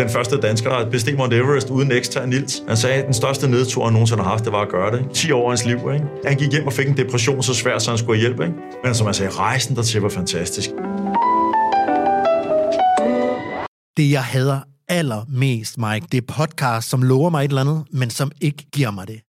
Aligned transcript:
Den 0.00 0.10
første 0.10 0.40
dansker, 0.40 0.70
der 0.70 0.90
besteg 0.90 1.16
Mount 1.16 1.32
Everest 1.32 1.70
uden 1.70 1.92
ekstra 1.92 2.26
Nils. 2.26 2.62
Han 2.68 2.76
sagde, 2.76 2.96
at 2.96 3.04
den 3.04 3.14
største 3.14 3.48
nedtur, 3.48 3.84
han 3.84 3.92
nogensinde 3.92 4.22
har 4.22 4.30
haft, 4.30 4.44
det 4.44 4.52
var 4.52 4.60
at 4.62 4.68
gøre 4.68 4.96
det. 4.96 5.10
10 5.14 5.30
år 5.32 5.42
af 5.42 5.50
hans 5.50 5.64
liv, 5.66 5.78
ikke? 5.94 6.04
Han 6.26 6.36
gik 6.36 6.52
hjem 6.52 6.66
og 6.66 6.72
fik 6.72 6.88
en 6.88 6.96
depression 6.96 7.42
så 7.42 7.54
svær, 7.54 7.78
så 7.78 7.90
han 7.90 7.98
skulle 7.98 8.20
have 8.20 8.28
hjælp, 8.28 8.40
ikke? 8.40 8.54
Men 8.84 8.94
som 8.94 9.06
jeg 9.06 9.14
sagde, 9.14 9.32
rejsen 9.32 9.76
dertil 9.76 10.00
var 10.00 10.08
fantastisk. 10.08 10.70
Det, 13.96 14.10
jeg 14.10 14.24
hader 14.24 14.60
allermest, 14.88 15.78
Mike, 15.78 16.06
det 16.12 16.18
er 16.18 16.34
podcast, 16.34 16.88
som 16.90 17.02
lover 17.02 17.30
mig 17.30 17.44
et 17.44 17.48
eller 17.48 17.60
andet, 17.60 17.84
men 17.92 18.10
som 18.10 18.30
ikke 18.40 18.66
giver 18.72 18.90
mig 18.90 19.08
det. 19.08 19.20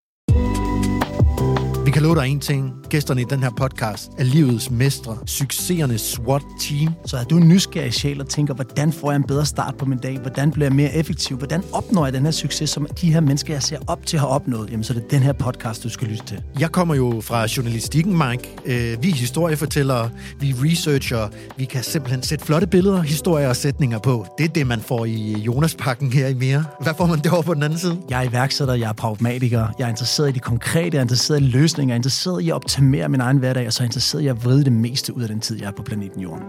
Kan 2.01 2.07
love 2.07 2.21
dig 2.21 2.27
en 2.27 2.39
ting. 2.39 2.73
Gæsterne 2.89 3.21
i 3.21 3.25
den 3.29 3.43
her 3.43 3.49
podcast 3.49 4.11
er 4.17 4.23
livets 4.23 4.71
mestre, 4.71 5.17
succesernes 5.25 6.01
SWAT-team. 6.01 6.93
Så 7.05 7.17
er 7.17 7.23
du 7.23 7.37
en 7.37 7.47
nysgerrig 7.49 7.93
sjæl 7.93 8.21
og 8.21 8.27
tænker, 8.27 8.53
hvordan 8.53 8.93
får 8.93 9.11
jeg 9.11 9.15
en 9.15 9.23
bedre 9.23 9.45
start 9.45 9.75
på 9.77 9.85
min 9.85 9.97
dag? 9.97 10.19
Hvordan 10.19 10.51
bliver 10.51 10.65
jeg 10.65 10.75
mere 10.75 10.95
effektiv? 10.95 11.37
Hvordan 11.37 11.63
opnår 11.73 12.05
jeg 12.05 12.13
den 12.13 12.23
her 12.23 12.31
succes, 12.31 12.69
som 12.69 12.87
de 13.01 13.13
her 13.13 13.19
mennesker, 13.19 13.53
jeg 13.53 13.63
ser 13.63 13.77
op 13.87 14.05
til, 14.05 14.19
har 14.19 14.27
opnået? 14.27 14.69
Jamen, 14.71 14.83
så 14.83 14.93
er 14.93 14.97
det 14.97 15.11
den 15.11 15.19
her 15.21 15.33
podcast, 15.33 15.83
du 15.83 15.89
skal 15.89 16.07
lytte 16.07 16.25
til. 16.25 16.41
Jeg 16.59 16.71
kommer 16.71 16.95
jo 16.95 17.21
fra 17.23 17.47
journalistikken, 17.57 18.17
Mike. 18.17 18.49
Øh, 18.65 19.03
Vi 19.03 19.09
er 19.09 19.15
historiefortællere, 19.15 20.09
vi 20.39 20.49
er 20.49 20.53
researcher, 20.63 21.27
vi 21.57 21.65
kan 21.65 21.83
simpelthen 21.83 22.23
sætte 22.23 22.45
flotte 22.45 22.67
billeder, 22.67 23.01
historier 23.01 23.49
og 23.49 23.55
sætninger 23.55 23.99
på. 23.99 24.25
Det 24.37 24.43
er 24.43 24.49
det, 24.49 24.67
man 24.67 24.79
får 24.79 25.05
i 25.05 25.31
Jonas-pakken 25.33 26.11
her 26.13 26.27
i 26.27 26.33
mere. 26.33 26.65
Hvad 26.81 26.93
får 26.97 27.05
man 27.05 27.19
derovre 27.19 27.43
på 27.43 27.53
den 27.53 27.63
anden 27.63 27.79
side? 27.79 27.97
Jeg 28.09 28.25
er 28.25 28.29
iværksætter, 28.29 28.73
jeg 28.73 28.89
er 28.89 28.93
pragmatiker, 28.93 29.67
jeg 29.79 29.85
er 29.85 29.89
interesseret 29.89 30.29
i 30.29 30.31
de 30.31 30.39
konkrete, 30.39 30.95
jeg 30.95 30.97
er 30.97 31.01
interesseret 31.01 31.41
i 31.41 31.45
løsninger, 31.45 31.90
jeg 31.91 31.95
er 31.95 31.99
interesseret 31.99 32.41
i 32.41 32.49
at 32.49 32.53
optimere 32.53 33.09
min 33.09 33.21
egen 33.21 33.37
hverdag, 33.37 33.67
og 33.67 33.73
så 33.73 33.83
er 33.83 33.83
jeg 33.83 33.87
interesseret 33.87 34.21
i 34.21 34.27
at 34.27 34.45
vride 34.45 34.63
det 34.63 34.73
meste 34.73 35.15
ud 35.15 35.21
af 35.21 35.27
den 35.27 35.39
tid, 35.39 35.59
jeg 35.59 35.67
er 35.67 35.71
på 35.71 35.83
planeten 35.83 36.21
Jorden. 36.21 36.43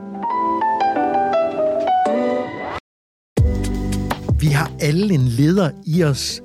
Vi 4.41 4.47
har 4.47 4.71
alle 4.81 5.15
en 5.15 5.21
leder 5.21 5.71
i 5.87 6.05
os, 6.05 6.43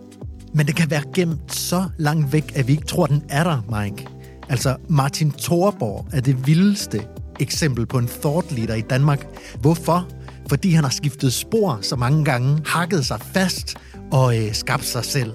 men 0.53 0.67
det 0.67 0.75
kan 0.75 0.89
være 0.89 1.03
gemt 1.13 1.55
så 1.55 1.85
langt 1.97 2.33
væk, 2.33 2.51
at 2.55 2.67
vi 2.67 2.71
ikke 2.71 2.85
tror, 2.85 3.05
den 3.05 3.23
er 3.29 3.43
der, 3.43 3.81
Mike. 3.81 4.07
Altså, 4.49 4.75
Martin 4.89 5.31
Thorborg 5.31 6.07
er 6.13 6.21
det 6.21 6.47
vildeste 6.47 7.01
eksempel 7.39 7.85
på 7.85 7.97
en 7.97 8.07
thought 8.07 8.51
leader 8.51 8.75
i 8.75 8.81
Danmark. 8.81 9.27
Hvorfor? 9.61 10.07
Fordi 10.49 10.71
han 10.71 10.83
har 10.83 10.91
skiftet 10.91 11.33
spor 11.33 11.79
så 11.81 11.95
mange 11.95 12.25
gange, 12.25 12.61
hakket 12.65 13.05
sig 13.05 13.19
fast 13.21 13.77
og 14.11 14.37
øh, 14.37 14.53
skabt 14.53 14.85
sig 14.85 15.05
selv. 15.05 15.33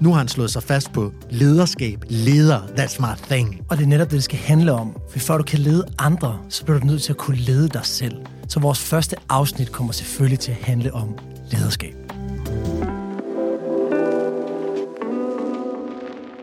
Nu 0.00 0.10
har 0.10 0.18
han 0.18 0.28
slået 0.28 0.50
sig 0.50 0.62
fast 0.62 0.92
på 0.92 1.12
lederskab. 1.30 2.04
Leder, 2.08 2.60
that's 2.60 3.00
my 3.00 3.26
thing. 3.30 3.60
Og 3.68 3.76
det 3.76 3.84
er 3.84 3.88
netop 3.88 4.06
det, 4.06 4.16
det 4.16 4.24
skal 4.24 4.38
handle 4.38 4.72
om. 4.72 4.96
For 5.10 5.18
før 5.18 5.36
du 5.36 5.44
kan 5.44 5.58
lede 5.58 5.84
andre, 5.98 6.38
så 6.48 6.64
bliver 6.64 6.80
du 6.80 6.86
nødt 6.86 7.02
til 7.02 7.12
at 7.12 7.16
kunne 7.16 7.36
lede 7.36 7.68
dig 7.68 7.86
selv. 7.86 8.14
Så 8.48 8.60
vores 8.60 8.78
første 8.78 9.16
afsnit 9.28 9.72
kommer 9.72 9.92
selvfølgelig 9.92 10.38
til 10.38 10.50
at 10.50 10.58
handle 10.62 10.94
om 10.94 11.18
lederskab. 11.50 11.94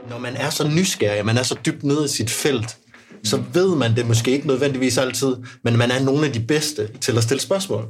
Når 0.10 0.20
man 0.20 0.36
er 0.36 0.50
så 0.50 0.68
nysgerrig, 0.68 1.26
man 1.26 1.38
er 1.38 1.44
så 1.44 1.56
dybt 1.66 1.84
nede 1.84 2.06
i 2.06 2.08
sit 2.08 2.30
felt, 2.30 2.78
så 3.24 3.44
ved 3.54 3.76
man 3.76 3.96
det 3.96 4.08
måske 4.08 4.32
ikke 4.32 4.48
nødvendigvis 4.48 4.98
altid, 4.98 5.36
men 5.64 5.78
man 5.78 5.92
er 5.92 6.04
nogle 6.04 6.26
af 6.26 6.34
de 6.34 6.40
bedste 6.40 6.90
til 7.02 7.18
at 7.18 7.24
stille 7.24 7.42
spørgsmål. 7.42 7.88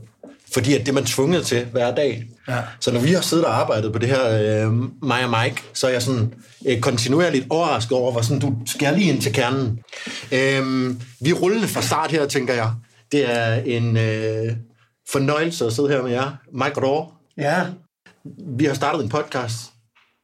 Fordi 0.53 0.73
at 0.73 0.79
det 0.79 0.89
er 0.89 0.93
man 0.93 1.05
tvunget 1.05 1.45
til 1.45 1.65
hver 1.65 1.95
dag. 1.95 2.23
Ja. 2.47 2.57
Så 2.79 2.91
når 2.91 2.99
vi 2.99 3.11
har 3.11 3.21
siddet 3.21 3.45
og 3.45 3.59
arbejdet 3.59 3.93
på 3.93 3.99
det 3.99 4.09
her, 4.09 4.29
øh, 4.65 4.73
mig 5.03 5.25
og 5.25 5.43
Mike, 5.43 5.63
så 5.73 5.87
er 5.87 5.91
jeg 5.91 6.01
sådan 6.01 6.33
øh, 6.67 6.79
kontinuerligt 6.79 7.45
overrasket 7.49 7.91
over, 7.91 8.11
hvor 8.11 8.21
sådan, 8.21 8.39
du 8.39 8.55
skal 8.65 8.93
lige 8.93 9.13
ind 9.13 9.21
til 9.21 9.33
kernen. 9.33 9.79
Øh, 10.31 10.95
vi 11.21 11.29
er 11.29 11.33
rullende 11.33 11.67
fra 11.67 11.81
start 11.81 12.11
her, 12.11 12.27
tænker 12.27 12.53
jeg. 12.53 12.71
Det 13.11 13.31
er 13.31 13.53
en 13.53 13.97
øh, 13.97 14.55
fornøjelse 15.11 15.65
at 15.65 15.73
sidde 15.73 15.89
her 15.89 16.01
med 16.01 16.11
jer. 16.11 16.31
Mike 16.53 16.81
Rår, 16.81 17.21
Ja, 17.37 17.65
vi 18.57 18.65
har 18.65 18.73
startet 18.73 19.03
en 19.03 19.09
podcast, 19.09 19.70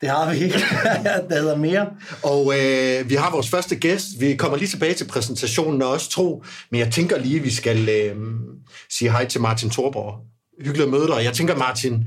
det 0.02 0.10
har 0.10 0.34
vi 0.34 0.40
ikke. 0.40 0.58
der 1.30 1.40
hedder 1.40 1.58
mere. 1.58 1.90
Og 2.24 2.54
øh, 2.60 3.10
vi 3.10 3.16
har 3.16 3.32
vores 3.32 3.50
første 3.50 3.76
gæst. 3.76 4.06
Vi 4.20 4.36
kommer 4.36 4.58
lige 4.58 4.68
tilbage 4.68 4.94
til 4.94 5.08
præsentationen 5.08 5.82
og 5.82 5.90
også 5.90 6.10
tro, 6.10 6.44
men 6.72 6.80
jeg 6.80 6.92
tænker 6.92 7.18
lige, 7.18 7.38
at 7.38 7.44
vi 7.44 7.52
skal 7.52 7.90
øh, 7.90 8.16
sige 8.98 9.12
hej 9.12 9.26
til 9.26 9.42
Martin 9.42 9.70
Thorborg. 9.70 10.16
Hyggeligt 10.66 10.86
at 10.86 10.92
møde 10.92 11.08
dig. 11.08 11.24
Jeg 11.24 11.34
tænker, 11.34 11.56
Martin, 11.56 12.04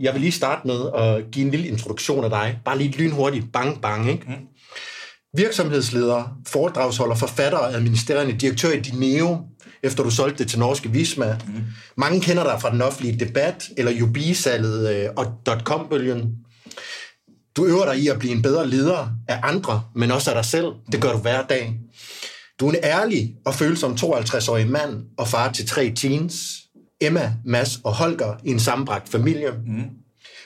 jeg 0.00 0.12
vil 0.12 0.20
lige 0.20 0.32
starte 0.32 0.66
med 0.66 0.80
at 0.94 1.30
give 1.32 1.44
en 1.44 1.50
lille 1.50 1.68
introduktion 1.68 2.24
af 2.24 2.30
dig. 2.30 2.58
Bare 2.64 2.78
lige 2.78 2.90
lynhurtigt. 2.98 3.52
Bang, 3.52 3.82
bang, 3.82 4.10
ikke? 4.10 4.24
Mm. 4.26 4.34
Virksomhedsleder, 5.36 6.38
foredragsholder, 6.48 7.14
forfatter 7.14 7.58
og 7.58 7.74
administrerende 7.74 8.32
direktør 8.32 8.72
i 8.72 8.80
Dineo, 8.80 9.38
efter 9.82 10.02
du 10.02 10.10
solgte 10.10 10.38
det 10.38 10.50
til 10.50 10.58
norske 10.58 10.90
Visma. 10.90 11.38
Mm. 11.46 11.62
Mange 11.96 12.20
kender 12.20 12.44
dig 12.44 12.60
fra 12.60 12.70
den 12.70 12.82
offentlige 12.82 13.18
debat, 13.18 13.68
eller 13.76 13.92
Jubi-salget 13.92 14.96
øh, 14.96 15.08
og 15.16 15.34
.com-bølgen. 15.64 16.34
Du 17.56 17.66
øver 17.66 17.84
dig 17.84 17.98
i 17.98 18.08
at 18.08 18.18
blive 18.18 18.34
en 18.34 18.42
bedre 18.42 18.68
leder 18.68 19.08
af 19.28 19.40
andre, 19.42 19.82
men 19.94 20.10
også 20.10 20.30
af 20.30 20.34
dig 20.34 20.44
selv. 20.44 20.66
Det 20.92 21.00
gør 21.00 21.12
du 21.12 21.18
hver 21.18 21.42
dag. 21.42 21.80
Du 22.60 22.68
er 22.68 22.72
en 22.72 22.78
ærlig 22.82 23.34
og 23.44 23.54
følsom 23.54 23.92
52-årig 23.92 24.70
mand 24.70 25.04
og 25.18 25.28
far 25.28 25.52
til 25.52 25.66
tre 25.66 25.92
teens. 25.96 26.62
Emma, 27.00 27.34
Mads 27.44 27.80
og 27.84 27.94
Holger 27.94 28.36
i 28.44 28.50
en 28.50 28.60
sammenbragt 28.60 29.08
familie. 29.08 29.50
Mm. 29.66 29.82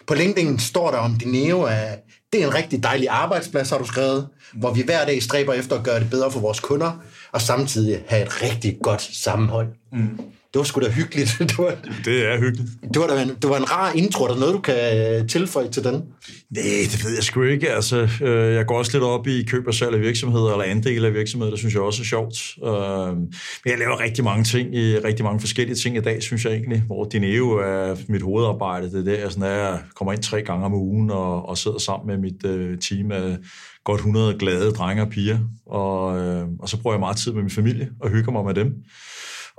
På 0.07 0.15
LinkedIn 0.15 0.59
står 0.59 0.91
der 0.91 0.99
om 0.99 1.15
Dineo, 1.15 1.63
at 1.63 1.99
det 2.33 2.43
er 2.43 2.47
en 2.47 2.55
rigtig 2.55 2.83
dejlig 2.83 3.09
arbejdsplads, 3.09 3.71
har 3.71 3.79
du 3.79 3.85
skrevet, 3.85 4.29
hvor 4.55 4.75
vi 4.75 4.83
hver 4.83 5.05
dag 5.05 5.23
stræber 5.23 5.53
efter 5.53 5.79
at 5.79 5.85
gøre 5.85 6.01
det 6.01 6.11
bedre 6.11 6.31
for 6.31 6.41
vores 6.41 6.61
kunder, 6.61 6.93
og 7.33 7.43
samtidig 7.43 8.03
have 8.09 8.23
et 8.23 8.43
rigtig 8.43 8.79
godt 8.83 9.03
sammenhold. 9.03 9.69
Mm. 9.93 10.21
Det 10.57 10.61
var 10.61 10.65
sgu 10.65 10.81
da 10.81 10.91
hyggeligt. 10.91 11.37
Det 11.51 11.59
var, 11.59 11.75
Det 12.05 12.33
er 12.33 12.39
hyggeligt. 12.41 12.71
det 12.95 13.01
var, 13.01 13.07
da 13.07 13.23
en, 13.23 13.29
det 13.29 13.51
var 13.51 13.57
en 13.57 13.71
rar 13.73 13.93
intro. 13.93 14.25
Er 14.25 14.29
der 14.29 14.39
noget, 14.41 14.55
du 14.55 14.61
kan 14.61 14.75
øh, 15.21 15.29
tilføje 15.29 15.69
til 15.69 15.85
den? 15.85 15.95
Nej, 15.95 16.63
det 16.93 17.05
ved 17.05 17.15
jeg 17.15 17.23
sgu 17.25 17.43
ikke. 17.43 17.71
Altså, 17.71 18.09
øh, 18.23 18.55
jeg 18.55 18.67
går 18.67 18.79
også 18.79 18.93
lidt 18.93 19.05
op 19.05 19.27
i 19.27 19.43
køb 19.43 19.67
og 19.67 19.75
salg 19.75 19.95
af 19.95 20.01
virksomheder, 20.01 20.53
eller 20.53 20.65
andel 20.65 21.05
af 21.05 21.15
virksomheder, 21.15 21.51
det 21.51 21.59
synes 21.59 21.75
jeg 21.75 21.83
også 21.83 22.03
er 22.03 22.05
sjovt. 22.05 22.35
Øh, 22.65 23.17
men 23.17 23.71
jeg 23.71 23.79
laver 23.79 24.01
rigtig 24.01 24.25
mange 24.25 24.45
ting, 24.45 24.77
i 24.77 24.99
rigtig 24.99 25.25
mange 25.25 25.41
forskellige 25.41 25.77
ting 25.77 25.97
i 25.97 26.01
dag, 26.01 26.23
synes 26.23 26.45
jeg 26.45 26.53
egentlig, 26.53 26.83
hvor 26.87 27.05
Dineo 27.05 27.51
er 27.51 27.97
mit 28.09 28.23
hovedarbejde. 28.23 28.91
Det 28.91 29.01
er 29.01 29.05
der, 29.05 29.21
jeg 29.21 29.33
sådan 29.33 29.51
er, 29.51 29.57
jeg 29.57 29.79
kommer 29.95 30.13
ind 30.13 30.23
tre 30.23 30.43
gange 30.43 30.65
om 30.65 30.75
ugen 30.75 31.11
og, 31.11 31.49
og 31.49 31.59
sidder 31.59 31.79
sammen 31.79 32.07
med 32.07 32.19
mit 32.19 32.47
øh, 32.47 32.79
team 32.79 33.13
af 33.13 33.37
godt 33.85 33.99
100 33.99 34.39
glade 34.39 34.71
drenge 34.71 35.03
og 35.03 35.09
piger, 35.09 35.39
og, 35.67 36.19
øh, 36.19 36.47
og 36.59 36.69
så 36.69 36.81
bruger 36.81 36.95
jeg 36.95 37.01
meget 37.01 37.17
tid 37.17 37.33
med 37.33 37.43
min 37.43 37.51
familie 37.51 37.89
og 38.01 38.11
hygger 38.11 38.33
mig 38.33 38.45
med 38.45 38.55
dem. 38.55 38.75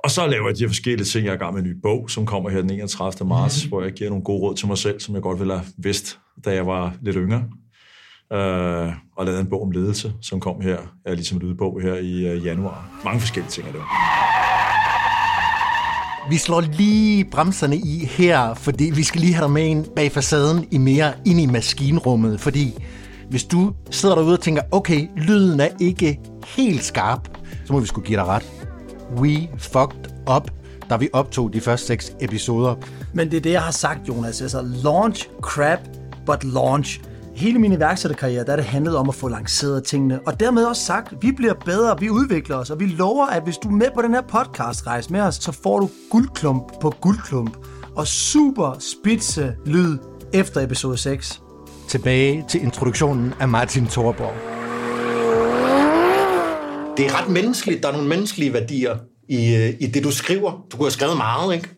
Og 0.04 0.12
så 0.12 0.28
laver 0.28 0.48
jeg 0.48 0.56
de 0.58 0.64
her 0.64 0.68
forskellige 0.68 1.06
ting. 1.06 1.26
Jeg 1.26 1.32
er 1.32 1.36
i 1.36 1.38
gang 1.40 1.54
med 1.54 1.64
en 1.64 1.70
ny 1.70 1.76
bog, 1.84 2.10
som 2.10 2.26
kommer 2.26 2.50
her 2.50 2.62
den 2.62 2.70
31. 2.70 3.28
marts, 3.28 3.66
mm. 3.66 3.70
hvor 3.70 3.84
jeg 3.84 3.92
giver 3.92 4.10
nogle 4.10 4.24
gode 4.24 4.42
råd 4.42 4.56
til 4.56 4.68
mig 4.68 4.78
selv, 4.78 5.00
som 5.00 5.16
jeg 5.16 5.24
godt 5.24 5.40
ville 5.40 5.54
have 5.54 5.66
vidst, 5.78 6.20
da 6.46 6.54
jeg 6.54 6.68
var 6.68 6.94
lidt 7.02 7.16
yngre. 7.16 7.44
Uh, 8.32 8.94
og 9.18 9.26
lavede 9.26 9.42
en 9.42 9.50
bog 9.50 9.62
om 9.62 9.72
ledelse, 9.72 10.14
som 10.22 10.40
kom 10.40 10.62
her, 10.62 10.78
er 11.06 11.14
ligesom 11.14 11.40
lydbog 11.40 11.82
her 11.82 11.94
i 11.94 12.38
uh, 12.38 12.46
januar. 12.46 13.02
Mange 13.04 13.20
forskellige 13.20 13.52
ting 13.52 13.68
er 13.68 13.72
det. 13.72 13.82
Vi 16.30 16.38
slår 16.38 16.62
lige 16.62 17.26
bremserne 17.26 17.78
i 17.78 18.06
her, 18.06 18.54
fordi 18.54 18.92
vi 18.96 19.04
skal 19.04 19.22
lige 19.22 19.34
have 19.34 19.44
dig 19.44 19.52
med 19.52 19.66
ind 19.66 19.86
bag 19.96 20.12
facaden 20.12 20.68
i 20.72 20.78
mere 20.78 21.14
ind 21.26 21.40
i 21.40 21.46
maskinrummet, 21.46 22.40
fordi 22.40 22.74
hvis 23.30 23.44
du 23.44 23.74
sidder 23.92 24.16
derude 24.16 24.34
og 24.34 24.40
tænker, 24.40 24.62
okay, 24.72 25.08
lyden 25.16 25.60
er 25.60 25.70
ikke 25.80 26.20
helt 26.58 26.84
skarp, 26.84 27.30
så 27.66 27.74
må 27.74 27.80
vi 27.80 27.88
skulle 27.88 28.08
give 28.08 28.20
dig 28.20 28.26
ret. 28.28 28.67
We 29.16 29.50
fucked 29.58 30.12
up, 30.36 30.52
da 30.90 30.98
vi 30.98 31.10
optog 31.14 31.54
de 31.54 31.62
første 31.62 31.88
seks 31.88 32.14
episoder. 32.20 32.76
Men 33.14 33.32
det 33.32 33.38
er 33.38 33.42
det, 33.42 33.52
jeg 33.52 33.62
har 33.62 33.72
sagt, 33.72 34.08
Jonas. 34.08 34.42
Altså, 34.42 34.62
launch, 34.84 35.30
crap, 35.42 35.80
but 36.26 36.44
launch. 36.44 37.02
Hele 37.36 37.60
min 37.60 37.72
iværksætterkarriere, 37.72 38.46
der 38.46 38.52
er 38.52 38.56
det 38.56 38.66
handlet 38.66 38.98
om 38.98 39.10
at 39.10 39.16
få 39.16 39.28
lanceret 39.28 39.84
tingene. 39.84 40.20
Og 40.26 40.40
dermed 40.40 40.66
også 40.66 40.82
sagt, 40.82 41.14
vi 41.22 41.32
bliver 41.32 41.54
bedre, 41.54 42.00
vi 42.00 42.10
udvikler 42.10 42.56
os, 42.56 42.70
og 42.70 42.80
vi 42.80 42.86
lover, 42.86 43.26
at 43.26 43.44
hvis 43.44 43.58
du 43.58 43.68
er 43.68 43.74
med 43.74 43.88
på 43.96 44.02
den 44.02 44.14
her 44.14 44.22
podcast-rejse 44.22 45.12
med 45.12 45.22
os, 45.22 45.36
så 45.36 45.52
får 45.52 45.80
du 45.80 45.90
guldklump 46.12 46.80
på 46.82 46.94
guldklump 47.02 47.58
og 47.96 48.08
super 48.08 48.78
spidse 48.80 49.56
lyd 49.66 49.98
efter 50.34 50.62
episode 50.62 50.98
6. 50.98 51.42
Tilbage 51.90 52.46
til 52.50 52.64
introduktionen 52.64 53.34
af 53.40 53.48
Martin 53.48 53.86
Thorborg. 53.86 54.67
Det 56.98 57.06
er 57.06 57.22
ret 57.22 57.30
menneskeligt. 57.30 57.84
Der 57.84 57.90
er 57.90 57.94
nogle 57.94 58.08
menneskelige 58.08 58.54
værdier 58.54 58.98
i, 59.30 59.56
øh, 59.56 59.74
i 59.80 59.88
det, 59.88 60.04
du 60.04 60.12
skriver. 60.12 60.68
Du 60.72 60.78
kunne 60.78 60.86
have 60.86 60.92
skrevet 60.92 61.18
meget, 61.18 61.56
ikke? 61.56 61.70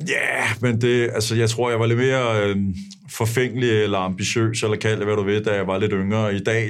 Ja, 0.00 0.14
yeah, 0.14 0.48
men 0.60 0.80
det, 0.80 1.10
altså, 1.14 1.34
jeg 1.34 1.50
tror, 1.50 1.70
jeg 1.70 1.80
var 1.80 1.86
lidt 1.86 1.98
mere 1.98 2.48
øh, 2.48 2.56
forfængelig 3.10 3.70
eller 3.70 3.98
ambitiøs, 3.98 4.62
eller 4.62 4.76
kald 4.76 4.98
det, 4.98 5.06
hvad 5.06 5.16
du 5.16 5.22
ved, 5.22 5.44
da 5.44 5.54
jeg 5.54 5.66
var 5.66 5.78
lidt 5.78 5.92
yngre. 5.94 6.34
I 6.34 6.38
dag 6.38 6.68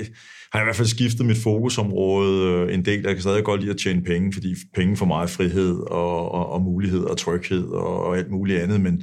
har 0.53 0.59
jeg 0.59 0.65
i 0.65 0.67
hvert 0.67 0.77
fald 0.77 0.89
skiftet 0.89 1.27
mit 1.27 1.37
fokusområde 1.37 2.51
øh, 2.51 2.75
en 2.75 2.85
del. 2.85 3.03
Jeg 3.03 3.15
kan 3.15 3.21
stadig 3.21 3.45
godt 3.45 3.61
lide 3.61 3.73
at 3.73 3.79
tjene 3.79 4.03
penge, 4.03 4.33
fordi 4.33 4.55
penge 4.75 4.97
for 4.97 5.07
mig 5.07 5.23
er 5.23 5.27
frihed 5.27 5.77
og, 5.91 6.33
og, 6.33 6.53
og 6.53 6.63
mulighed 6.63 7.01
og 7.01 7.17
tryghed 7.17 7.69
og, 7.69 8.05
og 8.05 8.19
alt 8.19 8.31
muligt 8.31 8.61
andet, 8.61 8.81
men 8.81 9.03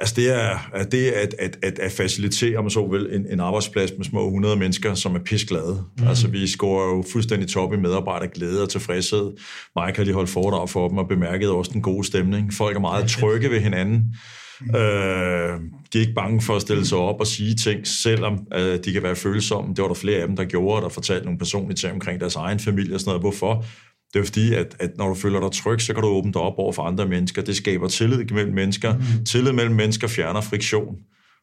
Altså 0.00 0.14
det 0.16 0.34
er, 0.34 0.70
at 0.74 0.92
det 0.92 1.10
at, 1.10 1.34
at, 1.38 1.58
at, 1.62 1.78
at 1.78 1.92
facilitere, 1.92 2.62
man 2.62 2.70
så 2.70 2.86
vel, 2.86 3.14
en, 3.14 3.26
en 3.30 3.40
arbejdsplads 3.40 3.92
med 3.96 4.04
små 4.04 4.26
100 4.26 4.56
mennesker, 4.56 4.94
som 4.94 5.14
er 5.14 5.18
pisglade. 5.18 5.84
Mm. 5.98 6.06
Altså 6.06 6.28
vi 6.28 6.46
scorer 6.46 6.96
jo 6.96 7.04
fuldstændig 7.12 7.48
top 7.48 7.72
i 7.72 7.76
medarbejderglæde 7.76 8.62
og 8.62 8.68
tilfredshed. 8.68 9.32
Mike 9.76 9.96
har 9.96 10.04
lige 10.04 10.14
holdt 10.14 10.30
foredrag 10.30 10.68
for 10.68 10.88
dem 10.88 10.98
og 10.98 11.08
bemærket 11.08 11.50
også 11.50 11.70
den 11.74 11.82
gode 11.82 12.06
stemning. 12.06 12.54
Folk 12.54 12.76
er 12.76 12.80
meget 12.80 13.08
trygge 13.08 13.50
ved 13.50 13.60
hinanden. 13.60 14.14
Mm. 14.60 14.74
Øh, 14.74 15.60
de 15.92 15.98
er 15.98 16.00
ikke 16.00 16.14
bange 16.14 16.40
for 16.40 16.56
at 16.56 16.62
stille 16.62 16.86
sig 16.86 16.98
op 16.98 17.20
og 17.20 17.26
sige 17.26 17.54
ting, 17.54 17.86
selvom 17.86 18.38
øh, 18.54 18.78
de 18.84 18.92
kan 18.92 19.02
være 19.02 19.16
følsomme. 19.16 19.74
Det 19.74 19.82
var 19.82 19.88
der 19.88 19.94
flere 19.94 20.20
af 20.20 20.26
dem, 20.26 20.36
der 20.36 20.44
gjorde, 20.44 20.82
der 20.82 20.88
fortalte 20.88 21.24
nogle 21.24 21.38
personlige 21.38 21.76
ting 21.76 21.92
omkring 21.92 22.20
deres 22.20 22.36
egen 22.36 22.58
familie 22.58 22.94
og 22.94 23.00
sådan 23.00 23.08
noget. 23.08 23.22
Hvorfor? 23.22 23.64
Det 24.14 24.20
er 24.20 24.24
fordi, 24.24 24.54
at, 24.54 24.76
at 24.80 24.90
når 24.98 25.08
du 25.08 25.14
føler 25.14 25.40
dig 25.40 25.52
tryg, 25.52 25.80
så 25.80 25.94
kan 25.94 26.02
du 26.02 26.08
åbne 26.08 26.32
dig 26.32 26.40
op 26.42 26.58
over 26.58 26.72
for 26.72 26.82
andre 26.82 27.06
mennesker. 27.06 27.42
Det 27.42 27.56
skaber 27.56 27.88
tillid 27.88 28.24
mellem 28.30 28.54
mennesker. 28.54 28.94
Mm. 28.94 29.24
Tillid 29.24 29.52
mellem 29.52 29.74
mennesker 29.74 30.08
fjerner 30.08 30.40
friktion. 30.40 30.96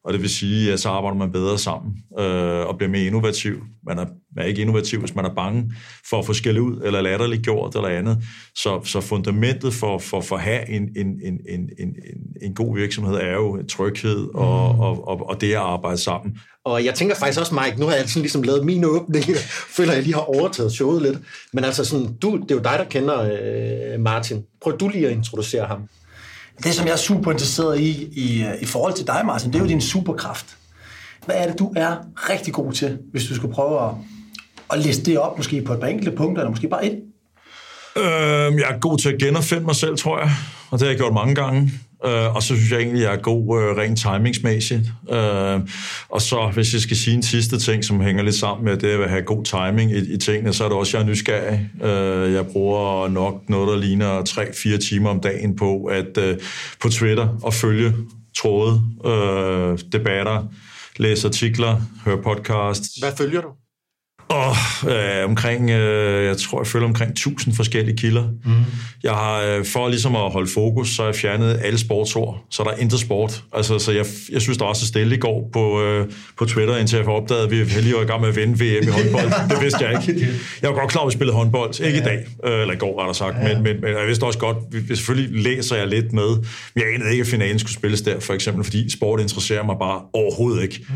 Og 0.06 0.14
det 0.14 0.22
vil 0.22 0.30
sige, 0.30 0.74
at 0.74 0.80
så 0.80 0.90
arbejder 0.90 1.18
man 1.18 1.32
bedre 1.32 1.58
sammen 1.58 1.94
øh, 2.20 2.68
og 2.68 2.78
bliver 2.78 2.90
mere 2.90 3.04
innovativ. 3.04 3.54
Man 3.88 4.00
er, 4.00 4.06
man 4.36 4.44
er 4.44 4.48
ikke 4.48 4.62
innovativ, 4.62 5.00
hvis 5.00 5.16
man 5.16 5.26
er 5.26 5.34
bange 5.34 5.74
for 6.10 6.20
at 6.20 6.26
få 6.26 6.34
skæld 6.34 6.60
ud, 6.60 6.82
eller 6.86 7.02
latterligt 7.02 7.44
gjort, 7.44 7.76
eller 7.76 7.90
andet. 7.90 8.18
Så, 8.56 8.82
så 8.86 9.02
fundamentet 9.02 9.74
for, 9.74 9.98
for, 9.98 10.22
for 10.22 10.36
at 10.36 10.42
have 10.42 10.70
en, 10.70 10.84
en, 10.96 11.08
en, 11.08 11.40
en, 11.50 11.70
en, 11.80 11.94
en 12.42 12.56
god 12.56 12.76
virksomhed 12.76 13.16
er 13.16 13.34
jo 13.34 13.64
tryghed 13.70 14.28
og, 14.34 14.74
mm. 14.74 14.80
og, 14.80 15.08
og, 15.08 15.30
og 15.30 15.42
det 15.42 15.52
at 15.52 15.58
arbejde 15.58 15.98
sammen. 15.98 16.38
Og 16.66 16.86
jeg 16.86 16.96
tænker 16.96 17.16
faktisk 17.16 17.40
også, 17.40 17.56
Mike, 17.64 17.80
nu 17.80 17.86
har 17.86 17.94
jeg 17.94 18.10
sådan 18.10 18.22
ligesom 18.22 18.44
lavet 18.44 18.66
min 18.66 18.86
åbning. 18.86 19.28
Jeg 19.28 19.38
føler, 19.78 19.94
jeg 19.94 20.04
lige 20.04 20.14
har 20.14 20.38
overtaget 20.38 20.72
showet 20.72 21.02
lidt. 21.02 21.18
Men 21.54 21.64
altså, 21.64 21.86
sådan, 21.86 22.14
du, 22.22 22.38
det 22.38 22.52
er 22.52 22.56
jo 22.56 22.62
dig, 22.62 22.76
der 22.78 22.84
kender 22.84 23.22
øh, 23.94 24.00
Martin. 24.00 24.44
Prøv 24.62 24.78
du 24.78 24.88
lige 24.88 25.08
at 25.08 25.14
introducere 25.14 25.66
ham. 25.66 25.88
Det, 26.64 26.76
som 26.76 26.86
jeg 26.86 26.94
er 26.94 26.98
super 26.98 27.32
interesseret 27.32 27.80
i, 27.80 28.10
i, 28.12 28.44
øh, 28.44 28.62
i 28.62 28.66
forhold 28.66 28.94
til 28.94 29.08
dig, 29.08 29.22
Martin, 29.26 29.54
det 29.54 29.60
er 29.60 29.64
jo 29.64 29.70
din 29.70 29.82
superkraft. 29.82 30.58
Hvad 31.26 31.36
er 31.36 31.48
det, 31.48 31.60
du 31.60 31.74
er 31.76 31.96
rigtig 32.30 32.54
god 32.54 32.74
til, 32.74 32.98
hvis 33.12 33.26
du 33.26 33.36
skulle 33.36 33.54
prøve 33.54 33.86
at, 33.86 33.92
at 34.72 34.80
liste 34.80 35.06
det 35.06 35.18
op, 35.18 35.38
måske 35.38 35.62
på 35.62 35.74
et 35.74 35.80
par 35.80 35.88
enkelte 35.88 36.12
punkter, 36.12 36.42
eller 36.42 36.50
måske 36.50 36.68
bare 36.68 36.86
et? 36.86 37.02
Øh, 37.98 38.60
jeg 38.60 38.70
er 38.70 38.80
god 38.80 38.98
til 38.98 39.10
at 39.10 39.20
genopfinde 39.20 39.64
mig 39.64 39.76
selv, 39.76 39.98
tror 39.98 40.20
jeg. 40.20 40.32
Og 40.72 40.80
det 40.80 40.86
har 40.86 40.92
jeg 40.92 40.98
gjort 40.98 41.14
mange 41.14 41.36
gange. 41.36 41.72
Øh, 42.06 42.36
og 42.36 42.44
så 42.44 42.48
synes 42.48 42.72
jeg 42.72 42.80
egentlig, 42.80 43.02
at 43.02 43.10
jeg 43.10 43.18
er 43.18 43.22
god 43.22 43.62
øh, 43.62 43.78
rent 43.78 44.00
timingsmæssigt. 44.00 44.82
Øh, 45.12 45.60
og 46.10 46.22
så, 46.22 46.52
hvis 46.54 46.74
jeg 46.74 46.82
skal 46.82 46.98
sige 46.98 47.16
en 47.16 47.24
sidste 47.24 47.60
ting, 47.60 47.86
som 47.86 48.02
hænger 48.02 48.24
lidt 48.24 48.36
sammen 48.36 48.66
med 48.66 48.78
det 48.78 48.88
at 48.88 49.10
have 49.10 49.22
god 49.22 49.44
timing 49.44 49.92
i, 49.92 50.14
i 50.14 50.18
tingene, 50.18 50.54
så 50.54 50.64
er 50.64 50.70
det 50.70 50.78
også, 50.78 50.98
at 50.98 51.02
jeg 51.02 51.08
er 51.08 51.12
nysgerrig. 51.12 51.70
Øh, 51.84 52.34
jeg 52.34 52.48
bruger 52.48 53.08
nok 53.08 53.50
noget, 53.50 53.68
der 53.68 53.78
ligner 53.78 54.22
3-4 54.22 54.78
timer 54.78 55.10
om 55.10 55.20
dagen 55.20 55.56
på 55.56 55.84
at 55.84 56.18
øh, 56.18 56.38
på 56.82 56.90
Twitter 56.90 57.28
og 57.44 57.54
følge 57.54 57.94
tråde, 58.38 58.82
øh, 59.06 59.80
debatter, 59.92 60.48
læse 60.98 61.28
artikler, 61.28 61.82
høre 62.06 62.22
podcasts. 62.24 62.96
Hvad 62.96 63.12
følger 63.18 63.42
du? 63.42 63.48
Og 64.34 64.56
øh, 64.92 65.30
omkring, 65.30 65.70
øh, 65.70 66.26
jeg 66.26 66.38
tror, 66.38 66.60
jeg 66.60 66.68
følger 66.68 66.88
omkring 66.88 67.12
1000 67.12 67.56
forskellige 67.56 67.98
kilder. 67.98 68.24
Mm. 68.46 68.52
Jeg 69.04 69.12
har, 69.12 69.42
øh, 69.42 69.66
for 69.66 69.88
ligesom 69.88 70.16
at 70.16 70.32
holde 70.32 70.52
fokus, 70.54 70.90
så 70.96 71.02
har 71.02 71.10
jeg 71.10 71.16
fjernet 71.16 71.60
alle 71.64 71.80
sportsord, 71.80 72.46
så 72.50 72.64
der 72.64 72.70
er 72.70 72.76
intet 72.76 73.00
sport. 73.00 73.44
Altså, 73.54 73.80
så 73.80 73.92
jeg, 73.92 74.06
jeg 74.32 74.42
synes, 74.42 74.58
der 74.58 74.66
var 74.66 74.74
så 74.74 74.88
stille 74.88 75.16
i 75.16 75.20
går 75.20 75.50
på, 75.54 75.82
øh, 75.82 76.08
på 76.38 76.46
Twitter, 76.46 76.78
indtil 76.78 76.96
jeg 76.96 77.06
får 77.06 77.22
opdaget, 77.22 77.44
at 77.44 77.52
vi 77.52 77.62
er 77.62 77.66
heldige 77.66 77.96
i 78.02 78.06
gang 78.06 78.22
med 78.22 78.30
at 78.30 78.36
vinde 78.36 78.54
VM 78.54 78.88
i 78.88 78.92
håndbold. 78.92 79.32
det 79.56 79.64
vidste 79.64 79.86
jeg 79.86 80.08
ikke. 80.08 80.28
Jeg 80.62 80.70
var 80.70 80.76
godt 80.76 80.92
klar, 80.92 81.02
at 81.02 81.08
vi 81.08 81.12
spillede 81.14 81.38
håndbold. 81.38 81.80
Ikke 81.80 81.98
ja. 81.98 82.04
i 82.04 82.06
dag, 82.06 82.26
øh, 82.46 82.62
eller 82.62 82.74
i 82.74 82.78
går, 82.78 83.06
der 83.06 83.14
sagt, 83.14 83.36
ja. 83.38 83.54
men, 83.54 83.64
men, 83.64 83.82
men 83.82 83.90
jeg 83.90 84.08
vidste 84.08 84.24
også 84.24 84.40
godt, 84.40 84.58
vi, 84.72 84.96
selvfølgelig 84.96 85.44
læser 85.44 85.76
jeg 85.76 85.88
lidt 85.88 86.14
med. 86.14 86.30
Men 86.76 86.84
jeg 86.84 86.94
anede 86.96 87.12
ikke, 87.12 87.22
at 87.22 87.28
finalen 87.28 87.60
skulle 87.60 87.74
spilles 87.74 88.02
der, 88.02 88.20
for 88.20 88.34
eksempel, 88.34 88.64
fordi 88.64 88.90
sport 88.90 89.20
interesserer 89.20 89.64
mig 89.64 89.76
bare 89.80 90.02
overhovedet 90.14 90.64
ikke. 90.64 90.86
Mm. 90.90 90.96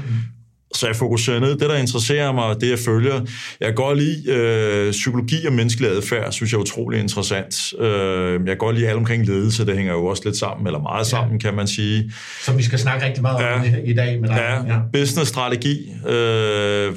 Så 0.74 0.88
jeg 0.88 0.96
fokuserer 0.96 1.40
ned. 1.40 1.50
Det, 1.50 1.70
der 1.70 1.76
interesserer 1.76 2.32
mig, 2.32 2.62
det 2.62 2.70
jeg 2.70 2.80
følger. 2.80 3.22
Jeg 3.62 3.76
godt 3.76 3.98
lide 3.98 4.32
øh, 4.32 4.92
psykologi 4.92 5.46
og 5.46 5.54
menneskelig 5.54 5.90
adfærd, 5.90 6.32
synes 6.32 6.52
jeg 6.52 6.58
er 6.58 6.62
utrolig 6.62 7.00
interessant. 7.00 7.74
Øh, 7.80 8.48
jeg 8.48 8.58
godt 8.58 8.76
lide 8.76 8.88
alt 8.88 8.98
omkring 8.98 9.26
ledelse, 9.26 9.66
det 9.66 9.76
hænger 9.76 9.94
jo 9.94 10.06
også 10.06 10.22
lidt 10.26 10.38
sammen, 10.38 10.68
eller 10.68 10.80
meget 10.80 11.08
sammen, 11.08 11.38
ja. 11.42 11.48
kan 11.48 11.54
man 11.54 11.68
sige. 11.68 12.12
Som 12.42 12.58
vi 12.58 12.64
skal 12.64 12.80
snakke 12.80 13.06
rigtig 13.06 13.22
meget 13.22 13.44
ja. 13.44 13.60
om 13.60 13.66
i, 13.66 13.92
i 13.92 13.94
dag 13.94 14.22
med 14.22 14.30
dig. 14.30 14.36
Ja, 14.38 14.74
ja. 14.74 14.80
business-strategi, 14.94 15.92
øh, 16.08 16.96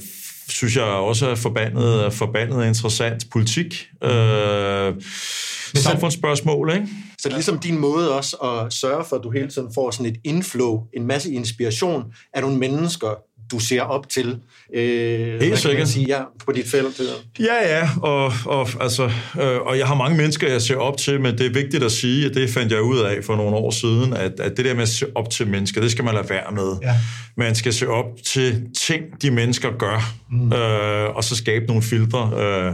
synes 0.49 0.76
jeg 0.76 0.84
også 0.84 1.28
er 1.28 1.34
forbandet, 1.34 2.05
er 2.05 2.11
forbandet 2.11 2.67
interessant. 2.67 3.26
Politik, 3.32 3.87
øh, 4.05 4.94
samfundsspørgsmål, 5.75 6.72
ikke? 6.75 6.87
Så 7.19 7.28
det 7.28 7.32
er 7.32 7.37
ligesom 7.37 7.58
din 7.58 7.78
måde 7.78 8.17
også 8.17 8.37
at 8.37 8.72
sørge 8.72 9.05
for, 9.05 9.17
at 9.17 9.22
du 9.25 9.31
hele 9.31 9.49
tiden 9.49 9.69
får 9.75 9.90
sådan 9.90 10.06
et 10.06 10.17
inflow, 10.25 10.81
en 10.96 11.06
masse 11.06 11.32
inspiration 11.32 12.05
af 12.34 12.43
nogle 12.43 12.58
mennesker, 12.58 13.08
du 13.50 13.58
ser 13.58 13.82
op 13.82 14.08
til. 14.08 14.37
Øh, 14.75 15.41
Helt 15.41 15.58
sikkert. 15.58 15.88
Sige, 15.88 16.06
ja, 16.08 16.20
på 16.47 16.52
dit 16.52 16.67
felt. 16.70 17.00
Ja, 17.41 17.79
ja, 17.79 17.88
og, 18.02 18.32
og, 18.47 18.69
altså, 18.81 19.11
øh, 19.41 19.61
og 19.61 19.79
jeg 19.79 19.87
har 19.87 19.94
mange 19.94 20.17
mennesker, 20.17 20.49
jeg 20.49 20.62
ser 20.62 20.76
op 20.76 20.97
til, 20.97 21.20
men 21.20 21.38
det 21.38 21.47
er 21.47 21.50
vigtigt 21.52 21.85
at 21.85 21.93
sige, 21.93 22.26
at 22.26 22.34
det 22.34 22.51
fandt 22.51 22.72
jeg 22.72 22.82
ud 22.82 22.98
af 22.98 23.25
for 23.25 23.36
nogle 23.36 23.56
år 23.56 23.70
siden, 23.70 24.13
at, 24.13 24.41
at 24.41 24.56
det 24.56 24.65
der 24.65 24.75
med 24.75 24.82
at 24.82 24.89
se 24.89 25.06
op 25.15 25.31
til 25.31 25.46
mennesker, 25.48 25.81
det 25.81 25.91
skal 25.91 26.05
man 26.05 26.15
lade 26.15 26.31
være 26.31 26.53
med. 26.53 26.77
Ja. 26.82 26.94
Man 27.36 27.55
skal 27.55 27.72
se 27.72 27.89
op 27.89 28.06
til 28.27 28.63
ting, 28.79 29.03
de 29.22 29.31
mennesker 29.31 29.70
gør, 29.79 30.13
mm. 30.31 30.53
øh, 30.53 31.17
og 31.17 31.25
så 31.25 31.36
skabe 31.36 31.67
nogle 31.67 31.82
filtre. 31.82 32.32
Øh, 32.39 32.72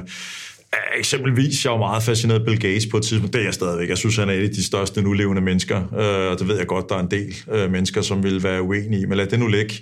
Eksempelvis, 0.98 1.64
jeg 1.64 1.72
var 1.72 1.78
meget 1.78 2.02
fascineret 2.02 2.38
af 2.38 2.44
Bill 2.46 2.60
Gates 2.60 2.86
på 2.86 2.96
et 2.96 3.02
tidspunkt. 3.02 3.32
Det 3.32 3.40
er 3.40 3.44
jeg 3.44 3.54
stadigvæk. 3.54 3.88
Jeg 3.88 3.98
synes, 3.98 4.16
han 4.16 4.28
er 4.28 4.32
et 4.32 4.42
af 4.42 4.50
de 4.50 4.64
største 4.66 5.02
nulevende 5.02 5.42
mennesker. 5.42 5.76
Øh, 5.76 6.32
og 6.32 6.38
det 6.38 6.48
ved 6.48 6.56
jeg 6.58 6.66
godt, 6.66 6.88
der 6.88 6.94
er 6.94 7.00
en 7.00 7.10
del 7.10 7.34
øh, 7.52 7.70
mennesker, 7.70 8.02
som 8.02 8.22
vil 8.22 8.42
være 8.42 8.62
uenige 8.62 9.02
i. 9.02 9.06
Men 9.06 9.16
lad 9.16 9.26
det 9.26 9.38
nu 9.38 9.46
ligge. 9.46 9.74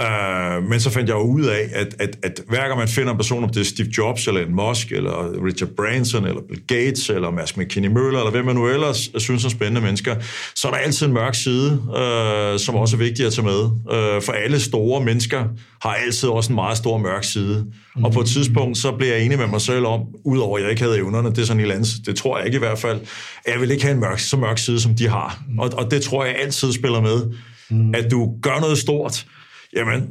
Uh, 0.00 0.64
men 0.64 0.80
så 0.80 0.90
fandt 0.90 1.08
jeg 1.08 1.14
jo 1.14 1.22
ud 1.22 1.44
af, 1.44 1.68
at, 1.72 1.94
at, 1.98 2.16
at 2.22 2.40
hver 2.48 2.66
gang 2.66 2.78
man 2.78 2.88
finder 2.88 3.12
en 3.12 3.16
person, 3.16 3.44
om 3.44 3.50
det 3.50 3.60
er 3.60 3.64
Steve 3.64 3.88
Jobs, 3.98 4.28
eller 4.28 4.40
en 4.40 4.54
Musk, 4.54 4.92
eller 4.92 5.44
Richard 5.46 5.68
Branson, 5.68 6.24
eller 6.26 6.40
Bill 6.48 6.62
Gates, 6.66 7.10
eller 7.10 7.30
Mads 7.30 7.56
McKinney 7.56 7.88
Møller, 7.88 8.18
eller 8.18 8.30
hvem 8.30 8.44
man 8.44 8.54
nu 8.54 8.68
ellers 8.68 9.10
synes 9.16 9.44
er 9.44 9.48
spændende 9.48 9.80
mennesker, 9.80 10.16
så 10.54 10.68
er 10.68 10.72
der 10.72 10.78
altid 10.78 11.06
en 11.06 11.12
mørk 11.12 11.34
side, 11.34 11.72
uh, 11.72 12.60
som 12.60 12.74
også 12.74 12.96
er 12.96 12.98
vigtig 12.98 13.26
at 13.26 13.32
tage 13.32 13.44
med. 13.44 13.60
Uh, 13.60 14.22
for 14.22 14.32
alle 14.32 14.60
store 14.60 15.04
mennesker 15.04 15.44
har 15.82 15.94
altid 15.94 16.28
også 16.28 16.52
en 16.52 16.54
meget 16.54 16.76
stor 16.76 16.98
mørk 16.98 17.24
side. 17.24 17.66
Mm. 17.96 18.04
Og 18.04 18.12
på 18.12 18.20
et 18.20 18.26
tidspunkt, 18.26 18.78
så 18.78 18.92
blev 18.92 19.08
jeg 19.08 19.20
enig 19.24 19.38
med 19.38 19.46
mig 19.46 19.60
selv 19.60 19.86
om, 19.86 20.00
udover 20.24 20.56
at 20.56 20.62
jeg 20.62 20.70
ikke 20.70 20.82
havde 20.82 20.96
evnerne, 20.96 21.30
det 21.30 21.38
er 21.38 21.44
sådan 21.44 21.56
en 21.56 21.62
eller 21.62 21.74
andet, 21.74 22.06
det 22.06 22.16
tror 22.16 22.36
jeg 22.38 22.46
ikke 22.46 22.56
i 22.56 22.58
hvert 22.58 22.78
fald, 22.78 23.00
at 23.44 23.52
jeg 23.52 23.60
vil 23.60 23.70
ikke 23.70 23.84
have 23.84 23.94
en 23.94 24.00
mørk, 24.00 24.18
så 24.18 24.36
mørk 24.36 24.58
side, 24.58 24.80
som 24.80 24.94
de 24.94 25.08
har. 25.08 25.42
Mm. 25.48 25.58
Og, 25.58 25.70
og 25.76 25.90
det 25.90 26.02
tror 26.02 26.24
jeg 26.24 26.36
altid 26.42 26.72
spiller 26.72 27.00
med. 27.00 27.34
Mm. 27.70 27.94
At 27.94 28.10
du 28.10 28.34
gør 28.42 28.60
noget 28.60 28.78
stort, 28.78 29.26
jamen, 29.76 30.08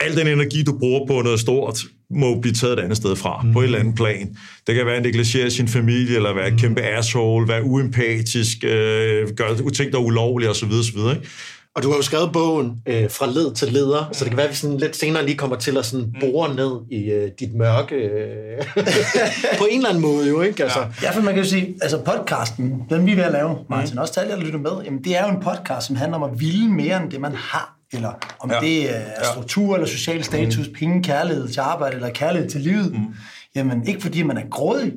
al 0.00 0.16
den 0.16 0.26
energi, 0.26 0.62
du 0.62 0.78
bruger 0.78 1.06
på 1.06 1.22
noget 1.22 1.40
stort, 1.40 1.78
må 2.10 2.40
blive 2.40 2.54
taget 2.54 2.78
et 2.78 2.82
andet 2.82 2.96
sted 2.96 3.16
fra, 3.16 3.42
mm. 3.42 3.52
på 3.52 3.60
et 3.60 3.64
eller 3.64 3.78
andet 3.78 3.94
plan. 3.94 4.36
Det 4.66 4.74
kan 4.74 4.86
være 4.86 4.96
at 4.96 5.02
negligere 5.02 5.50
sin 5.50 5.68
familie, 5.68 6.16
eller 6.16 6.34
være 6.34 6.48
et 6.48 6.60
kæmpe 6.60 6.82
asshole, 6.82 7.48
være 7.48 7.62
uempatisk, 7.62 8.64
øh, 8.64 9.28
gøre 9.36 9.70
ting, 9.70 9.92
der 9.92 9.98
er 9.98 10.02
ulovlige, 10.02 10.50
osv. 10.50 10.70
osv. 10.70 10.98
Ikke? 10.98 11.28
Og 11.76 11.82
du 11.82 11.88
har 11.88 11.96
jo 11.96 12.02
skrevet 12.02 12.32
bogen 12.32 12.72
øh, 12.86 13.10
fra 13.10 13.26
led 13.26 13.54
til 13.54 13.72
leder, 13.72 14.08
så 14.12 14.24
det 14.24 14.30
kan 14.30 14.36
være, 14.36 14.46
at 14.46 14.52
vi 14.52 14.56
sådan 14.56 14.78
lidt 14.78 14.96
senere 14.96 15.26
lige 15.26 15.36
kommer 15.36 15.56
til 15.56 15.78
at 15.78 15.86
sådan 15.86 16.06
mm. 16.06 16.20
bore 16.20 16.54
ned 16.54 16.80
i 16.90 17.10
øh, 17.10 17.30
dit 17.40 17.54
mørke. 17.54 17.94
Øh, 17.94 18.66
på 19.58 19.64
en 19.70 19.76
eller 19.76 19.88
anden 19.88 20.02
måde 20.02 20.28
jo, 20.28 20.40
ikke? 20.40 20.62
Altså. 20.62 20.78
Ja, 21.02 21.10
for 21.10 21.22
man 21.22 21.34
kan 21.34 21.42
jo 21.42 21.48
sige, 21.48 21.74
altså 21.82 21.98
podcasten, 21.98 22.82
den 22.90 23.06
vi 23.06 23.12
er 23.12 23.16
ved 23.16 23.24
at 23.24 23.32
lave, 23.32 23.58
Martin, 23.70 23.94
mm. 23.94 23.98
også 23.98 24.12
til 24.12 24.20
alle, 24.20 24.32
der 24.32 24.40
lytter 24.40 24.58
med, 24.58 24.70
jamen 24.84 25.04
det 25.04 25.16
er 25.16 25.26
jo 25.26 25.30
en 25.36 25.42
podcast, 25.42 25.86
som 25.86 25.96
handler 25.96 26.16
om 26.18 26.22
at 26.32 26.40
ville 26.40 26.68
mere 26.68 27.02
end 27.02 27.10
det, 27.10 27.20
man 27.20 27.32
har 27.34 27.81
eller 27.92 28.12
om 28.40 28.50
ja. 28.50 28.60
det 28.60 28.96
er 28.96 29.24
struktur 29.32 29.74
eller 29.74 29.86
social 29.86 30.24
status, 30.24 30.68
mm. 30.68 30.74
penge, 30.74 31.02
kærlighed 31.02 31.48
til 31.48 31.60
arbejde 31.60 31.94
eller 31.94 32.10
kærlighed 32.10 32.50
til 32.50 32.60
livet. 32.60 32.92
Mm. 32.92 33.14
Jamen, 33.54 33.86
ikke 33.86 34.00
fordi 34.00 34.22
man 34.22 34.36
er 34.36 34.48
grådig, 34.50 34.92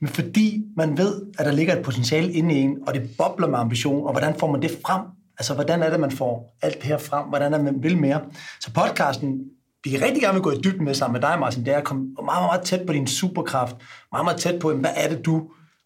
men 0.00 0.08
fordi 0.08 0.62
man 0.76 0.98
ved, 0.98 1.22
at 1.38 1.46
der 1.46 1.52
ligger 1.52 1.76
et 1.76 1.84
potentiale 1.84 2.32
inde 2.32 2.54
i 2.54 2.58
en, 2.58 2.76
og 2.86 2.94
det 2.94 3.10
bobler 3.18 3.46
med 3.46 3.58
ambition, 3.58 4.06
og 4.06 4.12
hvordan 4.12 4.34
får 4.38 4.50
man 4.50 4.62
det 4.62 4.70
frem? 4.86 5.02
Altså, 5.38 5.54
hvordan 5.54 5.82
er 5.82 5.90
det, 5.90 6.00
man 6.00 6.10
får 6.10 6.56
alt 6.62 6.74
det 6.74 6.82
her 6.82 6.98
frem? 6.98 7.26
Hvordan 7.28 7.52
er 7.52 7.56
det, 7.56 7.64
man 7.64 7.82
vil 7.82 7.98
mere? 7.98 8.20
Så 8.60 8.72
podcasten, 8.72 9.40
vi 9.84 9.90
kan 9.90 10.02
rigtig 10.02 10.22
gerne 10.22 10.34
vil 10.34 10.42
gå 10.42 10.50
i 10.50 10.60
dybden 10.64 10.84
med 10.84 10.94
sammen 10.94 11.20
med 11.20 11.28
dig, 11.28 11.38
Martin, 11.40 11.64
det 11.64 11.72
er 11.72 11.78
at 11.78 11.84
komme 11.84 12.02
meget, 12.24 12.42
meget 12.42 12.60
tæt 12.62 12.86
på 12.86 12.92
din 12.92 13.06
superkraft, 13.06 13.76
meget, 14.12 14.24
meget 14.24 14.40
tæt 14.40 14.58
på, 14.58 14.72
hvad 14.72 14.90
er 14.96 15.08
det, 15.08 15.26
du 15.26 15.42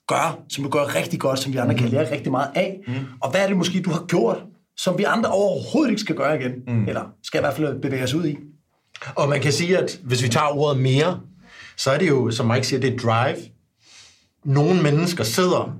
gør, 0.08 0.38
som 0.48 0.64
du 0.64 0.70
gør 0.70 0.94
rigtig 0.94 1.20
godt, 1.20 1.38
som 1.38 1.52
vi 1.52 1.58
andre 1.58 1.72
mm. 1.72 1.78
kan 1.78 1.88
lære 1.88 2.10
rigtig 2.10 2.32
meget 2.32 2.50
af, 2.54 2.80
mm. 2.86 2.94
og 3.20 3.30
hvad 3.30 3.40
er 3.40 3.46
det 3.46 3.56
måske, 3.56 3.82
du 3.82 3.90
har 3.90 4.04
gjort, 4.08 4.44
som 4.76 4.98
vi 4.98 5.04
andre 5.04 5.30
overhovedet 5.30 5.90
ikke 5.90 6.00
skal 6.00 6.16
gøre 6.16 6.40
igen, 6.40 6.52
mm. 6.66 6.88
eller 6.88 7.04
skal 7.22 7.38
i 7.38 7.42
hvert 7.42 7.54
fald 7.54 7.80
bevæge 7.80 8.04
os 8.04 8.14
ud 8.14 8.26
i. 8.26 8.36
Og 9.14 9.28
man 9.28 9.40
kan 9.40 9.52
sige, 9.52 9.78
at 9.78 10.00
hvis 10.04 10.22
vi 10.22 10.28
tager 10.28 10.56
ordet 10.58 10.82
mere, 10.82 11.20
så 11.76 11.90
er 11.90 11.98
det 11.98 12.08
jo, 12.08 12.30
som 12.30 12.46
Mike 12.46 12.66
siger, 12.66 12.80
det 12.80 12.94
er 12.94 12.98
drive. 12.98 13.36
Nogle 14.44 14.82
mennesker 14.82 15.24
sidder, 15.24 15.76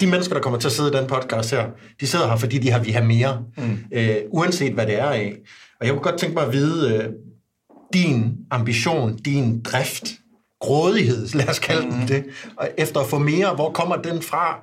de 0.00 0.06
mennesker, 0.06 0.34
der 0.34 0.42
kommer 0.42 0.58
til 0.58 0.68
at 0.68 0.72
sidde 0.72 0.88
i 0.88 0.92
den 0.92 1.06
podcast 1.06 1.50
her, 1.50 1.68
de 2.00 2.06
sidder 2.06 2.28
her, 2.28 2.36
fordi 2.36 2.58
de 2.58 2.70
har 2.70 2.80
vi 2.80 2.90
have 2.90 3.06
mere, 3.06 3.44
mm. 3.56 3.78
øh, 3.92 4.16
uanset 4.30 4.72
hvad 4.72 4.86
det 4.86 5.00
er 5.00 5.10
af. 5.10 5.36
Og 5.80 5.86
jeg 5.86 5.94
kunne 5.94 6.02
godt 6.02 6.18
tænke 6.18 6.34
mig 6.34 6.46
at 6.46 6.52
vide, 6.52 6.94
øh, 6.94 7.10
din 7.92 8.36
ambition, 8.50 9.16
din 9.16 9.62
drift, 9.62 10.04
grådighed, 10.60 11.28
lad 11.34 11.48
os 11.48 11.58
kalde 11.58 11.86
mm. 11.86 11.92
den 11.92 12.08
det, 12.08 12.24
og 12.56 12.68
efter 12.78 13.00
at 13.00 13.06
få 13.06 13.18
mere, 13.18 13.54
hvor 13.54 13.72
kommer 13.72 13.96
den 13.96 14.22
fra? 14.22 14.60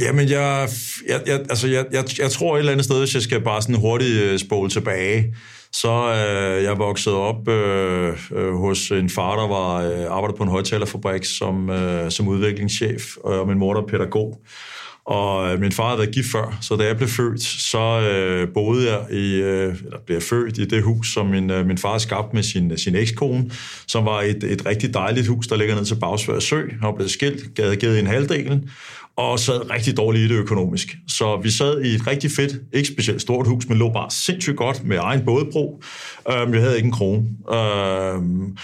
Jamen, 0.00 0.28
jeg, 0.28 0.68
jeg, 1.08 1.22
jeg, 1.26 1.40
altså, 1.50 1.68
jeg, 1.68 1.86
jeg, 1.92 2.04
jeg 2.18 2.30
tror 2.30 2.54
et 2.54 2.58
eller 2.58 2.72
andet 2.72 2.84
sted, 2.84 2.98
hvis 2.98 3.14
jeg 3.14 3.22
skal 3.22 3.40
bare 3.40 3.62
sådan 3.62 3.74
hurtigt 3.74 4.22
øh, 4.22 4.38
spole 4.38 4.70
tilbage, 4.70 5.34
så 5.72 5.88
øh, 5.88 6.64
jeg 6.64 6.78
voksede 6.78 7.16
op 7.16 7.48
øh, 7.48 8.18
øh, 8.32 8.54
hos 8.54 8.90
en 8.90 9.10
far, 9.10 9.36
der 9.36 9.48
var 9.48 9.76
øh, 9.76 10.04
arbejdede 10.10 10.36
på 10.36 10.42
en 10.42 10.48
højtalerfabrik 10.48 11.24
som, 11.24 11.70
øh, 11.70 12.10
som 12.10 12.28
udviklingschef, 12.28 13.16
og 13.16 13.48
min 13.48 13.58
mor 13.58 13.74
der 13.74 13.86
pædagog. 13.86 14.40
Og 15.06 15.52
øh, 15.52 15.60
min 15.60 15.72
far 15.72 15.86
havde 15.86 15.98
været 15.98 16.14
gift 16.14 16.32
før, 16.32 16.58
så 16.60 16.76
da 16.76 16.84
jeg 16.84 16.96
blev 16.96 17.08
født, 17.08 17.42
så 17.42 18.00
øh, 18.00 18.48
boede 18.54 18.92
jeg 18.92 19.12
i, 19.12 19.34
øh, 19.34 19.74
eller 19.84 19.98
blev 20.06 20.16
jeg 20.16 20.22
født 20.22 20.58
i 20.58 20.64
det 20.64 20.82
hus, 20.82 21.12
som 21.12 21.26
min, 21.26 21.50
øh, 21.50 21.66
min 21.66 21.78
far 21.78 21.98
skabte 21.98 22.34
med 22.34 22.42
sin, 22.42 22.78
sin 22.78 22.94
ekskone, 22.94 23.50
som 23.86 24.04
var 24.04 24.20
et, 24.20 24.44
et 24.44 24.66
rigtig 24.66 24.94
dejligt 24.94 25.26
hus, 25.26 25.46
der 25.46 25.56
ligger 25.56 25.74
ned 25.74 25.84
til 25.84 25.96
Bagsvær 26.00 26.38
Sø. 26.38 26.62
og 26.82 26.94
blev 26.96 27.08
skilt, 27.08 27.60
havde 27.60 27.76
givet 27.76 27.98
en 27.98 28.06
halvdelen, 28.06 28.70
og 29.16 29.38
sad 29.38 29.70
rigtig 29.70 29.96
dårligt 29.96 30.30
i 30.30 30.34
det 30.34 30.40
økonomisk. 30.40 30.96
Så 31.08 31.40
vi 31.42 31.50
sad 31.50 31.82
i 31.82 31.94
et 31.94 32.06
rigtig 32.06 32.30
fedt, 32.30 32.52
ikke 32.72 32.88
specielt 32.88 33.20
stort 33.20 33.46
hus, 33.46 33.68
men 33.68 33.78
lå 33.78 33.92
bare 33.92 34.10
sindssygt 34.10 34.56
godt 34.56 34.84
med 34.84 34.98
egen 35.02 35.24
bådebro. 35.24 35.82
Øh, 36.30 36.52
vi 36.52 36.58
havde 36.58 36.76
ikke 36.76 36.86
en 36.86 36.92
krone. 36.92 37.24
Øhm, 37.52 38.56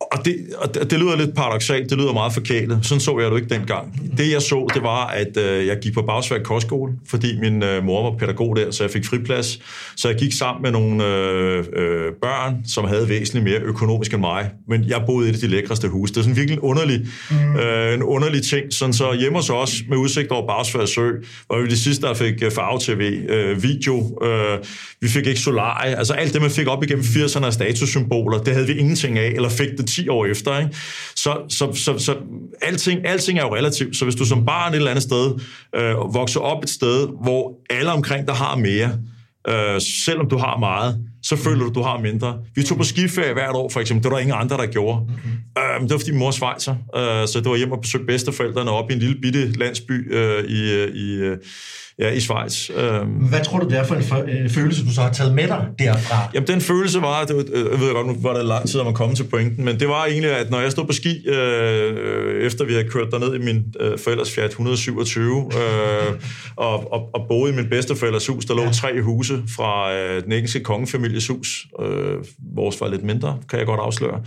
og 0.00 0.24
det, 0.24 0.36
og 0.58 0.90
det 0.90 0.98
lyder 0.98 1.16
lidt 1.16 1.34
paradoxalt, 1.34 1.90
det 1.90 1.98
lyder 1.98 2.12
meget 2.12 2.32
forkælet. 2.32 2.78
Sådan 2.82 3.00
så 3.00 3.18
jeg 3.18 3.30
det 3.30 3.36
ikke 3.36 3.54
dengang. 3.54 4.10
Det 4.16 4.32
jeg 4.32 4.42
så, 4.42 4.66
det 4.74 4.82
var, 4.82 5.06
at 5.06 5.36
øh, 5.36 5.66
jeg 5.66 5.78
gik 5.82 5.94
på 5.94 6.02
Bagsværk 6.02 6.42
Kostskole, 6.42 6.92
fordi 7.08 7.40
min 7.40 7.62
øh, 7.62 7.84
mor 7.84 8.10
var 8.10 8.18
pædagog 8.18 8.56
der, 8.56 8.70
så 8.70 8.84
jeg 8.84 8.90
fik 8.90 9.06
friplads. 9.06 9.58
Så 9.96 10.08
jeg 10.08 10.18
gik 10.18 10.32
sammen 10.32 10.62
med 10.62 10.70
nogle 10.70 11.06
øh, 11.06 11.58
øh, 11.58 12.12
børn, 12.22 12.56
som 12.66 12.84
havde 12.84 13.08
væsentligt 13.08 13.44
mere 13.44 13.60
økonomisk 13.60 14.12
end 14.12 14.20
mig. 14.20 14.50
Men 14.68 14.84
jeg 14.84 15.02
boede 15.06 15.28
i 15.28 15.32
det 15.32 15.40
de 15.40 15.46
lækreste 15.46 15.88
hus. 15.88 16.10
Det 16.10 16.16
er 16.16 16.22
sådan 16.22 16.36
virkelig 16.36 16.54
en 16.54 16.60
underlig, 16.60 17.06
mm. 17.30 17.56
øh, 17.56 17.94
en 17.94 18.02
underlig 18.02 18.42
ting. 18.42 18.72
Sådan 18.72 18.92
så 18.92 19.12
hjemme 19.12 19.38
hos 19.38 19.50
os, 19.50 19.82
med 19.88 19.96
udsigt 19.96 20.30
over 20.30 20.46
Bagsværk 20.46 20.88
Sø, 20.88 21.10
var 21.50 21.60
vi 21.60 21.66
de 21.66 21.78
sidste, 21.78 22.06
der 22.06 22.14
fik 22.14 22.42
øh, 22.42 22.50
farve-tv, 22.50 23.26
øh, 23.28 23.62
video. 23.62 24.18
Øh, 24.24 24.58
vi 25.00 25.08
fik 25.08 25.26
ikke 25.26 25.40
solarie. 25.40 25.98
Altså 25.98 26.12
alt 26.12 26.32
det, 26.34 26.42
man 26.42 26.50
fik 26.50 26.66
op 26.66 26.84
igennem 26.84 27.04
80'erne 27.04 27.46
af 27.46 27.52
statussymboler, 27.52 28.38
det 28.38 28.54
havde 28.54 28.66
vi 28.66 28.72
ingenting 28.72 29.18
af, 29.18 29.28
eller 29.28 29.48
fik 29.48 29.68
det 29.78 29.89
10 29.94 30.08
år 30.08 30.26
efter. 30.26 30.58
Ikke? 30.58 30.76
Så, 31.16 31.38
så, 31.48 31.72
så, 31.72 31.98
så 31.98 32.16
alting, 32.62 33.06
alting 33.06 33.38
er 33.38 33.42
jo 33.42 33.54
relativt. 33.54 33.96
Så 33.96 34.04
hvis 34.04 34.14
du 34.14 34.24
som 34.24 34.46
barn 34.46 34.72
et 34.72 34.76
eller 34.76 34.90
andet 34.90 35.02
sted 35.02 35.34
øh, 35.74 36.14
vokser 36.14 36.40
op 36.40 36.62
et 36.62 36.70
sted, 36.70 37.08
hvor 37.22 37.52
alle 37.70 37.92
omkring 37.92 38.26
dig 38.26 38.34
har 38.34 38.56
mere, 38.56 38.98
øh, 39.48 39.80
selvom 39.80 40.28
du 40.28 40.38
har 40.38 40.58
meget, 40.58 40.98
så 41.22 41.36
føler 41.36 41.64
du, 41.64 41.72
du 41.74 41.82
har 41.82 42.00
mindre. 42.00 42.38
Vi 42.54 42.62
tog 42.62 42.78
på 42.78 42.84
skiferie 42.84 43.32
hvert 43.32 43.54
år, 43.54 43.68
for 43.68 43.80
eksempel. 43.80 44.02
Det 44.02 44.10
var 44.10 44.16
der 44.16 44.22
ingen 44.22 44.36
andre, 44.40 44.56
der 44.56 44.66
gjorde. 44.66 45.00
Mm-hmm. 45.00 45.30
Øh, 45.58 45.80
det 45.82 45.90
var, 45.90 45.98
fordi 45.98 46.10
min 46.10 46.18
mor 46.18 46.30
svejser. 46.30 46.74
Øh, 46.96 47.28
så 47.28 47.40
det 47.40 47.50
var 47.50 47.56
hjemme 47.56 47.74
og 47.74 47.80
besøge 47.80 48.06
bedsteforældrene 48.06 48.70
op 48.70 48.90
i 48.90 48.94
en 48.94 48.98
lille 48.98 49.20
bitte 49.22 49.52
landsby 49.52 50.14
øh, 50.14 50.44
i, 50.44 50.72
øh, 50.72 50.94
i, 50.94 51.12
øh, 51.14 51.36
ja, 52.00 52.10
i 52.10 52.20
Schweiz. 52.20 52.70
Øhm. 52.70 53.08
Hvad 53.08 53.44
tror 53.44 53.58
du, 53.58 53.68
det 53.68 53.78
er 53.78 53.84
for 53.84 53.94
en 53.94 54.28
øh, 54.28 54.50
følelse, 54.50 54.84
du 54.84 54.92
så 54.94 55.00
har 55.00 55.12
taget 55.12 55.34
med 55.34 55.48
dig 55.48 55.66
derfra? 55.78 56.30
Jamen, 56.34 56.46
den 56.46 56.60
følelse 56.60 57.00
var, 57.00 57.24
det, 57.24 57.48
øh, 57.52 57.64
jeg 57.70 57.80
ved 57.80 57.92
godt, 57.92 58.06
nu 58.06 58.16
var 58.20 58.34
det 58.34 58.44
lang 58.44 58.68
tid, 58.68 58.80
at 58.80 58.86
man 58.86 58.94
kom 58.94 59.14
til 59.14 59.24
pointen, 59.24 59.64
men 59.64 59.80
det 59.80 59.88
var 59.88 60.04
egentlig, 60.04 60.30
at 60.30 60.50
når 60.50 60.60
jeg 60.60 60.70
stod 60.72 60.86
på 60.86 60.92
ski, 60.92 61.28
øh, 61.28 62.46
efter 62.46 62.64
vi 62.64 62.72
havde 62.72 62.88
kørt 62.88 63.08
derned 63.12 63.34
i 63.34 63.38
min 63.38 63.64
øh, 63.80 63.98
forældres 63.98 64.34
Fiat 64.34 64.48
127, 64.48 65.50
øh, 65.54 66.20
og, 66.56 66.92
og, 66.92 67.08
og 67.14 67.26
boede 67.28 67.52
i 67.52 67.56
min 67.56 67.66
bedsteforældres 67.70 68.26
hus, 68.26 68.44
der 68.44 68.54
lå 68.54 68.62
ja. 68.62 68.70
tre 68.70 69.02
huse 69.02 69.42
fra 69.56 69.94
øh, 69.94 70.24
den 70.24 70.32
engelske 70.32 70.60
kongefamilies 70.60 71.28
hus. 71.28 71.66
Øh, 71.80 72.16
vores 72.54 72.80
var 72.80 72.88
lidt 72.88 73.04
mindre, 73.04 73.38
kan 73.48 73.58
jeg 73.58 73.66
godt 73.66 73.80
afsløre. 73.80 74.20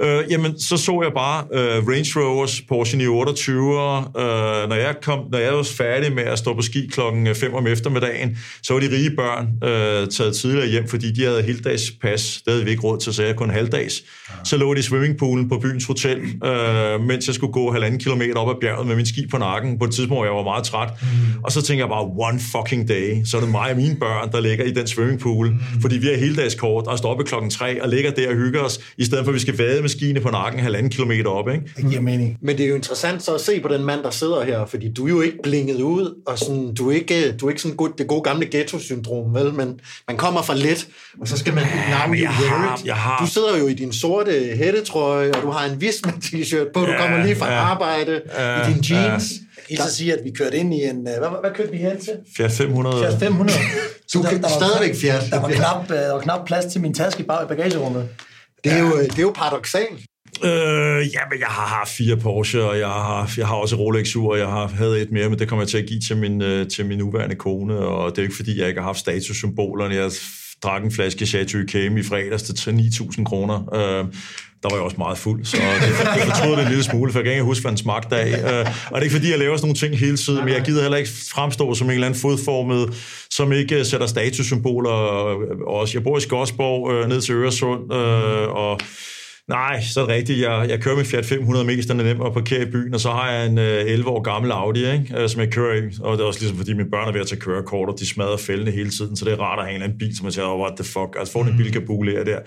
Øh, 0.00 0.24
jamen, 0.30 0.60
så 0.60 0.76
så 0.76 1.00
jeg 1.02 1.12
bare 1.12 1.44
øh, 1.52 1.88
Range 1.88 2.10
Rovers, 2.16 2.60
Porsche 2.68 2.98
928, 2.98 3.98
øh, 3.98 4.68
når, 4.68 4.74
jeg 4.74 4.94
kom, 5.02 5.18
når 5.32 5.38
jeg 5.38 5.52
var 5.52 5.62
færdig 5.62 6.12
med 6.12 6.22
at 6.22 6.38
stå 6.38 6.54
på 6.54 6.62
ski 6.62 6.86
klokken 6.92 7.09
5 7.34 7.54
om 7.54 7.66
eftermiddagen, 7.66 8.38
så 8.62 8.72
var 8.72 8.80
de 8.80 8.90
rige 8.90 9.10
børn 9.10 9.68
øh, 9.68 10.08
taget 10.08 10.36
tidligere 10.36 10.68
hjem, 10.68 10.88
fordi 10.88 11.12
de 11.12 11.24
havde 11.24 11.42
heldags 11.42 11.90
pas. 12.02 12.42
Det 12.44 12.52
havde 12.52 12.64
vi 12.64 12.70
ikke 12.70 12.82
råd 12.82 12.98
til, 12.98 13.14
så 13.14 13.22
jeg 13.22 13.36
kun 13.36 13.50
halvdags. 13.50 14.02
Ja. 14.28 14.34
Så 14.44 14.56
lå 14.56 14.74
de 14.74 14.78
i 14.78 14.82
swimmingpoolen 14.82 15.48
på 15.48 15.58
byens 15.58 15.84
hotel, 15.84 16.18
øh, 16.44 17.00
mens 17.00 17.26
jeg 17.26 17.34
skulle 17.34 17.52
gå 17.52 17.72
halvanden 17.72 18.00
kilometer 18.00 18.36
op 18.36 18.48
ad 18.48 18.60
bjerget 18.60 18.86
med 18.86 18.96
min 18.96 19.06
ski 19.06 19.26
på 19.26 19.38
nakken 19.38 19.78
på 19.78 19.84
et 19.84 19.90
tidspunkt, 19.90 20.18
hvor 20.18 20.24
jeg 20.24 20.34
var 20.34 20.42
meget 20.42 20.64
træt. 20.64 20.88
Mm. 21.02 21.08
Og 21.44 21.52
så 21.52 21.62
tænker 21.62 21.84
jeg 21.84 21.88
bare, 21.88 22.28
one 22.30 22.40
fucking 22.52 22.88
day, 22.88 23.24
så 23.24 23.36
er 23.36 23.40
det 23.40 23.50
mig 23.50 23.70
og 23.70 23.76
mine 23.76 23.96
børn, 23.96 24.32
der 24.32 24.40
ligger 24.40 24.64
i 24.64 24.70
den 24.70 24.86
swimmingpool, 24.86 25.50
mm. 25.50 25.80
fordi 25.80 25.98
vi 25.98 26.06
har 26.06 26.16
heldagskort 26.16 26.86
og 26.86 26.98
står 26.98 27.14
op 27.14 27.24
klokken 27.24 27.50
3 27.50 27.82
og 27.82 27.88
ligger 27.88 28.10
der 28.10 28.28
og 28.28 28.34
hygger 28.34 28.60
os, 28.60 28.80
i 28.98 29.04
stedet 29.04 29.24
for 29.24 29.30
at 29.30 29.34
vi 29.34 29.40
skal 29.40 29.58
vade 29.58 29.80
med 29.80 29.88
skiene 29.88 30.20
på 30.20 30.30
nakken 30.30 30.60
halvanden 30.60 30.90
kilometer 30.90 31.30
op. 31.30 31.48
Ikke? 31.48 31.64
Det 31.76 31.90
giver 31.90 32.00
mening. 32.00 32.38
Men 32.42 32.56
det 32.56 32.64
er 32.64 32.68
jo 32.68 32.74
interessant 32.74 33.22
så 33.22 33.34
at 33.34 33.40
se 33.40 33.60
på 33.60 33.68
den 33.68 33.84
mand, 33.84 34.02
der 34.02 34.10
sidder 34.10 34.44
her, 34.44 34.66
fordi 34.66 34.92
du 34.92 35.04
er 35.04 35.10
jo 35.10 35.20
ikke 35.20 35.38
blinget 35.42 35.80
ud, 35.80 36.22
og 36.26 36.38
sådan, 36.38 36.74
du 36.74 36.90
er 36.90 36.94
ikke, 37.00 37.32
du 37.32 37.46
er 37.46 37.50
ikke 37.50 37.62
sådan 37.62 37.76
god, 37.76 37.90
det 37.98 38.06
gode 38.06 38.22
gamle 38.22 38.46
ghetto-syndrom, 38.46 39.34
vel? 39.34 39.54
Men 39.54 39.80
man 40.08 40.16
kommer 40.16 40.42
fra 40.42 40.54
let, 40.54 40.88
og 41.20 41.28
så 41.28 41.38
skal 41.38 41.54
man... 41.54 41.64
Ja, 41.88 42.06
men 42.06 42.20
jeg 42.20 42.30
har, 42.30 42.80
jeg 42.84 42.96
har... 42.96 43.24
Du 43.24 43.30
sidder 43.30 43.58
jo 43.58 43.66
i 43.66 43.74
din 43.74 43.92
sorte 43.92 44.32
hættetrøje, 44.56 45.30
og 45.32 45.42
du 45.42 45.50
har 45.50 45.64
en 45.64 45.80
visma 45.80 46.12
t-shirt 46.24 46.72
på, 46.74 46.80
du 46.80 46.90
ja, 46.90 47.00
kommer 47.00 47.24
lige 47.24 47.36
fra 47.36 47.52
ja, 47.52 47.58
arbejde 47.58 48.22
ja, 48.38 48.68
i 48.68 48.72
din 48.72 48.84
jeans. 48.90 49.30
Ja. 49.30 49.64
Jeg 49.70 49.78
kan 49.78 49.86
så 49.86 49.94
sige, 49.94 50.12
at 50.12 50.18
vi 50.24 50.30
kørte 50.30 50.56
ind 50.56 50.74
i 50.74 50.84
en... 50.84 51.02
Hvad, 51.02 51.40
hvad 51.40 51.50
kørte 51.54 51.70
vi 51.70 51.76
hen 51.76 52.00
til? 52.00 52.12
Fiat 52.36 52.52
500. 52.52 52.98
Fiat 52.98 53.20
500. 53.20 53.58
du 54.14 54.22
kan 54.22 54.44
stadigvæk 54.48 54.96
Fiat. 55.00 55.22
Der 55.30 55.40
var, 55.40 55.48
knap, 55.48 55.88
der 55.88 56.12
var 56.12 56.20
knap 56.20 56.46
plads 56.46 56.64
til 56.72 56.80
min 56.80 56.94
taske 56.94 57.22
i 57.22 57.26
bagagerummet. 57.26 58.08
Det 58.64 58.72
er, 58.72 58.78
jo, 58.78 59.00
det 59.00 59.18
er 59.18 59.22
jo 59.22 59.32
paradoxalt. 59.34 60.00
Øh, 60.44 61.06
ja, 61.14 61.20
men 61.30 61.40
jeg 61.40 61.48
har 61.48 61.66
haft 61.66 61.90
fire 61.90 62.16
Porsche, 62.16 62.62
og 62.64 62.78
jeg 62.78 62.88
har, 62.88 63.32
jeg 63.36 63.46
har 63.46 63.54
også 63.54 63.76
Rolex-ur, 63.76 64.32
og 64.32 64.38
jeg 64.38 64.46
har 64.46 64.66
havde 64.66 65.00
et 65.02 65.10
mere, 65.10 65.28
men 65.28 65.38
det 65.38 65.48
kommer 65.48 65.62
jeg 65.62 65.68
til 65.68 65.78
at 65.78 65.86
give 65.86 66.00
til 66.00 66.16
min, 66.16 66.42
øh, 66.42 66.68
til 66.68 66.86
min 66.86 66.98
nuværende 66.98 67.36
kone, 67.36 67.78
og 67.78 68.10
det 68.10 68.18
er 68.18 68.22
ikke 68.22 68.36
fordi, 68.36 68.60
jeg 68.60 68.68
ikke 68.68 68.80
har 68.80 68.86
haft 68.86 68.98
statussymbolerne. 68.98 69.94
Jeg 69.94 70.10
drak 70.62 70.84
en 70.84 70.92
flaske 70.92 71.26
Chateau 71.26 71.62
Cam 71.68 71.96
i 71.96 72.02
fredags 72.02 72.42
til 72.42 72.70
9.000 72.70 73.24
kroner. 73.24 73.74
Øh, 73.74 74.04
der 74.62 74.68
var 74.68 74.76
jeg 74.76 74.84
også 74.84 74.96
meget 74.98 75.18
fuld, 75.18 75.44
så 75.44 75.56
det, 75.56 75.88
det 76.14 76.34
fortrød 76.34 76.56
det 76.56 76.62
en 76.62 76.68
lille 76.68 76.84
smule, 76.84 77.12
for 77.12 77.18
jeg 77.18 77.24
kan 77.24 77.32
ikke 77.32 77.44
huske, 77.44 77.62
hvad 77.62 77.70
den 77.70 77.78
smagte 77.78 78.16
af. 78.16 78.60
Øh, 78.60 78.66
og 78.86 78.94
det 78.94 78.98
er 78.98 79.00
ikke 79.00 79.14
fordi, 79.14 79.30
jeg 79.30 79.38
laver 79.38 79.56
sådan 79.56 79.66
nogle 79.66 79.78
ting 79.78 79.98
hele 79.98 80.16
tiden, 80.16 80.44
men 80.44 80.54
jeg 80.54 80.62
gider 80.62 80.82
heller 80.82 80.98
ikke 80.98 81.10
fremstå 81.34 81.74
som 81.74 81.86
en 81.86 81.94
eller 81.94 82.06
anden 82.06 82.20
fodformet, 82.20 82.94
som 83.30 83.52
ikke 83.52 83.78
øh, 83.78 83.86
sætter 83.86 84.06
statussymboler. 84.06 84.90
Også, 85.66 85.98
jeg 85.98 86.02
bor 86.04 86.18
i 86.18 86.20
Skodsborg, 86.20 86.92
øh, 86.92 87.08
ned 87.08 87.20
til 87.20 87.34
Øresund, 87.34 87.92
øh, 87.92 88.48
og 88.48 88.80
Nej, 89.50 89.80
så 89.82 90.00
er 90.00 90.06
det 90.06 90.14
rigtigt. 90.14 90.40
Jeg, 90.40 90.66
jeg 90.68 90.80
kører 90.80 90.96
med 90.96 91.04
Fiat 91.04 91.26
500 91.26 91.64
mest, 91.64 91.88
den 91.88 92.00
er 92.00 92.04
nem 92.04 92.22
at 92.22 92.32
parkere 92.32 92.62
i 92.62 92.70
byen, 92.70 92.94
og 92.94 93.00
så 93.00 93.10
har 93.10 93.30
jeg 93.30 93.46
en 93.46 93.58
øh, 93.58 93.84
11 93.86 94.10
år 94.10 94.22
gammel 94.22 94.50
Audi, 94.52 94.92
ikke, 94.92 95.22
uh, 95.22 95.28
som 95.28 95.40
jeg 95.40 95.52
kører 95.52 95.82
i. 95.82 95.96
Og 96.00 96.18
det 96.18 96.22
er 96.22 96.26
også 96.26 96.40
ligesom, 96.40 96.58
fordi 96.58 96.72
mine 96.72 96.90
børn 96.90 97.08
er 97.08 97.12
ved 97.12 97.20
at 97.20 97.26
tage 97.26 97.40
kørekort, 97.40 97.88
og 97.88 98.00
de 98.00 98.06
smadrer 98.06 98.36
fældene 98.36 98.70
hele 98.70 98.90
tiden, 98.90 99.16
så 99.16 99.24
det 99.24 99.32
er 99.32 99.40
rart 99.40 99.58
at 99.58 99.64
have 99.64 99.70
en 99.70 99.74
eller 99.74 99.86
anden 99.86 99.98
bil, 99.98 100.16
som 100.16 100.24
man 100.24 100.32
siger, 100.32 100.46
oh, 100.46 100.60
what 100.60 100.72
the 100.76 100.84
fuck, 100.84 101.16
altså 101.18 101.32
få 101.32 101.40
en 101.40 101.56
bil 101.56 101.72
kan 101.72 101.86
der. 101.86 102.38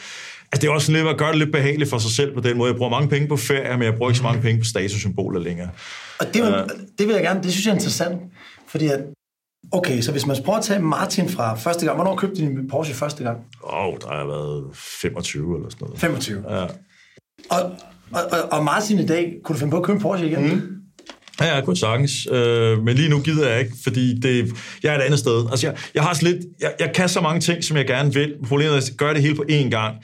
Altså 0.51 0.61
det 0.61 0.63
er 0.63 0.71
også 0.71 0.91
lidt 0.91 1.07
at 1.07 1.17
gøre 1.17 1.31
det 1.31 1.39
lidt 1.39 1.51
behageligt 1.51 1.89
for 1.89 1.97
sig 1.97 2.11
selv 2.11 2.33
på 2.33 2.39
den 2.39 2.57
måde. 2.57 2.69
Jeg 2.71 2.77
bruger 2.77 2.91
mange 2.91 3.09
penge 3.09 3.27
på 3.27 3.37
ferie, 3.37 3.77
men 3.77 3.83
jeg 3.83 3.95
bruger 3.95 4.09
ikke 4.09 4.17
så 4.17 4.23
mange 4.23 4.41
penge 4.41 4.61
på 4.61 4.65
statussymboler 4.65 5.39
længere. 5.39 5.69
Og 6.19 6.25
det, 6.33 6.41
uh, 6.41 6.47
det 6.97 7.07
vil 7.07 7.13
jeg 7.13 7.23
gerne, 7.23 7.43
det 7.43 7.51
synes 7.51 7.65
jeg 7.65 7.71
er 7.71 7.75
interessant, 7.75 8.21
fordi 8.67 8.87
at 8.87 8.99
Okay, 9.71 10.01
så 10.01 10.11
hvis 10.11 10.25
man 10.25 10.37
prøver 10.45 10.57
at 10.57 10.65
tage 10.65 10.79
Martin 10.79 11.29
fra 11.29 11.55
første 11.55 11.85
gang. 11.85 11.97
Hvornår 11.97 12.15
købte 12.15 12.35
du 12.35 12.41
din 12.41 12.67
Porsche 12.67 12.95
første 12.95 13.23
gang? 13.23 13.37
Åh, 13.63 13.87
oh, 13.87 13.93
der 14.01 14.07
har 14.07 14.25
været 14.25 14.63
25 14.75 15.55
eller 15.55 15.69
sådan 15.69 15.85
noget. 15.85 15.99
25? 15.99 16.43
Ja. 16.49 16.67
Og, 17.49 17.71
og, 18.11 18.21
og 18.51 18.63
Martin 18.63 18.99
i 18.99 19.05
dag, 19.05 19.33
kunne 19.43 19.53
du 19.53 19.59
finde 19.59 19.71
på 19.71 19.77
at 19.77 19.83
købe 19.83 19.95
en 19.95 20.01
Porsche 20.01 20.27
igen? 20.27 20.53
Mm. 20.53 20.61
Ja, 21.41 21.55
jeg 21.55 21.63
kunne 21.63 21.77
sagtens. 21.77 22.11
Øh, 22.31 22.83
men 22.83 22.95
lige 22.95 23.09
nu 23.09 23.19
gider 23.19 23.49
jeg 23.49 23.59
ikke, 23.59 23.73
fordi 23.83 24.19
det, 24.19 24.51
jeg 24.83 24.93
er 24.93 24.97
et 24.97 25.01
andet 25.01 25.19
sted. 25.19 25.47
Altså, 25.51 25.67
jeg, 25.67 25.77
jeg 25.95 26.03
har 26.03 26.17
lidt, 26.21 26.37
jeg, 26.61 26.73
jeg 26.79 26.91
kan 26.95 27.09
så 27.09 27.21
mange 27.21 27.41
ting, 27.41 27.63
som 27.63 27.77
jeg 27.77 27.87
gerne 27.87 28.13
vil. 28.13 28.35
Problemet 28.47 28.73
er, 28.73 28.77
at 28.77 28.91
gøre 28.97 29.13
det 29.13 29.21
hele 29.21 29.35
på 29.35 29.45
én 29.49 29.69
gang. 29.69 29.95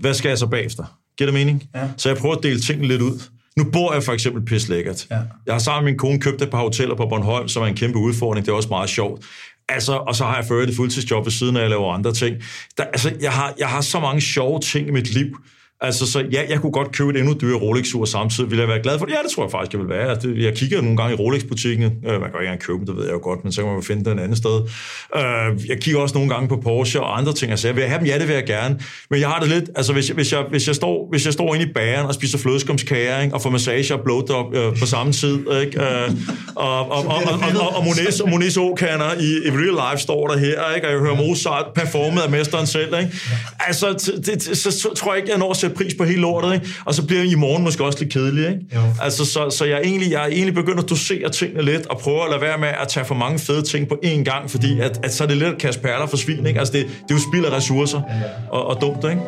Hvad 0.00 0.14
skal 0.14 0.28
jeg 0.28 0.38
så 0.38 0.46
bagefter? 0.46 0.84
Giver 1.18 1.30
det 1.30 1.34
mening? 1.34 1.64
Ja. 1.74 1.88
Så 1.96 2.08
jeg 2.08 2.18
prøver 2.18 2.34
at 2.34 2.42
dele 2.42 2.60
tingene 2.60 2.88
lidt 2.88 3.02
ud. 3.02 3.20
Nu 3.56 3.64
bor 3.64 3.92
jeg 3.92 4.02
for 4.02 4.12
eksempel 4.12 4.44
pis 4.44 4.68
lækkert. 4.68 5.06
Ja. 5.10 5.18
Jeg 5.46 5.54
har 5.54 5.58
sammen 5.58 5.84
med 5.84 5.92
min 5.92 5.98
kone 5.98 6.20
købt 6.20 6.42
et 6.42 6.50
par 6.50 6.60
hoteller 6.60 6.94
på 6.94 7.06
Bornholm, 7.06 7.48
som 7.48 7.62
er 7.62 7.66
en 7.66 7.76
kæmpe 7.76 7.98
udfordring. 7.98 8.46
Det 8.46 8.52
er 8.52 8.56
også 8.56 8.68
meget 8.68 8.90
sjovt. 8.90 9.24
Altså, 9.68 9.92
og 9.92 10.16
så 10.16 10.24
har 10.24 10.36
jeg 10.36 10.44
ført 10.44 10.68
et 10.68 10.76
fuldtidsjob 10.76 11.24
ved 11.24 11.32
siden 11.32 11.56
af, 11.56 11.62
at 11.64 11.70
lave 11.70 11.92
andre 11.92 12.12
ting. 12.12 12.36
Der, 12.76 12.84
altså, 12.84 13.12
jeg 13.20 13.32
har, 13.32 13.54
jeg 13.58 13.68
har 13.68 13.80
så 13.80 14.00
mange 14.00 14.20
sjove 14.20 14.60
ting 14.60 14.88
i 14.88 14.90
mit 14.90 15.14
liv, 15.14 15.36
Altså, 15.80 16.12
så 16.12 16.24
ja, 16.32 16.42
jeg 16.48 16.60
kunne 16.60 16.72
godt 16.72 16.92
købe 16.92 17.10
et 17.10 17.16
endnu 17.16 17.34
dyrere 17.40 17.60
Rolex-ur 17.60 18.04
samtidig. 18.04 18.50
Vil 18.50 18.58
jeg 18.58 18.68
være 18.68 18.82
glad 18.82 18.98
for 18.98 19.06
det? 19.06 19.12
Ja, 19.12 19.18
det 19.22 19.30
tror 19.30 19.44
jeg 19.44 19.50
faktisk, 19.50 19.72
jeg 19.72 19.80
vil 19.80 19.88
være. 19.88 20.08
Altså, 20.10 20.28
jeg 20.36 20.54
kigger 20.54 20.80
nogle 20.80 20.96
gange 20.96 21.12
i 21.14 21.16
Rolex-butikken. 21.16 21.84
Øh, 21.84 21.92
man 22.20 22.20
kan 22.20 22.26
ikke 22.26 22.38
engang 22.40 22.60
købe 22.60 22.78
dem, 22.78 22.86
det 22.86 22.96
ved 22.96 23.04
jeg 23.04 23.12
jo 23.12 23.20
godt, 23.22 23.44
men 23.44 23.52
så 23.52 23.62
kan 23.62 23.72
man 23.72 23.82
finde 23.82 24.10
den 24.10 24.18
et 24.18 24.22
andet 24.22 24.38
sted. 24.38 24.60
Øh, 25.16 25.68
jeg 25.68 25.78
kigger 25.80 26.00
også 26.00 26.14
nogle 26.14 26.30
gange 26.30 26.48
på 26.48 26.56
Porsche 26.56 27.00
og 27.00 27.18
andre 27.18 27.32
ting. 27.32 27.50
Altså, 27.50 27.68
jeg 27.68 27.76
vil 27.76 27.84
have 27.84 27.98
dem, 27.98 28.06
ja, 28.06 28.18
det 28.18 28.28
vil 28.28 28.34
jeg 28.34 28.46
gerne. 28.46 28.80
Men 29.10 29.20
jeg 29.20 29.28
har 29.28 29.40
det 29.40 29.48
lidt, 29.48 29.70
altså 29.76 29.92
hvis 29.92 30.08
jeg, 30.08 30.14
hvis 30.14 30.32
jeg, 30.32 30.44
hvis 30.50 30.66
jeg, 30.66 30.74
står, 30.74 31.08
hvis 31.10 31.24
jeg 31.26 31.32
står 31.32 31.54
inde 31.54 31.66
i 31.66 31.72
bageren 31.74 32.06
og 32.06 32.14
spiser 32.14 32.38
flødeskumskager, 32.38 33.30
og 33.32 33.42
får 33.42 33.50
massage 33.50 33.94
og 33.94 34.00
blowjob 34.04 34.54
øh, 34.54 34.78
på 34.78 34.86
samme 34.86 35.12
tid, 35.12 35.38
ikke? 35.62 35.82
Øh, 35.82 36.10
og, 36.56 36.90
og, 36.90 36.90
og, 36.90 37.06
og, 37.06 37.22
og, 37.60 37.74
og, 37.74 37.86
og 38.56 38.68
O-kanner 38.70 39.12
i, 39.20 39.46
i 39.46 39.50
real 39.50 39.92
life 39.92 40.02
står 40.02 40.28
der 40.28 40.38
her, 40.38 40.74
ikke? 40.74 40.86
og 40.86 40.92
jeg 40.92 41.00
hører 41.00 41.16
Mozart 41.16 41.66
performet 41.74 42.20
af 42.20 42.30
mesteren 42.30 42.66
selv. 42.66 42.98
Ikke? 42.98 43.12
Altså, 43.58 44.12
det, 44.26 44.42
så, 44.58 44.70
så 44.70 44.94
tror 44.94 45.12
jeg 45.12 45.22
ikke, 45.22 45.30
jeg 45.30 45.38
når 45.38 45.67
at 45.67 45.67
sætte 45.68 45.84
pris 45.84 45.94
på 45.94 46.04
hele 46.04 46.20
lortet, 46.20 46.54
ikke? 46.54 46.68
og 46.84 46.94
så 46.94 47.06
bliver 47.06 47.22
i 47.22 47.34
morgen 47.34 47.62
måske 47.62 47.84
også 47.84 47.98
lidt 47.98 48.12
kedelig. 48.12 48.48
Ikke? 48.48 48.66
Altså, 49.00 49.24
så, 49.24 49.50
så 49.50 49.64
jeg, 49.64 49.76
er 49.76 49.82
egentlig, 49.82 50.10
jeg 50.10 50.22
er 50.22 50.26
egentlig 50.26 50.54
begyndt 50.54 50.82
at 50.82 50.90
dosere 50.90 51.30
tingene 51.30 51.62
lidt, 51.62 51.86
og 51.86 51.98
prøve 51.98 52.24
at 52.24 52.30
lade 52.30 52.40
være 52.40 52.58
med 52.58 52.68
at 52.68 52.88
tage 52.88 53.06
for 53.06 53.14
mange 53.14 53.38
fede 53.38 53.62
ting 53.62 53.88
på 53.88 53.98
én 54.04 54.22
gang, 54.22 54.50
fordi 54.50 54.80
at, 54.80 55.00
at 55.02 55.14
så 55.14 55.24
er 55.24 55.28
det 55.28 55.36
lidt 55.36 55.48
at 55.48 55.58
kaste 55.58 55.82
perler 55.82 56.06
for 56.06 56.16
svin. 56.16 56.46
Ikke? 56.46 56.58
Altså, 56.58 56.72
det, 56.72 56.86
det 56.86 57.10
er 57.10 57.14
jo 57.14 57.20
spild 57.32 57.44
af 57.44 57.50
ressourcer, 57.56 58.02
og, 58.50 58.66
og 58.66 58.80
dumt, 58.80 59.04
ikke? 59.04 59.20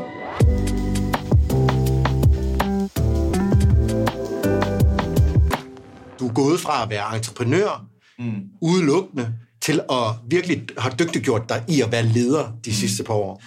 Du 6.21 6.29
er 6.29 6.33
gået 6.33 6.61
fra 6.61 6.83
at 6.83 6.91
være 6.91 7.17
entreprenør, 7.17 7.85
mm. 8.19 8.33
udelukkende, 8.63 9.33
til 9.63 9.81
at 9.91 9.97
virkelig 10.29 10.63
have 10.79 10.93
dygtiggjort 10.99 11.49
dig 11.49 11.63
i 11.69 11.81
at 11.81 11.93
være 11.93 12.03
leder 12.03 12.53
de 12.65 12.75
sidste 12.75 13.03
par 13.03 13.15
år. 13.15 13.43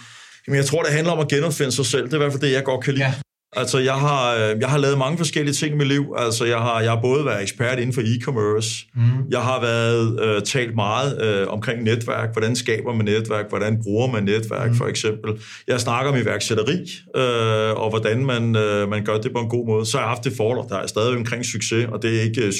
Jamen, 0.47 0.57
jeg 0.57 0.65
tror, 0.65 0.83
det 0.83 0.91
handler 0.93 1.13
om 1.13 1.19
at 1.19 1.27
genopfinde 1.27 1.71
sig 1.71 1.85
selv. 1.85 2.05
Det 2.05 2.13
er 2.13 2.17
i 2.17 2.19
hvert 2.19 2.31
fald 2.31 2.41
det, 2.41 2.51
jeg 2.51 2.63
godt 2.63 2.83
kan 2.83 2.93
lide. 2.93 3.05
Ja. 3.05 3.13
Altså, 3.55 3.79
jeg 3.79 3.93
har, 3.93 4.35
øh, 4.35 4.59
jeg 4.59 4.69
har 4.69 4.77
lavet 4.77 4.97
mange 4.97 5.17
forskellige 5.17 5.53
ting 5.53 5.75
i 5.75 5.77
mit 5.77 5.87
liv. 5.87 6.13
Altså, 6.17 6.45
jeg 6.45 6.57
har, 6.57 6.81
jeg 6.81 6.91
har 6.91 7.01
både 7.01 7.25
været 7.25 7.41
ekspert 7.41 7.79
inden 7.79 7.93
for 7.93 8.01
e-commerce. 8.01 8.91
Mm. 8.95 9.01
Jeg 9.31 9.39
har 9.41 9.61
været 9.61 10.19
øh, 10.23 10.41
talt 10.41 10.75
meget 10.75 11.21
øh, 11.21 11.47
omkring 11.47 11.83
netværk. 11.83 12.29
Hvordan 12.33 12.55
skaber 12.55 12.93
man 12.93 13.05
netværk? 13.05 13.45
Hvordan 13.49 13.83
bruger 13.83 14.11
man 14.11 14.23
netværk, 14.23 14.69
mm. 14.69 14.75
for 14.75 14.85
eksempel? 14.85 15.31
Jeg 15.67 15.79
snakker 15.79 16.11
om 16.11 16.17
iværksætteri, 16.17 16.77
øh, 17.15 17.81
og 17.83 17.89
hvordan 17.89 18.25
man, 18.25 18.55
øh, 18.55 18.89
man 18.89 19.05
gør 19.05 19.17
det 19.17 19.31
på 19.31 19.39
en 19.39 19.49
god 19.49 19.67
måde. 19.67 19.85
Så 19.85 19.97
har 19.97 20.03
jeg 20.03 20.09
haft 20.09 20.23
det 20.23 20.33
forhold, 20.37 20.69
der 20.69 20.77
er 20.77 20.87
stadig 20.87 21.17
omkring 21.17 21.45
succes, 21.45 21.87
og 21.91 22.01
det 22.01 22.17
er, 22.17 22.21
ikke, 22.21 22.45
øh, 22.45 22.53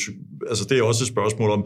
altså, 0.49 0.65
det 0.69 0.77
er 0.77 0.83
også 0.83 1.03
et 1.03 1.07
spørgsmål 1.07 1.51
om, 1.51 1.65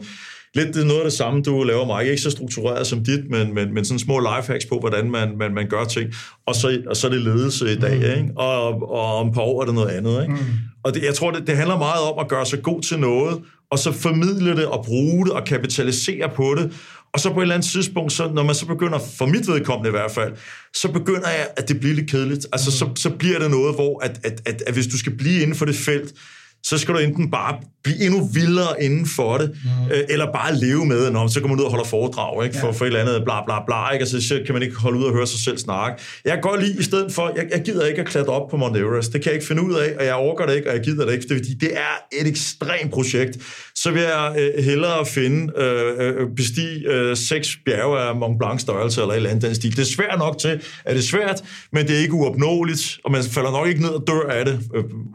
lidt 0.54 0.74
det 0.74 0.82
er 0.82 0.86
noget 0.86 1.00
af 1.00 1.04
det 1.04 1.12
samme, 1.12 1.42
du 1.42 1.62
laver, 1.62 1.86
mig. 1.86 2.10
Ikke 2.10 2.22
så 2.22 2.30
struktureret 2.30 2.86
som 2.86 3.04
dit, 3.04 3.30
men, 3.30 3.54
men, 3.54 3.74
men 3.74 3.84
sådan 3.84 3.98
små 3.98 4.18
lifehacks 4.18 4.66
på, 4.66 4.78
hvordan 4.78 5.10
man, 5.10 5.38
man, 5.38 5.54
man 5.54 5.68
gør 5.68 5.84
ting. 5.84 6.10
Og 6.46 6.54
så, 6.54 6.82
og 6.86 6.96
så 6.96 7.06
er 7.06 7.10
det 7.10 7.20
ledelse 7.20 7.72
i 7.72 7.76
dag, 7.76 7.96
mm. 7.96 8.02
ikke? 8.02 8.32
Og, 8.36 8.90
og 8.90 9.16
om 9.16 9.28
et 9.28 9.34
par 9.34 9.40
år 9.40 9.60
er 9.60 9.64
det 9.64 9.74
noget 9.74 9.88
andet. 9.88 10.22
Ikke? 10.22 10.34
Mm. 10.34 10.44
Og 10.84 10.94
det, 10.94 11.02
jeg 11.02 11.14
tror, 11.14 11.30
det, 11.30 11.46
det 11.46 11.56
handler 11.56 11.78
meget 11.78 12.02
om 12.12 12.18
at 12.18 12.28
gøre 12.28 12.46
sig 12.46 12.62
god 12.62 12.82
til 12.82 12.98
noget, 12.98 13.40
og 13.70 13.78
så 13.78 13.92
formidle 13.92 14.56
det 14.56 14.66
og 14.66 14.84
bruge 14.84 15.24
det 15.26 15.32
og 15.32 15.44
kapitalisere 15.44 16.30
på 16.36 16.54
det. 16.58 16.72
Og 17.14 17.20
så 17.20 17.32
på 17.32 17.38
et 17.38 17.42
eller 17.42 17.54
andet 17.54 17.70
tidspunkt, 17.70 18.12
så, 18.12 18.30
når 18.34 18.42
man 18.42 18.54
så 18.54 18.66
begynder, 18.66 18.98
for 19.18 19.26
mit 19.26 19.48
vedkommende 19.48 19.88
i 19.88 19.90
hvert 19.90 20.10
fald, 20.10 20.32
så 20.74 20.92
begynder 20.92 21.28
jeg, 21.28 21.46
at 21.56 21.68
det 21.68 21.80
bliver 21.80 21.94
lidt 21.94 22.10
kedeligt. 22.10 22.46
Altså, 22.52 22.84
mm. 22.84 22.96
så, 22.96 23.02
så 23.02 23.10
bliver 23.10 23.38
det 23.38 23.50
noget, 23.50 23.74
hvor 23.74 24.04
at, 24.04 24.20
at, 24.24 24.42
at, 24.46 24.62
at 24.66 24.74
hvis 24.74 24.86
du 24.86 24.98
skal 24.98 25.16
blive 25.16 25.40
inden 25.42 25.54
for 25.54 25.64
det 25.64 25.74
felt, 25.74 26.14
så 26.62 26.78
skal 26.78 26.94
du 26.94 26.98
enten 26.98 27.30
bare 27.30 27.60
blive 27.84 28.04
endnu 28.04 28.28
vildere 28.32 28.82
inden 28.82 29.06
for 29.06 29.38
det, 29.38 29.50
mm. 29.64 29.92
øh, 29.92 30.00
eller 30.08 30.32
bare 30.32 30.54
leve 30.54 30.86
med, 30.86 31.10
når 31.10 31.26
så 31.26 31.40
kommer 31.40 31.56
man 31.56 31.60
ud 31.60 31.64
og 31.64 31.70
holder 31.70 31.84
foredrag 31.84 32.44
ikke? 32.44 32.58
For, 32.58 32.66
ja. 32.66 32.72
for 32.72 32.84
et 32.84 32.86
eller 32.86 33.00
andet 33.00 33.24
bla 33.24 33.44
bla 33.44 33.64
bla, 33.66 33.90
ikke? 33.92 34.02
Altså, 34.02 34.28
så 34.28 34.40
kan 34.46 34.52
man 34.52 34.62
ikke 34.62 34.76
holde 34.76 34.98
ud 34.98 35.04
og 35.04 35.12
høre 35.12 35.26
sig 35.26 35.40
selv 35.40 35.58
snakke. 35.58 36.02
Jeg 36.24 36.32
kan 36.32 36.42
godt 36.42 36.62
lide, 36.62 36.78
i 36.78 36.82
stedet 36.82 37.12
for, 37.12 37.32
jeg, 37.36 37.46
jeg 37.50 37.62
gider 37.62 37.86
ikke 37.86 38.00
at 38.00 38.06
klatre 38.06 38.32
op 38.32 38.50
på 38.50 38.56
Mount 38.56 38.76
Everest, 38.76 39.12
det 39.12 39.22
kan 39.22 39.30
jeg 39.30 39.34
ikke 39.34 39.46
finde 39.46 39.62
ud 39.62 39.74
af, 39.74 39.94
og 39.98 40.04
jeg 40.04 40.14
overgår 40.14 40.46
det 40.46 40.56
ikke, 40.56 40.68
og 40.68 40.74
jeg 40.74 40.84
gider 40.84 41.04
det 41.04 41.12
ikke, 41.12 41.26
fordi 41.28 41.54
det 41.54 41.70
er 41.76 42.20
et 42.20 42.26
ekstremt 42.26 42.92
projekt. 42.92 43.38
Så 43.74 43.90
vil 43.90 44.02
jeg 44.02 44.34
øh, 44.38 44.64
hellere 44.64 45.06
finde, 45.06 45.52
øh, 45.56 45.94
øh, 45.98 46.28
bestige 46.36 46.88
øh, 46.88 47.16
seks 47.16 47.58
bjerge 47.66 48.00
af 48.00 48.16
Mont 48.16 48.38
Blanc 48.38 48.60
størrelse, 48.60 49.00
eller 49.00 49.12
et 49.12 49.16
eller 49.16 49.30
andet 49.30 49.44
den 49.44 49.54
stil. 49.54 49.76
Det 49.76 49.82
er 49.82 49.86
svært 49.86 50.18
nok 50.18 50.38
til, 50.38 50.48
at 50.84 50.96
det 50.96 50.98
er 50.98 51.06
svært, 51.06 51.44
men 51.72 51.86
det 51.86 51.96
er 51.96 52.00
ikke 52.00 52.14
uopnåeligt, 52.14 52.98
og 53.04 53.12
man 53.12 53.22
falder 53.22 53.50
nok 53.50 53.68
ikke 53.68 53.80
ned 53.80 53.90
og 53.90 54.04
dør 54.06 54.30
af 54.30 54.44
det. 54.44 54.60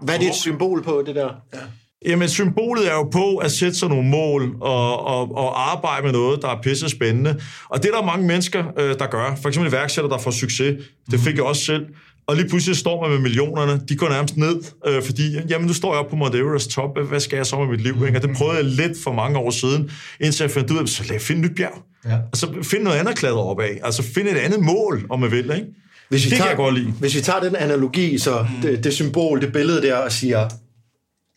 Hvad 0.01 0.15
er 0.15 0.19
det 0.19 0.27
et 0.27 0.35
symbol 0.35 0.83
på, 0.83 1.03
det 1.07 1.15
der? 1.15 1.29
Ja. 1.53 1.59
Jamen, 2.05 2.29
symbolet 2.29 2.87
er 2.87 2.93
jo 2.93 3.03
på 3.03 3.35
at 3.37 3.51
sætte 3.51 3.75
sig 3.75 3.89
nogle 3.89 4.09
mål 4.09 4.55
og, 4.61 5.05
og, 5.07 5.35
og 5.35 5.71
arbejde 5.71 6.03
med 6.03 6.11
noget, 6.11 6.41
der 6.41 6.47
er 6.47 6.61
pisse 6.61 6.89
spændende. 6.89 7.39
Og 7.69 7.83
det 7.83 7.91
er 7.91 7.95
der 7.95 8.05
mange 8.05 8.27
mennesker, 8.27 8.63
øh, 8.79 8.99
der 8.99 9.05
gør. 9.05 9.35
For 9.41 9.49
eksempel 9.49 9.71
iværksætter, 9.71 10.09
der 10.09 10.17
får 10.17 10.31
succes. 10.31 10.75
Det 11.11 11.19
fik 11.19 11.35
jeg 11.35 11.43
også 11.43 11.65
selv. 11.65 11.85
Og 12.27 12.35
lige 12.35 12.49
pludselig 12.49 12.77
står 12.77 13.01
man 13.01 13.11
med 13.11 13.19
millionerne. 13.19 13.81
De 13.89 13.95
går 13.95 14.09
nærmest 14.09 14.37
ned, 14.37 14.61
øh, 14.87 15.03
fordi 15.03 15.37
jamen, 15.49 15.67
nu 15.67 15.73
står 15.73 15.95
jeg 15.95 16.05
på 16.09 16.15
Mount 16.15 16.35
Everest 16.35 16.69
top. 16.69 16.89
Hvad 17.09 17.19
skal 17.19 17.35
jeg 17.37 17.45
så 17.45 17.59
med 17.59 17.67
mit 17.67 17.81
liv? 17.81 18.05
Ikke? 18.05 18.17
Og 18.17 18.21
det 18.23 18.37
prøvede 18.37 18.57
jeg 18.57 18.65
lidt 18.65 19.03
for 19.03 19.13
mange 19.13 19.37
år 19.37 19.49
siden, 19.49 19.91
indtil 20.21 20.43
jeg 20.43 20.51
fandt 20.51 20.71
ud 20.71 20.77
af, 20.77 20.87
så 20.87 21.03
lad 21.09 21.19
finde 21.19 21.45
et 21.45 21.51
nyt 21.51 21.57
bjerg. 21.57 21.83
Ja. 22.05 22.15
Altså, 22.33 22.47
find 22.63 22.83
noget 22.83 22.97
andet 22.97 23.11
at 23.11 23.17
klatre 23.17 23.43
op 23.43 23.59
af. 23.59 23.79
Altså, 23.83 24.03
find 24.03 24.27
et 24.27 24.37
andet 24.37 24.59
mål, 24.59 25.05
om 25.09 25.19
man 25.19 25.31
vil. 25.31 25.51
Ikke? 25.55 25.65
Hvis 26.09 26.25
vi 26.25 26.29
det 26.29 26.37
tager, 26.37 26.41
kan 26.41 26.49
jeg 26.49 26.57
godt 26.57 26.75
lide. 26.75 26.93
Hvis 26.99 27.15
vi 27.15 27.21
tager 27.21 27.39
den 27.39 27.55
analogi, 27.55 28.17
så 28.17 28.41
mm. 28.41 28.61
det, 28.61 28.83
det 28.83 28.93
symbol, 28.93 29.41
det 29.41 29.53
billede 29.53 29.81
der, 29.81 29.95
og 29.95 30.11
siger, 30.11 30.49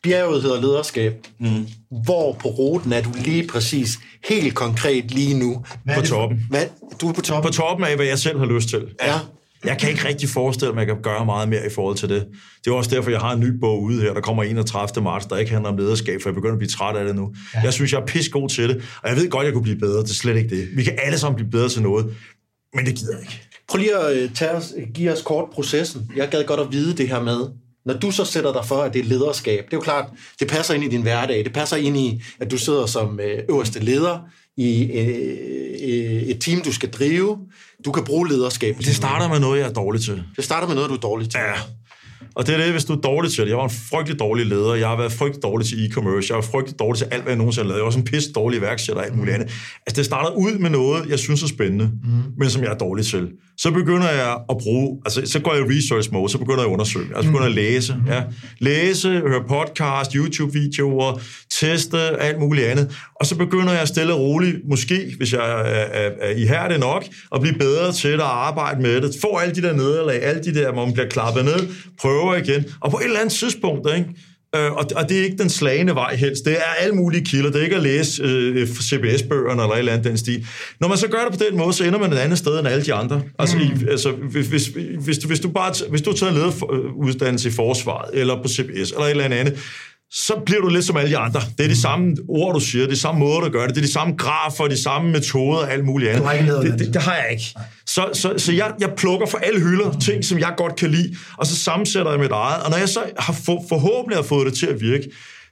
bjerget 0.07 0.43
hedder 0.43 0.61
lederskab. 0.61 1.27
Mm. 1.41 1.67
Hvor 2.05 2.33
på 2.33 2.49
ruten 2.49 2.93
er 2.93 3.03
du 3.03 3.11
lige 3.25 3.47
præcis, 3.47 3.99
helt 4.29 4.55
konkret 4.55 5.11
lige 5.11 5.39
nu? 5.39 5.65
På 5.95 6.01
toppen. 6.01 6.47
Hvad? 6.51 6.67
Du 7.01 7.09
er 7.09 7.13
på 7.13 7.21
toppen? 7.21 7.51
På 7.51 7.57
toppen 7.57 7.87
af, 7.87 7.97
hvad 7.97 8.07
jeg 8.07 8.19
selv 8.19 8.39
har 8.39 8.47
lyst 8.47 8.69
til. 8.69 8.85
Ja. 9.03 9.19
Jeg 9.65 9.79
kan 9.79 9.91
ikke 9.91 10.09
rigtig 10.09 10.29
forestille 10.29 10.73
mig, 10.75 10.83
at 10.83 10.89
jeg 10.89 10.97
kan 10.97 11.03
gøre 11.03 11.25
meget 11.25 11.49
mere 11.49 11.67
i 11.67 11.71
forhold 11.75 11.97
til 11.97 12.09
det. 12.09 12.27
Det 12.65 12.71
er 12.71 12.75
også 12.75 12.91
derfor, 12.91 13.11
jeg 13.11 13.21
har 13.21 13.33
en 13.33 13.41
ny 13.41 13.51
bog 13.61 13.83
ude 13.83 14.03
her, 14.03 14.15
der 14.15 14.21
kommer 14.21 14.43
31. 14.43 15.05
marts, 15.05 15.27
der 15.27 15.37
ikke 15.37 15.53
handler 15.53 15.71
om 15.71 15.77
lederskab, 15.77 16.23
for 16.23 16.29
jeg 16.29 16.35
begynder 16.35 16.53
at 16.53 16.59
blive 16.59 16.71
træt 16.71 16.97
af 16.97 17.05
det 17.05 17.17
nu. 17.17 17.35
Ja. 17.55 17.61
Jeg 17.61 17.73
synes, 17.73 17.93
jeg 17.93 18.01
er 18.01 18.07
pissegod 18.07 18.49
til 18.49 18.69
det, 18.69 18.83
og 19.03 19.09
jeg 19.09 19.17
ved 19.17 19.31
godt, 19.31 19.45
jeg 19.45 19.53
kunne 19.53 19.63
blive 19.63 19.79
bedre. 19.79 20.03
Det 20.03 20.11
er 20.11 20.15
slet 20.15 20.37
ikke 20.37 20.57
det. 20.57 20.69
Vi 20.77 20.85
kan 20.85 20.99
alle 21.03 21.19
sammen 21.19 21.37
blive 21.37 21.51
bedre 21.51 21.69
til 21.69 21.83
noget, 21.83 22.07
men 22.75 22.87
det 22.87 22.95
gider 22.95 23.13
jeg 23.13 23.23
ikke. 23.23 23.43
Prøv 23.69 23.79
lige 23.79 23.97
at 23.97 24.17
øh, 24.17 24.35
tage 24.35 24.51
os, 24.51 24.75
give 24.95 25.13
os 25.13 25.23
kort 25.23 25.45
processen. 25.53 26.11
Jeg 26.17 26.29
gad 26.29 26.45
godt 26.45 26.61
at 26.61 26.67
vide 26.73 26.97
det 26.97 27.09
her 27.09 27.23
med, 27.23 27.41
når 27.87 27.95
du 27.95 28.11
så 28.11 28.25
sætter 28.25 28.53
dig 28.53 28.65
for, 28.65 28.83
at 28.83 28.95
det 28.95 29.01
er 29.01 29.05
lederskab, 29.05 29.65
det 29.65 29.73
er 29.73 29.77
jo 29.77 29.81
klart, 29.81 30.05
det 30.41 30.49
passer 30.49 30.75
ind 30.75 30.85
i 30.85 30.89
din 30.89 31.03
hverdag. 31.03 31.45
Det 31.45 31.53
passer 31.53 31.77
ind 31.77 31.97
i, 31.97 32.23
at 32.41 32.51
du 32.51 32.59
sidder 32.59 32.87
som 32.87 33.21
øh, 33.21 33.39
øverste 33.49 33.81
leder 33.81 34.19
i 34.57 34.83
øh, 34.83 36.23
et 36.23 36.41
team, 36.41 36.61
du 36.61 36.73
skal 36.73 36.91
drive. 36.91 37.39
Du 37.85 37.93
kan 37.93 38.05
bruge 38.05 38.29
lederskab. 38.29 38.79
Det 38.79 38.97
starter 38.97 39.29
med 39.29 39.41
noget, 39.41 39.61
jeg 39.61 39.69
er 39.69 39.73
dårlig 39.73 40.03
til. 40.03 40.23
Det 40.37 40.45
starter 40.45 40.67
med 40.67 40.75
noget, 40.75 40.91
du 40.91 40.95
er 40.95 41.01
dårlig 41.01 41.31
til. 41.31 41.41
Ja. 41.41 41.55
Og 42.35 42.47
det 42.47 42.55
er 42.55 42.59
det, 42.59 42.73
hvis 42.73 42.85
du 42.85 42.93
er 42.93 43.01
dårlig 43.01 43.31
til 43.33 43.45
det. 43.45 43.51
Jeg 43.51 43.57
var 43.57 43.65
en 43.65 43.77
frygtelig 43.91 44.19
dårlig 44.19 44.47
leder. 44.47 44.75
Jeg 44.75 44.89
har 44.89 44.97
været 44.97 45.13
frygtelig 45.13 45.43
dårlig 45.43 45.67
til 45.67 45.77
e-commerce. 45.87 46.27
Jeg 46.29 46.37
var 46.37 46.43
frygtelig 46.43 46.79
dårlig 46.79 46.99
til 46.99 47.09
alt, 47.11 47.23
hvad 47.23 47.33
jeg 47.33 47.39
nogensinde 47.39 47.65
har 47.65 47.69
lavet. 47.69 47.79
Jeg 47.79 47.83
var 47.83 47.87
også 47.87 47.99
en 47.99 48.05
pisse 48.05 48.33
dårlig 48.33 48.61
værksætter 48.61 49.01
og 49.03 49.07
alt 49.07 49.17
muligt 49.17 49.35
andet. 49.35 49.49
Altså, 49.87 49.97
det 49.97 50.05
starter 50.05 50.31
ud 50.31 50.59
med 50.59 50.71
noget, 50.71 51.09
jeg 51.09 51.19
synes 51.19 51.43
er 51.43 51.47
spændende, 51.47 51.85
mm. 51.85 52.11
men 52.39 52.51
som 52.51 52.63
jeg 52.63 52.71
er 52.73 52.79
dårlig 52.79 53.07
til. 53.07 53.29
Så 53.59 53.71
begynder 53.71 54.11
jeg 54.11 54.39
at 54.51 54.57
bruge, 54.63 54.99
altså 55.05 55.23
så 55.25 55.41
går 55.41 55.55
jeg 55.55 55.63
i 55.67 55.79
research 55.79 56.13
mode, 56.13 56.29
så 56.29 56.39
begynder 56.39 56.59
jeg 56.59 56.69
at 56.69 56.73
undersøge. 56.73 57.07
Altså 57.17 57.31
begynder 57.31 57.47
at 57.47 57.55
læse. 57.55 57.97
Ja. 58.07 58.23
Læse, 58.59 59.09
høre 59.09 59.43
podcast, 59.49 60.13
YouTube-videoer, 60.13 61.21
teste, 61.61 61.99
alt 61.99 62.39
muligt 62.41 62.67
andet. 62.67 62.97
Og 63.15 63.27
så 63.27 63.37
begynder 63.37 63.73
jeg 63.73 63.89
stille 63.89 64.15
og 64.15 64.21
roligt, 64.21 64.57
måske, 64.69 65.15
hvis 65.17 65.33
jeg 65.33 65.51
er, 65.51 65.65
er, 65.65 66.11
er 66.21 66.31
ihærdig 66.31 66.79
nok, 66.79 67.05
at 67.35 67.41
blive 67.41 67.55
bedre 67.59 67.93
til 67.93 68.09
at 68.09 68.21
arbejde 68.21 68.83
med 68.83 69.01
det. 69.01 69.17
Få 69.21 69.37
alle 69.37 69.55
de 69.55 69.63
der 69.63 69.73
nederlag, 69.73 70.23
alle 70.23 70.43
de 70.43 70.55
der, 70.55 70.73
hvor 70.73 70.85
man 70.85 70.95
bliver 70.95 71.09
klappet 71.09 71.45
ned, 71.45 71.69
prøver 72.01 72.35
igen. 72.35 72.65
Og 72.81 72.91
på 72.91 72.99
et 72.99 73.05
eller 73.05 73.21
andet 73.21 73.35
tidspunkt, 73.35 73.89
ikke? 73.97 74.09
Øh, 74.57 74.73
og, 74.73 74.85
og 74.97 75.09
det 75.09 75.19
er 75.21 75.25
ikke 75.25 75.39
den 75.39 75.51
slagende 75.51 75.95
vej 75.95 76.17
helst. 76.17 76.45
Det 76.45 76.53
er 76.53 76.75
alle 76.81 76.95
mulige 76.95 77.25
kilder. 77.25 77.51
Det 77.51 77.59
er 77.61 77.65
ikke 77.65 77.77
at 77.77 77.83
læse 77.83 78.23
øh, 78.23 78.69
CBS-bøgerne 78.69 79.63
eller 79.63 79.75
et 79.75 79.79
eller 79.79 79.93
andet 79.93 80.07
den 80.07 80.19
stil. 80.19 80.47
Når 80.81 80.89
man 80.89 80.99
så 80.99 81.09
gør 81.09 81.29
det 81.31 81.39
på 81.39 81.45
den 81.51 81.59
måde, 81.59 81.73
så 81.73 81.85
ender 81.85 81.99
man 81.99 82.13
et 82.13 82.17
andet 82.17 82.39
sted 82.39 82.59
end 82.59 82.69
alle 82.69 82.85
de 82.85 82.95
andre. 82.95 83.23
Altså, 83.39 83.57
mm. 83.57 83.63
i, 83.63 83.91
altså 83.91 84.11
hvis, 84.11 84.47
hvis, 84.47 84.71
hvis, 85.05 85.19
du, 85.19 85.29
hvis, 85.29 85.41
du 85.41 85.49
bare, 85.49 85.73
hvis 85.91 86.03
du 86.03 86.13
tager 86.13 86.33
en 86.33 86.39
lederuddannelse 86.39 87.49
i 87.49 87.53
forsvaret, 87.53 88.11
eller 88.13 88.43
på 88.43 88.49
CBS, 88.49 88.91
eller 88.91 89.05
et 89.05 89.11
eller 89.11 89.25
andet, 89.25 89.59
så 90.17 90.35
bliver 90.47 90.61
du 90.61 90.69
lidt 90.69 90.85
som 90.85 90.97
alle 90.97 91.11
de 91.11 91.19
andre. 91.19 91.41
Det 91.59 91.65
er 91.65 91.69
de 91.69 91.81
samme 91.81 92.17
ord, 92.29 92.55
du 92.55 92.61
siger, 92.61 92.85
det 92.85 92.93
er 92.93 92.97
samme 92.97 93.19
måder, 93.19 93.41
du 93.41 93.49
gør 93.49 93.67
det, 93.67 93.75
det 93.75 93.81
er 93.81 93.87
de 93.87 93.93
samme 93.93 94.15
grafer, 94.17 94.65
de 94.65 94.83
samme 94.83 95.11
metoder 95.11 95.59
og 95.59 95.73
alt 95.73 95.85
muligt 95.85 96.11
andet. 96.11 96.25
Det, 96.63 96.79
det, 96.79 96.95
det 96.95 97.03
har 97.03 97.15
jeg 97.17 97.27
ikke. 97.31 97.55
Så, 97.87 98.09
så, 98.13 98.35
så 98.37 98.53
jeg, 98.53 98.73
jeg 98.81 98.91
plukker 98.97 99.27
for 99.27 99.39
alle 99.39 99.61
hylder 99.61 99.99
ting, 99.99 100.25
som 100.25 100.39
jeg 100.39 100.55
godt 100.57 100.77
kan 100.77 100.91
lide, 100.91 101.17
og 101.37 101.47
så 101.47 101.57
sammensætter 101.57 102.11
jeg 102.11 102.21
mit 102.21 102.31
eget. 102.31 102.63
Og 102.63 102.71
når 102.71 102.77
jeg 102.77 102.89
så 102.89 103.01
har 103.19 103.33
for, 103.33 103.65
forhåbentlig 103.69 104.19
har 104.19 104.23
fået 104.23 104.47
det 104.47 104.55
til 104.55 104.67
at 104.67 104.81
virke, 104.81 105.11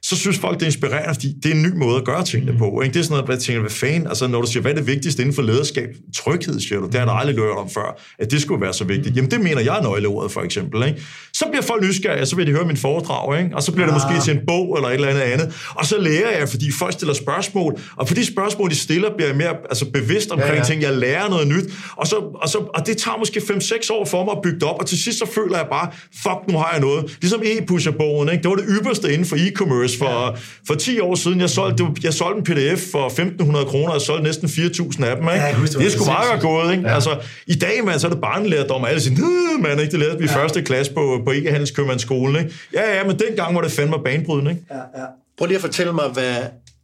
så 0.09 0.15
synes 0.15 0.39
folk, 0.39 0.55
det 0.55 0.61
er 0.61 0.65
inspirerende, 0.65 1.13
fordi 1.13 1.33
det 1.43 1.51
er 1.51 1.55
en 1.55 1.61
ny 1.61 1.73
måde 1.75 1.97
at 1.97 2.05
gøre 2.05 2.25
tingene 2.25 2.57
på. 2.57 2.81
Ikke? 2.81 2.93
Det 2.93 2.99
er 2.99 3.03
sådan 3.03 3.13
noget, 3.13 3.25
hvad 3.25 3.35
jeg 3.35 3.43
tænker, 3.43 3.61
hvad 3.61 3.71
fanden, 3.71 4.07
altså 4.07 4.27
når 4.27 4.41
du 4.41 4.47
siger, 4.47 4.61
hvad 4.61 4.71
er 4.71 4.75
det 4.75 4.87
vigtigste 4.87 5.21
inden 5.21 5.35
for 5.35 5.41
lederskab? 5.41 5.89
Tryghed, 6.15 6.59
siger 6.59 6.79
du. 6.79 6.85
Det 6.85 6.95
har 6.95 7.05
jeg 7.05 7.15
aldrig 7.15 7.35
hørt 7.35 7.57
om 7.57 7.69
før, 7.69 8.01
at 8.19 8.31
det 8.31 8.41
skulle 8.41 8.61
være 8.61 8.73
så 8.73 8.83
vigtigt. 8.83 9.15
Jamen 9.15 9.31
det 9.31 9.41
mener 9.41 9.61
jeg 9.61 9.77
er 9.77 9.81
nøgleordet, 9.81 10.31
for 10.31 10.41
eksempel. 10.41 10.87
Ikke? 10.87 11.01
Så 11.33 11.45
bliver 11.51 11.61
folk 11.61 11.83
nysgerrige, 11.83 12.25
så 12.25 12.35
vil 12.35 12.47
de 12.47 12.51
høre 12.51 12.65
min 12.65 12.77
foredrag, 12.77 13.39
ikke? 13.39 13.55
og 13.55 13.63
så 13.63 13.71
bliver 13.71 13.85
det 13.85 13.93
måske 13.93 14.25
til 14.25 14.37
en 14.37 14.45
bog 14.47 14.75
eller 14.77 14.89
et 14.89 14.93
eller 14.93 15.07
andet 15.07 15.21
andet. 15.21 15.53
Og 15.69 15.85
så 15.85 16.01
lærer 16.01 16.37
jeg, 16.37 16.49
fordi 16.49 16.71
folk 16.71 16.93
stiller 16.93 17.13
spørgsmål, 17.13 17.79
og 17.95 18.07
for 18.07 18.15
de 18.15 18.25
spørgsmål, 18.25 18.69
de 18.69 18.75
stiller, 18.75 19.09
bliver 19.15 19.27
jeg 19.27 19.37
mere 19.37 19.53
altså, 19.69 19.85
bevidst 19.91 20.31
omkring 20.31 20.53
ja, 20.53 20.57
ja. 20.57 20.63
ting. 20.63 20.81
Jeg 20.81 20.93
lærer 20.93 21.29
noget 21.29 21.47
nyt, 21.47 21.63
og, 21.97 22.07
så, 22.07 22.15
og, 22.15 22.49
så, 22.49 22.57
og 22.57 22.87
det 22.87 22.97
tager 22.97 23.17
måske 23.17 23.39
5-6 23.39 23.93
år 23.93 24.05
for 24.05 24.25
mig 24.25 24.31
at 24.31 24.41
bygge 24.43 24.59
det 24.59 24.63
op, 24.63 24.79
og 24.79 24.85
til 24.85 25.03
sidst 25.03 25.19
så 25.19 25.25
føler 25.35 25.57
jeg 25.57 25.67
bare, 25.71 25.91
fuck, 26.23 26.39
nu 26.47 26.57
har 26.57 26.69
jeg 26.71 26.81
noget. 26.81 27.17
Ligesom 27.21 27.41
e-pusher-bogen, 27.45 28.29
ikke? 28.29 28.43
det 28.43 28.49
var 28.49 28.55
det 28.55 28.65
ypperste 28.79 29.13
inden 29.13 29.25
for 29.25 29.35
e-commerce 29.35 29.94
for, 29.97 30.25
ja. 30.25 30.31
for 30.67 30.75
10 30.75 30.99
år 30.99 31.15
siden. 31.15 31.41
Jeg 31.41 31.49
solgte, 31.49 31.85
jeg 32.03 32.13
solgte 32.13 32.37
en 32.37 32.43
pdf 32.43 32.91
for 32.91 33.09
1.500 33.09 33.65
kroner, 33.65 33.87
og 33.87 33.93
jeg 33.93 34.01
solgte 34.01 34.23
næsten 34.23 34.47
4.000 34.47 35.05
af 35.05 35.15
dem. 35.15 35.23
Ikke? 35.23 35.45
Ja, 35.45 35.53
husker, 35.53 35.79
det 35.79 35.87
er 35.87 35.91
sgu 35.91 36.05
meget 36.05 36.29
godt 36.29 36.41
gået. 36.41 36.71
Ikke? 36.71 36.87
Ja. 36.87 36.93
Altså, 36.93 37.17
I 37.47 37.55
dag, 37.55 37.85
man, 37.85 37.99
så 37.99 38.07
er 38.07 38.11
det 38.11 38.21
barnelærdom, 38.21 38.81
og 38.81 38.89
alle 38.89 39.01
siger, 39.01 39.59
man, 39.59 39.79
ikke? 39.79 39.91
det 39.91 39.99
lærte 39.99 40.19
vi 40.19 40.25
ja. 40.25 40.35
første 40.35 40.61
klasse 40.61 40.93
på, 40.93 41.21
på 41.25 41.31
e-handelskøbmandsskolen. 41.31 42.35
Ikke? 42.35 42.55
Ja, 42.73 42.97
ja, 42.97 43.03
men 43.03 43.19
dengang 43.19 43.55
var 43.55 43.61
det 43.61 43.71
fandme 43.71 43.95
banebrydende. 44.05 44.51
Ikke? 44.51 44.63
Ja, 44.71 45.01
ja. 45.01 45.05
Prøv 45.37 45.47
lige 45.47 45.55
at 45.55 45.61
fortælle 45.61 45.93
mig, 45.93 46.05
hvad 46.13 46.35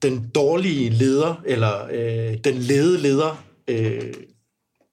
den 0.02 0.32
dårlige 0.36 0.90
leder, 0.90 1.42
eller 1.46 1.72
øh, 1.92 2.38
den 2.44 2.58
lede 2.58 3.02
leder, 3.02 3.44
øh, 3.68 4.02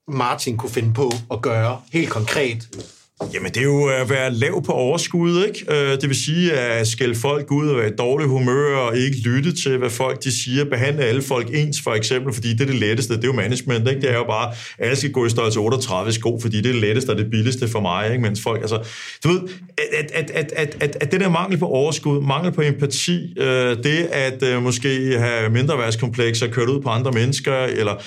Martin 0.09 0.57
kunne 0.57 0.71
finde 0.71 0.95
på 0.95 1.13
at 1.31 1.43
gøre 1.43 1.81
helt 1.93 2.11
konkret 2.11 2.69
Jamen, 3.35 3.51
det 3.53 3.57
er 3.57 3.65
jo 3.65 3.87
at 3.87 4.11
være 4.11 4.35
lav 4.35 4.63
på 4.63 4.73
overskud, 4.73 5.45
ikke? 5.45 5.65
Øh, 5.75 6.01
det 6.01 6.09
vil 6.09 6.17
sige 6.17 6.53
at 6.53 6.89
skælde 6.89 7.15
folk 7.15 7.51
ud 7.51 7.69
og 7.69 7.77
være 7.77 7.89
i 7.89 7.97
dårlig 7.99 8.29
humør 8.29 8.77
og 8.77 8.99
ikke 8.99 9.17
lytte 9.17 9.53
til, 9.53 9.79
hvad 9.79 9.91
folk 9.91 10.25
de 10.25 10.43
siger. 10.43 10.65
Behandle 10.65 11.05
alle 11.05 11.23
folk 11.23 11.49
ens, 11.55 11.81
for 11.81 11.91
eksempel, 11.91 12.35
fordi 12.35 12.53
det 12.53 12.61
er 12.61 12.67
det 12.67 12.75
letteste. 12.75 13.17
Det 13.17 13.25
er 13.25 13.29
jo 13.29 13.33
management, 13.33 13.89
ikke? 13.89 14.01
Det 14.01 14.11
er 14.11 14.15
jo 14.15 14.25
bare, 14.25 14.49
at 14.49 14.57
alle 14.79 14.97
skal 14.97 15.13
gå 15.13 15.27
i 15.27 15.31
størrelse 15.31 15.61
38 15.61 16.13
sko, 16.13 16.39
fordi 16.43 16.57
det 16.57 16.69
er 16.69 16.73
det 16.73 16.81
letteste 16.81 17.11
og 17.11 17.19
det 17.19 17.31
billigste 17.31 17.69
for 17.69 17.81
mig, 17.81 18.11
ikke? 18.11 18.23
Mens 18.23 18.43
folk, 18.43 18.61
altså, 18.61 18.79
du 19.25 19.29
ved, 19.29 19.41
at, 19.99 20.11
at, 20.15 20.31
at, 20.31 20.53
at, 20.57 20.77
at, 20.81 20.97
at 21.01 21.13
det 21.13 21.21
der 21.21 21.29
mangel 21.29 21.59
på 21.59 21.67
overskud, 21.67 22.21
mangel 22.21 22.53
på 22.53 22.63
empati, 22.63 23.35
øh, 23.39 23.77
det 23.77 24.09
at 24.13 24.43
øh, 24.43 24.63
måske 24.63 25.19
have 25.19 25.51
mindre 25.51 25.79
værtskomplekser, 25.79 26.47
kørt 26.47 26.69
ud 26.69 26.81
på 26.81 26.89
andre 26.89 27.13
mennesker, 27.13 27.55
eller 27.55 28.03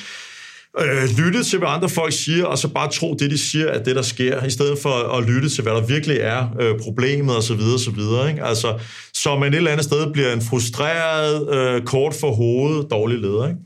øh, 0.80 1.10
lytte 1.18 1.44
til, 1.44 1.60
hvad 1.60 1.68
andre 1.70 1.90
folk 1.90 2.14
siger, 2.14 2.46
og 2.46 2.58
så 2.58 2.68
bare 2.68 2.92
tro 2.92 3.16
det, 3.20 3.32
de 3.32 3.38
siger, 3.38 3.72
at 3.72 3.86
det, 3.86 3.96
der 3.96 4.02
sker, 4.02 4.44
i 4.44 4.50
stedet 4.50 4.80
for 4.80 5.18
at 5.18 5.24
lytte 5.30 5.50
til, 5.50 5.64
hvad 5.64 5.74
der 5.74 5.86
virkelig 5.86 6.18
er 6.18 6.56
øh, 6.60 6.80
problemet, 6.80 7.36
og 7.36 7.44
så 7.44 7.56
videre, 7.56 7.80
så 7.80 7.92
videre. 7.92 8.30
Ikke? 8.30 8.44
Altså, 8.44 8.80
så 9.14 9.36
man 9.36 9.54
et 9.54 9.58
eller 9.58 9.72
andet 9.72 9.86
sted 9.86 10.14
bliver 10.14 10.34
en 10.34 10.42
frustreret, 10.42 11.54
øh, 11.56 11.82
kort 11.82 12.14
for 12.14 12.32
hovedet, 12.32 12.92
dårlig 12.92 13.20
leder. 13.20 13.48
Ikke? 13.48 13.60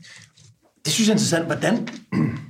Det 0.84 0.92
synes 0.92 1.08
jeg 1.08 1.12
er 1.12 1.16
interessant. 1.16 1.46
Hvordan... 1.46 1.88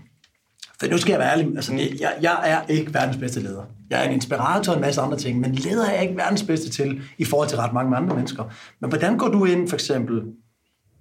For 0.81 0.87
nu 0.87 0.99
skal 0.99 1.13
jeg 1.13 1.21
være 1.21 1.33
ærlig. 1.33 1.47
Altså, 1.47 1.73
jeg, 2.01 2.13
jeg 2.23 2.39
er 2.45 2.73
ikke 2.73 2.95
verdens 2.95 3.17
bedste 3.17 3.41
leder. 3.41 3.63
Jeg 3.91 4.01
er 4.01 4.09
en 4.09 4.15
inspirator 4.15 4.73
og 4.73 4.79
en 4.79 4.81
masse 4.81 5.01
andre 5.01 5.19
ting, 5.19 5.41
men 5.41 5.55
leder 5.55 5.87
er 5.87 5.93
jeg 5.93 6.03
ikke 6.03 6.17
verdens 6.17 6.43
bedste 6.43 6.71
til 6.71 7.01
i 7.19 7.25
forhold 7.25 7.49
til 7.49 7.59
ret 7.59 7.73
mange 7.73 7.97
andre 7.97 8.17
mennesker. 8.17 8.45
Men 8.81 8.91
hvordan 8.91 9.19
går 9.19 9.29
du 9.29 9.45
ind 9.45 9.69
for 9.69 9.77
eksempel 9.77 10.23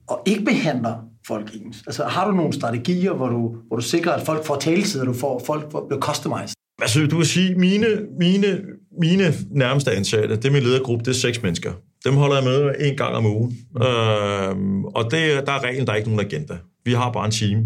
og 0.07 0.21
ikke 0.25 0.45
behandler 0.45 0.95
folk 1.27 1.51
ens? 1.53 1.83
Altså 1.87 2.03
har 2.03 2.27
du 2.27 2.35
nogle 2.35 2.53
strategier, 2.53 3.13
hvor 3.13 3.27
du, 3.29 3.55
hvor 3.67 3.75
du 3.75 3.81
sikrer, 3.81 4.11
at 4.11 4.25
folk 4.25 4.45
får 4.45 4.55
taletid, 4.55 5.01
og 5.01 5.07
du 5.07 5.13
får 5.13 5.43
folk 5.45 5.69
bliver 5.69 5.99
customized? 5.99 6.55
Altså, 6.81 6.99
du 6.99 7.15
kan 7.15 7.25
sige, 7.25 7.55
mine, 7.55 7.87
mine, 8.19 8.61
mine 9.01 9.33
nærmeste 9.51 9.91
ansatte, 9.91 10.35
det 10.35 10.45
er 10.45 10.51
min 10.51 10.63
ledergruppe, 10.63 11.05
det 11.05 11.11
er 11.11 11.15
seks 11.15 11.41
mennesker. 11.41 11.73
Dem 12.05 12.13
holder 12.13 12.35
jeg 12.35 12.43
med 12.43 12.75
en 12.79 12.97
gang 12.97 13.15
om 13.15 13.25
ugen. 13.25 13.57
Mm. 13.75 13.81
Øhm, 13.81 14.85
og 14.85 15.03
det, 15.03 15.47
der 15.47 15.51
er 15.51 15.63
reglen, 15.63 15.85
der 15.85 15.91
er 15.91 15.97
ikke 15.97 16.09
nogen 16.09 16.25
agenda. 16.25 16.57
Vi 16.85 16.93
har 16.93 17.11
bare 17.11 17.25
en 17.25 17.31
team. 17.31 17.63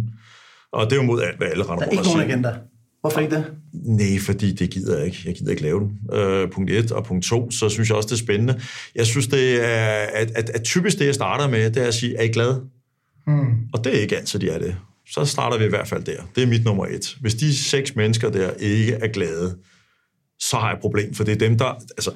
Og 0.72 0.86
det 0.86 0.92
er 0.92 0.96
jo 0.96 1.04
mod 1.04 1.22
alt, 1.22 1.38
hvad 1.38 1.48
alle 1.48 1.64
render 1.64 1.76
Der 1.76 1.86
er 1.86 1.92
ikke 1.92 2.04
nogen 2.04 2.22
agenda? 2.22 2.54
Hvorfor 3.02 3.20
ikke 3.20 3.36
det? 3.36 3.46
Nej, 3.74 4.20
fordi 4.20 4.52
det 4.52 4.70
gider 4.70 4.98
jeg 4.98 5.06
ikke. 5.06 5.18
Jeg 5.26 5.36
gider 5.36 5.52
ikke 5.52 5.64
lave 5.64 5.80
den. 5.80 6.18
Øh, 6.18 6.52
punkt 6.52 6.72
1. 6.72 6.92
Og 6.92 7.04
punkt 7.06 7.26
2, 7.26 7.52
så 7.52 7.70
synes 7.70 7.90
jeg 7.90 7.98
også, 7.98 8.08
det 8.08 8.14
er 8.14 8.24
spændende. 8.24 8.62
Jeg 8.96 9.06
synes, 9.06 9.28
det 9.28 9.66
er, 9.66 10.06
at, 10.14 10.32
at, 10.36 10.50
at 10.50 10.64
typisk 10.64 11.00
det, 11.00 11.06
jeg 11.06 11.16
starter 11.16 11.48
med, 11.48 11.72
det 11.72 11.84
er 11.84 11.88
at 11.88 11.94
sige, 11.94 12.18
er 12.18 12.24
I 12.24 12.28
glad? 12.28 12.56
Mm. 13.30 13.58
Og 13.74 13.84
det 13.84 13.96
er 13.96 14.00
ikke 14.02 14.18
altid, 14.18 14.40
de 14.40 14.50
er 14.50 14.60
det. 14.60 14.76
Så 15.10 15.26
starter 15.26 15.58
vi 15.58 15.66
i 15.66 15.70
hvert 15.70 15.88
fald 15.88 16.04
der. 16.04 16.24
Det 16.36 16.44
er 16.44 16.48
mit 16.48 16.64
nummer 16.64 16.86
et. 16.86 17.18
Hvis 17.22 17.36
de 17.36 17.56
seks 17.56 17.96
mennesker 17.96 18.30
der 18.30 18.52
ikke 18.54 18.94
er 18.94 19.08
glade, 19.08 19.58
så 20.40 20.58
har 20.58 20.68
jeg 20.68 20.76
et 20.76 20.82
problem, 20.82 21.14
for 21.14 21.24
det 21.24 21.32
er 21.32 21.38
dem, 21.48 21.58
der... 21.58 21.66
Altså, 21.66 22.12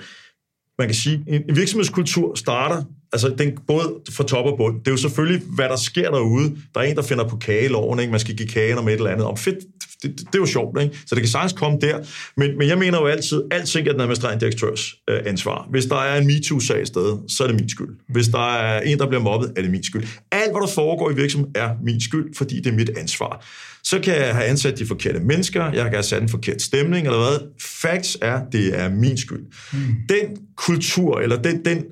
man 0.78 0.88
kan 0.88 0.95
sige, 0.95 1.23
en 1.28 1.56
virksomhedskultur 1.56 2.36
starter, 2.36 2.84
altså 3.13 3.36
den, 3.38 3.58
både 3.67 3.93
fra 4.12 4.23
top 4.23 4.45
og 4.45 4.58
bund. 4.58 4.80
Det 4.80 4.88
er 4.88 4.91
jo 4.91 4.97
selvfølgelig, 4.97 5.41
hvad 5.47 5.69
der 5.69 5.76
sker 5.76 6.12
derude. 6.12 6.56
Der 6.73 6.80
er 6.80 6.84
en, 6.84 6.95
der 6.95 7.02
finder 7.02 7.28
på 7.28 7.38
kageloven, 7.38 7.99
ikke? 7.99 8.12
man 8.12 8.19
skal 8.19 8.36
give 8.36 8.47
kagen 8.47 8.78
om 8.78 8.88
et 8.88 8.93
eller 8.93 9.10
andet. 9.10 9.26
Om 9.26 9.38
fedt, 9.38 9.58
det, 10.04 10.17
det, 10.19 10.36
er 10.36 10.39
jo 10.39 10.45
sjovt, 10.45 10.82
ikke? 10.82 10.97
Så 11.06 11.15
det 11.15 11.23
kan 11.23 11.30
sagtens 11.30 11.54
komme 11.54 11.78
der. 11.82 11.99
Men, 12.38 12.58
men 12.58 12.67
jeg 12.67 12.78
mener 12.78 12.99
jo 12.99 13.06
altid, 13.06 13.43
alting 13.52 13.88
er 13.88 13.91
den 13.91 14.02
administrerende 14.02 14.39
direktørs 14.39 14.95
øh, 15.10 15.19
ansvar. 15.26 15.67
Hvis 15.71 15.86
der 15.86 15.95
er 15.95 16.21
en 16.21 16.28
MeToo-sag 16.28 16.82
i 16.82 16.86
stedet, 16.86 17.19
så 17.28 17.43
er 17.43 17.47
det 17.47 17.56
min 17.56 17.69
skyld. 17.69 17.89
Hvis 18.10 18.28
der 18.28 18.56
er 18.56 18.82
en, 18.82 18.99
der 18.99 19.08
bliver 19.08 19.21
mobbet, 19.21 19.54
er 19.56 19.62
det 19.62 19.71
min 19.71 19.84
skyld. 19.84 20.04
Alt, 20.32 20.52
hvad 20.52 20.62
der 20.62 20.73
foregår 20.73 21.12
i 21.12 21.15
virksomheden, 21.15 21.56
er 21.56 21.69
min 21.84 22.02
skyld, 22.02 22.36
fordi 22.36 22.58
det 22.58 22.67
er 22.67 22.76
mit 22.76 22.89
ansvar. 22.97 23.45
Så 23.84 23.99
kan 23.99 24.15
jeg 24.15 24.36
have 24.36 24.45
ansat 24.45 24.80
de 24.80 24.86
forkerte 24.86 25.19
mennesker, 25.19 25.63
jeg 25.63 25.84
kan 25.84 25.93
have 25.93 26.04
sat 26.04 26.21
en 26.21 26.30
forkert 26.30 26.62
stemning, 26.62 27.08
eller 27.08 27.19
hvad. 27.19 27.39
Facts 27.62 28.17
er, 28.21 28.41
det 28.52 28.80
er 28.80 28.89
min 28.89 29.17
skyld. 29.17 29.45
Mm. 29.73 29.80
Den 30.10 30.38
kultur, 30.56 31.19
eller 31.19 31.41
den, 31.41 31.65
den 31.65 31.84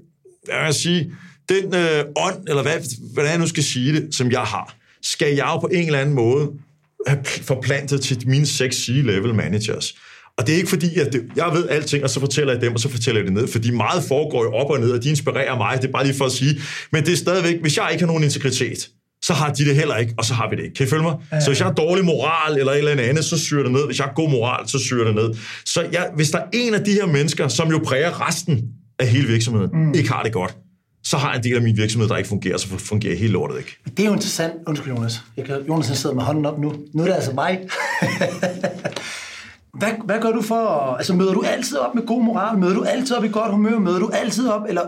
jeg 0.48 0.66
vil 0.66 0.74
sige, 0.74 1.12
den 1.50 1.76
øh, 1.76 2.06
ånd, 2.16 2.48
eller 2.48 2.62
hvad, 2.62 3.14
hvordan 3.14 3.32
jeg 3.32 3.40
nu 3.40 3.48
skal 3.48 3.64
sige 3.64 3.94
det, 3.94 4.16
som 4.16 4.32
jeg 4.32 4.42
har, 4.42 4.76
skal 5.02 5.36
jeg 5.36 5.46
jo 5.46 5.60
på 5.60 5.68
en 5.68 5.86
eller 5.86 6.00
anden 6.00 6.16
måde 6.16 6.52
have 7.08 7.24
forplantet 7.42 8.02
til 8.02 8.28
mine 8.28 8.46
seks 8.46 8.76
C-level 8.76 9.34
managers. 9.34 9.96
Og 10.38 10.48
det 10.48 10.54
er 10.54 10.58
ikke 10.58 10.70
fordi, 10.70 11.00
at 11.00 11.14
det, 11.14 11.24
jeg 11.36 11.50
ved 11.54 11.70
alting, 11.70 12.04
og 12.04 12.10
så 12.10 12.20
fortæller 12.20 12.54
jeg 12.54 12.62
dem, 12.62 12.74
og 12.74 12.80
så 12.80 12.90
fortæller 12.90 13.22
jeg 13.22 13.26
det 13.26 13.34
ned, 13.34 13.48
fordi 13.48 13.72
meget 13.72 14.04
foregår 14.04 14.44
jo 14.44 14.54
op 14.54 14.72
og 14.72 14.80
ned, 14.80 14.92
og 14.92 15.04
de 15.04 15.10
inspirerer 15.10 15.58
mig, 15.58 15.78
det 15.82 15.88
er 15.88 15.92
bare 15.92 16.06
lige 16.06 16.18
for 16.18 16.26
at 16.26 16.32
sige. 16.32 16.62
Men 16.92 17.06
det 17.06 17.14
er 17.14 17.18
stadigvæk, 17.18 17.62
hvis 17.62 17.78
jeg 17.78 17.88
ikke 17.92 18.02
har 18.02 18.08
nogen 18.08 18.24
integritet, 18.24 18.90
så 19.24 19.34
har 19.34 19.54
de 19.54 19.66
det 19.66 19.76
heller 19.76 19.98
ikke, 19.98 20.14
og 20.18 20.26
så 20.26 20.34
har 20.34 20.50
vi 20.50 20.56
det 20.56 20.64
ikke. 20.64 20.76
Kan 20.76 20.86
I 20.86 20.90
følge 20.90 21.04
mig? 21.04 21.16
Ja. 21.32 21.40
Så 21.40 21.50
hvis 21.50 21.60
jeg 21.60 21.68
har 21.68 21.74
dårlig 21.74 22.06
moral 22.06 22.58
eller 22.60 22.72
et 22.72 22.78
eller 22.78 23.04
andet, 23.04 23.26
så 23.26 23.40
syrer 23.40 23.64
det 23.64 23.72
ned. 23.72 23.86
Hvis 23.86 23.98
jeg 23.98 24.06
har 24.06 24.14
god 24.14 24.30
moral, 24.30 24.70
så 24.70 24.80
syrer 24.80 25.06
det 25.06 25.16
ned. 25.16 25.30
Så 25.66 25.88
jeg, 25.92 26.10
hvis 26.16 26.32
der 26.32 26.38
er 26.38 26.48
en 26.54 26.74
af 26.74 26.84
de 26.84 26.92
her 26.92 27.06
mennesker, 27.06 27.48
som 27.48 27.72
jo 27.72 27.78
præger 27.86 28.28
resten 28.28 28.62
af 29.02 29.08
hele 29.08 29.28
virksomheden, 29.28 29.70
mm. 29.74 29.94
ikke 29.94 30.12
har 30.12 30.24
det 30.24 30.34
godt, 30.34 30.58
så 31.04 31.18
har 31.18 31.34
en 31.34 31.44
del 31.44 31.56
af 31.56 31.62
min 31.62 31.78
virksomhed, 31.78 32.10
der 32.10 32.18
ikke 32.18 32.30
fungerer, 32.30 32.58
så 32.58 32.68
fungerer 32.68 33.16
helt 33.16 33.32
lortet 33.32 33.58
ikke. 33.58 33.78
Det 33.98 34.00
er 34.00 34.08
jo 34.08 34.14
interessant. 34.14 34.54
Undskyld, 34.68 34.94
Jonas. 34.94 35.22
Jeg 35.38 35.46
kan, 35.46 35.56
Jonas 35.68 35.86
sidder 35.86 36.16
med 36.16 36.24
hånden 36.24 36.46
op 36.46 36.60
nu. 36.60 36.74
Nu 36.94 37.04
er 37.04 37.08
det 37.08 37.14
altså 37.14 37.34
mig. 37.34 37.60
Hvad, 39.80 39.90
hvad 40.06 40.20
gør 40.22 40.32
du 40.32 40.42
for... 40.42 40.96
Altså, 40.98 41.14
møder 41.14 41.34
du 41.34 41.44
altid 41.46 41.78
op 41.78 41.96
med 41.96 42.06
god 42.06 42.24
moral? 42.24 42.58
Møder 42.58 42.74
du 42.74 42.84
altid 42.84 43.16
op 43.16 43.24
i 43.24 43.28
godt 43.28 43.52
humør? 43.52 43.80
Møder 43.80 44.00
du 44.00 44.10
altid 44.14 44.48
op? 44.50 44.62
Eller, 44.70 44.82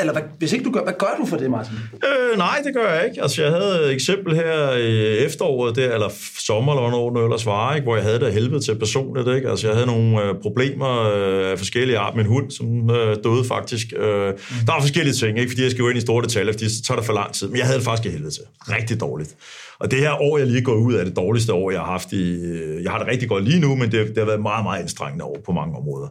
eller 0.00 0.12
hvad, 0.12 0.22
hvis 0.38 0.52
ikke 0.52 0.64
du 0.64 0.70
gør, 0.70 0.82
hvad 0.82 0.92
gør 0.98 1.16
du 1.20 1.26
for 1.26 1.36
det, 1.36 1.50
Martin? 1.50 1.74
Øh, 1.92 2.38
nej, 2.38 2.60
det 2.64 2.74
gør 2.74 2.92
jeg 2.94 3.04
ikke. 3.08 3.22
Altså, 3.22 3.42
jeg 3.42 3.50
havde 3.50 3.84
et 3.84 3.92
eksempel 3.92 4.34
her 4.34 4.72
i 4.72 5.18
efteråret, 5.18 5.76
der, 5.76 5.94
eller 5.94 6.08
sommer, 6.38 6.72
eller 6.72 6.88
hvornår 6.88 7.12
nu 7.12 7.24
ellers 7.24 7.46
var, 7.46 7.74
ikke? 7.74 7.84
hvor 7.84 7.96
jeg 7.96 8.04
havde 8.04 8.20
det 8.20 8.32
helvede 8.32 8.60
til 8.60 8.78
personligt. 8.78 9.28
Ikke? 9.28 9.50
Altså, 9.50 9.66
jeg 9.66 9.76
havde 9.76 9.86
nogle 9.86 10.22
øh, 10.22 10.34
problemer 10.42 11.12
øh, 11.14 11.52
af 11.52 11.58
forskellige 11.58 11.98
art 11.98 12.14
med 12.14 12.24
en 12.24 12.30
hund, 12.30 12.50
som 12.50 12.90
øh, 12.90 13.16
døde 13.24 13.44
faktisk. 13.44 13.86
Øh, 13.96 14.28
mm. 14.28 14.66
Der 14.66 14.72
var 14.72 14.80
forskellige 14.80 15.14
ting, 15.14 15.38
ikke? 15.38 15.50
fordi 15.50 15.62
jeg 15.62 15.70
skal 15.70 15.82
gå 15.82 15.88
ind 15.88 15.98
i 15.98 16.00
store 16.00 16.22
detaljer, 16.24 16.52
fordi 16.52 16.68
så 16.68 16.82
tager 16.82 16.98
det 16.98 17.06
for 17.06 17.12
lang 17.12 17.32
tid. 17.32 17.48
Men 17.48 17.56
jeg 17.56 17.66
havde 17.66 17.78
det 17.78 17.84
faktisk 17.84 18.06
i 18.06 18.10
helvede 18.10 18.30
til. 18.30 18.42
Rigtig 18.68 19.00
dårligt. 19.00 19.34
Og 19.80 19.90
det 19.90 19.98
her 19.98 20.22
år, 20.22 20.38
jeg 20.38 20.46
lige 20.46 20.62
går 20.62 20.74
ud 20.74 20.94
af, 20.94 21.04
det 21.04 21.16
dårligste 21.16 21.52
år, 21.52 21.70
jeg 21.70 21.80
har 21.80 21.86
haft 21.86 22.12
i... 22.12 22.32
Øh, 22.32 22.82
jeg 22.82 22.92
har 22.92 22.98
det 22.98 23.08
rigtig 23.08 23.28
godt 23.28 23.44
lige 23.44 23.60
nu, 23.60 23.74
men 23.74 23.92
det, 23.92 24.08
det 24.08 24.18
har 24.18 24.24
været 24.24 24.42
meget, 24.42 24.64
meget 24.64 24.82
anstrengende 24.82 25.24
år 25.24 25.36
på 25.46 25.52
mange 25.52 25.76
områder. 25.76 26.08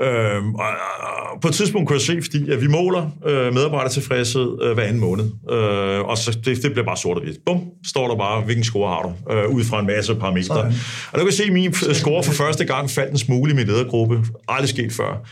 Øhm, 0.00 0.54
og, 0.54 0.66
og 1.32 1.40
på 1.40 1.48
et 1.48 1.54
tidspunkt 1.54 1.88
kunne 1.88 1.96
jeg 1.96 2.00
se, 2.00 2.22
fordi 2.22 2.50
at 2.50 2.60
vi 2.60 2.66
måler 2.66 3.10
øh, 3.26 3.54
medarbejdertilfredshed 3.54 4.62
øh, 4.62 4.74
hver 4.74 4.82
anden 4.82 5.00
måned. 5.00 5.24
Øh, 5.50 6.00
og 6.00 6.18
så 6.18 6.38
det, 6.44 6.62
det 6.62 6.72
bliver 6.72 6.84
bare 6.84 6.96
sort 6.96 7.16
og 7.16 7.22
hvidt. 7.22 7.38
Bum, 7.46 7.60
står 7.86 8.08
der 8.08 8.16
bare, 8.16 8.40
hvilken 8.40 8.64
score 8.64 8.88
har 8.88 9.02
du, 9.02 9.32
øh, 9.32 9.48
ud 9.48 9.64
fra 9.64 9.80
en 9.80 9.86
masse 9.86 10.14
parametre. 10.14 10.44
Sådan. 10.44 10.72
Og 11.12 11.18
du 11.18 11.24
kan 11.24 11.32
se, 11.32 11.44
at 11.44 11.52
min 11.52 11.74
score 11.74 12.22
for 12.22 12.32
første 12.32 12.64
gang 12.64 12.90
faldt 12.90 13.10
en 13.10 13.18
smule 13.18 13.52
i 13.52 13.54
min 13.54 13.66
ledergruppe. 13.66 14.24
Aldrig 14.48 14.68
sket 14.68 14.92
før. 14.92 15.26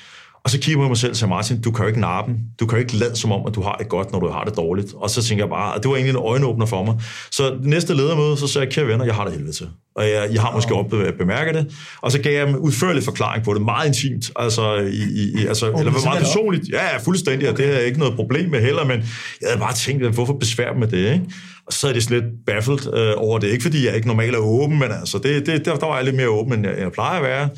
Og 0.44 0.50
så 0.50 0.59
kigger 0.59 0.81
jeg 0.81 0.85
på 0.85 0.88
mig 0.88 0.96
selv 0.96 1.11
og 1.11 1.16
siger, 1.16 1.29
Martin, 1.29 1.61
du 1.61 1.70
kan 1.70 1.83
jo 1.83 1.88
ikke 1.88 2.00
nappe 2.00 2.33
Du 2.61 2.66
kan 2.66 2.79
jo 2.79 2.81
ikke 2.81 2.96
lade 2.96 3.16
som 3.16 3.33
om, 3.33 3.46
at 3.46 3.55
du 3.55 3.62
har 3.62 3.76
det 3.76 3.88
godt, 3.88 4.12
når 4.12 4.20
du 4.20 4.29
har 4.29 4.44
det 4.44 4.57
dårligt. 4.57 4.92
Og 4.96 5.11
så 5.11 5.22
tænker 5.22 5.44
jeg 5.44 5.50
bare, 5.50 5.76
at 5.76 5.83
det 5.83 5.90
var 5.90 5.96
egentlig 5.96 6.11
en 6.11 6.24
øjenåbner 6.26 6.66
for 6.66 6.85
mig. 6.85 6.94
Så 7.31 7.57
næste 7.62 7.94
ledermøde, 7.94 8.37
så 8.37 8.46
sagde 8.46 8.66
jeg, 8.66 8.74
kære 8.74 8.87
venner, 8.87 9.05
jeg 9.05 9.14
har 9.14 9.24
det 9.24 9.33
helvede 9.33 9.53
til. 9.53 9.68
Og 9.96 10.05
jeg, 10.05 10.29
jeg 10.33 10.42
har 10.42 10.53
måske 10.55 10.74
op 10.74 10.90
bemærket 11.18 11.55
det. 11.55 11.72
Og 12.00 12.12
så 12.12 12.20
gav 12.20 12.33
jeg 12.33 12.48
en 12.48 12.57
udførlig 12.57 13.03
forklaring 13.03 13.44
på 13.44 13.55
det, 13.55 13.62
meget 13.62 13.87
intimt, 13.87 14.31
altså, 14.37 14.76
i, 14.76 15.40
i, 15.40 15.46
altså 15.46 15.70
oh, 15.70 15.79
eller 15.81 15.92
meget 16.05 16.18
personligt. 16.18 16.68
Ja, 16.72 16.85
ja, 16.85 16.96
fuldstændig, 16.98 17.50
og 17.50 17.57
det 17.57 17.76
er 17.76 17.79
ikke 17.79 17.98
noget 17.98 18.14
problem 18.14 18.50
med 18.50 18.61
heller, 18.61 18.85
men 18.85 18.98
jeg 19.40 19.48
havde 19.48 19.61
bare 19.61 19.74
tænkt, 19.74 20.14
hvorfor 20.14 20.33
besvær 20.33 20.72
med 20.72 20.88
det, 20.88 21.12
ikke? 21.12 21.24
Og 21.66 21.72
så 21.72 21.88
er 21.88 21.92
det 21.92 22.03
sådan 22.03 22.20
lidt 22.20 22.33
baffled 22.46 22.94
øh, 22.94 23.12
over 23.16 23.38
det. 23.38 23.48
Ikke 23.48 23.62
fordi 23.62 23.87
jeg 23.87 23.94
ikke 23.94 24.09
normalt 24.09 24.35
er 24.35 24.38
åben, 24.38 24.79
men 24.79 24.92
altså, 25.00 25.18
det, 25.18 25.46
det, 25.46 25.64
der, 25.64 25.76
der 25.76 25.87
var 25.87 25.96
jeg 25.96 26.05
lidt 26.05 26.16
mere 26.16 26.29
åben, 26.29 26.53
end 26.53 26.66
jeg, 26.66 26.79
jeg 26.79 26.92
plejer 26.92 27.16
at 27.16 27.22
være. 27.22 27.48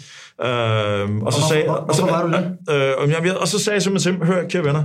Øh, 0.44 1.16
og, 1.22 1.32
så 1.32 1.40
sagde, 1.48 1.68
og, 1.68 1.94
så, 1.94 2.04
var 2.04 2.26
du 2.26 2.32
det? 2.32 2.74
Øh, 2.74 2.92
og, 2.98 3.40
og 3.40 3.48
så 3.48 3.58
sagde 3.58 3.74
jeg 3.74 3.82
simpelthen, 3.82 4.22
hør, 4.22 4.48
kære 4.48 4.64
venner, 4.64 4.84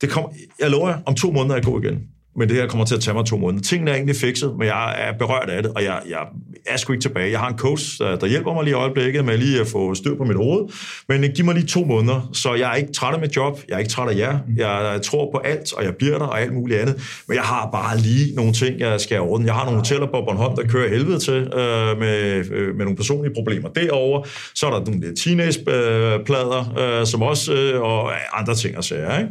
det 0.00 0.10
kommer, 0.10 0.30
jeg 0.60 0.70
lover 0.70 0.88
jer, 0.88 0.98
om 1.06 1.14
to 1.14 1.30
måneder 1.30 1.54
er 1.54 1.56
jeg 1.56 1.64
god 1.64 1.82
igen 1.82 2.00
men 2.36 2.48
det 2.48 2.56
her 2.56 2.66
kommer 2.66 2.84
til 2.84 2.94
at 2.94 3.00
tage 3.00 3.14
mig 3.14 3.26
to 3.26 3.36
måneder. 3.38 3.62
Tingene 3.62 3.90
er 3.90 3.94
egentlig 3.94 4.16
fikset, 4.16 4.54
men 4.58 4.66
jeg 4.66 4.94
er 4.98 5.12
berørt 5.18 5.48
af 5.48 5.62
det, 5.62 5.72
og 5.72 5.84
jeg, 5.84 6.00
jeg 6.08 6.18
er 6.66 6.76
sgu 6.76 6.92
ikke 6.92 7.02
tilbage. 7.02 7.30
Jeg 7.30 7.40
har 7.40 7.48
en 7.48 7.58
coach, 7.58 7.98
der, 7.98 8.16
der 8.16 8.26
hjælper 8.26 8.54
mig 8.54 8.64
lige 8.64 8.72
i 8.72 8.74
øjeblikket 8.74 9.24
med 9.24 9.38
lige 9.38 9.60
at 9.60 9.66
få 9.66 9.94
styr 9.94 10.16
på 10.16 10.24
mit 10.24 10.36
hoved, 10.36 10.68
men 11.08 11.30
giv 11.34 11.44
mig 11.44 11.54
lige 11.54 11.66
to 11.66 11.84
måneder, 11.84 12.30
så 12.32 12.54
jeg 12.54 12.70
er 12.70 12.74
ikke 12.74 12.92
træt 12.92 13.14
af 13.14 13.20
mit 13.20 13.36
job, 13.36 13.60
jeg 13.68 13.74
er 13.74 13.78
ikke 13.78 13.90
træt 13.90 14.08
af 14.08 14.16
jer, 14.16 14.38
jeg 14.56 15.00
tror 15.02 15.30
på 15.32 15.38
alt, 15.38 15.72
og 15.72 15.84
jeg 15.84 15.94
bliver 15.94 16.18
der 16.18 16.26
og 16.26 16.40
alt 16.40 16.54
muligt 16.54 16.80
andet, 16.80 17.22
men 17.28 17.34
jeg 17.34 17.44
har 17.44 17.68
bare 17.72 17.98
lige 17.98 18.34
nogle 18.34 18.52
ting, 18.52 18.80
jeg 18.80 19.00
skal 19.00 19.20
ordne. 19.20 19.46
Jeg 19.46 19.54
har 19.54 19.64
nogle 19.64 19.78
hoteller 19.78 20.06
på 20.06 20.22
Bornholm, 20.26 20.56
der 20.56 20.66
kører 20.68 20.88
helvede 20.88 21.18
til 21.18 21.34
øh, 21.34 21.98
med, 21.98 22.44
øh, 22.50 22.76
med 22.76 22.84
nogle 22.84 22.96
personlige 22.96 23.34
problemer 23.34 23.68
derovre. 23.68 24.28
Så 24.54 24.66
er 24.66 24.70
der 24.70 24.90
nogle 24.90 25.16
teenage-plader, 25.16 27.00
øh, 27.00 27.06
som 27.06 27.22
også, 27.22 27.52
øh, 27.52 27.82
og 27.82 28.12
andre 28.40 28.54
ting 28.54 28.76
og 28.76 28.84
sager. 28.84 29.18
Ikke? 29.18 29.30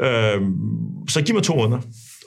Øh, 0.00 0.40
så 1.08 1.22
giv 1.22 1.34
mig 1.34 1.42
to 1.42 1.56
måneder 1.56 1.80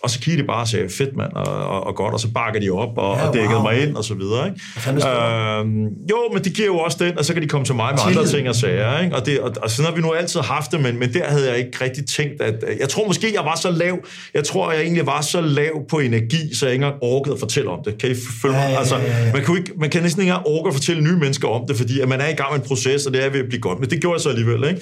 og 0.03 0.09
så 0.09 0.19
kiggede 0.19 0.41
de 0.43 0.47
bare 0.47 0.61
og 0.61 0.67
sagde, 0.67 0.89
fedt 0.89 1.15
mand, 1.15 1.33
og, 1.33 1.45
og, 1.45 1.87
og 1.87 1.95
godt, 1.95 2.13
og 2.13 2.19
så 2.19 2.27
bakker 2.31 2.59
de 2.59 2.69
op 2.69 2.97
og, 2.97 3.17
ja, 3.17 3.27
og 3.27 3.33
dækkede 3.33 3.55
wow. 3.55 3.63
mig 3.63 3.81
ind, 3.81 3.95
og 3.95 4.03
så 4.03 4.13
videre. 4.13 4.47
Ikke? 4.47 5.09
Øhm, 5.09 5.83
jo, 6.09 6.17
men 6.33 6.43
det 6.43 6.53
giver 6.53 6.67
jo 6.67 6.77
også 6.77 6.97
den, 6.99 7.17
og 7.17 7.25
så 7.25 7.33
kan 7.33 7.41
de 7.41 7.47
komme 7.47 7.65
til 7.65 7.75
mig 7.75 7.93
med 7.93 7.99
Tillid. 7.99 8.17
andre 8.17 8.31
ting 8.31 8.49
og 8.49 8.55
sager. 8.55 8.99
Ikke? 9.03 9.15
Og, 9.15 9.25
det, 9.25 9.39
og, 9.39 9.51
og 9.61 9.69
sådan 9.71 9.89
har 9.89 9.95
vi 9.95 10.01
nu 10.01 10.11
altid 10.11 10.39
haft 10.39 10.71
det, 10.71 10.81
men, 10.81 10.99
men 10.99 11.13
der 11.13 11.25
havde 11.25 11.49
jeg 11.49 11.57
ikke 11.57 11.83
rigtig 11.83 12.05
tænkt, 12.05 12.41
at 12.41 12.63
jeg 12.79 12.89
tror 12.89 13.07
måske, 13.07 13.33
jeg 13.33 13.45
var 13.45 13.55
så 13.55 13.71
lav, 13.71 13.97
jeg 14.33 14.43
tror, 14.43 14.71
jeg 14.71 14.81
egentlig 14.81 15.05
var 15.05 15.21
så 15.21 15.41
lav 15.41 15.81
på 15.89 15.99
energi, 15.99 16.55
så 16.55 16.65
jeg 16.65 16.73
ikke 16.73 16.85
engang 16.85 17.03
orkede 17.03 17.33
at 17.33 17.39
fortælle 17.39 17.69
om 17.69 17.79
det. 17.85 17.97
Kan 17.97 18.11
I 18.11 18.15
følge 18.41 18.55
mig? 18.55 18.61
Ja, 18.61 18.67
ja, 18.67 18.71
ja, 18.71 18.79
altså, 18.79 18.95
man, 19.33 19.43
kan 19.45 19.57
ikke, 19.57 19.71
man 19.79 19.89
kan 19.89 20.03
næsten 20.03 20.21
ikke 20.21 20.31
engang 20.31 20.47
orke 20.47 20.67
at 20.67 20.73
fortælle 20.73 21.03
nye 21.03 21.17
mennesker 21.17 21.47
om 21.47 21.67
det, 21.67 21.77
fordi 21.77 21.99
at 21.99 22.07
man 22.07 22.21
er 22.21 22.27
i 22.27 22.33
gang 22.33 22.51
med 22.51 22.59
en 22.59 22.67
proces, 22.67 23.05
og 23.05 23.13
det 23.13 23.25
er 23.25 23.29
ved 23.29 23.39
at 23.39 23.45
blive 23.49 23.61
godt, 23.61 23.79
men 23.79 23.89
det 23.89 24.01
gjorde 24.01 24.15
jeg 24.15 24.21
så 24.21 24.29
alligevel. 24.29 24.69
Ikke? 24.69 24.81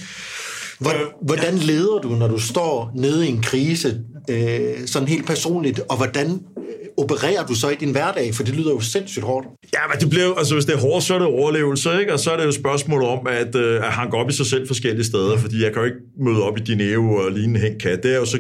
Hvordan 1.22 1.58
leder 1.58 2.00
du, 2.04 2.10
når 2.10 2.28
du 2.28 2.40
står 2.40 2.92
nede 2.96 3.28
i 3.28 3.30
en 3.30 3.42
krise, 3.42 4.02
øh, 4.30 4.60
sådan 4.86 5.08
helt 5.08 5.26
personligt, 5.28 5.80
og 5.90 5.98
hvordan 5.98 6.28
øh, 6.32 6.64
opererer 6.98 7.46
du 7.46 7.56
så 7.56 7.70
i 7.70 7.76
din 7.76 7.92
hverdag? 7.92 8.36
For 8.36 8.44
det 8.44 8.56
lyder 8.56 8.72
jo 8.72 8.80
sindssygt 8.80 9.26
hårdt. 9.26 9.48
Ja, 9.74 9.80
men 9.92 10.00
det 10.00 10.10
blev, 10.10 10.36
altså 10.38 10.54
hvis 10.54 10.66
det 10.66 10.76
er 10.76 10.80
hårdt, 10.80 11.04
så 11.04 11.14
er 11.16 11.20
det 11.20 11.28
overlevelse, 11.28 12.00
ikke? 12.00 12.14
Og 12.14 12.20
så 12.20 12.32
er 12.32 12.38
det 12.38 12.44
jo 12.44 12.50
et 12.50 12.56
spørgsmål 12.56 13.04
om, 13.04 13.28
at, 13.28 13.56
øh, 13.56 13.88
at 13.88 13.92
han 13.92 14.10
går 14.10 14.24
op 14.24 14.30
i 14.30 14.34
sig 14.34 14.46
selv 14.46 14.68
forskellige 14.68 15.06
steder, 15.06 15.38
fordi 15.38 15.64
jeg 15.64 15.74
kan 15.74 15.82
jo 15.82 15.86
ikke 15.86 15.98
møde 16.20 16.44
op 16.44 16.58
i 16.58 16.62
din 16.62 16.98
og 16.98 17.32
ligne 17.32 17.68
en 17.68 17.80
kat. 17.80 18.04
Det 18.04 18.14
er 18.14 18.18
jo 18.18 18.26
så 18.26 18.38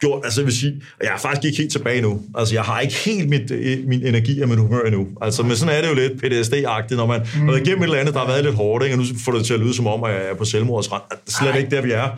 gjort, 0.00 0.24
altså 0.24 0.40
jeg 0.40 0.46
vil 0.46 0.56
sige, 0.56 0.82
jeg 1.02 1.12
er 1.14 1.18
faktisk 1.18 1.44
ikke 1.44 1.58
helt 1.58 1.72
tilbage 1.72 2.00
nu. 2.00 2.20
Altså 2.38 2.54
jeg 2.54 2.62
har 2.62 2.80
ikke 2.80 2.94
helt 2.94 3.28
mit, 3.28 3.50
øh, 3.50 3.78
min 3.86 4.06
energi 4.06 4.40
og 4.40 4.48
mit 4.48 4.58
humør 4.58 4.82
endnu. 4.82 5.06
Altså, 5.22 5.42
men 5.42 5.56
sådan 5.56 5.74
er 5.74 5.80
det 5.80 5.88
jo 5.88 5.94
lidt 5.94 6.12
PTSD-agtigt, 6.12 6.96
når 6.96 7.06
man 7.06 7.20
mm. 7.36 7.48
har 7.48 7.56
igennem 7.56 7.82
et 7.82 7.84
eller 7.84 7.98
andet, 7.98 8.14
der 8.14 8.20
har 8.20 8.26
været 8.26 8.44
lidt 8.44 8.54
hårdt, 8.54 8.84
ikke? 8.84 8.94
og 8.94 8.98
nu 8.98 9.04
får 9.24 9.32
det 9.32 9.46
til 9.46 9.54
at 9.54 9.60
lyde 9.60 9.74
som 9.74 9.86
om, 9.86 10.04
at 10.04 10.12
jeg 10.12 10.30
er 10.30 10.34
på 10.34 10.44
selvmordsrand. 10.44 11.02
Slet 11.26 11.50
Ej. 11.50 11.58
ikke 11.58 11.76
der, 11.76 11.82
vi 11.82 11.90
er. 11.90 12.08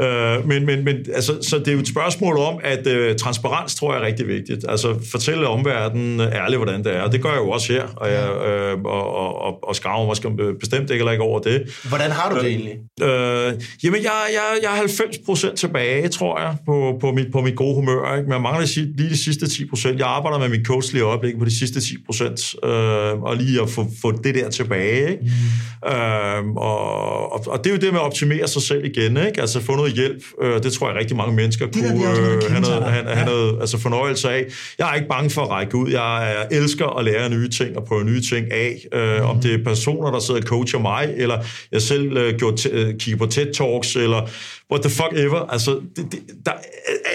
Øh, 0.00 0.48
men, 0.48 0.66
men, 0.66 0.84
men 0.84 0.96
altså, 1.14 1.38
så 1.42 1.58
det 1.58 1.68
er 1.68 1.72
jo 1.72 1.78
et 1.78 1.88
spørgsmål 1.88 2.38
om, 2.38 2.58
at 2.64 2.86
øh, 2.86 3.16
transparens 3.16 3.74
tror 3.74 3.94
jeg 3.94 4.02
er 4.02 4.06
rigtig 4.06 4.28
vigtigt. 4.28 4.64
Altså 4.68 4.94
fortælle 5.10 5.46
omverdenen 5.46 6.20
ærligt, 6.20 6.58
hvordan 6.58 6.84
det 6.84 6.96
er. 6.96 7.00
Og 7.02 7.12
det 7.12 7.22
gør 7.22 7.28
jeg 7.28 7.38
jo 7.38 7.50
også 7.50 7.72
her, 7.72 7.86
og, 7.96 8.10
jeg, 8.10 8.28
øh, 8.46 8.82
og, 8.84 9.14
og, 9.16 9.42
og, 9.42 9.68
og 9.68 9.76
skarver 9.76 10.06
måske 10.06 10.30
bestemt 10.60 10.90
ikke, 10.90 11.00
eller 11.00 11.12
ikke 11.12 11.24
over 11.24 11.40
det. 11.40 11.80
Hvordan 11.88 12.10
har 12.10 12.30
du 12.30 12.36
det 12.36 12.44
øh, 12.44 12.50
egentlig? 12.50 12.74
Øh, 13.02 13.52
jamen, 13.84 14.02
jeg, 14.02 14.12
jeg, 14.32 14.58
jeg 14.62 14.72
er 14.72 14.76
90 14.76 15.18
procent 15.26 15.58
tilbage, 15.58 16.08
tror 16.08 16.40
jeg, 16.40 16.56
på, 16.66 16.98
på, 17.00 17.12
mit, 17.12 17.26
på 17.32 17.40
mit 17.40 17.56
gode 17.56 17.74
humør. 17.74 18.14
Ikke? 18.16 18.24
Men 18.24 18.32
jeg 18.32 18.40
mangler 18.40 18.94
lige 18.96 19.10
de 19.10 19.16
sidste 19.16 19.48
10 19.48 19.68
procent. 19.68 19.98
Jeg 19.98 20.08
arbejder 20.08 20.38
med 20.38 20.48
min 20.48 20.64
coach 20.64 20.92
lige 20.92 21.04
øjeblik 21.04 21.38
på 21.38 21.44
de 21.44 21.58
sidste 21.58 21.80
10 21.80 21.94
procent, 22.06 22.54
øh, 22.64 23.22
og 23.22 23.36
lige 23.36 23.62
at 23.62 23.70
få, 23.70 23.86
få 24.02 24.12
det 24.24 24.34
der 24.34 24.50
tilbage. 24.50 25.10
Ikke? 25.10 25.22
Mm. 25.22 25.90
Øh, 25.92 26.56
og, 26.56 27.32
og, 27.32 27.44
og 27.46 27.64
det 27.64 27.70
er 27.70 27.74
jo 27.74 27.80
det 27.80 27.92
med 27.92 28.00
at 28.00 28.06
optimere 28.06 28.48
sig 28.48 28.62
selv 28.62 28.84
igen. 28.84 29.16
Ikke? 29.16 29.40
Altså 29.40 29.60
få 29.60 29.76
noget 29.76 29.89
hjælp. 29.92 30.22
Øh, 30.42 30.62
det 30.62 30.72
tror 30.72 30.88
jeg 30.88 30.98
rigtig 30.98 31.16
mange 31.16 31.34
mennesker 31.36 31.66
kunne 31.72 31.88
øh, 31.88 32.50
have 32.50 32.60
noget, 32.60 32.82
have 32.84 33.26
noget 33.26 33.60
altså 33.60 33.78
fornøjelse 33.78 34.30
af. 34.30 34.44
Jeg 34.78 34.90
er 34.90 34.94
ikke 34.94 35.08
bange 35.08 35.30
for 35.30 35.42
at 35.42 35.50
række 35.50 35.76
ud. 35.76 35.90
Jeg, 35.90 36.46
elsker 36.50 36.98
at 36.98 37.04
lære 37.04 37.30
nye 37.30 37.48
ting 37.48 37.76
og 37.76 37.84
prøve 37.84 38.04
nye 38.04 38.20
ting 38.20 38.52
af. 38.52 38.86
Øh, 38.92 39.16
mm. 39.16 39.24
Om 39.26 39.40
det 39.40 39.54
er 39.54 39.64
personer, 39.64 40.10
der 40.10 40.18
sidder 40.18 40.40
og 40.40 40.46
coacher 40.46 40.78
mig, 40.78 41.14
eller 41.16 41.38
jeg 41.72 41.82
selv 41.82 42.16
øh, 42.16 42.38
gjort 42.38 42.66
øh, 42.66 42.94
kigger 42.98 43.18
på 43.18 43.24
TED-talks, 43.34 43.98
eller 43.98 44.28
what 44.72 44.82
the 44.82 44.90
fuck 44.90 45.12
ever. 45.12 45.40
Altså, 45.52 45.80
det, 45.96 46.12
det, 46.12 46.20
der, 46.46 46.52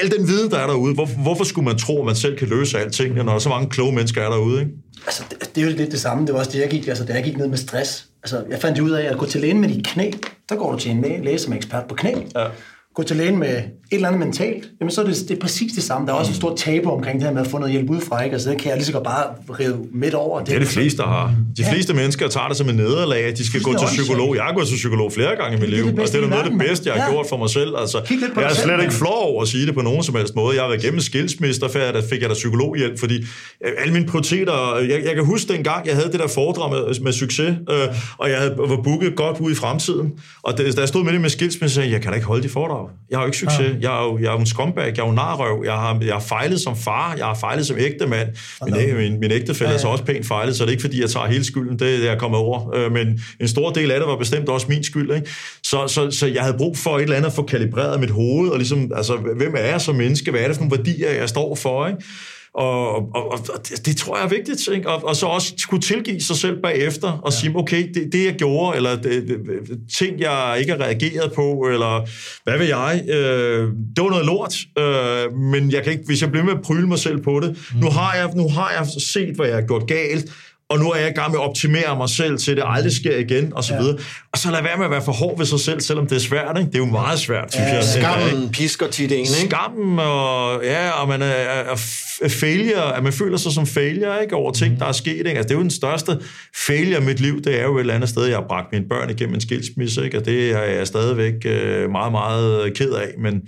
al 0.02 0.12
den 0.12 0.28
viden, 0.28 0.52
der 0.52 0.58
er 0.58 0.68
derude, 0.68 0.94
hvor, 0.94 1.06
hvorfor 1.06 1.44
skulle 1.44 1.66
man 1.66 1.78
tro, 1.78 2.00
at 2.00 2.06
man 2.06 2.16
selv 2.16 2.38
kan 2.38 2.48
løse 2.48 2.80
alting, 2.80 3.16
når 3.16 3.24
der 3.24 3.40
så 3.40 3.50
mange 3.50 3.70
kloge 3.70 3.96
mennesker 3.96 4.22
er 4.22 4.30
derude, 4.30 4.60
ikke? 4.60 4.72
Altså, 5.06 5.24
det, 5.30 5.56
det 5.56 5.64
er 5.64 5.72
jo 5.72 5.78
lidt 5.78 5.92
det 5.92 6.00
samme. 6.00 6.26
Det 6.26 6.34
var 6.34 6.40
også 6.40 6.52
det, 6.52 6.60
jeg 6.60 6.70
gik, 6.70 6.88
altså, 6.88 7.06
da 7.06 7.14
jeg 7.14 7.24
gik 7.24 7.38
ned 7.38 7.48
med 7.48 7.58
stress. 7.58 8.06
Altså, 8.26 8.44
jeg 8.50 8.60
fandt 8.60 8.80
ud 8.80 8.92
af, 8.92 9.12
at 9.12 9.18
gå 9.18 9.26
til 9.26 9.42
lægen 9.42 9.62
med 9.62 9.70
dit 9.70 9.88
knæ, 9.88 10.12
der 10.50 10.56
går 10.56 10.72
du 10.72 10.80
til 10.80 10.92
en 10.92 11.02
læge, 11.02 11.40
som 11.40 11.54
er 11.54 11.58
ekspert 11.58 11.88
på 11.88 11.96
knæ. 11.96 12.12
Ja 12.36 12.48
gå 12.96 13.04
til 13.04 13.16
lægen 13.16 13.40
med 13.40 13.58
et 13.92 13.96
eller 13.96 14.08
andet 14.08 14.20
mentalt, 14.20 14.64
jamen 14.80 14.92
så 14.92 15.02
er 15.02 15.06
det, 15.06 15.16
det 15.30 15.36
er 15.38 15.40
præcis 15.42 15.74
det 15.74 15.84
samme. 15.84 16.08
Der 16.08 16.14
er 16.14 16.18
også 16.18 16.32
en 16.32 16.36
stor 16.36 16.56
tabu 16.56 16.90
omkring 16.90 17.20
det 17.20 17.28
her 17.28 17.34
med 17.34 17.42
at 17.42 17.48
få 17.48 17.58
noget 17.58 17.72
hjælp 17.72 17.90
udefra, 17.90 18.24
ikke? 18.24 18.34
Altså 18.34 18.50
det 18.50 18.58
kan 18.58 18.70
jeg 18.70 18.78
lige 18.78 18.86
så 18.86 18.92
godt 18.92 19.04
bare 19.04 19.24
rive 19.60 19.78
midt 19.94 20.14
over. 20.14 20.40
Det, 20.40 20.48
det 20.48 20.56
er 20.56 20.60
det 20.60 20.68
fleste, 20.68 20.98
der 20.98 21.08
har. 21.08 21.36
De 21.58 21.64
ja. 21.64 21.72
fleste 21.72 21.94
mennesker 21.94 22.28
tager 22.28 22.48
det 22.48 22.58
som 22.58 22.70
en 22.70 22.76
nederlag, 22.76 23.24
at 23.24 23.38
de 23.38 23.46
skal 23.46 23.62
gå 23.62 23.72
til 23.74 23.88
psykolog. 23.88 24.36
Jeg 24.36 24.44
har 24.44 24.54
gået 24.54 24.68
til 24.68 24.76
psykolog 24.76 25.12
flere 25.12 25.36
gange 25.36 25.58
i 25.58 25.60
mit 25.60 25.70
liv, 25.70 25.86
og 25.86 25.92
det 25.92 26.16
er 26.16 26.28
noget 26.28 26.44
af 26.44 26.50
det 26.50 26.60
bedste, 26.60 26.90
jeg 26.90 26.96
har 26.96 27.06
ja. 27.06 27.12
gjort 27.14 27.26
for 27.30 27.38
mig 27.38 27.50
selv. 27.50 27.76
Altså, 27.78 28.02
jeg 28.36 28.44
er 28.44 28.54
slet 28.54 28.82
ikke 28.82 28.94
flov 28.94 29.18
over 29.32 29.42
at 29.42 29.48
sige 29.48 29.66
det 29.66 29.74
på 29.74 29.82
nogen 29.82 30.04
som 30.04 30.16
helst 30.16 30.36
måde. 30.36 30.56
Jeg 30.56 30.64
har 30.64 30.70
været 30.70 30.84
igennem 30.84 31.00
skilsmisse, 31.00 31.62
der 31.62 32.02
fik 32.10 32.22
jeg 32.22 32.30
da 32.30 32.34
psykologhjælp, 32.34 33.00
fordi 33.00 33.18
øh, 33.66 33.72
alle 33.78 33.94
mine 33.94 34.06
prioriteter, 34.06 34.78
jeg, 34.78 35.02
jeg 35.06 35.16
kan 35.16 35.26
huske 35.26 35.54
dengang, 35.54 35.88
jeg 35.88 35.96
havde 35.96 36.12
det 36.12 36.20
der 36.20 36.28
foredrag 36.28 36.72
med, 36.72 37.00
med 37.02 37.14
succes, 37.14 37.50
øh, 37.70 37.88
og 38.18 38.30
jeg 38.30 38.38
havde, 38.38 38.56
var 38.58 38.82
booket 38.84 39.16
godt 39.16 39.40
ud 39.40 39.52
i 39.52 39.56
fremtiden, 39.56 40.12
og 40.44 40.58
da 40.58 40.64
jeg 40.78 40.88
stod 40.88 41.04
med 41.04 41.14
det 41.14 41.22
med 41.22 41.30
skilsmisse, 41.30 41.82
jeg 41.82 42.02
kan 42.02 42.12
da 42.12 42.16
ikke 42.16 42.28
holde 42.28 42.44
de 42.44 42.50
foredrag. 42.50 42.85
Jeg 43.10 43.18
har 43.18 43.24
jo 43.24 43.26
ikke 43.26 43.38
succes. 43.38 43.60
Ja. 43.60 43.78
Jeg 43.82 44.02
er 44.02 44.06
jo, 44.06 44.18
jeg 44.18 44.28
er 44.28 44.32
jo 44.32 44.40
en 44.40 44.46
scumbag, 44.46 44.94
jeg 44.98 45.04
er 45.04 45.08
jo 45.08 45.12
narrøv, 45.12 45.64
jeg 45.66 45.74
har, 45.74 46.00
jeg 46.02 46.14
har 46.14 46.20
fejlet 46.20 46.62
som 46.62 46.76
far, 46.78 47.16
jeg 47.18 47.26
har 47.26 47.34
fejlet 47.34 47.68
som 47.68 47.78
ægte 47.80 48.08
mand. 48.08 48.28
Min, 48.66 48.96
min, 48.98 49.20
min 49.20 49.32
ægtefælle 49.32 49.70
ja, 49.70 49.72
ja. 49.72 49.78
er 49.78 49.82
så 49.82 49.88
også 49.88 50.04
pænt 50.04 50.26
fejlet, 50.28 50.56
så 50.56 50.64
det 50.64 50.70
er 50.70 50.72
ikke 50.72 50.82
fordi, 50.82 51.02
jeg 51.02 51.10
tager 51.10 51.26
hele 51.26 51.44
skylden, 51.44 51.80
det 51.80 52.06
er 52.06 52.10
jeg 52.10 52.20
kommet 52.20 52.40
over. 52.40 52.76
Øh, 52.76 52.92
men 52.92 53.20
en 53.40 53.48
stor 53.48 53.70
del 53.70 53.92
af 53.92 54.00
det 54.00 54.08
var 54.08 54.18
bestemt 54.18 54.50
også 54.50 54.68
min 54.70 54.84
skyld. 54.84 55.16
Ikke? 55.16 55.30
Så, 55.64 55.88
så, 55.88 56.12
så 56.12 56.28
jeg 56.28 56.42
havde 56.42 56.58
brug 56.58 56.78
for 56.78 56.98
et 56.98 57.02
eller 57.02 57.16
andet 57.16 57.30
at 57.30 57.36
få 57.36 57.44
kalibreret 57.44 58.00
mit 58.00 58.12
hoved, 58.12 58.50
og 58.50 58.58
ligesom, 58.58 58.92
altså, 58.96 59.16
hvem 59.16 59.54
er 59.58 59.66
jeg 59.66 59.82
som 59.82 59.96
menneske? 59.96 60.32
Hvad 60.32 60.42
er 60.42 60.48
det 60.48 60.56
for 60.56 60.64
nogle 60.64 60.78
værdier, 60.78 61.12
jeg 61.12 61.30
står 61.30 61.56
for? 61.56 61.88
Ikke? 61.88 62.04
Og, 62.56 62.96
og, 62.96 63.32
og 63.32 63.40
det, 63.70 63.86
det 63.86 63.98
tror 63.98 64.18
jeg 64.18 64.26
er 64.26 64.30
vigtigt. 64.30 64.68
Ikke? 64.74 64.90
Og, 64.90 65.04
og 65.04 65.16
så 65.16 65.26
også 65.26 65.68
kunne 65.70 65.82
tilgive 65.82 66.22
sig 66.22 66.36
selv 66.36 66.62
bagefter 66.62 67.12
og 67.12 67.32
ja. 67.32 67.38
sige, 67.38 67.56
okay, 67.56 67.94
det, 67.94 68.14
det 68.14 68.26
jeg 68.26 68.34
gjorde, 68.34 68.78
eller 68.78 68.96
det, 68.96 69.28
det, 69.28 69.38
ting, 69.98 70.20
jeg 70.20 70.56
ikke 70.60 70.72
har 70.72 70.80
reageret 70.80 71.34
på, 71.34 71.70
eller 71.72 72.08
hvad 72.44 72.58
vil 72.58 72.68
jeg, 72.68 73.04
øh, 73.08 73.68
det 73.96 74.04
var 74.04 74.10
noget 74.10 74.26
lort, 74.26 74.56
øh, 74.78 75.38
men 75.38 75.72
jeg 75.72 75.84
kan 75.84 75.92
ikke, 75.92 76.04
hvis 76.06 76.22
jeg 76.22 76.32
bliver 76.32 76.46
med 76.46 76.54
at 76.54 76.62
pryle 76.62 76.88
mig 76.88 77.00
selv 77.00 77.22
på 77.22 77.40
det, 77.40 77.50
mm. 77.50 77.80
nu, 77.80 77.90
har 77.90 78.16
jeg, 78.16 78.32
nu 78.36 78.50
har 78.50 78.72
jeg 78.72 79.02
set, 79.02 79.36
hvad 79.36 79.48
jeg 79.48 79.56
har 79.56 79.68
gjort 79.68 79.88
galt, 79.88 80.32
og 80.70 80.80
nu 80.80 80.92
er 80.92 81.00
jeg 81.00 81.10
i 81.10 81.14
gang 81.14 81.32
med 81.32 81.40
at 81.40 81.44
optimere 81.50 81.98
mig 81.98 82.10
selv 82.10 82.38
til, 82.38 82.52
at 82.52 82.58
det 82.58 82.64
aldrig 82.68 82.92
sker 82.92 83.18
igen, 83.18 83.54
og 83.54 83.64
så 83.64 83.74
ja. 83.74 83.80
videre. 83.82 83.98
Og 84.34 84.40
så 84.40 84.52
lad 84.52 84.64
være 84.64 84.78
med 84.78 84.86
at 84.86 84.92
være 84.92 85.02
for 85.02 85.12
hård 85.12 85.38
ved 85.38 85.46
sig 85.46 85.60
selv, 85.60 85.82
selvom 85.82 86.08
det 86.08 86.16
er 86.16 86.20
svært. 86.20 86.58
Ikke? 86.58 86.68
Det 86.68 86.76
er 86.76 86.80
jo 86.80 86.86
meget 86.86 87.20
svært, 87.20 87.54
synes 87.54 87.68
ja, 87.68 87.76
jeg. 87.76 87.84
Skammen 87.84 88.50
pisker 88.50 88.88
tit 88.88 89.12
en, 89.12 89.18
ikke? 89.18 89.30
Skammen, 89.30 90.00
og, 90.00 90.64
ja, 90.64 90.90
og 90.90 91.08
man 91.08 91.22
er, 91.22 91.26
er, 91.26 91.78
er 92.22 92.30
failure, 92.30 92.98
at 92.98 93.04
man 93.04 93.14
føler 93.14 93.38
sig 93.38 93.52
som 93.52 93.68
failure 93.68 94.22
ikke? 94.22 94.36
over 94.36 94.52
ting, 94.52 94.74
mm. 94.74 94.80
der 94.80 94.86
er 94.86 94.92
sket. 94.92 95.18
Ikke? 95.18 95.30
Altså, 95.30 95.44
det 95.44 95.52
er 95.52 95.56
jo 95.56 95.62
den 95.62 95.72
største 95.72 96.20
failure 96.68 97.02
i 97.02 97.04
mit 97.04 97.20
liv, 97.20 97.42
det 97.42 97.60
er 97.60 97.64
jo 97.64 97.76
et 97.76 97.80
eller 97.80 97.94
andet 97.94 98.10
sted, 98.10 98.26
jeg 98.26 98.38
har 98.38 98.46
bragt 98.48 98.68
mine 98.72 98.86
børn 98.90 99.10
igennem 99.10 99.36
en 99.36 99.42
skilsmisse, 99.42 100.06
ikke? 100.06 100.18
og 100.18 100.26
det 100.26 100.52
er 100.52 100.64
jeg 100.64 100.88
stadigvæk 100.88 101.34
øh, 101.46 101.90
meget, 101.92 102.12
meget 102.12 102.74
ked 102.74 102.92
af. 102.92 103.08
Men, 103.18 103.34
mm. 103.34 103.42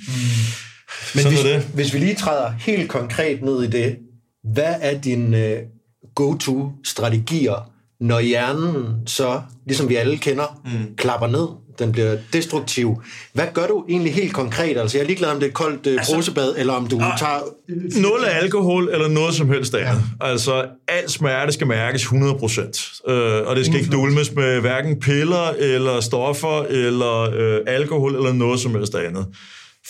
men 1.15 1.27
hvis, 1.27 1.39
det. 1.39 1.67
hvis 1.73 1.93
vi 1.93 1.99
lige 1.99 2.15
træder 2.15 2.51
helt 2.60 2.89
konkret 2.89 3.41
ned 3.41 3.63
i 3.63 3.67
det, 3.67 3.97
hvad 4.53 4.75
er 4.82 5.01
din... 5.01 5.34
Øh 5.34 5.58
go-to-strategier, 6.17 7.69
når 7.99 8.19
hjernen 8.19 9.08
så, 9.08 9.41
ligesom 9.65 9.89
vi 9.89 9.95
alle 9.95 10.17
kender, 10.17 10.62
mm. 10.65 10.95
klapper 10.95 11.27
ned, 11.27 11.47
den 11.80 11.91
bliver 11.91 12.17
destruktiv. 12.34 13.01
Hvad 13.34 13.45
gør 13.53 13.67
du 13.67 13.86
egentlig 13.89 14.13
helt 14.13 14.34
konkret? 14.34 14.77
Altså, 14.77 14.97
jeg 14.97 15.03
er 15.03 15.08
ligeglad 15.08 15.30
om 15.30 15.36
det 15.36 15.43
er 15.43 15.47
et 15.47 15.53
koldt 15.53 15.88
øh, 15.88 15.93
altså, 15.93 16.13
brusebad, 16.13 16.56
eller 16.58 16.73
om 16.73 16.88
du 16.88 16.99
ah, 17.01 17.17
tager... 17.19 17.39
Nul 18.01 18.23
af 18.23 18.38
alkohol, 18.38 18.89
eller 18.93 19.08
noget 19.08 19.34
som 19.34 19.49
helst 19.49 19.75
andet. 19.75 20.03
Ja. 20.21 20.27
Altså, 20.27 20.65
al 20.88 21.10
smerte 21.10 21.51
skal 21.51 21.67
mærkes 21.67 22.03
100%. 22.03 23.12
Øh, 23.12 23.47
og 23.47 23.56
det 23.56 23.65
skal 23.65 23.80
ikke 23.80 23.91
dulmes 23.91 24.32
med 24.36 24.62
hverken 24.62 24.99
piller, 24.99 25.49
eller 25.60 25.99
stoffer, 25.99 26.63
eller 26.63 27.21
øh, 27.21 27.60
alkohol, 27.67 28.15
eller 28.15 28.34
noget 28.34 28.60
som 28.60 28.75
helst 28.75 28.95
andet. 28.95 29.25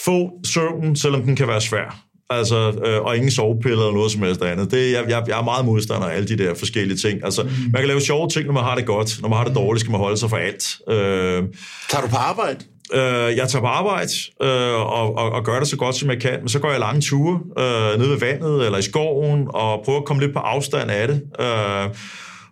Få 0.06 0.32
søvn, 0.46 0.96
selvom 0.96 1.24
den 1.24 1.36
kan 1.36 1.48
være 1.48 1.62
svær. 1.62 2.07
Altså, 2.30 2.82
øh, 2.86 3.02
og 3.02 3.16
ingen 3.16 3.32
sovepiller 3.32 3.78
eller 3.78 3.94
noget 3.94 4.12
som 4.12 4.22
helst 4.22 4.42
andet. 4.42 4.72
Det, 4.72 4.92
jeg, 4.92 5.04
jeg, 5.10 5.24
jeg 5.28 5.40
er 5.40 5.44
meget 5.44 5.66
modstander 5.66 6.08
af 6.08 6.16
alle 6.16 6.28
de 6.28 6.38
der 6.38 6.54
forskellige 6.56 6.98
ting. 6.98 7.24
Altså, 7.24 7.44
mm. 7.44 7.50
man 7.50 7.82
kan 7.82 7.88
lave 7.88 8.02
sjove 8.02 8.30
ting, 8.30 8.46
når 8.46 8.54
man 8.54 8.64
har 8.64 8.76
det 8.76 8.86
godt. 8.86 9.22
Når 9.22 9.30
man 9.30 9.38
har 9.38 9.46
det 9.46 9.56
dårligt, 9.56 9.80
skal 9.82 9.92
man 9.92 10.00
holde 10.00 10.18
sig 10.18 10.30
for 10.30 10.38
alt. 10.38 10.78
Øh, 10.90 11.44
tager 11.90 12.02
du 12.02 12.08
på 12.08 12.16
arbejde? 12.16 12.60
Øh, 12.94 13.38
jeg 13.38 13.50
tager 13.50 13.62
på 13.62 13.68
arbejde 13.68 14.12
øh, 14.42 14.74
og, 14.74 15.18
og, 15.18 15.30
og 15.32 15.44
gør 15.44 15.60
det 15.60 15.68
så 15.68 15.78
godt, 15.78 15.96
som 15.96 16.10
jeg 16.10 16.22
kan. 16.22 16.40
Men 16.40 16.50
så 16.50 16.60
går 16.60 16.72
jeg 16.72 16.80
lange 16.80 17.02
ture 17.02 17.40
øh, 17.58 18.00
nede 18.00 18.10
ved 18.10 18.20
vandet 18.20 18.66
eller 18.66 18.78
i 18.78 18.82
skoven 18.82 19.48
og 19.50 19.82
prøver 19.86 20.00
at 20.00 20.06
komme 20.06 20.22
lidt 20.22 20.34
på 20.34 20.40
afstand 20.40 20.92
af 20.92 21.08
det. 21.08 21.22
Øh, 21.40 21.90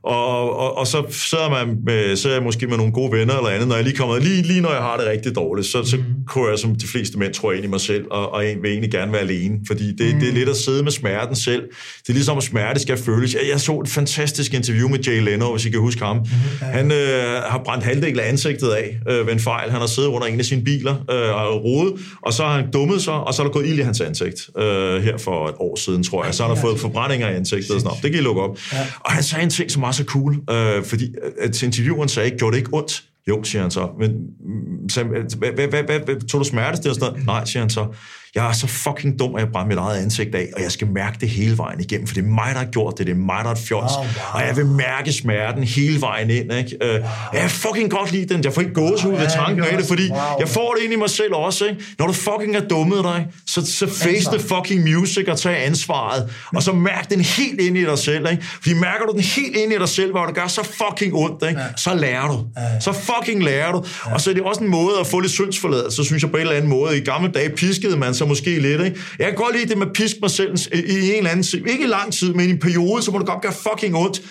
Og, 0.05 0.57
og, 0.57 0.77
og 0.77 0.87
så 0.87 1.03
sidder 1.09 1.49
man 1.49 1.77
med, 1.85 2.15
så 2.15 2.29
er 2.29 2.33
jeg 2.33 2.43
måske 2.43 2.67
med 2.67 2.77
nogle 2.77 2.91
gode 2.91 3.11
venner 3.11 3.37
eller 3.37 3.49
andet, 3.49 3.67
når 3.67 3.75
jeg 3.75 3.83
lige 3.83 3.95
kommer, 3.95 4.19
lige, 4.19 4.41
lige 4.41 4.61
når 4.61 4.71
jeg 4.71 4.81
har 4.81 4.97
det 4.97 5.05
rigtig 5.07 5.35
dårligt, 5.35 5.67
så, 5.67 5.83
så 5.83 5.97
kunne 6.27 6.49
jeg 6.49 6.59
som 6.59 6.75
de 6.75 6.87
fleste 6.87 7.19
mænd, 7.19 7.33
tror 7.33 7.51
jeg 7.51 7.57
ind 7.57 7.65
i 7.65 7.69
mig 7.69 7.81
selv, 7.81 8.05
og, 8.11 8.33
og 8.33 8.45
jeg 8.45 8.55
vil 8.61 8.71
egentlig 8.71 8.91
gerne 8.91 9.11
være 9.11 9.21
alene, 9.21 9.59
fordi 9.67 9.95
det, 9.95 10.13
mm. 10.13 10.19
det 10.19 10.29
er 10.29 10.33
lidt 10.33 10.49
at 10.49 10.55
sidde 10.55 10.83
med 10.83 10.91
smerten 10.91 11.35
selv. 11.35 11.61
Det 12.01 12.09
er 12.09 12.13
ligesom, 12.13 12.37
at 12.37 12.43
smerte 12.43 12.79
skal 12.79 12.97
føles. 12.97 13.33
Jeg, 13.33 13.41
jeg 13.51 13.59
så 13.59 13.79
et 13.79 13.89
fantastisk 13.89 14.53
interview 14.53 14.89
med 14.89 14.99
Jay 14.99 15.21
Leno, 15.21 15.51
hvis 15.51 15.65
I 15.65 15.69
kan 15.69 15.79
huske 15.79 16.05
ham. 16.05 16.17
Mm. 16.17 16.25
Han 16.61 16.91
øh, 16.91 17.41
har 17.47 17.61
brændt 17.65 17.83
halvdelen 17.83 18.19
af 18.19 18.29
ansigtet 18.29 18.69
af 18.69 18.97
øh, 19.09 19.27
ved 19.27 19.33
en 19.33 19.39
fejl. 19.39 19.71
Han 19.71 19.79
har 19.79 19.87
siddet 19.87 20.09
under 20.09 20.27
en 20.27 20.39
af 20.39 20.45
sine 20.45 20.63
biler 20.63 20.95
øh, 21.11 21.35
og 21.35 21.63
rodet, 21.63 21.93
og 22.21 22.33
så 22.33 22.43
har 22.43 22.55
han 22.55 22.71
dummet 22.71 23.01
sig, 23.01 23.13
og 23.13 23.33
så 23.33 23.41
er 23.41 23.45
der 23.45 23.53
gået 23.53 23.65
ild 23.65 23.79
i 23.79 23.81
hans 23.81 24.01
ansigt 24.01 24.49
øh, 24.57 25.03
her 25.03 25.17
for 25.17 25.47
et 25.47 25.55
år 25.59 25.79
siden, 25.79 26.03
tror 26.03 26.25
jeg. 26.25 26.33
Så 26.33 26.43
har 26.43 26.53
han 26.53 26.61
fået 26.61 26.79
forbrændinger 26.79 27.29
i 27.29 27.35
ansigtet 27.35 27.71
og 27.71 27.79
sådan 27.79 27.87
noget. 27.87 28.03
Det 28.03 28.11
kan 28.11 28.19
I 28.19 28.23
lukke 28.23 28.41
op. 28.41 28.57
Ja. 28.73 28.77
Og 28.99 29.11
han 29.11 29.23
sagde 29.23 29.43
en 29.43 29.49
ting, 29.49 29.71
som 29.71 29.81
var 29.81 29.94
så 29.95 30.03
cool, 30.03 30.35
øh, 30.49 30.83
fordi 30.83 31.05
øh, 31.23 31.31
at 31.39 31.63
intervieweren 31.63 32.09
sagde, 32.09 32.37
gjorde 32.37 32.53
det 32.53 32.59
ikke 32.59 32.73
ondt? 32.73 33.03
Jo, 33.27 33.43
siger 33.43 33.61
han 33.61 33.71
så. 33.71 33.89
Men 33.99 34.11
mm, 34.11 34.89
så, 34.89 35.03
hvad, 35.03 35.51
hvad, 35.51 35.67
hvad, 35.67 35.99
hvad, 35.99 36.27
tog 36.27 36.39
du 36.39 36.45
smertestil? 36.45 36.91
Nej, 37.25 37.45
siger 37.45 37.61
han 37.61 37.69
så 37.69 37.87
jeg 38.35 38.49
er 38.49 38.51
så 38.51 38.67
fucking 38.67 39.19
dum, 39.19 39.35
at 39.35 39.41
jeg 39.41 39.51
brænder 39.51 39.67
mit 39.67 39.77
eget 39.77 40.03
ansigt 40.03 40.35
af, 40.35 40.49
og 40.55 40.61
jeg 40.61 40.71
skal 40.71 40.87
mærke 40.87 41.17
det 41.21 41.29
hele 41.29 41.57
vejen 41.57 41.79
igennem, 41.79 42.07
for 42.07 42.13
det 42.13 42.23
er 42.23 42.27
mig, 42.27 42.49
der 42.51 42.57
har 42.57 42.65
gjort 42.65 42.97
det, 42.97 43.07
det 43.07 43.13
er 43.13 43.17
mig, 43.17 43.39
der 43.43 43.49
er 43.49 43.53
et 43.53 43.57
fjols, 43.57 43.91
oh, 43.91 43.97
wow. 43.97 44.07
og 44.33 44.47
jeg 44.47 44.57
vil 44.57 44.65
mærke 44.65 45.13
smerten 45.13 45.63
hele 45.63 46.01
vejen 46.01 46.29
ind. 46.29 46.53
Ikke? 46.53 46.77
Uh, 46.81 46.89
wow. 46.89 47.01
Jeg 47.33 47.51
fucking 47.51 47.91
godt 47.91 48.11
lide 48.11 48.33
den, 48.33 48.43
jeg 48.43 48.53
får 48.53 48.61
ikke 48.61 48.73
gås 48.73 49.05
ud 49.05 49.11
ved 49.11 49.27
tanken 49.29 49.63
af 49.63 49.77
det, 49.77 49.87
fordi 49.87 50.09
wow. 50.09 50.19
jeg 50.39 50.49
får 50.49 50.73
det 50.73 50.83
ind 50.83 50.93
i 50.93 50.95
mig 50.95 51.09
selv 51.09 51.33
også. 51.33 51.65
Ikke? 51.65 51.83
Når 51.99 52.07
du 52.07 52.13
fucking 52.13 52.55
er 52.55 52.67
dummet 52.67 53.03
dig, 53.03 53.27
så, 53.47 53.65
så 53.65 53.87
face 53.87 54.29
the 54.37 54.39
fucking 54.39 54.81
music 54.83 55.27
og 55.27 55.39
tag 55.39 55.65
ansvaret, 55.65 56.29
og 56.55 56.63
så 56.63 56.71
mærk 56.71 57.09
den 57.09 57.21
helt 57.21 57.61
ind 57.61 57.77
i 57.77 57.85
dig 57.85 57.99
selv. 57.99 58.31
Ikke? 58.31 58.43
Fordi 58.43 58.73
mærker 58.73 59.05
du 59.05 59.11
den 59.11 59.21
helt 59.21 59.55
ind 59.55 59.73
i 59.73 59.77
dig 59.77 59.89
selv, 59.89 60.11
hvor 60.11 60.25
det 60.25 60.35
gør 60.35 60.47
så 60.47 60.63
fucking 60.63 61.15
ondt, 61.15 61.43
ikke? 61.49 61.61
Ja. 61.61 61.67
så 61.77 61.93
lærer 61.93 62.27
du. 62.27 62.45
Ja. 62.57 62.79
Så 62.79 62.91
fucking 62.91 63.43
lærer 63.43 63.71
du. 63.71 63.83
Ja. 64.05 64.13
Og 64.13 64.21
så 64.21 64.29
er 64.29 64.33
det 64.33 64.43
også 64.43 64.63
en 64.63 64.69
måde 64.69 64.99
at 64.99 65.07
få 65.07 65.19
lidt 65.19 65.31
syndsforladelse, 65.31 65.95
så 65.95 66.03
synes 66.03 66.23
jeg 66.23 66.31
på 66.31 66.37
en 66.37 66.41
eller 66.41 66.55
anden 66.55 66.69
måde. 66.69 66.97
I 66.97 67.01
gamle 67.01 67.31
dage 67.31 67.49
piskede 67.49 67.97
man 67.97 68.13
så 68.13 68.24
måske 68.27 68.59
lidt. 68.59 68.81
Ikke? 68.81 68.99
Jeg 69.19 69.27
kan 69.27 69.35
godt 69.35 69.55
lide 69.55 69.69
det 69.69 69.77
med 69.77 69.87
at 69.87 69.93
piske 69.93 70.19
mig 70.21 70.31
selv 70.31 70.55
i 70.73 71.09
en 71.09 71.17
eller 71.17 71.29
anden 71.29 71.43
tid. 71.43 71.67
Ikke 71.67 71.83
i 71.83 71.87
lang 71.87 72.13
tid, 72.13 72.33
men 72.33 72.47
i 72.47 72.51
en 72.51 72.59
periode, 72.59 73.01
så 73.01 73.11
må 73.11 73.19
det 73.19 73.27
godt 73.27 73.41
gøre 73.41 73.53
fucking 73.53 73.95
ondt. 73.95 74.21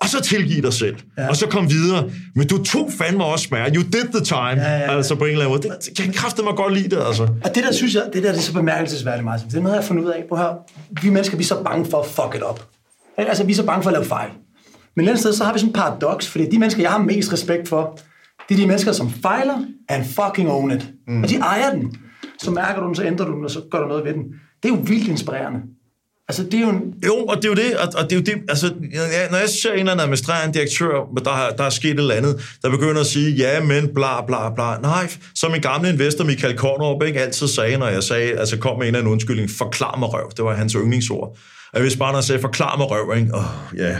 Og 0.00 0.08
så 0.08 0.20
tilgive 0.20 0.62
dig 0.62 0.72
selv. 0.72 0.96
Ja. 1.18 1.28
Og 1.28 1.36
så 1.36 1.46
kom 1.46 1.70
videre. 1.70 2.10
Men 2.34 2.46
du 2.46 2.64
tog 2.64 2.90
fandme 2.98 3.24
også 3.24 3.44
smerte. 3.44 3.74
You 3.74 3.82
did 3.82 4.12
the 4.14 4.24
time. 4.24 4.40
Ja, 4.40 4.72
ja, 4.72 4.78
ja. 4.78 4.96
Altså 4.96 5.14
på 5.14 5.24
en 5.24 5.30
eller 5.30 5.44
anden 5.44 5.60
måde. 5.60 5.80
Det, 5.80 5.98
jeg 5.98 6.04
kan 6.04 6.14
kræfte 6.14 6.42
mig 6.42 6.54
godt 6.56 6.74
lide 6.74 6.96
det, 6.96 7.02
altså. 7.06 7.22
Og 7.22 7.54
det 7.54 7.64
der, 7.64 7.72
synes 7.72 7.94
jeg, 7.94 8.02
det 8.12 8.22
der 8.22 8.30
det 8.32 8.38
er 8.38 8.42
så 8.42 8.52
bemærkelsesværdigt, 8.52 9.24
Martin. 9.24 9.48
Det 9.48 9.56
er 9.56 9.60
noget, 9.60 9.74
jeg 9.74 9.82
har 9.82 9.86
fundet 9.86 10.04
ud 10.04 10.10
af. 10.10 10.24
På 10.28 10.36
her. 10.36 10.48
Vi 11.02 11.10
mennesker, 11.10 11.36
vi 11.36 11.42
er 11.42 11.46
så 11.46 11.62
bange 11.64 11.90
for 11.90 12.00
at 12.00 12.06
fuck 12.06 12.34
it 12.34 12.42
up. 12.50 12.62
Altså, 13.16 13.44
vi 13.44 13.52
er 13.52 13.56
så 13.56 13.66
bange 13.66 13.82
for 13.82 13.90
at 13.90 13.94
lave 13.94 14.04
fejl. 14.04 14.30
Men 14.96 15.04
et 15.04 15.08
andet 15.08 15.20
sted, 15.20 15.32
så 15.32 15.44
har 15.44 15.52
vi 15.52 15.58
sådan 15.58 15.68
en 15.68 15.72
paradoks, 15.72 16.28
fordi 16.28 16.50
de 16.50 16.58
mennesker, 16.58 16.82
jeg 16.82 16.90
har 16.90 16.98
mest 16.98 17.32
respekt 17.32 17.68
for, 17.68 17.98
det 18.48 18.54
er 18.54 18.58
de 18.58 18.66
mennesker, 18.66 18.92
som 18.92 19.12
fejler 19.22 19.58
and 19.88 20.04
fucking 20.04 20.50
own 20.50 20.70
it. 20.70 20.88
Mm. 21.08 21.22
Og 21.22 21.28
de 21.28 21.36
ejer 21.36 21.70
den 21.70 21.96
så 22.42 22.50
mærker 22.50 22.80
du 22.80 22.86
den, 22.86 22.94
så 22.94 23.04
ændrer 23.04 23.26
du 23.26 23.32
den, 23.32 23.44
og 23.44 23.50
så 23.50 23.60
gør 23.70 23.80
du 23.80 23.88
noget 23.88 24.04
ved 24.04 24.12
den. 24.12 24.24
Det 24.62 24.70
er 24.70 24.74
jo 24.74 24.80
vildt 24.84 25.08
inspirerende. 25.08 25.60
Altså, 26.28 26.44
det 26.44 26.54
er 26.54 26.60
jo 26.60 26.68
en... 26.68 26.94
Jo, 27.06 27.14
og 27.14 27.36
det 27.36 27.44
er 27.44 27.48
jo 27.48 27.54
det, 27.54 27.76
og, 27.76 27.88
og 27.96 28.04
det 28.10 28.12
er 28.12 28.16
jo 28.16 28.22
det, 28.22 28.34
altså, 28.48 28.74
når 29.30 29.38
jeg 29.38 29.48
ser 29.48 29.72
en 29.72 29.78
eller 29.78 29.92
anden 29.92 30.02
administrerende 30.02 30.54
direktør, 30.54 31.08
der 31.24 31.30
har, 31.30 31.50
der 31.50 31.64
er 31.64 31.70
sket 31.70 31.90
et 31.90 31.98
eller 31.98 32.14
andet, 32.14 32.58
der 32.62 32.70
begynder 32.70 33.00
at 33.00 33.06
sige, 33.06 33.30
ja, 33.30 33.64
men 33.64 33.94
bla, 33.94 34.26
bla, 34.26 34.54
bla. 34.54 34.76
Nej, 34.78 35.10
som 35.34 35.50
min 35.50 35.60
gamle 35.60 35.88
investor 35.88 36.24
Michael 36.24 36.56
Kornrup 36.56 37.02
ikke 37.02 37.20
altid 37.20 37.48
sagde, 37.48 37.78
når 37.78 37.88
jeg 37.88 38.02
sagde, 38.02 38.32
altså 38.32 38.58
kom 38.58 38.78
med 38.78 38.82
en 38.82 38.86
eller 38.86 38.98
anden 38.98 39.12
undskyldning, 39.12 39.50
forklar 39.50 39.96
mig 39.98 40.12
røv, 40.12 40.30
det 40.36 40.44
var 40.44 40.54
hans 40.54 40.72
yndlingsord. 40.72 41.36
Og 41.72 41.80
hvis 41.80 41.96
bare 41.96 42.12
når 42.12 42.18
jeg 42.18 42.24
sagde, 42.24 42.40
forklar 42.40 42.76
mig 42.76 42.90
røv, 42.90 43.16
ikke? 43.16 43.34
Åh, 43.34 43.40
oh, 43.40 43.78
ja, 43.78 43.96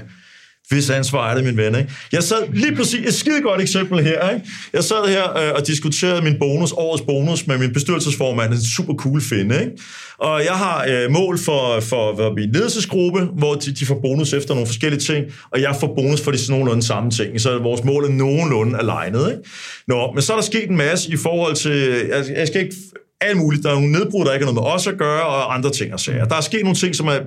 hvis 0.68 0.90
ansvar 0.90 1.30
er 1.30 1.34
det, 1.34 1.44
min 1.44 1.56
ven. 1.56 1.74
Ikke? 1.74 1.90
Jeg 2.12 2.22
sad 2.22 2.42
lige 2.52 2.76
præcis, 2.76 3.06
et 3.06 3.14
skide 3.14 3.42
godt 3.42 3.60
eksempel 3.60 4.04
her. 4.04 4.30
Ikke? 4.30 4.46
Jeg 4.72 4.84
sad 4.84 5.08
her 5.08 5.38
øh, 5.38 5.52
og 5.54 5.66
diskuterede 5.66 6.22
min 6.22 6.36
bonus, 6.38 6.72
årets 6.72 7.02
bonus, 7.02 7.46
med 7.46 7.58
min 7.58 7.72
bestyrelsesformand, 7.72 8.52
en 8.52 8.60
super 8.60 8.94
cool 8.94 9.20
finde. 9.22 9.60
Ikke? 9.60 9.72
Og 10.18 10.44
jeg 10.44 10.52
har 10.52 10.86
øh, 10.88 11.10
mål 11.10 11.38
for, 11.38 11.80
for, 11.80 12.16
for 12.16 12.34
min 12.34 12.52
ledelsesgruppe, 12.52 13.20
hvor 13.38 13.54
de, 13.54 13.74
de 13.74 13.86
får 13.86 13.98
bonus 14.02 14.32
efter 14.32 14.54
nogle 14.54 14.66
forskellige 14.66 15.00
ting, 15.00 15.24
og 15.52 15.60
jeg 15.60 15.76
får 15.80 15.94
bonus 15.96 16.20
for 16.20 16.30
de 16.30 16.38
sådan 16.38 16.52
nogenlunde 16.52 16.82
samme 16.82 17.10
ting. 17.10 17.40
Så 17.40 17.58
vores 17.58 17.84
mål 17.84 18.04
er 18.04 18.08
nogenlunde 18.08 18.78
alignet. 18.78 19.30
Ikke? 19.30 19.42
Nå, 19.88 20.12
men 20.12 20.22
så 20.22 20.32
er 20.32 20.36
der 20.36 20.44
sket 20.44 20.70
en 20.70 20.76
masse 20.76 21.12
i 21.12 21.16
forhold 21.16 21.54
til, 21.54 22.06
jeg, 22.08 22.24
jeg 22.36 22.46
skal 22.46 22.60
ikke 22.62 22.76
alt 23.20 23.38
muligt. 23.38 23.62
Der 23.62 23.70
er 23.70 23.74
nogle 23.74 23.92
nedbrud, 23.92 24.24
der 24.24 24.32
ikke 24.32 24.46
har 24.46 24.52
noget 24.52 24.66
med 24.66 24.74
os 24.74 24.86
at 24.86 24.98
gøre, 24.98 25.22
og 25.22 25.54
andre 25.54 25.70
ting 25.70 25.92
og 25.92 26.00
sager. 26.00 26.24
Der 26.24 26.36
er 26.36 26.40
sket 26.40 26.60
nogle 26.62 26.76
ting, 26.76 26.96
som 26.96 27.06
er 27.06 27.18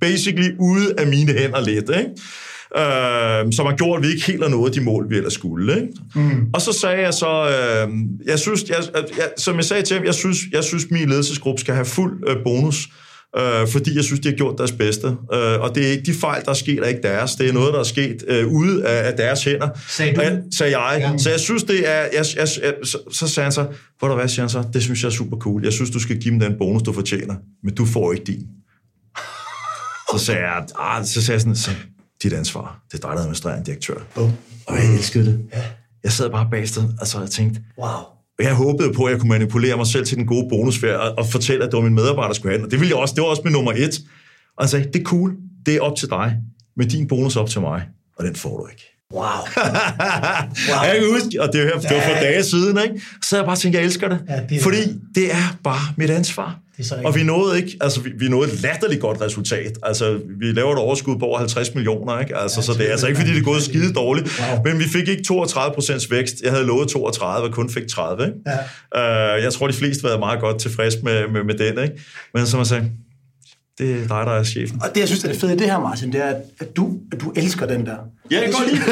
basically 0.00 0.50
ude 0.58 0.94
af 0.98 1.06
mine 1.06 1.32
hænder 1.32 1.60
lidt. 1.60 1.90
Ikke? 1.98 2.10
Øh, 2.76 3.52
som 3.52 3.66
har 3.66 3.76
gjort, 3.76 3.98
at 3.98 4.06
vi 4.06 4.12
ikke 4.12 4.26
helt 4.26 4.42
har 4.42 4.50
nået 4.50 4.74
de 4.74 4.80
mål, 4.80 5.10
vi 5.10 5.16
ellers 5.16 5.32
skulle. 5.32 5.74
Ikke? 5.76 5.88
Mm. 6.14 6.46
Og 6.54 6.60
så 6.60 6.72
sagde 6.72 7.00
jeg 7.00 7.14
så, 7.14 7.28
øh, 7.28 7.94
jeg 8.26 8.38
synes, 8.38 8.64
jeg, 8.68 8.76
jeg, 8.94 9.30
som 9.36 9.56
jeg 9.56 9.64
sagde 9.64 9.82
til 9.82 9.96
ham, 9.96 10.06
jeg 10.06 10.14
synes, 10.14 10.38
jeg 10.52 10.64
synes 10.64 10.90
min 10.90 11.08
ledelsesgruppe 11.08 11.60
skal 11.60 11.74
have 11.74 11.84
fuld 11.84 12.28
øh, 12.28 12.36
bonus, 12.44 12.88
øh, 13.38 13.68
fordi 13.68 13.96
jeg 13.96 14.04
synes, 14.04 14.20
de 14.20 14.28
har 14.28 14.36
gjort 14.36 14.58
deres 14.58 14.72
bedste. 14.72 15.06
Øh, 15.06 15.60
og 15.60 15.74
det 15.74 15.86
er 15.86 15.90
ikke 15.90 16.02
de 16.02 16.14
fejl, 16.14 16.44
der 16.44 16.50
er 16.50 16.54
sket, 16.54 16.78
er 16.78 16.86
ikke 16.86 17.02
deres. 17.02 17.34
Det 17.34 17.48
er 17.48 17.52
noget, 17.52 17.72
der 17.72 17.80
er 17.80 17.84
sket 17.84 18.16
øh, 18.28 18.46
ude 18.46 18.86
af, 18.86 19.06
af 19.06 19.16
deres 19.16 19.44
hænder. 19.44 19.68
Sagde 19.88 20.16
du? 20.16 20.20
Jeg, 20.20 20.40
sagde 20.56 20.78
jeg. 20.78 20.98
Ja. 21.00 21.18
Så 21.18 21.30
jeg 21.30 21.40
synes, 21.40 21.62
det 21.62 21.88
er... 21.88 22.00
Jeg, 22.00 22.24
jeg, 22.36 22.48
jeg, 22.62 22.74
så, 22.84 22.98
så 23.12 23.28
sagde 23.28 23.44
han 23.44 23.52
så, 23.52 23.66
hvor 23.98 24.08
der 24.08 24.14
hvad, 24.14 24.28
siger 24.28 24.42
han 24.42 24.50
så, 24.50 24.64
det 24.72 24.82
synes 24.82 25.02
jeg 25.02 25.08
er 25.08 25.12
super 25.12 25.36
cool. 25.36 25.64
Jeg 25.64 25.72
synes, 25.72 25.90
du 25.90 26.00
skal 26.00 26.18
give 26.18 26.32
dem 26.32 26.40
den 26.40 26.54
bonus, 26.58 26.82
du 26.82 26.92
fortjener, 26.92 27.34
men 27.64 27.74
du 27.74 27.84
får 27.84 28.12
ikke 28.12 28.24
din. 28.24 28.42
Så 30.12 30.18
sagde 30.18 30.40
jeg, 30.40 30.64
ah, 30.78 31.04
så 31.04 31.22
sagde 31.22 31.32
jeg 31.32 31.40
sådan, 31.40 31.56
så, 31.56 31.70
dit 32.22 32.32
ansvar. 32.32 32.80
Det 32.92 33.04
er 33.04 33.08
dig, 33.08 33.16
der 33.16 33.20
administrerer 33.22 33.56
en 33.56 33.64
direktør. 33.64 33.94
Boom. 34.14 34.32
Og 34.66 34.76
jeg 34.76 34.94
elskede 34.94 35.26
det. 35.26 35.46
Ja. 35.52 35.62
Jeg 36.04 36.12
sad 36.12 36.30
bare 36.30 36.48
bagsted, 36.50 36.84
og 37.00 37.06
så 37.06 37.20
jeg 37.20 37.30
tænkte, 37.30 37.60
wow. 37.78 37.88
Og 38.38 38.44
jeg 38.44 38.54
håbede 38.54 38.92
på, 38.92 39.04
at 39.04 39.12
jeg 39.12 39.20
kunne 39.20 39.28
manipulere 39.28 39.76
mig 39.76 39.86
selv 39.86 40.06
til 40.06 40.16
den 40.16 40.26
gode 40.26 40.46
bonusfærd 40.48 41.00
og, 41.00 41.18
og 41.18 41.26
fortælle, 41.26 41.64
at 41.64 41.70
det 41.70 41.76
var 41.76 41.82
min 41.84 41.94
medarbejder, 41.94 42.28
der 42.28 42.34
skulle 42.34 42.52
have 42.52 42.56
den. 42.58 42.64
Og 42.64 42.70
det 42.70 42.80
ville 42.80 42.90
jeg 42.90 42.98
også. 42.98 43.14
Det 43.14 43.22
var 43.22 43.28
også 43.28 43.42
min 43.44 43.52
nummer 43.52 43.72
et. 43.72 44.00
Og 44.56 44.64
han 44.64 44.68
sagde, 44.68 44.84
det 44.92 45.00
er 45.00 45.04
cool. 45.04 45.36
Det 45.66 45.76
er 45.76 45.80
op 45.80 45.96
til 45.96 46.10
dig. 46.10 46.36
Men 46.76 46.88
din 46.88 47.08
bonus 47.08 47.36
op 47.36 47.50
til 47.50 47.60
mig. 47.60 47.82
Og 48.16 48.24
den 48.24 48.36
får 48.36 48.56
du 48.56 48.66
ikke. 48.66 48.82
Wow. 49.12 49.22
wow. 50.70 50.82
Jeg 50.84 50.96
kan 51.00 51.12
huske, 51.12 51.42
og 51.42 51.52
det, 51.52 51.64
her, 51.64 51.80
det 51.80 51.96
var 51.96 52.02
for 52.02 52.20
dage 52.20 52.44
siden, 52.44 52.78
ikke? 52.84 53.00
så 53.22 53.36
jeg 53.36 53.44
bare 53.44 53.56
tænkte, 53.56 53.78
jeg 53.78 53.86
elsker 53.86 54.08
det. 54.08 54.20
Ja, 54.28 54.40
det 54.48 54.62
fordi 54.62 54.82
det 55.14 55.32
er 55.32 55.56
bare 55.64 55.94
mit 55.96 56.10
ansvar. 56.10 56.58
Og 57.04 57.14
vi 57.14 57.22
nåede 57.22 57.56
ikke, 57.56 57.76
altså 57.80 58.00
vi, 58.00 58.10
vi 58.18 58.28
nåede 58.28 58.52
et 58.52 58.62
latterligt 58.62 59.00
godt 59.00 59.20
resultat. 59.20 59.78
Altså 59.82 60.20
vi 60.40 60.52
laver 60.52 60.72
et 60.72 60.78
overskud 60.78 61.18
på 61.18 61.24
over 61.24 61.38
50 61.38 61.74
millioner, 61.74 62.20
ikke? 62.20 62.36
Altså, 62.36 62.60
ja, 62.60 62.62
så 62.62 62.72
det 62.72 62.86
er 62.86 62.90
altså 62.90 63.06
ikke 63.06 63.18
fordi 63.18 63.32
det 63.32 63.38
er 63.38 63.44
gået 63.44 63.62
skide 63.62 63.92
dårligt. 63.92 64.40
Wow. 64.40 64.62
Men 64.64 64.78
vi 64.78 64.84
fik 64.84 65.08
ikke 65.08 65.22
32 65.22 65.74
procents 65.74 66.10
vækst. 66.10 66.34
Jeg 66.42 66.52
havde 66.52 66.64
lovet 66.64 66.88
32 66.88 67.48
og 67.48 67.54
kun 67.54 67.70
fik 67.70 67.88
30. 67.88 68.26
Ikke? 68.26 68.38
Ja. 68.94 69.36
Uh, 69.36 69.42
jeg 69.42 69.52
tror 69.52 69.66
de 69.66 69.72
fleste 69.72 70.02
var 70.02 70.18
meget 70.18 70.40
godt 70.40 70.60
tilfreds 70.60 71.02
med, 71.02 71.28
med, 71.28 71.44
med 71.44 71.54
den. 71.54 71.82
Ikke? 71.82 72.00
Men 72.34 72.46
som 72.46 72.58
jeg 72.58 72.66
sagde, 72.66 72.90
det 73.78 73.90
er 73.90 73.98
dig, 73.98 74.08
der 74.08 74.32
er 74.32 74.44
chefen. 74.44 74.82
Og 74.82 74.88
det, 74.94 75.00
jeg 75.00 75.08
synes, 75.08 75.24
er 75.24 75.28
det 75.28 75.40
fede 75.40 75.54
i 75.54 75.56
det 75.56 75.66
her, 75.66 75.80
Martin, 75.80 76.12
det 76.12 76.20
er, 76.24 76.34
at 76.60 76.76
du, 76.76 76.98
at 77.12 77.20
du 77.20 77.32
elsker 77.36 77.66
den 77.66 77.86
der. 77.86 77.96
Ja, 78.30 78.36
jeg 78.36 78.44
kan 78.44 78.52
godt 78.52 78.72
lide 78.72 78.84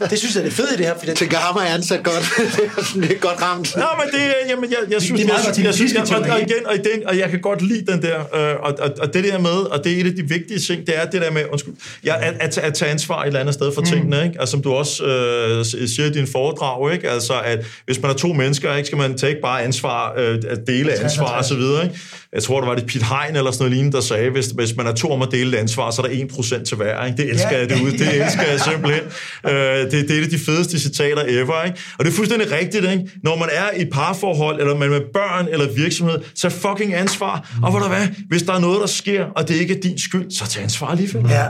det. 0.00 0.10
Det 0.10 0.18
synes 0.18 0.34
jeg 0.34 0.40
er 0.40 0.44
det 0.44 0.52
fede 0.52 0.68
i 0.74 0.76
det 0.76 0.86
her. 0.86 0.98
Fordi 0.98 1.14
Tænker 1.14 1.36
ham 1.36 1.56
er 1.56 1.74
ansat 1.74 2.02
godt. 2.02 2.24
det 3.02 3.12
er 3.12 3.18
godt 3.18 3.42
ramt. 3.42 3.76
Ja, 3.76 3.80
men 3.80 4.06
det, 4.12 4.34
jamen, 4.48 4.70
jeg, 4.70 4.78
jeg 4.90 5.02
synes, 5.02 5.20
det, 5.20 5.28
det 5.28 5.34
er 5.34 5.38
meget 5.38 5.58
jeg, 5.58 5.64
jeg, 5.64 5.74
synes, 5.74 5.92
jeg, 5.92 6.02
og, 6.02 6.30
og, 6.30 6.40
igen, 6.40 6.66
og, 6.66 6.74
den, 6.74 7.06
og 7.06 7.18
jeg 7.18 7.30
kan 7.30 7.40
godt 7.40 7.62
lide 7.62 7.92
den 7.92 8.02
der, 8.02 8.18
øh, 8.20 8.56
og, 8.62 8.74
og, 8.78 8.90
og, 9.00 9.14
det 9.14 9.24
der 9.24 9.38
med, 9.38 9.50
og 9.50 9.84
det 9.84 9.92
er 9.92 10.00
et 10.00 10.06
af 10.06 10.16
de 10.16 10.22
vigtige 10.28 10.58
ting, 10.58 10.86
det 10.86 10.98
er 11.00 11.04
det 11.04 11.20
der 11.22 11.30
med, 11.30 11.42
undskyld, 11.52 11.74
ja, 12.04 12.14
at, 12.26 12.34
at, 12.40 12.58
at 12.58 12.74
tage 12.74 12.90
ansvar 12.90 13.22
et 13.22 13.26
eller 13.26 13.40
andet 13.40 13.54
sted 13.54 13.74
for 13.74 13.80
mm. 13.80 13.86
tingene, 13.86 14.24
ikke? 14.24 14.40
Altså, 14.40 14.50
som 14.50 14.62
du 14.62 14.72
også 14.72 15.04
øh, 15.04 15.64
siger 15.64 16.06
i 16.06 16.12
din 16.12 16.26
foredrag, 16.26 16.92
ikke? 16.92 17.10
Altså, 17.10 17.40
at 17.44 17.66
hvis 17.84 18.02
man 18.02 18.10
er 18.10 18.14
to 18.14 18.28
mennesker, 18.32 18.74
ikke, 18.74 18.86
skal 18.86 18.98
man 18.98 19.18
tage 19.18 19.30
ikke 19.30 19.42
bare 19.42 19.62
ansvar, 19.62 20.14
øh, 20.18 20.38
at 20.48 20.58
dele 20.66 20.92
ansvar 20.92 21.38
og 21.38 21.44
så 21.44 21.54
videre, 21.54 21.84
ikke? 21.84 21.98
Jeg 22.32 22.42
tror, 22.42 22.60
det 22.60 22.68
var 22.68 22.74
det 22.74 22.86
Pete 22.86 23.04
Hein 23.04 23.36
eller 23.36 23.50
sådan 23.50 23.62
noget 23.62 23.72
lignende, 23.72 23.96
der 23.96 24.02
sagde, 24.02 24.30
hvis, 24.30 24.46
hvis 24.46 24.76
man 24.76 24.86
er 24.86 24.92
to 24.92 25.10
om 25.10 25.22
at 25.22 25.28
dele 25.30 25.58
ansvar, 25.58 25.90
så 25.90 26.02
er 26.02 26.06
der 26.06 26.14
1% 26.14 26.64
til 26.64 26.76
hver. 26.76 27.04
Ikke? 27.04 27.22
Det 27.22 27.30
elsker 27.30 27.50
ja. 27.50 27.58
jeg 27.58 27.68
det 27.68 27.80
ud. 27.80 27.92
Det 28.02 28.24
elsker 28.24 28.42
jeg 28.42 28.60
simpelthen. 28.72 29.04
Øh, 29.46 29.90
det, 29.90 29.92
det 29.92 30.10
er 30.10 30.18
et 30.18 30.24
af 30.24 30.30
de 30.30 30.38
fedeste 30.38 30.80
citater 30.80 31.24
ever. 31.28 31.62
Ikke? 31.62 31.78
Og 31.98 32.04
det 32.04 32.10
er 32.10 32.14
fuldstændig 32.14 32.50
rigtigt. 32.52 32.84
Ikke? 32.90 33.10
Når 33.22 33.36
man 33.36 33.48
er 33.52 33.80
i 33.80 33.84
parforhold, 33.84 34.60
eller 34.60 34.74
man 34.74 34.88
er 34.88 34.98
med 34.98 35.06
børn 35.12 35.48
eller 35.50 35.72
virksomhed, 35.72 36.18
så 36.34 36.48
fucking 36.48 36.94
ansvar. 36.94 37.58
Og 37.62 37.70
hvor 37.70 37.80
der 37.80 37.88
hvad? 37.88 38.08
Hvis 38.28 38.42
der 38.42 38.52
er 38.52 38.60
noget, 38.60 38.80
der 38.80 38.86
sker, 38.86 39.24
og 39.24 39.48
det 39.48 39.54
ikke 39.54 39.76
er 39.76 39.80
din 39.80 39.98
skyld, 39.98 40.30
så 40.30 40.46
tag 40.46 40.62
ansvar 40.62 40.86
alligevel. 40.86 41.30
Ja. 41.30 41.46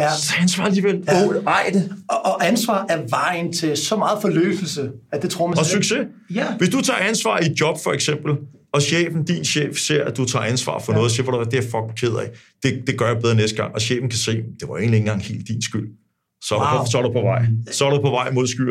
Ja. 0.00 0.10
Så 0.16 0.32
ansvar 0.40 0.64
alligevel. 0.64 1.04
Ja. 1.08 1.26
Oh, 1.26 1.34
ej 1.46 1.70
det. 1.72 1.92
Og, 2.08 2.26
og 2.26 2.46
ansvar 2.46 2.86
er 2.88 2.98
vejen 3.08 3.52
til 3.52 3.76
så 3.76 3.96
meget 3.96 4.18
forløselse, 4.20 4.90
at 5.12 5.22
det 5.22 5.30
tror 5.30 5.46
man 5.46 5.58
Og 5.58 5.66
succes. 5.66 5.98
Ja. 6.34 6.46
Hvis 6.58 6.68
du 6.68 6.80
tager 6.80 6.98
ansvar 6.98 7.38
i 7.38 7.46
et 7.46 7.60
job, 7.60 7.76
for 7.82 7.92
eksempel, 7.92 8.32
og 8.72 8.82
chefen, 8.82 9.24
din 9.24 9.44
chef, 9.44 9.78
ser, 9.78 10.04
at 10.04 10.16
du 10.16 10.24
tager 10.24 10.44
ansvar 10.44 10.78
for 10.78 10.92
ja. 10.92 10.96
noget, 10.96 11.10
og 11.10 11.10
siger, 11.10 11.44
det 11.44 11.58
er 11.58 11.62
fucking 11.62 11.96
ked 11.96 12.14
af. 12.14 12.30
Det, 12.62 12.82
det 12.86 12.98
gør 12.98 13.06
jeg 13.06 13.18
bedre 13.22 13.34
næste 13.34 13.56
gang. 13.56 13.74
Og 13.74 13.80
chefen 13.80 14.08
kan 14.08 14.18
se, 14.18 14.32
det 14.32 14.68
var 14.68 14.76
egentlig 14.76 14.96
ikke 14.96 15.06
engang 15.06 15.22
helt 15.22 15.48
din 15.48 15.62
skyld. 15.62 15.88
Så 16.42 16.54
er, 16.54 16.60
wow. 16.60 16.84
du, 16.84 16.90
så 16.90 16.98
er 16.98 17.02
du 17.02 17.12
på 17.12 17.20
vej. 17.20 17.46
Så 17.70 17.86
er 17.86 17.90
du 17.90 18.00
på 18.00 18.10
vej 18.10 18.30
mod 18.30 18.46
skyer. 18.46 18.70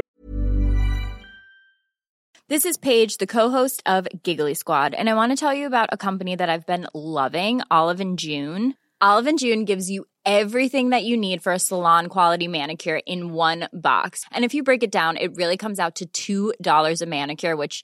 This 2.50 2.66
is 2.66 2.78
Paige, 2.78 3.18
the 3.20 3.28
co-host 3.28 3.84
of 3.86 4.08
Giggly 4.24 4.56
Squad, 4.56 4.96
and 4.96 5.08
I 5.08 5.14
want 5.14 5.32
to 5.32 5.36
tell 5.36 5.54
you 5.54 5.68
about 5.68 5.90
a 5.92 5.98
company 5.98 6.36
that 6.36 6.50
I've 6.50 6.66
been 6.66 6.88
loving, 6.96 7.62
Olive 7.70 8.02
and 8.02 8.18
June. 8.18 8.74
Olive 9.02 9.28
and 9.28 9.38
June 9.38 9.66
gives 9.66 9.92
you 9.92 10.06
everything 10.26 10.90
that 10.90 11.04
you 11.04 11.16
need 11.16 11.44
for 11.44 11.54
a 11.54 11.60
salon 11.60 12.08
quality 12.08 12.48
manicure 12.48 13.02
in 13.06 13.34
one 13.34 13.70
box. 13.72 14.26
And 14.32 14.44
if 14.44 14.56
you 14.56 14.64
break 14.64 14.84
it 14.84 14.92
down, 14.92 15.18
it 15.18 15.36
really 15.36 15.58
comes 15.58 15.80
out 15.80 16.02
to 16.14 16.54
$2 16.60 17.02
a 17.02 17.06
manicure, 17.06 17.56
which 17.56 17.84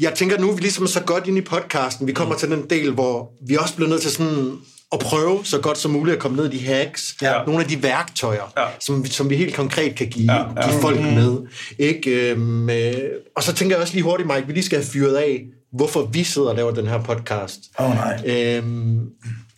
Jeg 0.00 0.12
tænker, 0.14 0.38
nu 0.38 0.50
er 0.50 0.54
vi 0.54 0.60
ligesom 0.60 0.86
så 0.86 1.00
godt 1.02 1.26
ind 1.26 1.38
i 1.38 1.40
podcasten. 1.40 2.06
Vi 2.06 2.12
kommer 2.12 2.34
til 2.36 2.50
den 2.50 2.70
del, 2.70 2.90
hvor 2.92 3.30
vi 3.48 3.56
også 3.56 3.74
bliver 3.76 3.88
nødt 3.88 4.02
til 4.02 4.10
sådan 4.10 4.52
at 4.92 4.98
prøve 4.98 5.44
så 5.44 5.58
godt 5.60 5.78
som 5.78 5.90
muligt 5.90 6.14
at 6.16 6.20
komme 6.22 6.36
ned 6.36 6.52
i 6.52 6.58
de 6.58 6.64
hacks. 6.66 7.16
Ja. 7.22 7.44
Nogle 7.46 7.62
af 7.62 7.68
de 7.68 7.82
værktøjer, 7.82 8.52
Ja. 8.56 8.64
som, 8.80 9.04
vi, 9.04 9.08
som 9.08 9.30
vi 9.30 9.36
helt 9.36 9.54
konkret 9.54 9.94
kan 9.94 10.06
give, 10.08 10.32
Ja, 10.32 10.38
ja, 10.56 10.68
give 10.70 10.80
folk 10.80 11.00
med. 11.00 11.36
Ikke? 11.78 12.30
Øhm, 12.30 12.70
øh, 12.70 12.94
og 13.36 13.42
så 13.42 13.52
tænker 13.54 13.76
jeg 13.76 13.82
også 13.82 13.94
lige 13.94 14.02
hurtigt, 14.04 14.26
Mike, 14.28 14.46
vi 14.46 14.52
lige 14.52 14.64
skal 14.64 14.78
have 14.78 14.86
fyret 14.86 15.14
af, 15.16 15.42
hvorfor 15.72 16.02
vi 16.12 16.24
sidder 16.24 16.48
og 16.48 16.56
laver 16.56 16.70
den 16.70 16.86
her 16.86 17.02
podcast. 17.02 17.58
Åh 17.78 17.90
oh, 17.90 17.94
nej. 17.96 18.22
Øhm, 18.26 19.00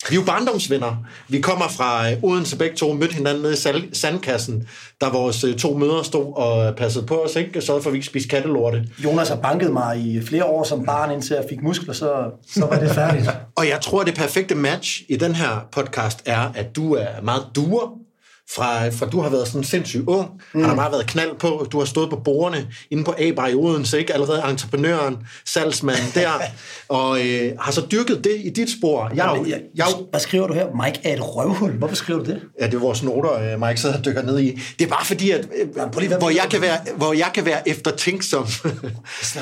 vi 0.08 0.14
er 0.14 0.20
jo 0.20 0.24
barndomsvenner. 0.26 0.96
Vi 1.28 1.40
kommer 1.40 1.68
fra 1.68 2.10
øh, 2.10 2.16
Odense 2.22 2.58
begge 2.58 2.76
to, 2.76 2.92
mødte 2.92 3.14
hinanden 3.14 3.42
nede 3.42 3.54
i 3.54 3.94
sandkassen, 3.94 4.68
da 5.00 5.08
vores 5.08 5.44
øh, 5.44 5.56
to 5.56 5.78
mødre 5.78 6.04
stod 6.04 6.36
og 6.36 6.76
passede 6.76 7.06
på 7.06 7.22
os, 7.22 7.36
ikke? 7.36 7.60
Sørgede 7.60 7.82
for, 7.82 7.90
at 7.90 7.92
vi 7.92 7.96
ikke 7.96 8.06
spiste 8.06 8.28
kattelorte. 8.28 8.88
Jonas 9.04 9.28
har 9.28 9.36
banket 9.36 9.72
mig 9.72 10.00
i 10.00 10.22
flere 10.22 10.44
år 10.44 10.64
som 10.64 10.84
barn, 10.84 11.10
indtil 11.10 11.34
jeg 11.34 11.44
fik 11.48 11.62
muskler, 11.62 11.94
så, 11.94 12.30
så 12.48 12.66
var 12.66 12.78
det 12.78 12.90
færdigt. 12.90 13.30
Og 13.58 13.68
jeg 13.68 13.80
tror, 13.80 14.02
det 14.02 14.14
perfekte 14.14 14.54
match 14.54 15.02
i 15.08 15.16
den 15.16 15.34
her 15.34 15.68
podcast 15.72 16.22
er, 16.26 16.52
at 16.54 16.76
du 16.76 16.94
er 16.94 17.22
meget 17.22 17.44
duer, 17.54 18.03
fra, 18.50 18.88
fra 18.88 19.06
du 19.06 19.20
har 19.20 19.28
været 19.28 19.48
sådan 19.48 19.64
sindssygt 19.64 20.04
ung, 20.06 20.30
mm. 20.54 20.62
har 20.62 20.68
der 20.68 20.76
bare 20.76 20.92
været 20.92 21.06
knald 21.06 21.38
på, 21.38 21.66
du 21.72 21.78
har 21.78 21.84
stået 21.84 22.10
på 22.10 22.16
bordene 22.16 22.68
inde 22.90 23.04
på 23.04 23.14
A-bar 23.18 23.48
i 23.48 23.54
Odense, 23.54 23.98
ikke? 23.98 24.14
allerede 24.14 24.42
entreprenøren, 24.50 25.18
salgsmanden 25.44 26.04
der, 26.14 26.30
og 26.88 27.26
øh, 27.26 27.52
har 27.60 27.72
så 27.72 27.86
dyrket 27.92 28.24
det 28.24 28.40
i 28.44 28.50
dit 28.50 28.70
spor. 28.78 29.10
Jeg, 29.14 29.44
jeg, 29.46 29.60
jeg, 29.74 29.86
Hvad 30.10 30.20
skriver 30.20 30.46
du 30.46 30.54
her? 30.54 30.84
Mike 30.84 31.00
er 31.04 31.12
et 31.12 31.36
røvhul. 31.36 31.72
Hvorfor 31.72 31.94
skriver 31.94 32.22
du 32.22 32.30
det? 32.30 32.40
Ja, 32.60 32.66
det 32.66 32.74
er 32.74 32.78
vores 32.78 33.02
noter, 33.02 33.52
øh, 33.52 33.60
Mike 33.60 33.80
sidder 33.80 33.98
og 33.98 34.04
dykker 34.04 34.22
ned 34.22 34.40
i. 34.40 34.60
Det 34.78 34.84
er 34.84 34.88
bare 34.88 35.04
fordi, 35.04 35.30
at, 35.30 35.48
øh, 35.60 36.18
hvor, 36.18 36.30
jeg 36.30 36.46
kan 36.50 36.60
være, 36.60 36.78
hvor 36.96 37.12
jeg 37.12 37.30
kan 37.34 37.44
være 37.44 37.68
eftertænksom. 37.68 38.46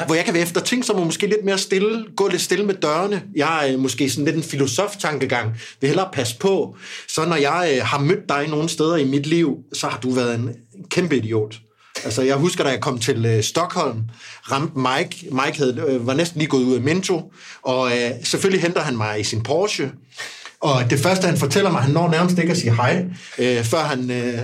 hvor 0.07 0.15
jeg 0.15 0.25
kan 0.25 0.35
være 0.35 0.43
eftertænksom 0.43 0.97
og 0.97 1.07
måske 1.07 1.27
lidt 1.27 1.45
mere 1.45 1.59
stille, 1.59 2.05
gå 2.17 2.29
lidt 2.29 2.43
stille 2.43 2.67
med 2.67 2.75
dørene. 2.75 3.23
Jeg 3.37 3.69
er 3.69 3.73
øh, 3.73 3.79
måske 3.79 4.11
sådan 4.11 4.25
lidt 4.25 4.37
en 4.37 4.43
filosof-tankegang. 4.43 5.51
Vil 5.81 5.89
hellere 5.89 6.09
passe 6.13 6.39
på. 6.39 6.77
Så 7.09 7.25
når 7.25 7.37
jeg 7.37 7.73
øh, 7.77 7.85
har 7.85 7.99
mødt 7.99 8.29
dig 8.29 8.49
nogle 8.49 8.69
steder 8.69 8.92
i 8.97 9.05
mit 9.05 9.27
liv, 9.27 9.59
så 9.73 9.87
har 9.87 9.99
du 9.99 10.11
været 10.11 10.35
en 10.35 10.51
kæmpe 10.91 11.17
idiot. 11.17 11.61
Altså, 12.05 12.23
jeg 12.23 12.37
husker, 12.37 12.65
da 12.65 12.71
jeg 12.71 12.81
kom 12.81 12.99
til 12.99 13.27
øh, 13.27 13.43
Stockholm, 13.43 14.03
ramte 14.51 14.79
Mike. 14.79 15.35
Mike 15.35 15.59
havde, 15.59 15.85
øh, 15.89 16.07
var 16.07 16.15
næsten 16.15 16.39
lige 16.39 16.49
gået 16.49 16.65
ud 16.65 16.75
af 16.75 16.81
Minto, 16.81 17.33
og 17.63 17.91
øh, 17.91 18.11
selvfølgelig 18.25 18.63
henter 18.63 18.81
han 18.81 18.97
mig 18.97 19.21
i 19.21 19.25
sin 19.25 19.43
Porsche. 19.43 19.91
Og 20.61 20.91
det 20.91 20.99
første, 20.99 21.27
han 21.27 21.39
fortæller 21.39 21.71
mig, 21.71 21.83
han 21.83 21.93
når 21.93 22.11
nærmest 22.11 22.39
ikke 22.39 22.51
at 22.51 22.57
sige 22.57 22.75
hej, 22.75 23.05
øh, 23.39 23.65
før, 23.65 23.79
han, 23.79 24.11
øh, 24.11 24.39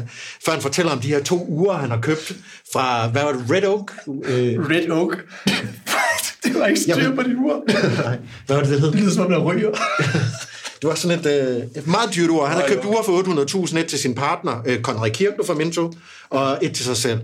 før 0.44 0.53
han 0.53 0.62
fortæller 0.62 0.92
om 0.92 1.01
de 1.01 1.09
her 1.09 1.22
to 1.22 1.46
uger, 1.49 1.72
han 1.72 1.90
har 1.90 2.01
købt 2.01 2.32
fra, 2.72 3.09
hvad 3.09 3.22
var 3.22 3.32
det, 3.32 3.44
Red 3.51 3.64
Oak? 3.64 3.92
Øh, 4.24 4.70
Red 4.70 4.90
Oak. 4.90 5.16
det 6.44 6.55
var 6.55 6.66
ikke 6.66 6.80
styr 6.80 7.14
på 7.14 7.22
din 7.22 7.36
ur. 7.36 7.64
nej, 8.05 8.18
hvad 8.46 8.57
var 8.57 8.62
det, 8.62 8.72
det 8.72 8.80
hed? 8.80 8.92
Det 8.92 9.01
lyder 9.01 9.12
som 9.12 9.24
om, 9.24 9.30
der 9.30 9.38
ryger. 9.38 9.70
Det 10.81 10.89
var 10.89 10.95
sådan 10.95 11.18
et, 11.18 11.26
øh, 11.26 11.57
et 11.76 11.87
meget 11.87 12.14
dyrt 12.14 12.31
ur. 12.31 12.47
Han 12.47 12.61
har 12.61 12.68
købt 12.68 12.85
ure 12.85 13.05
for 13.05 13.66
800.000, 13.66 13.79
et 13.79 13.87
til 13.87 13.99
sin 13.99 14.14
partner, 14.14 14.62
øh, 14.66 14.83
Konrad 14.83 15.11
Kirklo 15.11 15.45
fra 15.45 15.55
Minto, 15.55 15.93
og 16.31 16.59
et 16.62 16.74
til 16.74 16.85
sig 16.85 16.97
selv. 16.97 17.20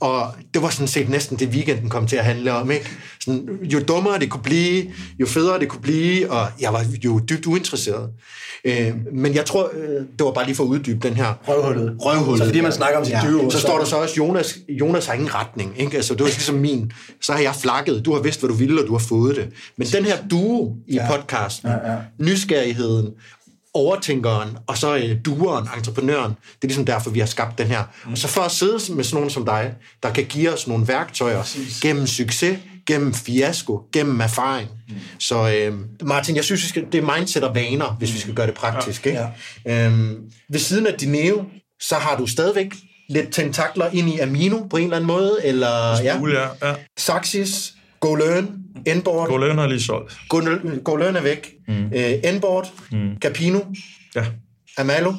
Og 0.00 0.32
det 0.54 0.62
var 0.62 0.68
sådan 0.70 0.88
set 0.88 1.08
næsten 1.08 1.38
det, 1.38 1.48
weekenden 1.48 1.88
kom 1.88 2.06
til 2.06 2.16
at 2.16 2.24
handle 2.24 2.52
om. 2.52 2.70
Ikke? 2.70 2.88
Sådan, 3.20 3.48
jo 3.62 3.80
dummere 3.80 4.18
det 4.18 4.30
kunne 4.30 4.42
blive, 4.42 4.84
jo 5.20 5.26
federe 5.26 5.60
det 5.60 5.68
kunne 5.68 5.80
blive, 5.82 6.30
og 6.30 6.46
jeg 6.60 6.72
var 6.72 6.84
jo 7.04 7.18
dybt 7.28 7.46
uinteresseret. 7.46 8.10
Øh, 8.64 8.92
men 9.12 9.34
jeg 9.34 9.44
tror, 9.46 9.70
øh, 9.74 9.88
det 10.18 10.24
var 10.24 10.30
bare 10.32 10.44
lige 10.46 10.56
for 10.56 10.64
at 10.64 10.68
uddybe 10.68 11.08
den 11.08 11.14
her 11.16 11.34
Røvhullet. 11.48 11.96
røvhullet. 12.00 12.38
Så 12.38 12.44
fordi 12.44 12.60
man 12.60 12.72
snakker 12.72 12.98
om 12.98 13.04
sit 13.04 13.14
dyre 13.22 13.36
ur, 13.44 13.50
Så 13.50 13.58
så- 13.58 13.66
står 13.66 13.78
der 13.78 13.84
så 13.84 13.96
også, 13.96 14.14
Jonas, 14.16 14.58
Jonas 14.68 15.06
har 15.06 15.14
ingen 15.14 15.34
retning. 15.34 15.72
Ikke? 15.76 15.96
Altså, 15.96 16.14
det 16.14 16.20
var 16.22 16.26
ligesom 16.26 16.54
min. 16.54 16.92
Så 17.20 17.32
har 17.32 17.40
jeg 17.40 17.54
flakket. 17.54 18.04
Du 18.04 18.14
har 18.14 18.20
vidst, 18.22 18.40
hvad 18.40 18.48
du 18.48 18.54
ville, 18.54 18.80
og 18.82 18.86
du 18.86 18.92
har 18.92 18.98
fået 19.08 19.36
det. 19.36 19.48
Men 19.78 19.86
den 19.86 20.04
her 20.04 20.16
duo 20.30 20.76
i 20.88 20.94
ja. 20.94 21.06
podcasten, 21.10 21.70
ja, 21.70 21.92
ja. 21.92 21.96
nysgerrigheden, 22.18 23.10
overtænkeren, 23.74 24.58
og 24.66 24.78
så 24.78 24.96
øh, 24.96 25.16
dueren, 25.24 25.68
entreprenøren. 25.76 26.30
Det 26.30 26.64
er 26.64 26.66
ligesom 26.66 26.84
derfor, 26.84 27.10
vi 27.10 27.18
har 27.18 27.26
skabt 27.26 27.58
den 27.58 27.66
her. 27.66 27.82
Mm. 28.04 28.12
Og 28.12 28.18
så 28.18 28.28
for 28.28 28.40
at 28.40 28.50
sidde 28.50 28.94
med 28.94 29.04
sådan 29.04 29.16
nogen 29.16 29.30
som 29.30 29.44
dig, 29.44 29.74
der 30.02 30.12
kan 30.12 30.24
give 30.24 30.52
os 30.52 30.66
nogle 30.68 30.88
værktøjer 30.88 31.40
Præcis. 31.40 31.80
gennem 31.80 32.06
succes, 32.06 32.58
gennem 32.86 33.14
fiasko, 33.14 33.80
gennem 33.92 34.20
erfaring. 34.20 34.68
Mm. 34.88 34.94
Så 35.18 35.54
øh, 35.54 35.78
Martin, 36.02 36.36
jeg 36.36 36.44
synes, 36.44 36.62
vi 36.62 36.68
skal, 36.68 36.86
det 36.92 37.04
er 37.04 37.16
mindset 37.16 37.44
og 37.44 37.54
vaner, 37.54 37.96
hvis 37.98 38.14
vi 38.14 38.18
skal 38.18 38.34
gøre 38.34 38.46
det 38.46 38.54
praktisk. 38.54 39.06
Ikke? 39.06 39.28
Ja. 39.66 39.86
Øhm, 39.86 40.16
ved 40.50 40.60
siden 40.60 40.86
af 40.86 40.94
Dineo, 40.94 41.44
så 41.80 41.94
har 41.94 42.16
du 42.16 42.26
stadigvæk 42.26 42.74
lidt 43.08 43.32
tentakler 43.32 43.90
ind 43.92 44.08
i 44.08 44.18
Amino 44.18 44.58
på 44.70 44.76
en 44.76 44.84
eller 44.84 44.96
anden 44.96 45.06
måde, 45.06 45.38
eller 45.44 46.02
ja. 46.02 46.16
Smule, 46.16 46.40
ja. 46.40 46.68
ja. 46.68 46.74
Saxis, 46.98 47.73
Go 48.04 48.14
Learn, 48.14 48.48
Enboard. 48.86 49.28
Go 49.28 49.36
Learn 49.36 49.58
har 49.58 49.66
lige 49.66 49.80
solgt. 49.82 50.16
Go, 50.28 50.40
Go 50.84 50.96
Learn 50.96 51.16
er 51.16 51.22
væk. 51.22 51.52
Mm. 51.68 51.74
Øh, 51.74 52.12
Enboard, 52.34 52.72
mm. 52.92 52.98
Capino, 53.20 53.58
Ja. 54.16 54.24
Amalo, 54.78 55.12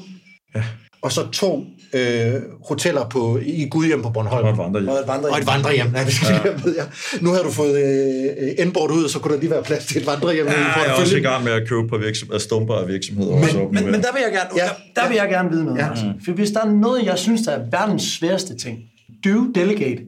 Ja. 0.55 0.63
og 1.01 1.11
så 1.11 1.27
to 1.31 1.63
øh, 1.93 2.33
hoteller 2.67 3.09
på, 3.09 3.39
i 3.45 3.67
Gudhjem 3.71 4.01
på 4.01 4.09
Bornholm. 4.09 4.45
Og 4.45 4.51
et 4.51 4.57
vandrehjem. 4.57 4.89
Og 4.89 4.95
et 4.99 5.07
vandrehjem. 5.07 5.33
Og 5.33 5.39
et 5.39 5.47
vandrehjem. 5.47 5.87
Nej, 5.91 6.03
vi 6.05 6.11
skal 6.11 6.41
ja. 6.45 6.51
med, 6.65 6.75
ja. 6.75 6.83
Nu 7.21 7.29
har 7.31 7.41
du 7.43 7.51
fået 7.51 7.75
øh, 7.83 8.65
Enboard 8.65 8.91
ud, 8.91 9.09
så 9.09 9.19
kunne 9.19 9.33
der 9.33 9.39
lige 9.39 9.49
være 9.51 9.63
plads 9.63 9.85
til 9.85 10.01
et 10.01 10.07
vandrehjem. 10.07 10.45
Ja, 10.47 10.51
i 10.51 10.55
jeg 10.55 10.63
er 10.65 10.73
også 10.73 10.85
i 10.91 10.95
porteføljen. 10.97 11.23
gang 11.23 11.43
med 11.43 11.51
at 11.51 11.67
købe 11.67 11.87
på 11.87 11.97
virksomheder, 11.97 12.39
stumper 12.39 12.73
af 12.75 12.87
virksomheder. 12.87 13.31
Men, 13.31 13.43
også 13.43 13.57
Men, 13.71 13.85
men 13.85 13.93
der 14.01 14.11
vil 14.13 14.21
jeg 14.25 14.31
gerne, 14.31 14.49
Ja. 14.57 14.63
der, 14.95 15.01
der 15.01 15.07
vil 15.07 15.15
jeg 15.15 15.29
gerne 15.29 15.49
vide 15.49 15.63
noget. 15.65 15.79
Ja. 15.79 15.85
Ja. 15.87 16.11
For 16.25 16.31
hvis 16.31 16.51
der 16.51 16.61
er 16.65 16.69
noget, 16.71 17.05
jeg 17.05 17.17
synes, 17.17 17.41
der 17.41 17.51
er 17.51 17.63
verdens 17.71 18.03
sværeste 18.03 18.55
ting. 18.57 18.77
Do, 19.25 19.51
delegate, 19.55 20.01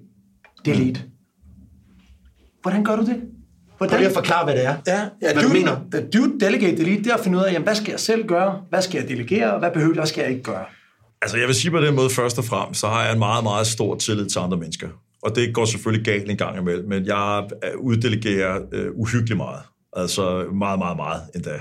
delete. 0.65 1.01
Hvordan 2.67 2.83
gør 2.83 2.95
du 2.95 3.01
det? 3.01 3.15
Prøv 3.77 3.87
Hvordan, 3.87 3.99
lige 3.99 4.07
at 4.07 4.13
forklare, 4.13 4.43
hvad 4.43 4.55
det 4.55 4.65
er. 4.65 4.75
Ja, 4.87 5.01
ja 5.21 5.33
hvad 5.33 5.43
du 5.43 5.49
mener. 5.49 5.75
Do, 6.13 6.37
delegate, 6.39 6.77
delete, 6.77 7.03
det 7.03 7.11
er 7.11 7.13
at 7.13 7.23
finde 7.23 7.37
ud 7.37 7.43
af, 7.43 7.53
jamen, 7.53 7.63
hvad 7.63 7.75
skal 7.75 7.91
jeg 7.91 7.99
selv 7.99 8.27
gøre? 8.27 8.61
Hvad 8.69 8.81
skal 8.81 8.99
jeg 8.99 9.09
delegere? 9.09 9.53
og 9.53 9.59
Hvad 9.59 9.71
behøver 9.71 9.93
jeg? 9.93 9.99
Hvad 9.99 10.07
skal 10.07 10.21
jeg 10.21 10.31
ikke 10.31 10.43
gøre? 10.43 10.65
Altså, 11.21 11.37
jeg 11.37 11.47
vil 11.47 11.55
sige 11.55 11.71
på 11.71 11.81
den 11.81 11.95
måde, 11.95 12.09
først 12.09 12.37
og 12.37 12.45
fremmest, 12.45 12.79
så 12.79 12.87
har 12.87 13.03
jeg 13.03 13.13
en 13.13 13.19
meget, 13.19 13.43
meget 13.43 13.67
stor 13.67 13.95
tillid 13.95 14.29
til 14.29 14.39
andre 14.39 14.57
mennesker. 14.57 14.87
Og 15.23 15.35
det 15.35 15.53
går 15.53 15.65
selvfølgelig 15.65 16.05
galt 16.05 16.29
en 16.29 16.37
gang 16.37 16.57
imellem, 16.57 16.89
men 16.89 17.05
jeg 17.05 17.43
uddelegerer 17.77 18.59
øh, 18.71 18.87
uhyggeligt 18.93 19.37
meget. 19.37 19.61
Altså 19.93 20.45
meget, 20.53 20.79
meget, 20.79 20.97
meget 20.97 21.21
endda. 21.35 21.59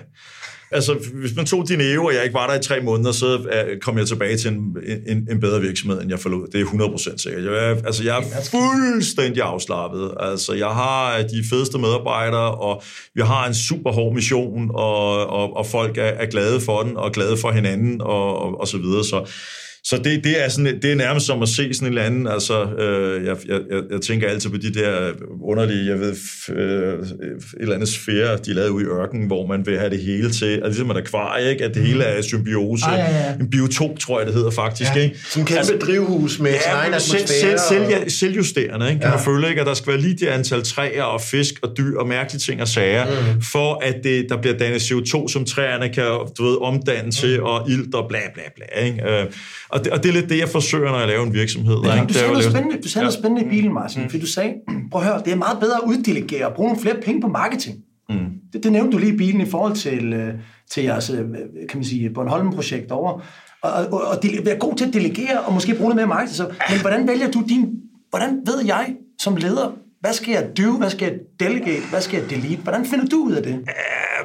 Altså, 0.70 0.94
hvis 1.14 1.36
man 1.36 1.46
tog 1.46 1.68
din 1.68 1.80
EU, 1.80 2.06
og 2.06 2.14
jeg 2.14 2.24
ikke 2.24 2.34
var 2.34 2.46
der 2.46 2.58
i 2.58 2.62
tre 2.62 2.80
måneder, 2.80 3.12
så 3.12 3.26
øh, 3.36 3.80
kom 3.80 3.98
jeg 3.98 4.06
tilbage 4.06 4.36
til 4.36 4.52
en, 4.52 4.76
en, 5.06 5.28
en 5.30 5.40
bedre 5.40 5.60
virksomhed, 5.60 6.02
end 6.02 6.10
jeg 6.10 6.20
forlod. 6.20 6.46
Det 6.52 6.60
er 6.60 6.64
100% 6.64 7.18
sikkert. 7.18 7.44
Jeg 7.44 7.82
altså, 7.86 8.04
jeg 8.04 8.18
er 8.18 8.22
fuldstændig 8.50 9.42
afslappet. 9.42 10.14
Altså, 10.20 10.54
jeg 10.54 10.68
har 10.68 11.22
de 11.22 11.44
fedeste 11.50 11.78
medarbejdere, 11.78 12.54
og 12.54 12.82
vi 13.14 13.22
har 13.22 13.46
en 13.46 13.54
super 13.54 13.92
hård 13.92 14.14
mission, 14.14 14.70
og, 14.74 15.26
og, 15.26 15.56
og 15.56 15.66
folk 15.66 15.98
er, 15.98 16.02
er 16.02 16.26
glade 16.26 16.60
for 16.60 16.82
den, 16.82 16.96
og 16.96 17.12
glade 17.12 17.36
for 17.36 17.50
hinanden, 17.50 18.00
og, 18.00 18.38
og, 18.38 18.60
og 18.60 18.68
så 18.68 18.78
videre. 18.78 19.04
Så, 19.04 19.30
så 19.88 19.96
det, 20.04 20.24
det, 20.24 20.44
er 20.44 20.48
sådan, 20.48 20.78
det 20.82 20.92
er 20.92 20.94
nærmest 20.94 21.26
som 21.26 21.42
at 21.42 21.48
se 21.48 21.74
sådan 21.74 21.86
en 21.88 21.92
eller 21.92 22.02
anden, 22.02 22.26
altså, 22.26 22.64
øh, 22.64 23.26
jeg, 23.26 23.36
jeg, 23.48 23.60
jeg 23.90 24.00
tænker 24.00 24.28
altid 24.28 24.50
på 24.50 24.56
de 24.56 24.74
der 24.74 25.10
underlige, 25.42 25.86
jeg 25.86 26.00
ved, 26.00 26.14
øh, 26.56 26.98
et 26.98 27.08
eller 27.60 27.74
andet 27.74 27.88
sfære, 27.88 28.36
de 28.46 28.52
lavede 28.54 28.72
ude 28.72 28.84
i 28.84 28.86
ørkenen, 28.86 29.26
hvor 29.26 29.46
man 29.46 29.66
vil 29.66 29.78
have 29.78 29.90
det 29.90 29.98
hele 29.98 30.30
til, 30.30 30.46
altså 30.46 30.66
ligesom 30.68 30.90
et 30.90 30.96
akvarie, 30.96 31.50
ikke? 31.50 31.64
at 31.64 31.74
det 31.74 31.82
hele 31.82 32.04
er 32.04 32.22
symbiose, 32.22 32.86
Ah, 32.86 32.98
ja, 32.98 33.04
ja. 33.28 33.32
en 33.40 33.50
biotop, 33.50 33.98
tror 34.00 34.18
jeg 34.20 34.26
det 34.26 34.34
hedder 34.34 34.50
faktisk, 34.50 34.90
Ja, 34.96 35.00
ikke? 35.02 35.18
sådan 35.30 35.42
en 35.42 35.46
kæmpe 35.66 35.84
drivhus 35.86 36.38
med 36.38 36.50
sin 36.52 36.60
egen 36.72 37.00
selv, 37.00 37.14
atmosfære 37.22 37.58
selv, 37.58 37.82
og- 37.82 37.88
selv, 38.00 38.10
selvjusterende, 38.10 38.88
ikke? 38.88 39.00
kan 39.00 39.08
ja. 39.10 39.14
man 39.16 39.24
føle, 39.24 39.48
ikke? 39.48 39.60
at 39.60 39.66
der 39.66 39.74
skal 39.74 39.92
være 39.92 40.00
lige 40.02 40.16
det 40.16 40.26
antal 40.26 40.62
træer 40.62 41.02
og 41.02 41.20
fisk 41.20 41.54
og 41.62 41.72
dyr 41.78 41.98
og 41.98 42.06
mærkelige 42.08 42.40
ting 42.40 42.60
og 42.62 42.68
sager, 42.68 43.06
mm. 43.34 43.42
for 43.42 43.80
at 43.84 43.94
det, 44.04 44.26
der 44.28 44.36
bliver 44.40 44.56
dannet 44.58 44.80
CO2, 44.80 45.28
som 45.28 45.44
træerne 45.44 45.88
kan 45.88 46.04
du 46.38 46.44
ved, 46.44 46.56
omdanne 46.62 47.10
til, 47.10 47.42
og 47.42 47.70
ilt 47.70 47.94
og 47.94 48.08
bla 48.08 48.18
bla 48.34 48.42
bla. 48.56 48.84
Ikke? 48.86 49.02
Øh, 49.20 49.26
og, 49.76 49.84
det, 49.84 49.92
og 49.92 50.02
det 50.02 50.08
er 50.08 50.12
lidt 50.12 50.28
det, 50.28 50.38
jeg 50.38 50.48
forsøger, 50.48 50.90
når 50.90 50.98
jeg 50.98 51.08
laver 51.08 51.26
en 51.26 51.34
virksomhed. 51.34 51.76
Ja, 51.84 51.94
ikke? 51.94 52.02
du 52.02 52.08
Det 52.08 52.14
er 52.16 52.18
sagde 52.18 52.32
noget 52.32 52.44
spændende, 52.44 52.82
du 52.82 52.88
sagde 52.88 53.04
noget 53.04 53.14
spændende 53.14 53.46
i 53.46 53.48
bilen, 53.48 53.74
Martin, 53.74 54.02
mm. 54.02 54.08
fordi 54.10 54.20
du 54.20 54.26
sagde, 54.26 54.54
prøv 54.92 55.02
at 55.02 55.08
høre, 55.08 55.22
det 55.24 55.32
er 55.32 55.36
meget 55.36 55.58
bedre 55.60 55.76
at 55.76 55.88
uddelegere 55.88 56.46
og 56.46 56.54
bruge 56.54 56.68
nogle 56.68 56.82
flere 56.82 56.96
penge 57.02 57.20
på 57.20 57.28
marketing. 57.28 57.76
Mm. 58.08 58.16
Det, 58.52 58.64
det 58.64 58.72
nævnte 58.72 58.92
du 58.92 58.98
lige 58.98 59.14
i 59.14 59.16
bilen 59.16 59.40
i 59.40 59.46
forhold 59.46 59.74
til, 59.74 60.12
øh, 60.12 60.34
til 60.70 60.82
jeres, 60.82 61.10
øh, 61.10 61.18
kan 61.68 61.78
man 61.78 61.84
sige, 61.84 62.10
Bornholm-projekt 62.10 62.92
over. 62.92 63.22
Og, 63.62 63.72
og, 63.72 64.00
og 64.08 64.22
dele, 64.22 64.46
være 64.46 64.58
god 64.58 64.74
til 64.74 64.86
at 64.86 64.94
delegere 64.94 65.40
og 65.40 65.52
måske 65.52 65.74
bruge 65.74 65.88
noget 65.88 65.96
mere 65.96 66.06
marketing. 66.06 66.36
Så, 66.36 66.48
men 66.70 66.80
hvordan 66.80 67.08
vælger 67.08 67.30
du 67.30 67.44
din... 67.48 67.68
Hvordan 68.10 68.40
ved 68.46 68.64
jeg 68.66 68.94
som 69.20 69.36
leder, 69.36 69.72
hvad 70.00 70.12
skal 70.12 70.32
jeg 70.32 70.50
do, 70.58 70.78
hvad 70.78 70.90
skal 70.90 71.06
jeg 71.08 71.18
delegate, 71.40 71.86
hvad 71.90 72.00
skal 72.00 72.20
jeg 72.20 72.30
delete? 72.30 72.62
Hvordan 72.62 72.86
finder 72.86 73.06
du 73.06 73.16
ud 73.16 73.32
af 73.32 73.42
det? 73.42 73.64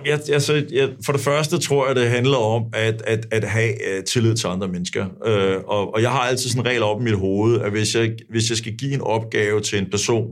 jeg, 0.05 0.19
altså, 0.33 0.65
jeg, 0.71 0.89
for 1.05 1.11
det 1.11 1.21
første 1.21 1.57
tror 1.59 1.87
jeg, 1.87 1.95
det 1.95 2.09
handler 2.09 2.37
om 2.37 2.63
at, 2.73 3.01
at, 3.07 3.25
at 3.31 3.43
have 3.43 3.69
uh, 3.69 4.03
tillid 4.03 4.35
til 4.35 4.47
andre 4.47 4.67
mennesker. 4.67 5.05
Uh, 5.05 5.63
og, 5.67 5.93
og 5.93 6.01
jeg 6.01 6.11
har 6.11 6.19
altid 6.19 6.49
sådan 6.49 6.61
en 6.61 6.67
regel 6.67 6.83
op 6.83 7.01
i 7.01 7.03
mit 7.03 7.17
hoved, 7.17 7.61
at 7.61 7.71
hvis 7.71 7.95
jeg, 7.95 8.11
hvis 8.29 8.49
jeg 8.49 8.57
skal 8.57 8.73
give 8.77 8.93
en 8.93 9.01
opgave 9.01 9.61
til 9.61 9.79
en 9.79 9.89
person, 9.91 10.27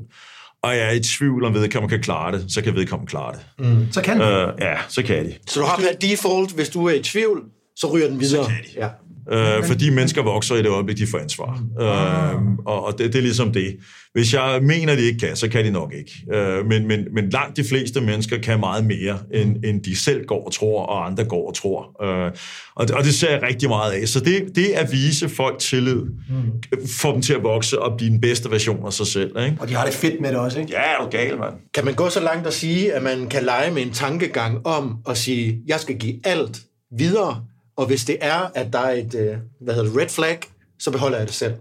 og 0.64 0.76
jeg 0.76 0.88
er 0.88 0.92
i 0.92 1.00
tvivl 1.00 1.46
om 1.46 1.54
vedkommende 1.54 1.96
kan 1.96 2.04
klare 2.04 2.32
det, 2.38 2.46
så 2.48 2.62
kan 2.62 2.76
vedkommende 2.76 3.10
klare 3.10 3.34
det. 3.34 3.66
Mm. 3.68 3.92
Så 3.92 4.02
kan 4.02 4.18
Uh, 4.18 4.28
du. 4.28 4.52
ja, 4.60 4.76
så 4.88 5.04
kan 5.04 5.26
de. 5.26 5.34
Så 5.48 5.60
du 5.60 5.66
har 5.66 5.78
per 5.78 6.08
default, 6.08 6.52
hvis 6.52 6.70
du 6.70 6.86
er 6.86 6.94
i 6.94 7.02
tvivl, 7.02 7.44
så 7.76 7.88
ryger 7.94 8.08
den 8.08 8.20
videre. 8.20 8.44
Så 8.44 8.50
kan 8.50 8.64
de. 8.64 8.80
Ja. 8.80 8.88
Øh, 9.32 9.64
fordi 9.66 9.90
mennesker 9.90 10.24
vokser 10.24 10.56
i 10.56 10.58
det 10.58 10.68
øjeblik, 10.68 10.98
de 10.98 11.08
får 11.08 11.18
ansvar. 11.18 11.64
Øh, 11.82 12.42
og 12.66 12.90
og 12.90 12.98
det, 12.98 13.14
det 13.14 13.20
er 13.20 13.24
ligesom 13.24 13.52
det. 13.52 13.76
Hvis 14.14 14.34
jeg 14.34 14.60
mener, 14.64 14.96
de 14.96 15.02
ikke 15.02 15.20
kan, 15.20 15.36
så 15.36 15.50
kan 15.50 15.66
de 15.66 15.72
nok 15.72 15.94
ikke. 15.94 16.12
Øh, 16.34 16.66
men, 16.66 16.88
men, 16.88 17.08
men 17.14 17.30
langt 17.30 17.58
de 17.58 17.64
fleste 17.64 18.02
mennesker 18.02 18.38
kan 18.38 18.60
meget 18.60 18.86
mere, 18.86 19.20
end, 19.34 19.66
end 19.66 19.84
de 19.84 19.96
selv 19.96 20.26
går 20.26 20.46
og 20.46 20.54
tror, 20.54 20.86
og 20.86 21.06
andre 21.06 21.24
går 21.24 21.48
og 21.48 21.56
tror. 21.56 22.04
Øh, 22.04 22.32
og, 22.76 22.88
det, 22.88 22.96
og 22.96 23.04
det 23.04 23.14
ser 23.14 23.32
jeg 23.32 23.44
rigtig 23.44 23.70
meget 23.70 23.92
af. 23.92 24.08
Så 24.08 24.20
det, 24.20 24.56
det 24.56 24.66
at 24.66 24.92
vise 24.92 25.30
folk 25.30 25.60
tillid, 25.60 26.02
mm. 26.02 26.88
får 27.02 27.12
dem 27.12 27.22
til 27.22 27.34
at 27.34 27.44
vokse 27.44 27.82
og 27.82 27.98
blive 27.98 28.12
den 28.12 28.22
bedste 28.22 28.52
version 28.52 28.86
af 28.86 28.94
sig 28.94 29.08
selv. 29.08 29.32
Ikke? 29.46 29.58
Og 29.60 29.70
de 29.70 29.74
har 29.74 29.86
det 29.86 29.94
fedt 29.94 30.22
med 30.22 30.30
det 30.30 30.38
også, 30.38 30.60
ikke? 30.60 30.72
Ja, 30.72 30.82
er 30.82 31.04
du 31.04 31.10
gal, 31.10 31.38
mand. 31.38 31.54
Kan 31.74 31.86
man 31.86 31.94
gå 31.94 32.10
så 32.10 32.20
langt 32.20 32.48
at 32.48 32.54
sige, 32.54 32.94
at 32.94 33.04
man 33.04 33.28
kan 33.28 33.44
lege 33.44 33.72
med 33.72 33.82
en 33.82 33.92
tankegang 33.92 34.68
om 34.68 34.98
at 35.10 35.18
sige, 35.18 35.62
jeg 35.68 35.80
skal 35.80 35.98
give 35.98 36.16
alt 36.24 36.60
videre, 36.98 37.44
og 37.80 37.86
hvis 37.86 38.06
det 38.06 38.18
er, 38.22 38.52
at 38.56 38.74
der 38.74 38.80
er 38.80 38.92
et, 38.92 39.16
øh, 39.16 39.38
hvad 39.62 39.74
hedder 39.74 39.90
det, 39.90 40.02
red 40.02 40.10
flag, 40.10 40.40
så 40.80 40.92
beholder 40.92 41.18
jeg 41.18 41.28
det 41.28 41.36
selv. 41.36 41.54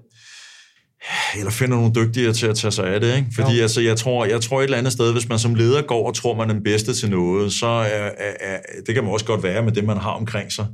eller 1.38 1.50
finder 1.50 1.76
nogle 1.76 1.92
dygtigere 1.94 2.32
til 2.32 2.46
at 2.46 2.56
tage 2.56 2.70
sig 2.70 2.86
af 2.94 3.00
det. 3.00 3.16
Ikke? 3.16 3.28
Fordi 3.34 3.56
Jo. 3.56 3.62
altså, 3.62 3.80
jeg, 3.80 3.96
tror, 3.96 4.24
jeg 4.24 4.40
tror 4.40 4.60
et 4.60 4.64
eller 4.64 4.78
andet 4.78 4.92
sted, 4.92 5.12
hvis 5.12 5.28
man 5.28 5.38
som 5.38 5.54
leder 5.54 5.82
går 5.82 6.06
og 6.06 6.14
tror, 6.14 6.34
man 6.34 6.50
er 6.50 6.54
den 6.54 6.62
bedste 6.62 6.94
til 6.94 7.10
noget, 7.10 7.52
så 7.52 7.66
er, 7.66 8.10
er, 8.18 8.32
er, 8.40 8.58
det 8.86 8.94
kan 8.94 9.04
man 9.04 9.12
også 9.12 9.26
godt 9.26 9.42
være 9.42 9.62
med 9.62 9.72
det, 9.72 9.84
man 9.84 9.96
har 9.96 10.10
omkring 10.10 10.52
sig. 10.52 10.66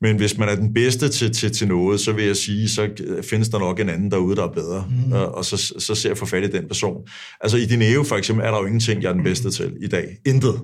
Men 0.00 0.16
hvis 0.16 0.38
man 0.38 0.48
er 0.48 0.54
den 0.54 0.74
bedste 0.74 1.08
til, 1.08 1.32
til, 1.34 1.52
til 1.52 1.68
noget, 1.68 2.00
så 2.00 2.12
vil 2.12 2.24
jeg 2.24 2.36
sige, 2.36 2.68
så 2.68 2.88
findes 3.30 3.48
der 3.48 3.58
nok 3.58 3.80
en 3.80 3.88
anden 3.88 4.10
derude, 4.10 4.36
der 4.36 4.44
er 4.44 4.52
bedre. 4.52 4.86
Mm. 5.06 5.12
Og, 5.12 5.34
og 5.34 5.44
så, 5.44 5.74
så 5.78 5.94
ser 5.94 6.10
jeg 6.10 6.18
for 6.18 6.26
fat 6.26 6.44
i 6.44 6.50
den 6.50 6.68
person. 6.68 6.96
Altså 7.40 7.56
i 7.56 7.64
Dineo 7.64 8.02
for 8.02 8.16
eksempel, 8.16 8.46
er 8.46 8.50
der 8.50 8.58
jo 8.58 8.64
ingenting, 8.66 9.02
jeg 9.02 9.08
er 9.08 9.12
den 9.12 9.24
bedste 9.24 9.50
til 9.50 9.72
i 9.82 9.88
dag. 9.88 10.08
Intet. 10.26 10.60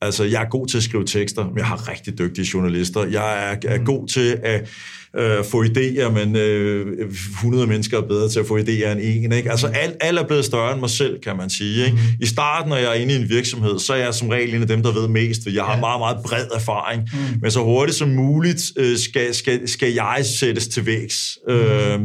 Altså, 0.00 0.24
jeg 0.24 0.42
er 0.42 0.48
god 0.48 0.66
til 0.66 0.76
at 0.76 0.82
skrive 0.82 1.04
tekster, 1.04 1.44
men 1.44 1.58
jeg 1.58 1.66
har 1.66 1.90
rigtig 1.90 2.18
dygtige 2.18 2.48
journalister. 2.54 3.04
Jeg 3.04 3.52
er, 3.52 3.56
er 3.68 3.84
god 3.84 4.08
til 4.08 4.38
at 4.42 4.68
øh, 5.16 5.44
få 5.44 5.64
idéer, 5.64 6.08
men 6.08 6.36
øh, 6.36 7.10
100 7.10 7.66
mennesker 7.66 7.98
er 7.98 8.02
bedre 8.02 8.28
til 8.28 8.40
at 8.40 8.46
få 8.46 8.58
idéer 8.58 8.88
end 8.88 9.00
en. 9.02 9.32
Ikke? 9.32 9.50
Altså, 9.50 9.66
alt, 9.66 9.96
alt 10.00 10.18
er 10.18 10.26
blevet 10.26 10.44
større 10.44 10.72
end 10.72 10.80
mig 10.80 10.90
selv, 10.90 11.20
kan 11.20 11.36
man 11.36 11.50
sige. 11.50 11.84
Ikke? 11.84 11.98
I 12.20 12.26
starten, 12.26 12.68
når 12.68 12.76
jeg 12.76 12.86
er 12.86 12.94
inde 12.94 13.14
i 13.14 13.16
en 13.16 13.28
virksomhed, 13.28 13.78
så 13.78 13.92
er 13.92 13.96
jeg 13.96 14.14
som 14.14 14.28
regel 14.28 14.54
en 14.54 14.62
af 14.62 14.68
dem, 14.68 14.82
der 14.82 14.92
ved 14.92 15.08
mest. 15.08 15.42
for 15.42 15.50
Jeg 15.50 15.64
har 15.64 15.80
meget, 15.80 16.00
meget 16.00 16.16
bred 16.24 16.46
erfaring. 16.54 17.02
Mm. 17.12 17.40
Men 17.40 17.50
så 17.50 17.60
hurtigt 17.60 17.98
som 17.98 18.08
muligt 18.08 18.62
øh, 18.76 18.96
skal, 18.98 19.34
skal, 19.34 19.68
skal 19.68 19.92
jeg 19.92 20.22
sættes 20.38 20.68
til 20.68 20.86
vægs. 20.86 21.38
Mm. 21.48 21.54
Øh, 21.54 22.00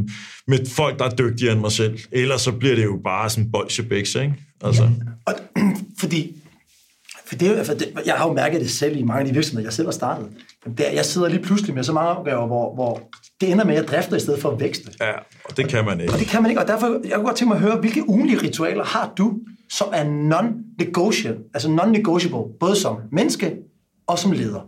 med 0.48 0.66
folk, 0.70 1.00
der 1.00 1.06
er 1.06 1.16
dygtigere 1.16 1.54
end 1.54 1.62
mig 1.62 1.72
selv. 1.72 2.00
Ellers 2.12 2.42
så 2.42 2.52
bliver 2.52 2.76
det 2.76 2.84
jo 2.84 3.00
bare 3.04 3.30
sådan 3.30 3.52
bolsjebæks, 3.52 4.16
ikke? 4.16 4.34
Altså. 4.64 4.90
Og, 5.26 5.34
fordi, 6.02 6.36
for 7.30 7.36
det, 7.36 7.66
for 7.66 7.74
det, 7.74 7.94
jeg 8.06 8.16
har 8.16 8.28
jo 8.28 8.34
mærket 8.34 8.62
det 8.62 8.70
selv 8.70 8.98
i 8.98 9.04
mange 9.04 9.20
af 9.20 9.26
de 9.26 9.34
virksomheder, 9.34 9.66
jeg 9.66 9.74
selv 9.74 9.88
har 9.88 9.92
startet. 9.92 10.28
Der, 10.78 10.92
jeg 10.92 11.06
sidder 11.06 11.28
lige 11.30 11.42
pludselig 11.42 11.76
med 11.76 11.84
så 11.84 11.94
mange 11.94 12.10
opgaver, 12.10 12.48
hvor, 12.48 12.76
hvor 12.76 13.10
det 13.42 13.52
ender 13.52 13.66
med, 13.66 13.74
at 13.76 13.82
jeg 13.82 13.88
drifter 13.88 14.18
i 14.18 14.20
stedet 14.20 14.42
for 14.42 14.52
at 14.52 14.60
vækste. 14.60 14.92
Ja, 15.02 15.12
og 15.46 15.58
det 15.58 15.68
kan 15.70 15.86
man 15.86 16.02
ikke. 16.02 16.14
Og 16.14 16.20
det 16.20 16.28
kan 16.28 16.42
man 16.42 16.52
ikke, 16.52 16.62
og 16.62 16.68
derfor 16.68 16.88
jeg 16.88 17.16
kunne 17.16 17.26
godt 17.26 17.36
tænke 17.36 17.50
mig 17.50 17.56
at 17.56 17.62
høre, 17.62 17.80
hvilke 17.80 18.10
ugenlige 18.10 18.42
ritualer 18.42 18.84
har 18.84 19.14
du, 19.18 19.40
som 19.72 19.88
er 19.94 20.04
non-negotiable, 20.04 21.52
altså 21.54 21.70
non-negotiable, 21.70 22.58
både 22.60 22.76
som 22.76 22.98
menneske 23.12 23.56
og 24.08 24.20
som 24.20 24.32
leder? 24.32 24.68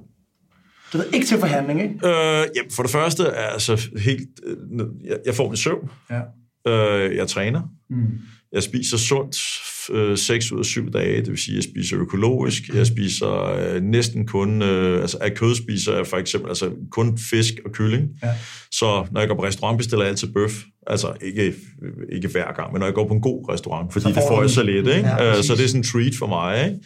Du 0.94 0.98
ved, 0.98 1.06
ikke 1.14 1.26
til 1.26 1.38
forhandling, 1.38 1.82
ikke? 1.82 1.96
Øh, 1.96 2.48
jamen, 2.56 2.72
for 2.72 2.84
det 2.84 2.92
første 2.92 3.24
er 3.24 3.48
altså 3.48 3.90
helt... 3.98 4.30
Øh, 4.46 4.58
jeg, 5.04 5.18
jeg 5.26 5.36
får 5.36 5.48
min 5.48 5.58
søvn. 5.58 5.90
Ja. 6.10 6.22
Øh, 6.68 7.16
jeg 7.16 7.28
træner. 7.28 7.62
Mm. 7.90 8.08
Jeg 8.54 8.64
spiser 8.64 8.98
sundt 8.98 9.36
øh, 9.90 10.18
6 10.18 10.52
ud 10.52 10.60
af 10.60 10.66
7 10.66 10.92
dage, 10.92 11.18
det 11.18 11.30
vil 11.30 11.38
sige, 11.38 11.56
jeg 11.56 11.64
spiser 11.64 12.00
økologisk. 12.00 12.64
Jeg 12.74 12.88
spiser 12.88 13.32
øh, 13.32 13.82
næsten 13.82 14.28
kun... 14.28 14.62
Øh, 14.62 15.02
altså 15.02 15.18
af 15.22 15.34
kød 15.34 15.56
spiser 15.56 15.96
jeg 15.96 16.08
for 16.08 16.18
eksempel 16.18 16.50
altså, 16.50 16.70
kun 16.92 17.18
fisk 17.18 17.54
og 17.66 17.72
kylling. 17.72 18.08
Ja. 18.24 18.30
Så 18.72 19.08
når 19.12 19.22
jeg 19.22 19.28
går 19.28 19.36
på 19.36 19.44
restaurant, 19.44 19.78
bestiller 19.78 20.04
jeg 20.04 20.10
altid 20.10 20.34
bøf. 20.34 20.64
Altså 20.88 21.14
ikke, 21.22 21.54
ikke 22.12 22.28
hver 22.28 22.54
gang, 22.54 22.72
men 22.72 22.80
når 22.80 22.88
jeg 22.88 22.94
går 22.94 23.08
på 23.08 23.14
en 23.14 23.22
god 23.22 23.50
restaurant, 23.50 23.94
fordi 23.94 24.04
Så 24.04 24.10
det 24.10 24.16
får 24.16 24.36
får 24.36 24.42
jeg 24.42 24.50
så 24.50 24.64
lidt. 24.64 24.88
Ikke? 24.88 25.10
Ja, 25.10 25.18
præcis. 25.18 25.46
så 25.46 25.56
det 25.56 25.64
er 25.64 25.68
sådan 25.68 25.80
en 25.80 25.84
treat 25.84 26.16
for 26.20 26.28
mig. 26.28 26.66
Ikke? 26.66 26.80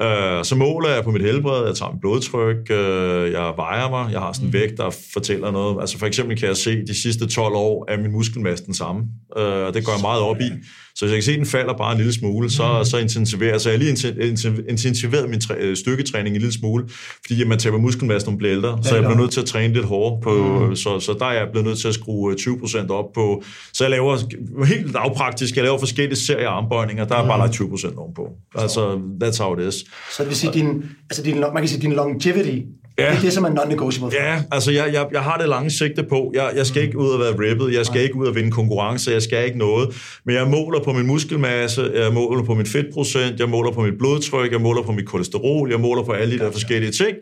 Uh, 0.00 0.44
så 0.44 0.54
måler 0.58 0.88
jeg 0.88 1.04
på 1.04 1.10
mit 1.10 1.22
helbred, 1.22 1.66
jeg 1.66 1.74
tager 1.74 1.92
mit 1.92 2.00
blodtryk, 2.00 2.56
uh, 2.70 3.32
jeg 3.32 3.52
vejer 3.56 3.90
mig, 3.90 4.12
jeg 4.12 4.20
har 4.20 4.32
sådan 4.32 4.46
en 4.48 4.52
vægt, 4.52 4.76
der 4.76 4.90
fortæller 5.12 5.50
noget. 5.50 5.80
Altså 5.80 5.98
for 5.98 6.06
eksempel 6.06 6.38
kan 6.38 6.48
jeg 6.48 6.56
se, 6.56 6.84
de 6.86 7.02
sidste 7.02 7.26
12 7.26 7.54
år 7.54 7.84
er 7.88 7.96
min 8.02 8.12
muskelmasse 8.12 8.66
den 8.66 8.74
samme, 8.74 9.02
og 9.30 9.74
det 9.74 9.84
går 9.84 9.92
jeg 9.92 10.00
meget 10.02 10.22
op 10.22 10.40
i. 10.40 10.50
Så 10.96 11.04
hvis 11.04 11.10
jeg 11.12 11.16
kan 11.16 11.22
se, 11.22 11.32
at 11.32 11.38
den 11.38 11.46
falder 11.46 11.74
bare 11.74 11.92
en 11.92 11.98
lille 11.98 12.12
smule, 12.12 12.50
så, 12.50 12.84
så 12.90 12.98
intensiverer 12.98 13.58
så 13.58 13.70
jeg 13.70 13.78
lige 13.78 13.92
inten- 13.92 14.18
inten- 14.22 14.68
intensiveret 14.70 15.30
min 15.30 15.38
træ- 15.40 15.58
øh, 15.60 15.76
styrketræning 15.76 16.36
en 16.36 16.40
lille 16.42 16.52
smule, 16.54 16.84
fordi 17.26 17.42
at 17.42 17.48
man 17.48 17.58
taber 17.58 17.78
muskelmasse, 17.78 18.26
når 18.26 18.30
man 18.32 18.38
bliver 18.38 18.52
ældre, 18.54 18.78
så 18.82 18.94
jeg 18.94 19.04
bliver 19.04 19.18
nødt 19.20 19.30
til 19.30 19.40
at 19.40 19.46
træne 19.46 19.74
lidt 19.74 19.84
hårdere, 19.86 20.20
på, 20.22 20.30
så, 20.74 21.00
så 21.00 21.16
der 21.18 21.26
er 21.26 21.32
jeg 21.32 21.46
blevet 21.52 21.66
nødt 21.66 21.78
til 21.78 21.88
at 21.88 21.94
skrue 21.94 22.32
øh, 22.32 22.36
20% 22.40 22.88
op 22.90 23.12
på, 23.14 23.42
så 23.72 23.84
jeg 23.84 23.90
laver 23.90 24.18
helt 24.64 24.92
lavpraktisk, 24.92 25.56
jeg 25.56 25.64
laver 25.64 25.78
forskellige 25.78 26.16
serier 26.16 26.48
armbøjninger, 26.48 27.04
der 27.04 27.14
er 27.16 27.26
bare 27.26 27.38
lagt 27.38 27.54
20% 27.60 27.98
ovenpå. 27.98 28.28
Altså, 28.54 28.94
that's 29.24 29.42
how 29.42 29.56
it 29.58 29.68
is. 29.68 29.74
Så 30.16 30.22
det 30.22 30.26
vil 30.28 30.36
sige, 30.36 30.52
din, 30.52 30.84
altså 31.10 31.22
din, 31.22 31.40
man 31.40 31.56
kan 31.56 31.68
sige, 31.68 31.80
din 31.82 31.92
longevity, 31.92 32.58
ja. 32.98 33.10
det 33.10 33.16
er 33.16 33.20
det, 33.20 33.32
som 33.32 33.44
er 33.44 33.48
non-negotiable. 33.48 34.14
Ja, 34.14 34.42
altså 34.52 34.70
jeg, 34.70 34.92
jeg, 34.92 35.06
jeg 35.12 35.20
har 35.20 35.36
det 35.36 35.48
lange 35.48 35.70
sigte 35.70 36.02
på. 36.02 36.32
Jeg, 36.34 36.50
jeg 36.56 36.66
skal 36.66 36.82
ikke 36.82 36.98
ud 36.98 37.08
og 37.08 37.20
være 37.20 37.48
rippet, 37.48 37.74
jeg 37.74 37.86
skal 37.86 38.02
ikke 38.02 38.16
ud 38.16 38.26
og 38.26 38.34
vinde 38.34 38.50
konkurrence, 38.50 39.10
jeg 39.10 39.22
skal 39.22 39.46
ikke 39.46 39.58
noget. 39.58 39.96
Men 40.24 40.34
jeg 40.34 40.48
måler 40.48 40.80
på 40.80 40.92
min 40.92 41.06
muskelmasse, 41.06 41.90
jeg 41.94 42.12
måler 42.12 42.44
på 42.44 42.54
min 42.54 42.66
fedtprocent, 42.66 43.40
jeg 43.40 43.48
måler 43.48 43.72
på 43.72 43.82
mit 43.82 43.98
blodtryk, 43.98 44.52
jeg 44.52 44.60
måler 44.60 44.82
på 44.82 44.92
mit 44.92 45.06
kolesterol, 45.06 45.70
jeg 45.70 45.80
måler 45.80 46.02
på 46.02 46.12
alle 46.12 46.38
de 46.38 46.44
der 46.44 46.50
forskellige 46.50 46.92
ting. 46.92 47.16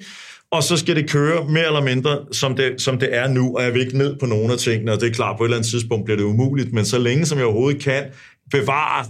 Og 0.52 0.62
så 0.62 0.76
skal 0.76 0.96
det 0.96 1.10
køre 1.10 1.48
mere 1.48 1.66
eller 1.66 1.82
mindre, 1.82 2.18
som 2.32 2.56
det, 2.56 2.80
som 2.80 2.98
det 2.98 3.16
er 3.16 3.28
nu, 3.28 3.56
og 3.56 3.64
jeg 3.64 3.74
vil 3.74 3.82
ikke 3.82 3.98
ned 3.98 4.16
på 4.20 4.26
nogle 4.26 4.52
af 4.52 4.58
tingene, 4.58 4.92
og 4.92 5.00
det 5.00 5.08
er 5.08 5.12
klart, 5.12 5.36
på 5.36 5.44
et 5.44 5.46
eller 5.46 5.56
andet 5.56 5.70
tidspunkt 5.70 6.04
bliver 6.04 6.16
det 6.16 6.24
umuligt, 6.24 6.72
men 6.72 6.84
så 6.84 6.98
længe 6.98 7.26
som 7.26 7.38
jeg 7.38 7.46
overhovedet 7.46 7.82
kan 7.82 8.02
bevare 8.50 9.04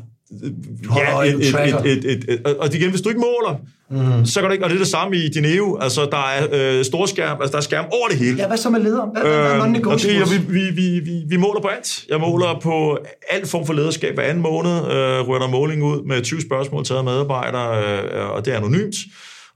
ja, 0.96 1.20
et, 1.22 1.34
et, 1.34 1.84
et, 1.84 2.04
et, 2.04 2.24
et, 2.28 2.56
og 2.58 2.74
igen, 2.74 2.90
hvis 2.90 3.00
du 3.00 3.08
ikke 3.08 3.20
måler, 3.20 3.56
mm. 3.90 4.26
så 4.26 4.40
går 4.40 4.48
det 4.48 4.54
ikke, 4.54 4.64
og 4.64 4.70
det 4.70 4.76
er 4.76 4.80
det 4.80 4.88
samme 4.88 5.16
i 5.16 5.28
Dineo, 5.28 5.78
altså 5.80 6.08
der 6.10 6.26
er 6.36 6.46
øh, 6.78 6.84
storskærm, 6.84 7.36
altså 7.40 7.52
der 7.52 7.58
er 7.58 7.62
skærm 7.62 7.84
over 7.92 8.08
det 8.08 8.18
hele. 8.18 8.36
Ja, 8.36 8.46
hvad 8.46 8.56
så 8.56 8.70
med 8.70 8.80
leder? 8.80 9.06
Hvad, 9.12 9.22
hvad 9.22 9.32
er 9.32 9.64
Øh, 9.64 9.86
og 9.86 9.98
det, 9.98 10.14
jeg, 10.14 10.26
vi, 10.48 10.70
vi, 10.70 11.00
vi, 11.00 11.22
vi 11.28 11.36
måler 11.36 11.60
på 11.60 11.68
alt. 11.68 12.04
Jeg 12.08 12.20
måler 12.20 12.60
på 12.62 12.98
alt 13.30 13.48
form 13.48 13.66
for 13.66 13.72
lederskab 13.72 14.14
hver 14.14 14.24
anden 14.24 14.42
måned. 14.42 14.72
Øh, 14.72 15.28
rører 15.28 15.38
der 15.38 15.48
måling 15.48 15.82
ud 15.82 16.06
med 16.06 16.22
20 16.22 16.40
spørgsmål 16.40 16.84
til 16.84 16.94
medarbejdere, 17.04 17.84
øh, 17.84 18.30
og 18.30 18.44
det 18.44 18.52
er 18.52 18.56
anonymt. 18.56 18.94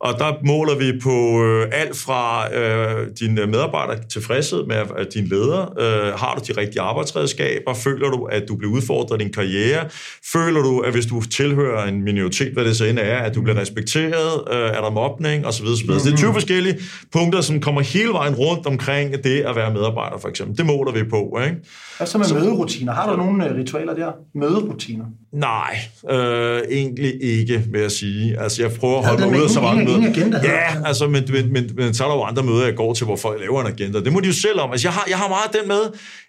Og 0.01 0.18
der 0.18 0.47
måler 0.47 0.74
vi 0.74 0.99
på 1.03 1.44
øh, 1.44 1.68
alt 1.72 1.97
fra 1.97 2.55
øh, 2.55 3.09
dine 3.20 3.47
medarbejdere 3.47 3.99
tilfredshed 4.11 4.66
med 4.66 4.76
at 4.76 5.14
din 5.14 5.24
leder. 5.24 5.62
Øh, 5.80 6.18
har 6.18 6.34
du 6.34 6.53
de 6.53 6.61
rigtige 6.61 6.80
arbejdsredskaber? 6.80 7.74
Føler 7.74 8.11
du, 8.11 8.24
at 8.24 8.44
du 8.49 8.57
bliver 8.57 8.72
udfordret 8.72 9.20
i 9.20 9.24
din 9.24 9.32
karriere? 9.32 9.88
Føler 10.32 10.62
du, 10.62 10.80
at 10.80 10.92
hvis 10.92 11.07
du 11.07 11.20
tilhører 11.20 11.84
en 11.86 12.03
minoritet, 12.03 12.53
hvad 12.53 12.64
det 12.64 12.76
så 12.76 12.84
end 12.84 12.99
er, 12.99 13.18
at 13.18 13.34
du 13.34 13.42
bliver 13.42 13.61
respekteret? 13.61 14.42
Øh, 14.53 14.59
er 14.59 14.80
der 14.80 14.90
mobning? 14.90 15.47
Og 15.47 15.55
så 15.55 15.62
videre, 15.62 15.78
så 15.78 15.84
videre. 15.84 16.01
Så 16.01 16.07
det 16.07 16.12
er 16.12 16.16
20 16.16 16.32
forskellige 16.32 16.78
punkter, 17.12 17.40
som 17.40 17.61
kommer 17.61 17.80
hele 17.80 18.12
vejen 18.12 18.34
rundt 18.34 18.66
omkring 18.66 19.24
det 19.24 19.40
at 19.40 19.57
være 19.57 19.72
medarbejder, 19.72 20.18
for 20.18 20.28
eksempel. 20.28 20.59
Det 20.59 20.66
måler 20.66 20.92
vi 20.92 21.05
på, 21.05 21.38
ikke? 21.44 21.57
Hvad 21.97 22.07
så 22.07 22.18
med 22.18 22.26
så, 22.26 22.34
møderutiner? 22.34 22.92
Har 22.92 23.11
du 23.11 23.16
nogle 23.16 23.49
øh, 23.49 23.57
ritualer 23.57 23.94
der? 23.94 24.12
Møderutiner? 24.34 25.05
Nej, 25.37 25.78
øh, 26.11 26.62
egentlig 26.70 27.22
ikke, 27.22 27.64
vil 27.72 27.80
jeg 27.80 27.91
sige. 27.91 28.41
Altså, 28.41 28.62
jeg 28.62 28.72
prøver 28.72 28.99
at 28.99 29.07
holde 29.07 29.26
mig 29.26 29.39
ud 29.39 29.45
af 29.45 29.51
så 29.51 29.61
mange 29.61 29.84
møder. 29.84 30.11
Agenda, 30.11 30.41
ja, 30.45 30.87
altså, 30.87 31.09
men, 31.09 31.24
men, 31.28 31.53
men, 31.53 31.70
men, 31.76 31.95
så 31.95 32.05
er 32.05 32.09
der 32.09 32.16
jo 32.16 32.22
andre 32.22 32.43
møder, 32.43 32.64
jeg 32.64 32.76
går 32.76 32.95
til, 32.95 33.05
hvor 33.05 33.16
folk 33.16 33.41
laver 33.41 33.61
en 33.61 33.66
agenda. 33.66 34.01
Det 34.01 34.12
må 34.12 34.20
de 34.20 34.26
jo 34.26 34.32
selv 34.32 34.61
om. 34.61 34.70
Altså, 34.70 34.89
jeg 34.89 34.93
har, 34.93 35.05
jeg 35.09 35.18
har 35.18 35.28
meget 35.28 35.62
den 35.62 35.68
med. 35.68 35.80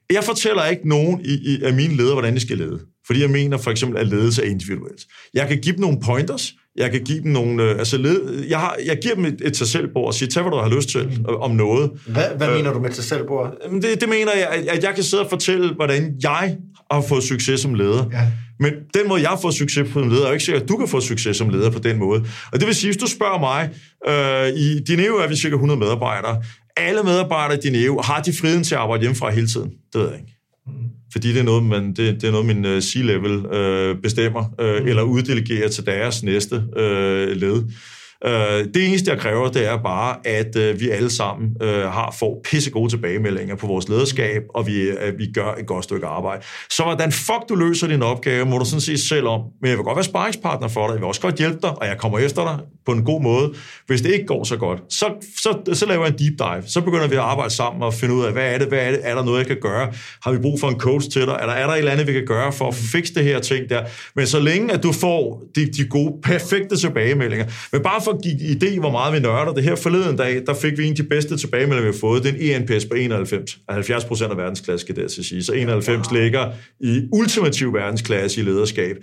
Jeg 0.09 0.23
fortæller 0.23 0.65
ikke 0.65 0.89
nogen 0.89 1.21
i, 1.25 1.33
i, 1.33 1.63
af 1.63 1.73
mine 1.73 1.97
ledere, 1.97 2.13
hvordan 2.13 2.35
de 2.35 2.39
skal 2.39 2.57
lede. 2.57 2.79
Fordi 3.07 3.21
jeg 3.21 3.29
mener 3.29 3.57
for 3.57 3.71
eksempel, 3.71 3.99
at 3.99 4.07
ledelse 4.07 4.43
er 4.45 4.49
individuelt. 4.49 5.01
Jeg 5.33 5.47
kan 5.47 5.61
give 5.61 5.75
dem 5.75 5.81
nogle 5.81 5.99
pointers, 5.99 6.53
jeg 6.77 6.91
kan 6.91 7.03
give 7.03 7.23
dem 7.23 7.31
nogle... 7.31 7.63
Øh, 7.63 7.79
altså, 7.79 7.97
led, 7.97 8.45
jeg, 8.49 8.59
har, 8.59 8.77
jeg 8.85 8.97
giver 9.01 9.15
dem 9.15 9.25
et, 9.25 9.41
et 9.45 9.57
sig 9.57 9.67
selv 9.67 9.89
og 9.95 10.13
siger, 10.13 10.29
tag 10.29 10.43
hvad 10.43 10.51
du 10.51 10.57
har 10.57 10.75
lyst 10.75 10.89
til 10.89 11.25
øh, 11.29 11.39
om 11.39 11.51
noget. 11.51 11.91
Hvad, 12.07 12.23
hvad 12.37 12.47
øh, 12.47 12.55
mener 12.55 12.73
du 12.73 12.79
med 12.79 12.91
sig 12.91 13.03
selv 13.03 13.21
Det, 13.81 14.01
det 14.01 14.09
mener 14.09 14.31
jeg, 14.35 14.47
at, 14.51 14.77
at 14.77 14.83
jeg 14.83 14.95
kan 14.95 15.03
sidde 15.03 15.23
og 15.23 15.29
fortælle, 15.29 15.73
hvordan 15.73 16.15
jeg 16.23 16.57
har 16.91 17.01
fået 17.01 17.23
succes 17.23 17.59
som 17.59 17.73
leder. 17.73 18.05
Ja. 18.11 18.31
Men 18.59 18.73
den 18.93 19.07
måde, 19.07 19.21
jeg 19.21 19.29
har 19.29 19.39
fået 19.41 19.53
succes 19.53 19.89
på 19.91 19.99
som 19.99 20.09
leder, 20.09 20.23
er 20.23 20.27
jo 20.27 20.33
ikke 20.33 20.45
sikkert, 20.45 20.63
at 20.63 20.69
du 20.69 20.77
kan 20.77 20.87
få 20.87 21.01
succes 21.01 21.37
som 21.37 21.49
leder 21.49 21.69
på 21.69 21.79
den 21.79 21.99
måde. 21.99 22.25
Og 22.51 22.59
det 22.59 22.67
vil 22.67 22.75
sige, 22.75 22.87
hvis 22.87 22.97
du 22.97 23.07
spørger 23.07 23.39
mig, 23.39 23.69
øh, 24.07 24.59
i 24.59 24.79
Dineo 24.79 25.15
er 25.15 25.27
vi 25.27 25.35
cirka 25.35 25.53
100 25.53 25.79
medarbejdere. 25.79 26.41
Alle 26.77 27.03
medarbejdere 27.03 27.57
i 27.57 27.61
Dineo, 27.61 28.01
har 28.01 28.21
de 28.21 28.33
friheden 28.33 28.63
til 28.63 28.75
at 28.75 28.81
arbejde 28.81 29.01
hjemmefra 29.01 29.29
hele 29.29 29.47
tiden? 29.47 29.69
Det 29.93 30.01
ved 30.01 30.09
jeg 30.09 30.19
ikke. 30.19 30.36
Fordi 31.11 31.33
det 31.33 31.39
er 31.39 31.43
noget, 31.43 31.63
man, 31.63 31.87
det, 31.87 32.21
det 32.21 32.23
er 32.23 32.31
noget 32.31 32.45
min 32.45 32.65
uh, 32.65 32.79
C-level 32.79 33.45
uh, 33.45 34.01
bestemmer, 34.01 34.43
uh, 34.61 34.81
mm. 34.81 34.87
eller 34.87 35.01
uddelegerer 35.01 35.69
til 35.69 35.85
deres 35.85 36.23
næste 36.23 36.55
uh, 36.55 37.37
led. 37.41 37.63
Øh, 38.25 38.65
det 38.73 38.87
eneste, 38.87 39.11
jeg 39.11 39.19
kræver, 39.19 39.47
det 39.47 39.67
er 39.67 39.77
bare, 39.77 40.27
at 40.27 40.55
øh, 40.55 40.79
vi 40.79 40.89
alle 40.89 41.09
sammen 41.09 41.49
øh, 41.61 41.83
har 41.83 42.15
får 42.19 42.69
gode 42.69 42.91
tilbagemeldinger 42.91 43.55
på 43.55 43.67
vores 43.67 43.89
lederskab, 43.89 44.41
og 44.49 44.67
vi, 44.67 44.89
at 44.89 45.13
vi 45.17 45.31
gør 45.33 45.55
et 45.59 45.65
godt 45.65 45.83
stykke 45.83 46.07
arbejde. 46.07 46.43
Så 46.69 46.83
hvordan 46.83 47.11
fuck 47.11 47.49
du 47.49 47.55
løser 47.55 47.87
din 47.87 48.03
opgave, 48.03 48.45
må 48.45 48.57
du 48.57 48.65
sådan 48.65 48.81
set 48.81 48.99
selv 48.99 49.27
om. 49.27 49.41
Men 49.61 49.69
jeg 49.69 49.77
vil 49.77 49.83
godt 49.83 49.95
være 49.95 50.03
sparringspartner 50.03 50.67
for 50.67 50.87
dig, 50.87 50.93
jeg 50.93 51.01
vil 51.01 51.07
også 51.07 51.21
godt 51.21 51.35
hjælpe 51.35 51.59
dig, 51.61 51.81
og 51.81 51.87
jeg 51.87 51.97
kommer 51.97 52.19
efter 52.19 52.43
dig 52.43 52.57
på 52.85 52.91
en 52.91 53.03
god 53.03 53.21
måde. 53.21 53.53
Hvis 53.87 54.01
det 54.01 54.11
ikke 54.11 54.25
går 54.25 54.43
så 54.43 54.57
godt, 54.57 54.79
så, 54.89 55.05
så, 55.37 55.73
så 55.73 55.85
laver 55.85 56.05
jeg 56.05 56.13
en 56.13 56.19
deep 56.19 56.39
dive. 56.39 56.63
Så 56.67 56.81
begynder 56.81 57.07
vi 57.07 57.15
at 57.15 57.21
arbejde 57.21 57.53
sammen 57.53 57.83
og 57.83 57.93
finde 57.93 58.15
ud 58.15 58.23
af, 58.23 58.31
hvad 58.31 58.53
er 58.53 58.57
det, 58.57 58.67
hvad 58.67 58.79
er 58.79 58.91
det, 58.91 58.99
er 59.03 59.15
der 59.15 59.23
noget, 59.23 59.39
jeg 59.39 59.47
kan 59.47 59.57
gøre? 59.61 59.93
Har 60.23 60.31
vi 60.31 60.37
brug 60.37 60.59
for 60.59 60.67
en 60.67 60.79
coach 60.79 61.09
til 61.09 61.21
dig? 61.21 61.37
Er 61.41 61.45
der, 61.45 61.53
er 61.53 61.67
der 61.67 61.73
et 61.73 61.77
eller 61.77 61.91
andet, 61.91 62.07
vi 62.07 62.13
kan 62.13 62.25
gøre 62.25 62.53
for 62.53 62.67
at 62.67 62.75
fikse 62.75 63.13
det 63.13 63.23
her 63.23 63.39
ting 63.39 63.69
der? 63.69 63.83
Men 64.15 64.27
så 64.27 64.39
længe, 64.39 64.73
at 64.73 64.83
du 64.83 64.91
får 64.91 65.43
de, 65.55 65.65
de 65.65 65.87
gode, 65.89 66.13
perfekte 66.23 66.77
tilbagemeldinger, 66.77 67.45
men 67.71 67.83
bare 67.83 68.01
for 68.07 68.17
at 68.17 68.23
give 68.23 68.35
idé, 68.35 68.79
hvor 68.79 68.91
meget 68.91 69.13
vi 69.13 69.19
nørder 69.19 69.53
det 69.53 69.63
her 69.63 69.75
forleden 69.75 70.17
dag, 70.17 70.43
der 70.47 70.53
fik 70.53 70.77
vi 70.77 70.83
en 70.83 70.89
af 70.89 70.95
de 70.95 71.03
bedste 71.03 71.37
tilbagemeldinger, 71.37 71.91
vi 71.91 71.95
har 71.95 71.99
fået. 71.99 72.23
Det 72.23 72.51
er 72.51 72.55
en 72.55 72.61
ENPS 72.61 72.85
på 72.85 72.93
91. 72.93 73.57
70 73.69 74.05
procent 74.05 74.31
af 74.31 74.37
verdensklasse, 74.37 74.85
skal 74.85 74.95
det 74.95 75.11
til 75.11 75.21
at 75.21 75.25
sige. 75.25 75.43
Så 75.43 75.53
91 75.53 76.11
wow. 76.11 76.21
ligger 76.21 76.51
i 76.79 77.01
ultimativ 77.13 77.73
verdensklasse 77.73 78.41
i 78.41 78.43
lederskab. 78.43 78.95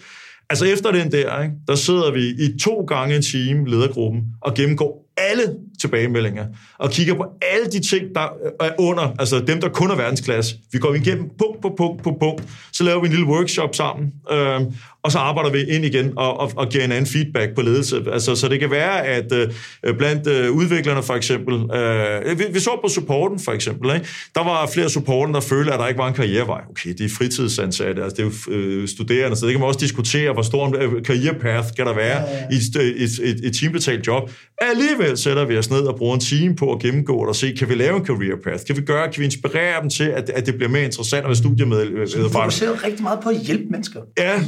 Altså 0.51 0.65
efter 0.65 0.91
den 0.91 1.13
der, 1.13 1.43
ikke, 1.43 1.55
der 1.69 1.75
sidder 1.75 2.13
vi 2.13 2.29
i 2.29 2.59
to 2.59 2.85
gange 2.85 3.17
en 3.17 3.23
time, 3.23 3.71
ledergruppen, 3.71 4.23
og 4.41 4.55
gennemgår 4.55 5.05
alle 5.17 5.55
tilbagemeldinger, 5.81 6.47
og 6.79 6.91
kigger 6.91 7.15
på 7.15 7.27
alle 7.43 7.67
de 7.67 7.81
ting, 7.81 8.15
der 8.15 8.29
er 8.61 8.71
under, 8.79 9.15
altså 9.19 9.41
dem, 9.41 9.61
der 9.61 9.69
kun 9.69 9.91
er 9.91 9.97
verdensklasse. 9.97 10.57
Vi 10.73 10.79
går 10.79 10.95
igennem 10.95 11.31
punkt 11.39 11.63
på 11.63 11.75
punkt 11.77 12.03
på 12.03 12.17
punkt, 12.21 12.43
så 12.73 12.85
laver 12.85 13.01
vi 13.01 13.07
en 13.07 13.13
lille 13.13 13.27
workshop 13.27 13.75
sammen, 13.75 14.13
øh, 14.31 14.61
og 15.05 15.13
så 15.13 15.19
arbejder 15.19 15.51
vi 15.51 15.63
ind 15.63 15.85
igen 15.85 16.13
og, 16.17 16.41
og, 16.41 16.53
og 16.57 16.69
giver 16.69 16.85
en 16.85 16.93
anden 16.93 17.07
feedback 17.07 17.55
på 17.55 17.63
ledelse. 17.63 18.05
Altså, 18.13 18.35
så 18.35 18.49
det 18.49 18.61
kan 18.61 18.71
være, 18.71 19.07
at 19.07 19.33
øh, 19.33 19.97
blandt 19.99 20.27
øh, 20.27 20.53
udviklerne 20.53 21.03
for 21.03 21.15
eksempel, 21.15 21.55
øh, 21.55 22.39
vi, 22.39 22.45
vi 22.53 22.61
så 22.61 22.71
på 22.83 22.89
supporten 22.89 23.39
for 23.41 23.53
eksempel, 23.53 23.95
ikke? 23.95 24.07
der 24.35 24.45
var 24.45 24.71
flere 24.75 24.91
supporten, 24.91 25.35
der 25.35 25.41
følte, 25.41 25.73
at 25.73 25.79
der 25.79 25.87
ikke 25.87 25.99
var 25.99 26.09
en 26.09 26.15
karrierevej. 26.15 26.61
Okay, 26.71 26.91
det 26.91 27.05
er 27.05 27.09
fritidsansatte, 27.09 28.03
altså 28.03 28.17
det 28.17 28.23
er 28.23 28.51
jo 28.51 28.55
øh, 28.55 28.89
studerende, 28.89 29.37
så 29.37 29.47
det 29.47 29.53
kan 29.53 29.61
man 29.61 29.69
også 29.69 29.81
diskutere, 29.81 30.33
hvor 30.33 30.43
stor 30.43 30.67
en 30.67 30.75
øh, 30.75 31.03
karrierepath 31.03 31.69
kan 31.77 31.87
der 31.87 31.95
være 31.95 32.21
ja, 32.21 32.33
ja. 32.33 32.47
i 32.51 32.57
et, 32.57 33.03
et, 33.03 33.31
et, 33.31 33.47
et 33.47 33.57
teambetalt 33.57 34.07
job. 34.07 34.31
Alligevel 34.61 35.19
sætter 35.19 35.45
vi 35.45 35.59
os 35.59 35.71
ned 35.71 35.81
og 35.81 35.97
bruger 35.97 36.15
en 36.15 36.21
time 36.21 36.57
på 36.57 36.73
at 36.73 36.79
gennemgå 36.79 37.21
det 37.21 37.29
og 37.29 37.37
se, 37.37 37.53
kan 37.59 37.69
vi 37.69 37.75
lave 37.75 37.97
en 37.97 38.07
career 38.07 38.37
path? 38.45 38.65
Kan 38.67 38.77
vi 38.77 38.83
gøre, 38.83 39.13
kan 39.13 39.21
vi 39.21 39.25
inspirere 39.25 39.83
dem 39.83 39.91
til, 39.91 40.05
at, 40.05 40.31
at 40.31 40.47
det 40.47 40.55
bliver 40.55 40.71
mere 40.71 40.85
interessant 40.85 41.25
at 41.25 41.29
være 41.29 41.37
studiemedlem? 41.37 42.07
Så 42.07 42.19
du 42.19 42.29
fokuserer 42.29 42.85
rigtig 42.85 43.03
meget 43.03 43.19
på 43.23 43.29
at 43.29 43.37
hjælpe 43.37 43.65
mennesker. 43.71 44.01
Ja, 44.19 44.41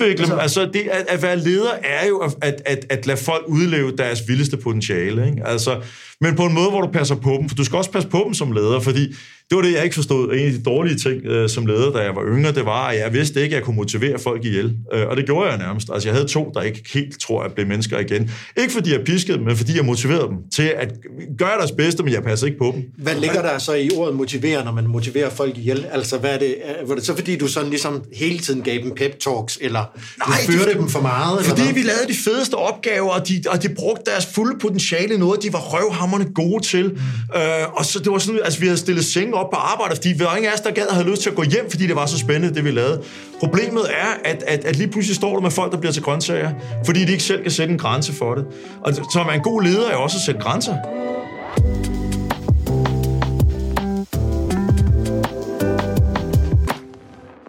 udvikle 0.00 0.26
dem. 0.26 0.38
Altså, 0.38 0.70
det 0.72 0.80
at, 0.80 1.06
at 1.08 1.22
være 1.22 1.36
leder 1.36 1.70
er 1.82 2.06
jo 2.06 2.18
at, 2.18 2.62
at, 2.66 2.86
at 2.90 3.06
lade 3.06 3.18
folk 3.18 3.44
udleve 3.48 3.96
deres 3.96 4.28
vildeste 4.28 4.56
potentiale. 4.56 5.26
Ikke? 5.26 5.42
Altså, 5.46 5.80
men 6.20 6.36
på 6.36 6.44
en 6.44 6.54
måde, 6.54 6.70
hvor 6.70 6.80
du 6.80 6.88
passer 6.88 7.14
på 7.14 7.36
dem, 7.40 7.48
for 7.48 7.56
du 7.56 7.64
skal 7.64 7.76
også 7.76 7.90
passe 7.90 8.08
på 8.08 8.22
dem 8.26 8.34
som 8.34 8.52
leder, 8.52 8.80
fordi 8.80 9.14
det 9.50 9.56
var 9.56 9.62
det, 9.62 9.72
jeg 9.72 9.84
ikke 9.84 9.94
forstod. 9.94 10.32
En 10.32 10.46
af 10.46 10.52
de 10.52 10.62
dårlige 10.62 10.96
ting 10.98 11.24
øh, 11.24 11.48
som 11.48 11.66
leder, 11.66 11.92
da 11.92 11.98
jeg 11.98 12.16
var 12.16 12.22
yngre, 12.26 12.52
det 12.52 12.64
var, 12.64 12.86
at 12.86 12.98
jeg 12.98 13.12
vidste 13.12 13.42
ikke, 13.42 13.54
at 13.54 13.58
jeg 13.58 13.64
kunne 13.64 13.76
motivere 13.76 14.18
folk 14.18 14.44
ihjel. 14.44 14.76
Øh, 14.92 15.06
og 15.06 15.16
det 15.16 15.26
gjorde 15.26 15.50
jeg 15.50 15.58
nærmest. 15.58 15.90
Altså, 15.92 16.08
jeg 16.08 16.14
havde 16.14 16.28
to, 16.28 16.50
der 16.54 16.62
ikke 16.62 16.84
helt 16.94 17.20
tror, 17.20 17.42
at 17.42 17.52
blev 17.52 17.66
mennesker 17.66 17.98
igen. 17.98 18.30
Ikke 18.56 18.72
fordi 18.72 18.92
jeg 18.92 19.00
piskede 19.04 19.38
dem, 19.38 19.46
men 19.46 19.56
fordi 19.56 19.76
jeg 19.76 19.84
motiverede 19.84 20.28
dem 20.28 20.36
til 20.54 20.62
at 20.62 20.92
gøre 21.38 21.58
deres 21.58 21.72
bedste, 21.72 22.02
men 22.02 22.12
jeg 22.12 22.22
passer 22.22 22.46
ikke 22.46 22.58
på 22.58 22.72
dem. 22.74 22.82
Hvad 22.98 23.14
ligger 23.14 23.42
der 23.42 23.58
så 23.58 23.74
i 23.74 23.90
ordet 23.96 24.14
motivere, 24.14 24.64
når 24.64 24.72
man 24.72 24.86
motiverer 24.86 25.30
folk 25.30 25.56
ihjel? 25.56 25.86
Altså, 25.92 26.18
hvad 26.18 26.34
er 26.34 26.38
det? 26.38 26.54
Var 26.86 26.94
det 26.94 27.06
så 27.06 27.14
fordi, 27.14 27.36
du 27.36 27.46
sådan 27.46 27.70
ligesom 27.70 28.02
hele 28.14 28.38
tiden 28.38 28.62
gav 28.62 28.82
dem 28.82 28.94
pep 28.96 29.18
talks, 29.20 29.58
eller 29.60 29.98
Nej, 30.28 30.38
du 30.46 30.52
førte 30.52 30.74
de, 30.74 30.78
dem 30.78 30.88
for 30.88 31.00
meget? 31.00 31.44
Fordi 31.44 31.60
eller 31.60 31.74
vi 31.74 31.80
lavede 31.80 32.08
de 32.08 32.14
fedeste 32.24 32.54
opgaver, 32.54 33.10
og 33.10 33.28
de, 33.28 33.42
og 33.48 33.62
de 33.62 33.68
brugte 33.68 34.10
deres 34.10 34.26
fulde 34.26 34.58
potentiale 34.58 35.18
noget, 35.18 35.42
de 35.42 35.52
var 35.52 35.58
røvhammerne 35.58 36.24
gode 36.34 36.64
til. 36.64 36.84
Mm. 36.84 37.38
Øh, 37.40 37.72
og 37.72 37.84
så 37.84 37.98
det 37.98 38.12
var 38.12 38.18
sådan, 38.18 38.40
altså 38.44 38.60
vi 38.60 38.66
havde 38.66 38.78
stillet 38.78 39.04
senge 39.04 39.37
op 39.38 39.50
på 39.50 39.56
arbejde, 39.56 39.94
fordi 39.96 40.08
vi 40.08 40.24
var 40.24 40.36
ingen 40.36 40.50
af 40.50 40.54
os, 40.54 40.60
der 40.60 40.70
gad 40.70 40.86
have 40.90 41.10
lyst 41.10 41.22
til 41.22 41.30
at 41.30 41.36
gå 41.36 41.42
hjem, 41.42 41.70
fordi 41.70 41.86
det 41.86 41.96
var 41.96 42.06
så 42.06 42.18
spændende, 42.18 42.54
det 42.54 42.64
vi 42.64 42.70
lavede. 42.70 43.02
Problemet 43.40 43.82
er, 43.90 44.30
at, 44.30 44.42
at, 44.46 44.64
at 44.64 44.76
lige 44.76 44.90
pludselig 44.90 45.16
står 45.16 45.34
du 45.34 45.40
med 45.40 45.50
folk, 45.50 45.72
der 45.72 45.78
bliver 45.78 45.92
til 45.92 46.02
grøntsager, 46.02 46.50
fordi 46.86 47.04
de 47.04 47.12
ikke 47.12 47.24
selv 47.24 47.42
kan 47.42 47.50
sætte 47.50 47.72
en 47.72 47.78
grænse 47.78 48.12
for 48.12 48.34
det. 48.34 48.46
Og 48.80 48.94
så 48.94 49.22
man 49.26 49.34
en 49.34 49.42
god 49.42 49.62
leder 49.62 49.90
er 49.90 49.96
også 49.96 50.16
at 50.16 50.20
sætte 50.20 50.40
grænser. 50.40 50.76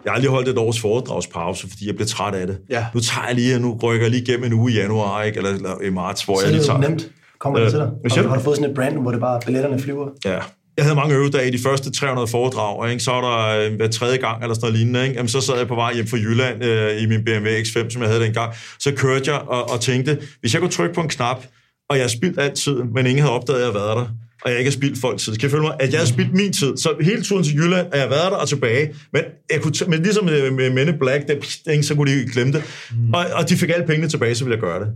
Jeg 0.04 0.12
har 0.12 0.20
lige 0.20 0.30
holdt 0.30 0.48
et 0.48 0.58
års 0.58 0.80
foredragspause, 0.80 1.68
fordi 1.70 1.86
jeg 1.86 1.94
blev 1.94 2.06
træt 2.06 2.34
af 2.34 2.46
det. 2.46 2.58
Ja. 2.70 2.86
Nu 2.94 3.00
tager 3.00 3.26
jeg 3.26 3.34
lige, 3.34 3.58
nu 3.58 3.78
rykker 3.82 4.04
jeg 4.04 4.10
lige 4.10 4.22
igennem 4.22 4.44
en 4.44 4.52
uge 4.52 4.72
i 4.72 4.74
januar, 4.74 5.22
ikke? 5.22 5.36
Eller, 5.36 5.50
eller 5.50 5.80
i 5.82 5.90
marts, 5.90 6.22
hvor 6.22 6.36
så 6.36 6.44
jeg 6.44 6.52
lige 6.52 6.64
tager... 6.64 6.78
nemt. 6.78 7.10
Kommer 7.38 7.58
det 7.58 7.66
øh, 7.66 7.70
til 7.70 7.78
dig? 7.78 7.90
Har, 8.10 8.28
har 8.28 8.36
du 8.36 8.42
fået 8.42 8.56
sådan 8.56 8.70
et 8.70 8.76
brand, 8.76 8.98
hvor 8.98 9.10
det 9.10 9.20
bare 9.20 9.40
billetterne 9.46 9.80
flyver? 9.80 10.08
Ja, 10.24 10.38
jeg 10.80 10.86
havde 10.86 10.96
mange 10.96 11.14
øvedage 11.14 11.48
i 11.48 11.50
de 11.50 11.62
første 11.62 11.90
300 11.90 12.28
foredrag, 12.28 12.90
ikke? 12.90 13.02
så 13.02 13.10
var 13.10 13.20
der 13.20 13.66
øh, 13.66 13.76
hver 13.76 13.88
tredje 13.88 14.16
gang 14.16 14.42
eller 14.42 14.54
sådan 14.54 14.66
noget 14.66 14.78
lignende. 14.78 15.02
Ikke? 15.02 15.14
Jamen, 15.14 15.28
så 15.28 15.40
sad 15.40 15.56
jeg 15.58 15.68
på 15.68 15.74
vej 15.74 15.94
hjem 15.94 16.06
fra 16.06 16.16
Jylland 16.16 16.64
øh, 16.64 17.02
i 17.02 17.06
min 17.06 17.24
BMW 17.24 17.48
X5, 17.48 17.90
som 17.90 18.02
jeg 18.02 18.10
havde 18.10 18.22
dengang. 18.24 18.54
Så 18.78 18.92
kørte 18.96 19.32
jeg 19.32 19.40
og, 19.40 19.70
og 19.70 19.80
tænkte, 19.80 20.18
hvis 20.40 20.52
jeg 20.52 20.60
kunne 20.60 20.70
trykke 20.70 20.94
på 20.94 21.00
en 21.00 21.08
knap, 21.08 21.44
og 21.90 21.98
jeg 21.98 22.10
spildt 22.10 22.40
alt 22.40 22.54
tiden, 22.54 22.92
men 22.94 23.06
ingen 23.06 23.22
havde 23.22 23.34
opdaget, 23.34 23.58
at 23.58 23.64
jeg 23.64 23.72
havde 23.72 23.86
været 23.86 23.96
der, 23.96 24.06
og 24.42 24.50
jeg 24.50 24.58
ikke 24.58 24.70
har 24.70 24.76
spildt 24.76 24.98
folk 24.98 25.18
tid. 25.18 25.32
Kan 25.32 25.42
jeg 25.42 25.50
føle 25.50 25.62
mig, 25.62 25.74
at 25.80 25.92
jeg 25.92 26.00
har 26.00 26.06
spildt 26.06 26.34
min 26.34 26.52
tid? 26.52 26.76
Så 26.76 26.94
hele 27.00 27.22
turen 27.22 27.44
til 27.44 27.54
Jylland, 27.54 27.86
er 27.92 28.00
jeg 28.00 28.10
været 28.10 28.30
der 28.32 28.36
og 28.36 28.48
tilbage. 28.48 28.94
Men, 29.12 29.22
jeg 29.52 29.60
kunne 29.60 29.72
men 29.88 30.02
ligesom 30.02 30.24
med 30.24 30.70
Men 30.70 30.98
Black, 30.98 31.28
der, 31.28 31.82
så 31.82 31.94
kunne 31.94 32.12
de 32.12 32.26
glemme 32.32 32.52
det. 32.52 32.62
Mm. 32.90 33.14
Og, 33.14 33.26
og, 33.34 33.48
de 33.48 33.56
fik 33.56 33.70
alle 33.70 33.86
pengene 33.86 34.08
tilbage, 34.08 34.34
så 34.34 34.44
ville 34.44 34.54
jeg 34.54 34.60
gøre 34.60 34.80
det. 34.80 34.88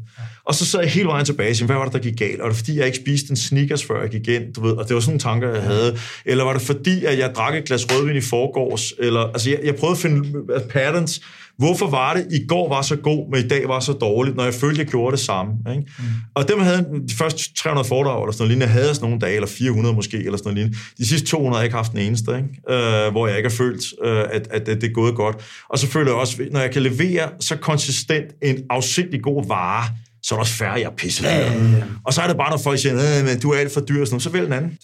Og 0.44 0.54
så 0.54 0.66
sad 0.66 0.80
jeg 0.80 0.90
hele 0.90 1.06
vejen 1.06 1.24
tilbage 1.24 1.50
og 1.50 1.56
sagde, 1.56 1.66
hvad 1.66 1.76
var 1.76 1.84
det, 1.84 1.92
der 1.92 1.98
gik 1.98 2.18
galt? 2.18 2.40
Og 2.40 2.48
det 2.48 2.56
fordi, 2.56 2.78
jeg 2.78 2.86
ikke 2.86 2.98
spiste 2.98 3.30
en 3.30 3.36
sneakers, 3.36 3.84
før 3.84 4.00
jeg 4.00 4.10
gik 4.10 4.28
ind? 4.28 4.54
Du 4.54 4.62
ved, 4.66 4.72
og 4.72 4.88
det 4.88 4.94
var 4.94 5.00
sådan 5.00 5.10
nogle 5.10 5.20
tanker, 5.20 5.54
jeg 5.54 5.62
havde. 5.62 5.98
Eller 6.24 6.44
var 6.44 6.52
det 6.52 6.62
fordi, 6.62 7.04
at 7.04 7.18
jeg 7.18 7.30
drak 7.34 7.54
et 7.54 7.64
glas 7.64 7.86
rødvin 7.90 8.16
i 8.16 8.20
forgårs? 8.20 8.92
Eller, 8.98 9.20
altså, 9.20 9.50
jeg, 9.50 9.60
jeg 9.64 9.74
prøvede 9.74 9.96
at 9.96 10.02
finde 10.02 10.22
patterns, 10.70 11.20
Hvorfor 11.58 11.90
var 11.90 12.14
det, 12.14 12.26
i 12.30 12.46
går 12.46 12.68
var 12.68 12.82
så 12.82 12.96
god, 12.96 13.30
men 13.30 13.44
i 13.44 13.48
dag 13.48 13.68
var 13.68 13.80
så 13.80 13.92
dårligt, 13.92 14.36
når 14.36 14.44
jeg 14.44 14.54
følte, 14.54 14.78
jeg 14.80 14.86
gjorde 14.86 15.16
det 15.16 15.24
samme? 15.24 15.52
Ikke? 15.70 15.82
Mm. 15.98 16.04
Og 16.34 16.48
dem 16.48 16.60
havde 16.60 16.86
de 17.08 17.14
første 17.14 17.54
300 17.54 17.88
foredrag, 17.88 18.22
eller 18.22 18.32
sådan 18.32 18.42
noget 18.42 18.50
lignende, 18.50 18.72
havde 18.72 18.94
sådan 18.94 19.08
nogle 19.08 19.20
dage, 19.20 19.34
eller 19.34 19.48
400 19.48 19.94
måske, 19.94 20.16
eller 20.16 20.36
sådan 20.36 20.54
noget 20.54 20.56
lignende. 20.56 20.78
De 20.98 21.06
sidste 21.06 21.26
200 21.26 21.54
har 21.54 21.60
jeg 21.60 21.66
ikke 21.66 21.76
haft 21.76 21.92
den 21.92 22.00
eneste, 22.00 22.36
ikke? 22.36 22.76
Øh, 23.06 23.10
hvor 23.10 23.26
jeg 23.26 23.36
ikke 23.36 23.48
har 23.48 23.56
følt, 23.56 23.84
øh, 24.04 24.18
at, 24.18 24.48
at, 24.50 24.68
at 24.68 24.80
det 24.80 24.88
er 24.88 24.92
gået 24.92 25.14
godt. 25.14 25.36
Og 25.70 25.78
så 25.78 25.86
føler 25.86 26.10
jeg 26.10 26.20
også, 26.20 26.42
når 26.50 26.60
jeg 26.60 26.70
kan 26.70 26.82
levere 26.82 27.28
så 27.40 27.56
konsistent 27.56 28.26
en 28.42 28.56
afsindig 28.70 29.22
god 29.22 29.48
vare, 29.48 29.84
så 30.22 30.34
er 30.34 30.36
der 30.36 30.40
også 30.40 30.54
færre, 30.54 30.72
jeg 30.72 30.82
er 30.82 30.96
pisse. 30.96 31.26
Ja, 31.26 31.38
ja, 31.38 31.52
ja. 31.52 31.82
Og 32.04 32.12
så 32.14 32.22
er 32.22 32.26
det 32.26 32.36
bare, 32.36 32.50
når 32.50 32.58
folk 32.58 32.78
siger, 32.78 33.24
men 33.24 33.40
du 33.40 33.50
er 33.50 33.58
alt 33.58 33.72
for 33.72 33.80
dyr, 33.80 34.04
sådan 34.04 34.12
noget, 34.12 34.22
så 34.22 34.30
vælg 34.30 34.44
den 34.44 34.52
anden. 34.52 34.78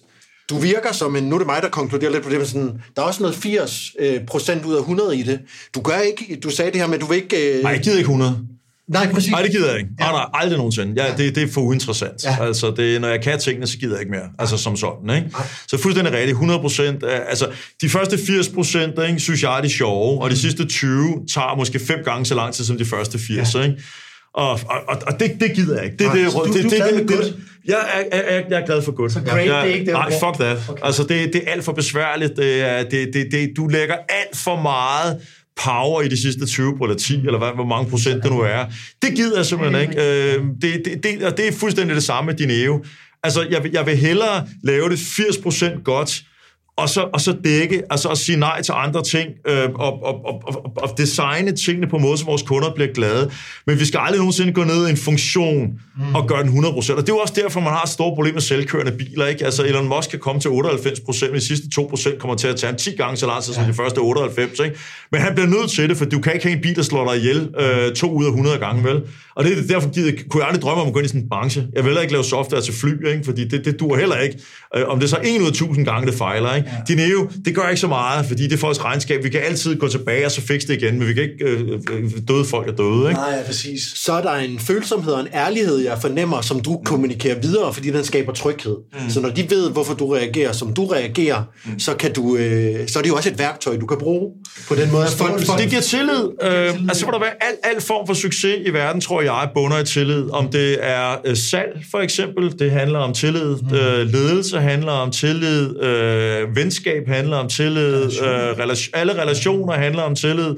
Du 0.51 0.59
virker 0.59 0.93
som 0.93 1.17
en, 1.17 1.25
nu 1.25 1.35
er 1.35 1.39
det 1.39 1.47
mig, 1.47 1.63
der 1.63 1.69
konkluderer 1.69 2.11
lidt 2.11 2.23
på 2.23 2.31
det, 2.31 2.39
men 2.39 2.47
sådan, 2.47 2.83
der 2.97 3.03
er 3.03 3.07
også 3.07 3.23
noget 3.23 3.37
80 3.37 3.91
øh, 3.99 4.21
procent 4.27 4.65
ud 4.65 4.75
af 4.75 4.79
100 4.79 5.19
i 5.19 5.23
det. 5.23 5.41
Du 5.75 5.81
gør 5.81 5.99
ikke, 5.99 6.41
du 6.43 6.51
sagde 6.51 6.71
det 6.71 6.81
her 6.81 6.87
med, 6.87 6.95
at 6.95 7.01
du 7.01 7.07
vil 7.07 7.17
ikke... 7.17 7.57
Øh... 7.57 7.63
Nej, 7.63 7.73
jeg 7.73 7.81
gider 7.81 7.97
ikke 7.97 8.07
100. 8.07 8.39
Nej, 8.89 9.13
præcis. 9.13 9.31
Nej, 9.31 9.43
det 9.43 9.51
gider 9.51 9.71
jeg 9.71 9.79
ikke. 9.79 9.91
Nej, 9.99 10.13
nej, 10.13 10.25
aldrig 10.35 10.59
nogensinde. 10.59 11.03
Ja, 11.03 11.15
det, 11.17 11.35
det 11.35 11.43
er 11.43 11.53
for 11.53 11.61
uinteressant. 11.61 12.25
Ja. 12.25 12.37
Altså, 12.41 12.71
det, 12.77 13.01
når 13.01 13.09
jeg 13.09 13.23
kan 13.23 13.39
tingene, 13.39 13.67
så 13.67 13.79
gider 13.79 13.95
jeg 13.95 14.01
ikke 14.01 14.11
mere. 14.11 14.29
Altså, 14.39 14.57
som 14.57 14.77
sådan, 14.77 15.17
ikke? 15.17 15.37
Så 15.69 15.79
fuldstændig 15.79 16.13
rigtigt. 16.13 16.31
100 16.31 16.61
procent. 16.61 17.05
Altså, 17.05 17.49
de 17.81 17.89
første 17.89 18.19
80 18.19 18.49
procent, 18.49 19.23
synes 19.23 19.43
jeg 19.43 19.59
er 19.59 19.63
de 19.63 19.71
sjove, 19.71 20.23
og 20.23 20.31
de 20.31 20.39
sidste 20.39 20.67
20 20.67 21.15
tager 21.35 21.57
måske 21.57 21.79
fem 21.79 21.99
gange 22.05 22.27
så 22.27 22.35
lang 22.35 22.55
tid 22.55 22.65
som 22.65 22.79
de 22.79 22.85
første 22.85 23.19
80, 23.19 23.55
ja. 23.55 23.63
ikke? 23.63 23.83
Og, 24.35 24.51
og, 24.51 24.97
og, 25.07 25.21
det, 25.21 25.37
det 25.41 25.53
gider 25.55 25.75
jeg 25.77 25.85
ikke. 25.85 25.97
Det, 25.97 26.07
Nej, 26.07 26.15
det, 26.17 26.25
du- 26.33 26.45
det, 26.53 26.63
du 26.63 26.69
er 26.69 26.91
det, 26.91 27.09
det, 27.09 27.19
det, 27.19 27.37
jeg, 27.67 27.77
er, 28.13 28.17
jeg, 28.35 28.45
jeg 28.51 28.61
er 28.61 28.67
glad 28.67 28.83
for 28.83 28.93
godt. 28.93 29.13
Så 29.13 29.21
great, 29.21 29.45
det 29.47 29.53
er 29.55 29.63
ikke 29.65 29.85
det, 29.87 29.93
Nej, 29.93 30.11
fuck 30.11 30.35
that. 30.41 30.59
Okay. 30.69 30.83
Altså, 30.87 31.03
det, 31.03 31.33
det 31.33 31.43
er 31.47 31.53
alt 31.53 31.65
for 31.65 31.73
besværligt. 31.73 32.37
Det 32.37 32.61
er, 32.63 32.83
det, 32.83 33.11
det, 33.15 33.27
det, 33.33 33.51
du 33.57 33.67
lægger 33.67 33.95
alt 34.09 34.37
for 34.37 34.61
meget 34.61 35.21
power 35.65 36.03
i 36.03 36.09
de 36.09 36.23
sidste 36.23 36.47
20 36.47 36.79
eller 36.83 36.97
10, 36.97 37.17
eller 37.17 37.39
hvad, 37.39 37.49
hvor 37.55 37.65
mange 37.65 37.91
procent 37.91 38.23
det 38.23 38.31
nu 38.33 38.41
er. 38.41 38.65
Det 39.03 39.15
gider 39.17 39.37
jeg 39.37 39.47
simpelthen 39.47 39.81
ikke. 39.91 39.95
Øh, 40.37 40.45
det, 40.63 40.83
det, 40.85 41.03
det, 41.03 41.23
og 41.23 41.37
det 41.37 41.49
er 41.49 41.53
fuldstændig 41.53 41.95
det 41.97 42.05
samme 42.05 42.27
med 42.31 42.39
din 42.39 42.51
Eo. 42.51 42.85
Altså, 43.23 43.47
jeg, 43.51 43.63
vil- 43.65 43.73
jeg 43.73 43.87
vil 43.87 43.97
hellere 43.97 44.47
lave 44.63 44.89
det 44.91 44.97
80% 44.97 45.83
godt, 45.83 46.23
og 46.81 46.89
så, 46.89 47.09
og 47.13 47.21
så 47.21 47.37
dække, 47.45 47.83
altså 47.91 48.09
at 48.09 48.19
sige 48.19 48.39
nej 48.39 48.63
til 48.63 48.73
andre 48.77 49.03
ting, 49.03 49.29
øh, 49.49 49.69
og, 49.75 50.03
og, 50.03 50.25
og, 50.25 50.43
og, 50.47 50.73
og 50.77 50.99
designe 50.99 51.53
tingene 51.53 51.87
på 51.87 51.97
en 51.97 52.03
måde, 52.03 52.19
så 52.19 52.25
vores 52.25 52.43
kunder 52.43 52.75
bliver 52.75 52.93
glade. 52.95 53.31
Men 53.67 53.81
vi 53.81 53.85
skal 53.85 54.01
aldrig 54.03 54.19
nogensinde 54.19 54.53
gå 54.53 54.65
ned 54.65 54.87
i 54.87 54.91
en 54.91 54.97
funktion 54.97 55.81
mm. 55.97 56.15
og 56.15 56.29
gøre 56.29 56.43
den 56.43 56.65
100%. 56.65 56.67
Og 56.67 56.83
det 56.83 56.97
er 56.97 57.03
jo 57.09 57.17
også 57.17 57.35
derfor, 57.37 57.61
man 57.61 57.73
har 57.73 57.83
et 57.83 57.89
stort 57.89 58.15
problem 58.15 58.35
med 58.35 58.43
selvkørende 58.43 58.93
biler. 58.93 59.27
Ikke? 59.27 59.45
Altså 59.45 59.65
Elon 59.65 59.89
Musk 59.89 60.11
kan 60.11 60.19
komme 60.19 60.41
til 60.41 60.49
98%, 60.49 61.27
men 61.27 61.35
de 61.35 61.41
sidste 61.41 61.67
2% 61.81 62.19
kommer 62.19 62.37
til 62.37 62.49
at 62.49 62.57
tage 62.57 62.73
en 62.73 62.79
10 62.79 62.91
gange 62.91 63.17
så 63.17 63.27
lang 63.27 63.43
tid 63.43 63.55
som 63.55 63.65
de 63.65 63.75
første 63.75 63.99
98. 63.99 64.61
Ikke? 64.61 64.77
Men 65.13 65.21
han 65.21 65.35
bliver 65.35 65.49
nødt 65.49 65.71
til 65.71 65.89
det, 65.89 65.97
for 65.97 66.05
du 66.05 66.21
kan 66.21 66.33
ikke 66.33 66.47
have 66.47 66.57
en 66.57 66.63
bil, 66.63 66.77
der 66.77 66.83
slår 66.83 67.13
dig 67.13 67.21
ihjel 67.21 67.49
øh, 67.61 67.95
to 67.95 68.13
ud 68.13 68.25
af 68.25 68.29
100 68.29 68.59
gange, 68.59 68.85
vel? 68.85 69.03
Og 69.37 69.45
det 69.45 69.59
er 69.59 69.63
derfor 69.63 69.91
givet, 69.91 70.15
kunne 70.31 70.41
jeg 70.41 70.49
aldrig 70.49 70.63
drømme 70.63 70.83
om 70.83 70.89
at 70.89 70.93
gå 70.95 70.99
ind 70.99 71.07
i 71.07 71.09
sådan 71.09 71.21
en 71.21 71.29
branche. 71.29 71.67
Jeg 71.73 71.85
vil 71.85 71.85
heller 71.85 72.03
ikke 72.03 72.13
lave 72.13 72.25
software 72.25 72.63
til 72.63 72.75
fly, 72.75 73.09
ikke? 73.09 73.25
fordi 73.25 73.49
det, 73.49 73.65
det 73.65 73.81
dur 73.81 73.97
heller 73.97 74.17
ikke. 74.17 74.39
Øh, 74.77 74.89
om 74.89 74.99
det 74.99 75.05
er 75.05 75.09
så 75.09 75.19
1 75.25 75.41
ud 75.41 75.47
af 75.47 75.51
1000 75.51 75.85
gange, 75.85 76.07
det 76.07 76.15
fejler. 76.15 76.55
Ikke? 76.55 76.69
Ja. 76.89 76.95
Dineo, 76.95 77.29
det 77.45 77.55
gør 77.55 77.69
ikke 77.69 77.81
så 77.81 77.89
meget, 77.89 78.27
fordi 78.27 78.43
det 78.43 78.53
er 78.53 78.57
folks 78.57 78.85
regnskab. 78.85 79.25
Vi 79.25 79.29
kan 79.29 79.41
altid 79.41 79.77
gå 79.77 79.89
tilbage 79.89 80.27
og 80.27 80.31
så 80.31 80.41
fikse 80.41 80.69
det 80.69 80.83
igen, 80.83 80.99
men 80.99 81.09
vi 81.09 81.15
kan 81.15 81.23
ikke... 81.23 81.45
Øh, 81.45 81.81
øh, 81.93 82.11
døde 82.29 82.45
folk 82.45 82.69
er 82.69 82.73
døde, 82.73 83.09
ikke? 83.09 83.21
Nej, 83.21 83.45
præcis. 83.47 83.81
så 83.97 84.13
er 84.13 84.23
der 84.23 84.35
en 84.35 84.59
følsomhed 84.59 85.13
og 85.13 85.21
en 85.21 85.29
ærlighed, 85.35 85.79
jeg 85.79 85.99
fornemmer, 86.01 86.41
som 86.41 86.61
du 86.61 86.81
kommunikerer 86.85 87.41
videre, 87.41 87.75
fordi 87.75 87.91
den 87.91 88.05
skaber 88.05 88.33
tryghed. 88.33 88.77
Mm. 88.93 89.11
Så 89.11 89.21
når 89.21 89.29
de 89.29 89.51
ved, 89.51 89.71
hvorfor 89.71 89.95
du 89.95 90.13
reagerer, 90.13 90.53
som 90.53 90.75
du 90.75 90.87
reagerer, 90.87 91.43
mm. 91.65 91.79
så, 91.79 91.95
kan 91.95 92.13
du, 92.13 92.37
øh, 92.37 92.89
så 92.89 92.99
er 92.99 93.03
det 93.03 93.11
jo 93.11 93.17
også 93.17 93.31
et 93.31 93.39
værktøj, 93.39 93.77
du 93.77 93.87
kan 93.87 93.99
bruge 93.99 94.31
på 94.69 94.75
den 94.75 94.91
måde. 94.93 95.07
Folk, 95.07 95.47
folk, 95.47 95.61
Det 95.61 95.71
giver 95.71 95.83
tillid. 95.83 96.29
Øh, 96.43 96.75
altså, 96.89 97.05
hvor 97.05 97.13
der 97.13 97.21
være 97.21 97.31
al, 97.41 97.75
al 97.75 97.81
form 97.81 98.07
for 98.07 98.15
succes 98.15 98.57
i 98.67 98.71
verden, 98.73 99.01
tror 99.01 99.23
jeg, 99.23 99.30
bunder 99.55 99.79
i 99.79 99.85
tillid. 99.85 100.31
Om 100.31 100.49
det 100.49 100.79
er 100.81 101.17
øh, 101.25 101.37
salg, 101.37 101.85
for 101.91 101.99
eksempel, 101.99 102.59
det 102.59 102.71
handler 102.71 102.99
om 102.99 103.15
tillid. 103.15 103.57
Øh, 103.75 104.07
ledelse 104.07 104.61
handler 104.61 104.93
om 104.93 105.11
tillid. 105.11 105.83
Øh, 105.83 106.57
venskab 106.57 107.09
handler 107.09 107.37
om 107.37 107.49
tillid. 107.49 108.05
Øh, 108.05 108.29
relation, 108.59 108.91
alle 108.95 109.23
relationer 109.23 109.73
handler 109.73 110.03
om 110.03 110.15
tillid. 110.15 110.55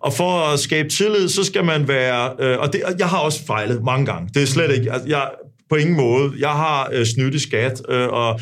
Og 0.00 0.12
for 0.12 0.52
at 0.52 0.60
skabe 0.60 0.88
tillid, 0.88 1.28
så 1.28 1.44
skal 1.44 1.64
man 1.64 1.88
være... 1.88 2.30
Øh, 2.40 2.58
og, 2.58 2.72
det, 2.72 2.82
og 2.84 2.92
jeg 2.98 3.06
har 3.06 3.18
også 3.18 3.46
fejlet 3.46 3.82
mange 3.84 4.06
gange. 4.06 4.28
Det 4.34 4.42
er 4.42 4.46
slet 4.46 4.70
ikke... 4.70 4.92
Altså, 4.92 5.08
jeg, 5.08 5.28
på 5.70 5.76
ingen 5.76 5.96
måde. 5.96 6.32
Jeg 6.38 6.50
har 6.50 6.88
øh, 6.92 7.06
snydt 7.06 7.34
i 7.34 7.38
skat, 7.38 7.82
øh, 7.88 8.08
og 8.08 8.40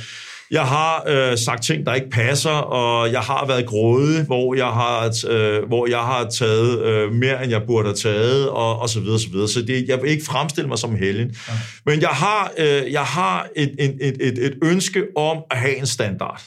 jeg 0.51 0.66
har 0.66 1.05
øh, 1.07 1.38
sagt 1.38 1.62
ting, 1.62 1.86
der 1.86 1.94
ikke 1.94 2.11
passer, 2.11 2.51
og 2.51 3.12
jeg 3.12 3.20
har 3.20 3.47
været 3.47 3.66
grådig, 3.66 4.24
hvor 4.24 4.55
jeg 4.55 4.66
har, 4.66 5.24
øh, 5.28 5.68
hvor 5.68 5.86
jeg 5.86 5.99
har 5.99 6.28
taget 6.28 6.82
øh, 6.82 7.12
mere, 7.12 7.42
end 7.42 7.51
jeg 7.51 7.62
burde 7.66 7.88
have 7.88 7.97
taget, 7.97 8.49
og, 8.49 8.78
og 8.78 8.88
så 8.88 9.01
videre, 9.01 9.18
så 9.18 9.30
videre. 9.30 9.49
Så 9.49 9.62
det, 9.62 9.88
jeg 9.88 10.03
vil 10.03 10.11
ikke 10.11 10.24
fremstille 10.24 10.68
mig 10.68 10.78
som 10.78 10.97
helgen. 10.97 11.28
Ja. 11.49 11.53
Men 11.86 12.01
jeg 12.01 12.09
har, 12.09 12.53
øh, 12.59 12.92
jeg 12.92 13.05
har 13.05 13.49
et, 13.57 13.74
et, 13.78 13.97
et, 14.01 14.16
et, 14.20 14.38
et 14.47 14.55
ønske 14.62 15.05
om 15.16 15.42
at 15.51 15.57
have 15.57 15.76
en 15.76 15.86
standard. 15.86 16.42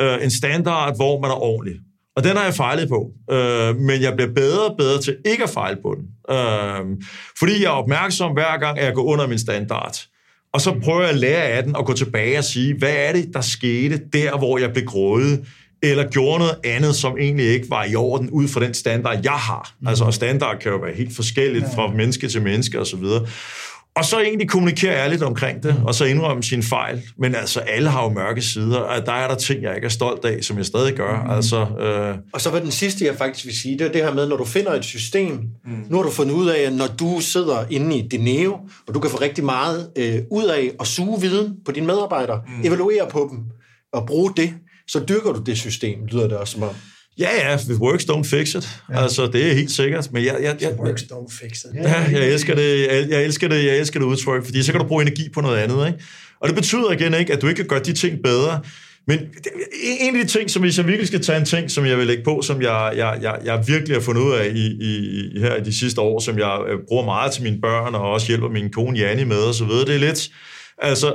Øh, 0.00 0.24
en 0.24 0.30
standard, 0.30 0.96
hvor 0.96 1.20
man 1.20 1.30
er 1.30 1.42
ordentlig. 1.42 1.74
Og 2.16 2.24
den 2.24 2.36
har 2.36 2.44
jeg 2.44 2.54
fejlet 2.54 2.88
på. 2.88 3.10
Øh, 3.30 3.76
men 3.76 4.02
jeg 4.02 4.12
bliver 4.16 4.32
bedre 4.34 4.64
og 4.64 4.76
bedre 4.78 5.02
til 5.02 5.16
ikke 5.24 5.42
at 5.42 5.50
fejle 5.50 5.78
på 5.82 5.96
den. 5.98 6.36
Øh, 6.36 6.84
fordi 7.38 7.62
jeg 7.62 7.66
er 7.66 7.82
opmærksom 7.82 8.32
hver 8.32 8.58
gang, 8.58 8.78
at 8.78 8.84
jeg 8.84 8.94
går 8.94 9.04
under 9.04 9.26
min 9.26 9.38
standard. 9.38 9.96
Og 10.56 10.62
så 10.62 10.74
prøver 10.84 11.00
jeg 11.00 11.10
at 11.10 11.16
lære 11.16 11.42
af 11.42 11.62
den 11.62 11.76
og 11.76 11.86
gå 11.86 11.92
tilbage 11.92 12.38
og 12.38 12.44
sige, 12.44 12.74
hvad 12.78 12.92
er 12.96 13.12
det, 13.12 13.34
der 13.34 13.40
skete 13.40 14.00
der, 14.12 14.38
hvor 14.38 14.58
jeg 14.58 14.72
blev 14.72 14.84
grådig, 14.84 15.38
eller 15.82 16.10
gjorde 16.10 16.38
noget 16.38 16.56
andet, 16.64 16.96
som 16.96 17.18
egentlig 17.18 17.46
ikke 17.46 17.70
var 17.70 17.84
i 17.84 17.94
orden, 17.94 18.30
ud 18.30 18.48
fra 18.48 18.60
den 18.60 18.74
standard, 18.74 19.20
jeg 19.24 19.32
har. 19.32 19.74
Altså, 19.86 20.04
og 20.04 20.14
standard 20.14 20.58
kan 20.58 20.72
jo 20.72 20.78
være 20.78 20.94
helt 20.94 21.16
forskelligt 21.16 21.64
fra 21.74 21.92
menneske 21.92 22.28
til 22.28 22.42
menneske 22.42 22.80
osv. 22.80 23.04
Og 23.96 24.04
så 24.04 24.20
egentlig 24.20 24.48
kommunikere 24.48 24.94
ærligt 24.94 25.22
omkring 25.22 25.62
det, 25.62 25.82
og 25.86 25.94
så 25.94 26.04
indrømme 26.04 26.42
sin 26.42 26.62
fejl. 26.62 27.02
Men 27.18 27.34
altså, 27.34 27.60
alle 27.60 27.88
har 27.88 28.02
jo 28.02 28.08
mørke 28.08 28.42
sider, 28.42 28.78
og 28.78 29.06
der 29.06 29.12
er 29.12 29.28
der 29.28 29.34
ting, 29.34 29.62
jeg 29.62 29.74
ikke 29.74 29.84
er 29.84 29.90
stolt 29.90 30.24
af, 30.24 30.44
som 30.44 30.56
jeg 30.56 30.66
stadig 30.66 30.94
gør. 30.94 31.22
Mm. 31.22 31.30
Altså, 31.30 31.66
øh, 31.80 32.16
Og 32.32 32.40
så 32.40 32.50
var 32.50 32.58
den 32.58 32.70
sidste, 32.70 33.04
jeg 33.04 33.14
faktisk 33.14 33.46
vil 33.46 33.56
sige, 33.56 33.78
det 33.78 33.86
er 33.86 33.92
det 33.92 34.02
her 34.02 34.14
med, 34.14 34.28
når 34.28 34.36
du 34.36 34.44
finder 34.44 34.72
et 34.72 34.84
system, 34.84 35.32
mm. 35.64 35.84
nu 35.90 35.96
har 35.96 36.02
du 36.04 36.10
fundet 36.10 36.34
ud 36.34 36.48
af, 36.48 36.60
at 36.60 36.72
når 36.72 36.86
du 36.86 37.20
sidder 37.20 37.64
inde 37.70 37.98
i 37.98 38.08
Dineo, 38.08 38.58
og 38.88 38.94
du 38.94 39.00
kan 39.00 39.10
få 39.10 39.16
rigtig 39.16 39.44
meget 39.44 39.90
øh, 39.96 40.14
ud 40.30 40.44
af 40.44 40.70
at 40.80 40.86
suge 40.86 41.20
viden 41.20 41.54
på 41.64 41.72
dine 41.72 41.86
medarbejdere, 41.86 42.40
mm. 42.46 42.66
evaluere 42.66 43.06
på 43.10 43.28
dem 43.30 43.38
og 43.92 44.06
bruge 44.06 44.32
det, 44.36 44.54
så 44.88 45.04
dyrker 45.08 45.32
du 45.32 45.42
det 45.46 45.58
system, 45.58 46.06
lyder 46.06 46.28
det 46.28 46.36
også 46.36 46.52
som 46.52 46.62
om. 46.62 46.74
Ja, 47.18 47.28
ja, 47.48 47.54
if 47.54 47.68
it 47.70 47.76
works, 47.76 48.04
don't 48.04 48.24
fix 48.24 48.54
it. 48.54 48.68
Ja. 48.90 49.02
Altså, 49.02 49.26
det 49.26 49.50
er 49.50 49.54
helt 49.54 49.70
sikkert. 49.70 50.12
Men 50.12 50.24
jeg, 50.24 50.36
jeg, 50.42 50.56
jeg, 50.60 50.72
Works 50.78 51.02
don't 51.02 51.38
fix 51.40 51.64
it. 51.64 51.70
Ja, 51.74 52.04
jeg 52.12 52.28
elsker 52.28 52.54
det, 52.54 52.80
jeg, 52.80 53.06
jeg 53.10 53.24
elsker 53.24 53.48
det, 53.48 53.64
jeg 53.64 53.78
elsker 53.78 54.00
det 54.00 54.06
udtryk, 54.06 54.44
fordi 54.44 54.62
så 54.62 54.72
kan 54.72 54.80
du 54.80 54.86
bruge 54.86 55.02
energi 55.02 55.28
på 55.34 55.40
noget 55.40 55.58
andet, 55.58 55.86
ikke? 55.86 55.98
Og 56.40 56.48
det 56.48 56.56
betyder 56.56 56.92
igen 56.92 57.14
ikke, 57.14 57.32
at 57.32 57.42
du 57.42 57.48
ikke 57.48 57.56
kan 57.56 57.68
gøre 57.68 57.82
de 57.82 57.92
ting 57.92 58.18
bedre, 58.24 58.60
men 59.08 59.18
en 60.00 60.16
af 60.16 60.24
de 60.24 60.28
ting, 60.28 60.50
som 60.50 60.62
hvis 60.62 60.78
jeg 60.78 60.86
virkelig 60.86 61.06
skal 61.06 61.22
tage 61.22 61.38
en 61.38 61.44
ting, 61.44 61.70
som 61.70 61.86
jeg 61.86 61.98
vil 61.98 62.06
lægge 62.06 62.24
på, 62.24 62.42
som 62.42 62.62
jeg, 62.62 62.92
jeg, 62.96 63.18
jeg, 63.22 63.38
jeg 63.44 63.64
virkelig 63.66 63.96
har 63.96 64.00
fundet 64.00 64.22
ud 64.22 64.32
af 64.32 64.46
i, 64.54 64.66
i, 64.66 65.40
her 65.40 65.54
i 65.54 65.60
de 65.60 65.78
sidste 65.78 66.00
år, 66.00 66.20
som 66.20 66.38
jeg 66.38 66.60
øh, 66.68 66.78
bruger 66.88 67.04
meget 67.04 67.32
til 67.32 67.42
mine 67.42 67.60
børn, 67.60 67.94
og 67.94 68.10
også 68.10 68.26
hjælper 68.26 68.48
min 68.48 68.72
kone 68.72 68.98
Janni 68.98 69.24
med, 69.24 69.38
og 69.38 69.54
så 69.54 69.64
videre, 69.64 69.84
det 69.84 69.94
er 69.94 69.98
lidt, 69.98 70.30
altså, 70.78 71.14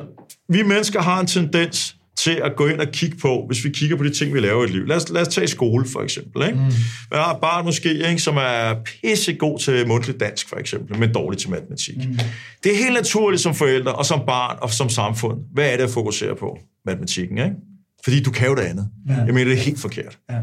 vi 0.49 0.64
mennesker 0.64 1.02
har 1.02 1.20
en 1.20 1.28
tendens 1.28 1.95
til 2.24 2.41
at 2.43 2.55
gå 2.55 2.67
ind 2.67 2.80
og 2.80 2.88
kigge 2.88 3.17
på, 3.17 3.43
hvis 3.47 3.63
vi 3.63 3.69
kigger 3.69 3.95
på 3.95 4.03
de 4.03 4.09
ting, 4.09 4.34
vi 4.34 4.39
laver 4.39 4.61
i 4.61 4.65
et 4.65 4.72
liv. 4.72 4.86
Lad 4.86 4.95
os, 4.95 5.09
lad 5.09 5.22
os 5.22 5.28
tage 5.28 5.47
skole, 5.47 5.86
for 5.86 6.01
eksempel. 6.01 6.43
Ikke? 6.45 6.57
Mm. 6.57 6.65
Jeg 7.11 7.19
har 7.19 7.34
et 7.34 7.41
barn 7.41 7.65
måske, 7.65 8.09
ikke, 8.09 8.22
som 8.22 8.38
er 8.38 8.76
pissegod 8.86 9.59
til 9.59 9.88
mundtligt 9.88 10.19
dansk, 10.19 10.49
for 10.49 10.55
eksempel, 10.55 10.99
men 10.99 11.13
dårlig 11.13 11.39
til 11.39 11.49
matematik. 11.49 11.97
Mm. 11.97 12.19
Det 12.63 12.72
er 12.72 12.78
helt 12.78 12.93
naturligt 12.93 13.41
som 13.41 13.55
forældre, 13.55 13.93
og 13.93 14.05
som 14.05 14.22
barn, 14.28 14.57
og 14.61 14.69
som 14.69 14.89
samfund. 14.89 15.39
Hvad 15.53 15.74
er 15.74 15.78
det 15.78 15.84
at 15.84 15.89
fokusere 15.89 16.36
på? 16.36 16.57
Matematikken, 16.86 17.38
ikke? 17.38 17.55
Fordi 18.03 18.24
du 18.24 18.32
kan 18.32 18.47
jo 18.47 18.55
det 18.55 18.61
andet. 18.61 18.89
Ja. 19.09 19.13
Jeg 19.13 19.34
mener, 19.34 19.43
det 19.43 19.53
er 19.53 19.63
helt 19.63 19.80
forkert. 19.80 20.17
Ja. 20.30 20.39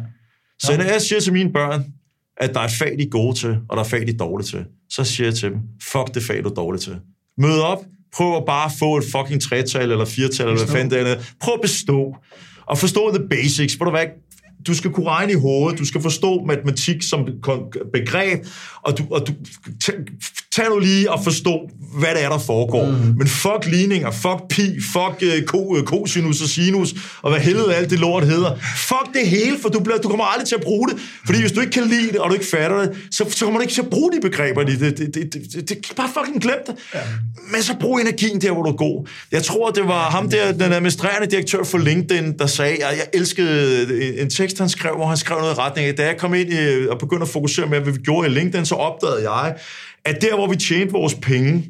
Så 0.58 0.76
når 0.76 0.84
jeg 0.84 1.02
siger 1.02 1.20
til 1.20 1.32
mine 1.32 1.52
børn, 1.52 1.84
at 2.36 2.54
der 2.54 2.60
er 2.60 2.68
fag, 2.68 2.94
de 2.98 3.02
er 3.02 3.08
gode 3.08 3.36
til, 3.36 3.58
og 3.68 3.76
der 3.76 3.82
er 3.82 3.88
fag, 3.88 4.06
de 4.06 4.12
er 4.12 4.16
dårlige 4.16 4.46
til, 4.46 4.64
så 4.90 5.04
siger 5.04 5.26
jeg 5.26 5.34
til 5.34 5.50
dem, 5.50 5.58
fuck 5.82 6.14
det 6.14 6.22
fag, 6.22 6.44
du 6.44 6.48
er 6.48 6.54
dårlig 6.54 6.80
til. 6.80 6.96
Mød 7.38 7.60
op, 7.60 7.84
prøv 8.18 8.36
at 8.36 8.44
bare 8.46 8.70
få 8.78 8.96
et 8.96 9.04
fucking 9.16 9.42
tretal 9.42 9.90
eller 9.92 10.04
firetal, 10.04 10.46
eller 10.46 10.64
hvad 10.64 10.74
fanden 10.74 10.90
det 10.90 11.10
er. 11.10 11.22
Prøv 11.40 11.54
at 11.54 11.60
bestå. 11.60 12.16
Og 12.66 12.78
forstå 12.78 13.16
the 13.18 13.28
basics. 13.30 13.74
Hvor 13.74 13.84
du 13.84 13.90
hvad, 13.90 14.06
du 14.66 14.74
skal 14.74 14.90
kunne 14.90 15.06
regne 15.06 15.32
i 15.32 15.34
hovedet, 15.34 15.78
du 15.78 15.84
skal 15.84 16.02
forstå 16.02 16.44
matematik 16.44 17.02
som 17.02 17.28
begreb, 17.92 18.46
og 18.82 18.98
du, 18.98 19.04
og 19.10 19.26
du 19.26 19.32
tag, 20.58 20.70
nu 20.70 20.78
lige 20.78 21.10
og 21.10 21.24
forstå, 21.24 21.60
hvad 21.98 22.08
det 22.14 22.24
er, 22.24 22.28
der 22.28 22.38
foregår. 22.38 22.84
Mm. 22.84 23.14
Men 23.18 23.28
fuck 23.28 23.66
ligninger, 23.66 24.10
fuck 24.10 24.40
pi, 24.50 24.80
fuck 24.80 25.22
uh, 25.22 25.44
ko, 25.46 25.58
uh, 25.58 25.82
cosinus 25.82 26.42
og 26.42 26.48
sinus, 26.48 26.94
og 27.22 27.30
hvad 27.30 27.40
helvede 27.40 27.74
alt 27.74 27.90
det 27.90 27.98
lort 27.98 28.26
hedder. 28.26 28.56
Fuck 28.76 29.14
det 29.14 29.28
hele, 29.28 29.56
for 29.62 29.68
du, 29.68 29.80
bliver, 29.80 29.98
du 29.98 30.08
kommer 30.08 30.24
aldrig 30.24 30.48
til 30.48 30.54
at 30.54 30.60
bruge 30.60 30.88
det. 30.88 30.96
Fordi 31.26 31.40
hvis 31.40 31.52
du 31.52 31.60
ikke 31.60 31.72
kan 31.72 31.84
lide 31.84 32.08
det, 32.12 32.16
og 32.16 32.30
du 32.30 32.34
ikke 32.34 32.46
fatter 32.46 32.78
det, 32.78 32.90
så, 33.10 33.24
så 33.30 33.44
kommer 33.44 33.58
du 33.58 33.62
ikke 33.62 33.74
til 33.74 33.82
at 33.82 33.90
bruge 33.90 34.12
de 34.12 34.20
begreber. 34.20 34.62
Det, 34.62 34.80
det, 34.80 34.98
det, 34.98 35.14
det, 35.14 35.32
det, 35.54 35.68
det 35.68 35.92
bare 35.96 36.08
fucking 36.18 36.42
glem 36.42 36.58
det. 36.66 36.74
Ja. 36.94 36.98
Men 37.52 37.62
så 37.62 37.74
brug 37.80 37.98
energien 38.00 38.40
der, 38.40 38.52
hvor 38.52 38.62
du 38.62 38.70
er 38.70 38.76
god. 38.76 39.08
Jeg 39.32 39.42
tror, 39.42 39.70
det 39.70 39.88
var 39.88 40.10
ham 40.10 40.30
der, 40.30 40.52
den 40.52 40.72
administrerende 40.72 41.26
direktør 41.26 41.64
for 41.64 41.78
LinkedIn, 41.78 42.38
der 42.38 42.46
sagde, 42.46 42.84
at 42.84 42.96
jeg 42.98 43.06
elskede 43.14 44.20
en 44.20 44.30
tekst, 44.30 44.58
han 44.58 44.68
skrev, 44.68 44.94
hvor 44.94 45.06
han 45.06 45.16
skrev 45.16 45.38
noget 45.38 45.54
i 45.54 45.58
retning 45.58 45.88
af, 45.88 45.94
da 45.94 46.06
jeg 46.06 46.16
kom 46.18 46.34
ind 46.34 46.52
i, 46.52 46.88
og 46.88 46.98
begyndte 46.98 47.22
at 47.22 47.28
fokusere 47.28 47.66
med, 47.66 47.80
hvad 47.80 47.92
vi 47.92 47.98
gjorde 47.98 48.28
i 48.28 48.30
LinkedIn, 48.30 48.66
så 48.66 48.74
opdagede 48.74 49.30
jeg, 49.30 49.54
at 50.08 50.22
der, 50.22 50.34
hvor 50.34 50.46
vi 50.46 50.56
tjente 50.56 50.92
vores 50.92 51.14
penge, 51.14 51.64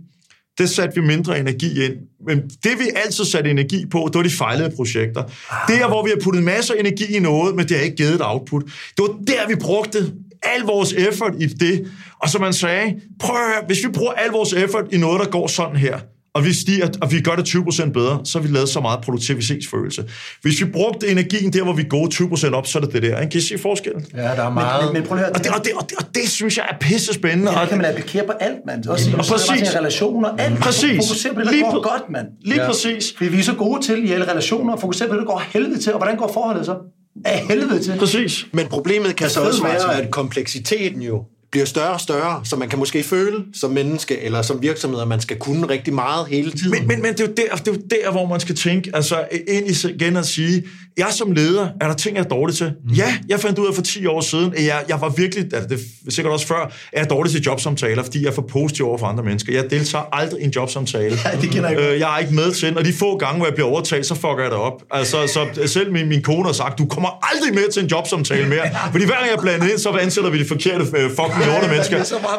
det 0.58 0.70
satte 0.70 1.00
vi 1.00 1.06
mindre 1.06 1.40
energi 1.40 1.84
ind. 1.84 1.94
Men 2.26 2.38
det, 2.38 2.78
vi 2.78 2.84
altid 3.04 3.24
satte 3.24 3.50
energi 3.50 3.86
på, 3.86 4.08
det 4.12 4.14
var 4.14 4.22
de 4.22 4.30
fejlede 4.30 4.70
projekter. 4.76 5.22
Der, 5.68 5.88
hvor 5.88 6.04
vi 6.04 6.10
har 6.10 6.20
puttet 6.24 6.42
masser 6.42 6.74
af 6.74 6.80
energi 6.80 7.16
i 7.16 7.20
noget, 7.20 7.54
men 7.56 7.68
det 7.68 7.76
har 7.76 7.84
ikke 7.84 7.96
givet 7.96 8.14
et 8.14 8.20
output. 8.24 8.62
Det 8.64 8.98
var 8.98 9.06
der, 9.26 9.48
vi 9.48 9.54
brugte 9.54 10.12
al 10.42 10.60
vores 10.60 10.92
effort 10.92 11.32
i 11.40 11.46
det. 11.46 11.92
Og 12.22 12.28
som 12.28 12.40
man 12.40 12.52
sagde, 12.52 12.94
prøv 13.20 13.36
at 13.36 13.42
høre, 13.54 13.64
hvis 13.66 13.84
vi 13.86 13.88
bruger 13.92 14.12
al 14.12 14.30
vores 14.30 14.52
effort 14.52 14.84
i 14.92 14.96
noget, 14.96 15.20
der 15.20 15.30
går 15.30 15.46
sådan 15.46 15.76
her, 15.76 15.98
og 16.38 16.44
vi, 16.44 16.52
stiger, 16.52 16.88
og 17.02 17.12
vi 17.12 17.20
gør 17.20 17.34
det 17.36 17.48
20% 17.48 17.90
bedre, 17.92 18.20
så 18.24 18.38
har 18.38 18.46
vi 18.46 18.54
lavet 18.54 18.68
så 18.68 18.80
meget 18.80 19.00
produktivitetsfølelse. 19.00 20.04
Hvis 20.42 20.60
vi 20.60 20.70
brugte 20.70 21.08
energien 21.08 21.52
der, 21.52 21.62
hvor 21.64 21.72
vi 21.72 21.82
går 21.82 22.06
20% 22.50 22.54
op, 22.54 22.66
så 22.66 22.78
er 22.78 22.82
det 22.82 22.92
det 22.92 23.02
der. 23.02 23.20
Ikke? 23.20 23.30
Kan 23.30 23.38
I 23.38 23.42
se 23.42 23.58
forskellen? 23.58 24.06
Ja, 24.14 24.22
der 24.22 24.28
er 24.28 24.50
meget. 24.50 24.84
Men, 24.84 24.92
men, 24.92 25.00
men 25.00 25.08
prøv 25.08 25.18
at 25.18 25.24
høre. 25.24 25.32
Og 25.32 25.44
det, 25.44 25.52
og, 25.52 25.64
det, 25.64 25.72
og, 25.72 25.90
det, 25.90 25.98
og 25.98 26.04
det 26.14 26.28
synes 26.28 26.56
jeg 26.56 26.66
er 26.70 26.74
pisse 26.80 27.14
spændende. 27.14 27.52
Ja, 27.52 27.60
det 27.60 27.68
kan 27.68 27.78
man 27.78 27.86
applikere 27.86 28.26
på 28.26 28.32
alt, 28.40 28.58
mand. 28.66 28.86
Også 28.86 29.10
og 29.10 29.24
præcis. 29.24 29.76
relationer, 29.76 30.28
alt. 30.28 30.58
Præcis. 30.58 31.08
Fokuser 31.08 31.32
på 31.32 31.40
det, 31.40 31.46
der 31.46 31.52
Lige 31.52 31.64
går 31.64 31.82
godt, 31.82 32.10
mand. 32.10 32.26
Lige 32.40 32.62
ja. 32.62 32.66
præcis. 32.68 33.14
Fordi 33.16 33.30
vi 33.30 33.38
er 33.38 33.42
så 33.42 33.54
gode 33.54 33.82
til 33.82 34.08
i 34.08 34.12
alle 34.12 34.30
relationer 34.30 34.74
at 34.74 34.80
fokusere 34.80 35.08
på 35.08 35.14
det, 35.14 35.20
der 35.20 35.26
går 35.26 35.42
helvede 35.52 35.78
til. 35.80 35.92
Og 35.92 35.98
hvordan 35.98 36.16
går 36.16 36.30
forholdet 36.32 36.66
så? 36.66 36.76
Af 37.24 37.46
helvede 37.48 37.82
til. 37.82 37.96
Præcis. 37.98 38.46
Men 38.52 38.66
problemet 38.66 39.16
kan 39.16 39.30
så 39.30 39.40
også 39.40 39.62
være, 39.62 40.02
at 40.02 40.10
kompleksiteten 40.10 41.02
jo 41.02 41.24
bliver 41.50 41.66
større 41.66 41.92
og 41.92 42.00
større, 42.00 42.40
så 42.44 42.56
man 42.56 42.68
kan 42.68 42.78
måske 42.78 43.02
føle 43.02 43.44
som 43.54 43.70
menneske 43.70 44.20
eller 44.20 44.42
som 44.42 44.62
virksomhed, 44.62 45.00
at 45.00 45.08
man 45.08 45.20
skal 45.20 45.38
kunne 45.38 45.68
rigtig 45.68 45.94
meget 45.94 46.26
hele 46.26 46.50
tiden. 46.50 46.70
Men, 46.70 46.88
men, 46.88 47.02
men 47.02 47.12
det, 47.12 47.20
er 47.20 47.24
jo 47.24 47.32
der, 47.36 47.56
det 47.56 47.68
er 47.68 47.72
jo 47.72 47.80
der, 47.90 48.10
hvor 48.10 48.26
man 48.26 48.40
skal 48.40 48.56
tænke, 48.56 48.90
altså 48.94 49.28
ind 49.48 49.70
i 49.70 49.88
igen 49.88 50.16
at 50.16 50.26
sige, 50.26 50.64
jeg 50.98 51.08
som 51.10 51.32
leder, 51.32 51.68
er 51.80 51.86
der 51.86 51.94
ting, 51.94 52.16
jeg 52.16 52.24
er 52.24 52.28
dårlig 52.28 52.56
til? 52.56 52.72
Mm. 52.84 52.94
Ja, 52.94 53.14
jeg 53.28 53.40
fandt 53.40 53.58
ud 53.58 53.66
af 53.66 53.74
for 53.74 53.82
10 53.82 54.06
år 54.06 54.20
siden, 54.20 54.54
at 54.56 54.64
jeg, 54.64 54.84
jeg 54.88 55.00
var 55.00 55.08
virkelig, 55.08 55.44
altså 55.54 55.68
det 55.68 55.78
er 56.06 56.10
sikkert 56.10 56.32
også 56.32 56.46
før, 56.46 56.60
at 56.64 56.72
jeg 56.92 57.00
er 57.00 57.04
dårlig 57.04 57.32
til 57.32 57.42
jobsamtaler, 57.42 58.02
fordi 58.02 58.22
jeg 58.22 58.28
er 58.28 58.32
for 58.32 58.42
positiv 58.42 58.88
over 58.88 58.98
for 58.98 59.06
andre 59.06 59.24
mennesker. 59.24 59.52
Jeg 59.52 59.70
deltager 59.70 60.04
aldrig 60.12 60.40
i 60.40 60.44
en 60.44 60.50
jobsamtale. 60.50 61.16
Ja, 61.28 61.40
det 61.40 61.54
jeg, 61.54 61.76
øh, 61.78 62.00
jeg 62.00 62.14
er 62.14 62.18
ikke 62.18 62.34
med 62.34 62.52
til, 62.52 62.78
og 62.78 62.84
de 62.84 62.92
få 62.92 63.18
gange, 63.18 63.36
hvor 63.36 63.46
jeg 63.46 63.54
bliver 63.54 63.68
overtalt, 63.68 64.06
så 64.06 64.14
fucker 64.14 64.42
jeg 64.42 64.50
det 64.50 64.58
op. 64.58 64.82
Altså, 64.90 65.26
så 65.26 65.66
selv 65.66 65.92
min, 65.92 66.08
min 66.08 66.22
kone 66.22 66.44
har 66.44 66.52
sagt, 66.52 66.78
du 66.78 66.86
kommer 66.86 67.08
aldrig 67.34 67.54
med 67.54 67.72
til 67.72 67.82
en 67.82 67.88
jobsamtale 67.88 68.48
mere. 68.48 68.70
Fordi 68.92 69.04
hver 69.04 69.14
gang 69.14 69.30
jeg 69.30 69.38
blander 69.42 69.68
ind, 69.68 69.78
så 69.78 69.90
ansætter 69.90 70.30
vi 70.30 70.38
de 70.38 70.44
forkerte 70.44 70.82
uh, 70.82 71.10
fucking 71.18 71.46
lorte 71.50 71.68
mennesker. 71.68 71.98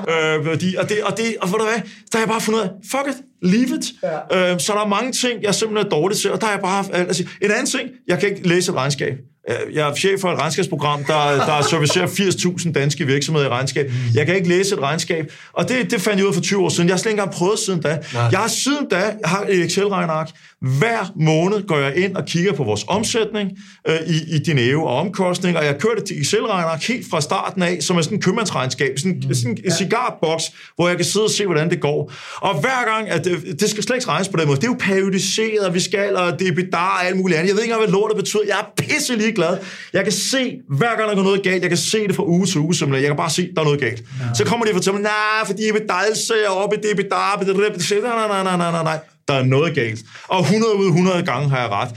Øh, 0.10 0.62
de, 0.62 0.76
og 0.78 0.90
det, 0.90 1.04
og 1.04 1.18
det, 1.18 1.26
og 1.42 1.48
ved 1.48 1.58
du 1.60 1.64
hvad, 1.64 1.82
der 2.12 2.18
har 2.18 2.20
jeg 2.20 2.28
bare 2.28 2.42
fundet 2.42 2.60
ud 2.60 2.64
af, 2.66 2.70
fuck 2.92 3.08
it, 3.08 3.29
leave 3.42 3.68
it. 3.78 3.86
Ja. 4.32 4.54
Øh, 4.54 4.60
så 4.60 4.74
der 4.74 4.80
er 4.80 4.88
mange 4.88 5.12
ting, 5.12 5.44
jeg 5.44 5.56
simpelthen 5.56 5.86
er 5.86 5.90
dårlig 5.90 6.18
til, 6.18 6.32
og 6.32 6.42
der 6.42 6.48
er 6.48 6.52
jeg 6.52 6.62
bare... 6.62 6.86
Altså, 6.94 7.24
en 7.42 7.52
anden 7.52 7.66
ting, 7.66 7.90
jeg 8.08 8.20
kan 8.20 8.30
ikke 8.30 8.48
læse 8.48 8.72
et 8.72 8.76
regnskab. 8.76 9.14
Øh, 9.50 9.76
jeg 9.76 9.90
er 9.90 9.96
chef 9.96 10.22
for 10.22 10.32
et 10.32 10.40
regnskabsprogram, 10.40 11.04
der, 11.04 11.46
der 11.46 11.62
servicerer 11.62 12.08
80.000 12.08 12.72
danske 12.72 13.06
virksomheder 13.06 13.48
i 13.48 13.50
regnskab. 13.50 13.92
Jeg 14.14 14.26
kan 14.26 14.36
ikke 14.36 14.50
læse 14.50 14.76
et 14.76 14.82
regnskab. 14.82 15.32
Og 15.54 15.70
det, 15.70 15.92
det 15.92 16.02
fandt 16.02 16.18
jeg 16.18 16.26
ud 16.26 16.30
af 16.30 16.34
for 16.34 16.42
20 16.42 16.64
år 16.64 16.70
siden. 16.70 16.88
Jeg 16.88 16.94
har 16.94 16.98
slet 17.00 17.12
ikke 17.12 17.22
engang 17.22 17.38
prøvet 17.38 17.60
siden 17.60 17.82
da. 17.82 18.00
Nej. 18.14 18.24
Jeg 18.32 18.40
har 18.40 18.48
siden 18.48 18.90
da 18.92 18.98
jeg 18.98 19.16
har 19.26 19.46
et 19.50 19.66
Excel-regneark. 19.66 20.30
Hver 20.62 21.12
måned 21.16 21.68
går 21.68 21.78
jeg 21.78 21.96
ind 21.96 22.16
og 22.16 22.26
kigger 22.26 22.54
på 22.54 22.64
vores 22.64 22.86
omsætning 22.88 23.52
øh, 23.88 23.96
i, 24.08 24.36
i 24.36 24.40
Dineo 24.40 24.84
og 24.84 24.96
omkostninger, 24.96 25.60
og 25.60 25.66
jeg 25.66 25.80
kører 25.80 25.96
det 25.96 26.04
til 26.04 26.22
Excel-regneark 26.22 26.84
helt 26.84 27.06
fra 27.12 27.22
starten 27.22 27.62
af, 27.62 27.78
som 27.82 27.98
er 27.98 28.02
sådan 28.02 28.18
en 28.18 28.22
købmandsregnskab, 28.22 29.00
sådan, 29.00 29.24
mm. 29.28 29.34
sådan 29.34 29.52
en 29.52 29.58
ja. 29.64 29.76
cigarboks, 29.76 30.44
hvor 30.76 30.88
jeg 30.88 30.98
kan 30.98 31.06
sidde 31.06 31.26
og 31.26 31.30
se, 31.30 31.46
hvordan 31.46 31.70
det 31.70 31.82
går. 31.82 32.12
Og 32.36 32.60
hver 32.60 32.94
gang, 32.94 33.10
at 33.10 33.26
det, 33.26 33.60
det 33.60 33.70
skal 33.70 33.84
slet 33.84 33.96
ikke 33.96 34.08
regnes 34.08 34.30
på 34.30 34.38
den 34.38 34.48
måde. 34.48 34.58
Det 34.58 34.64
er 34.64 34.72
jo 34.72 34.78
periodiseret, 34.80 35.60
og 35.68 35.74
vi 35.74 35.80
skal, 35.80 36.16
og 36.16 36.40
det 36.40 36.48
er 36.48 36.54
bedar 36.54 37.00
og 37.00 37.06
alt 37.06 37.18
muligt 37.18 37.40
andet. 37.40 37.50
Jeg 37.50 37.56
ved 37.56 37.64
ikke 37.64 37.74
engang, 37.74 37.90
hvad 37.90 38.00
lortet 38.00 38.18
betyder. 38.18 38.42
Jeg 38.48 38.60
er 38.60 38.84
pisse 38.84 39.16
ligeglad. 39.16 39.58
Jeg 39.94 40.04
kan 40.04 40.14
se, 40.14 40.58
hver 40.78 40.98
gang 40.98 41.10
der 41.10 41.16
går 41.16 41.24
noget 41.24 41.44
galt, 41.44 41.62
jeg 41.62 41.70
kan 41.70 41.78
se 41.78 42.08
det 42.08 42.16
fra 42.16 42.24
uge 42.26 42.46
til 42.46 42.60
uge, 42.60 42.76
simpelthen. 42.76 43.04
Jeg 43.04 43.10
kan 43.10 43.18
bare 43.18 43.30
se, 43.30 43.50
der 43.56 43.62
er 43.62 43.66
noget 43.66 43.80
galt. 43.80 44.00
Ja. 44.00 44.34
Så 44.34 44.46
kommer 44.46 44.66
de 44.66 44.72
og 44.72 44.76
fortæller 44.76 45.00
mig, 45.00 45.10
nej, 45.12 45.46
fordi 45.46 45.66
jeg 45.66 45.74
vil 45.74 45.84
dejse 45.90 46.34
op 46.50 46.74
i 46.74 46.78
det, 46.88 46.96
bedar, 46.96 47.36
det, 47.36 47.48
nej, 47.48 48.28
nej, 48.28 48.44
nej, 48.44 48.58
nej, 48.58 48.72
nej, 48.72 48.84
nej 48.84 49.00
der 49.30 49.36
er 49.36 49.44
noget 49.44 49.76
galt. 49.76 50.00
Og 50.28 50.40
100 50.42 50.76
ud 50.76 50.86
af 50.86 50.90
100 50.90 51.24
gange 51.24 51.50
har 51.50 51.60
jeg 51.60 51.70
ret. 51.70 51.90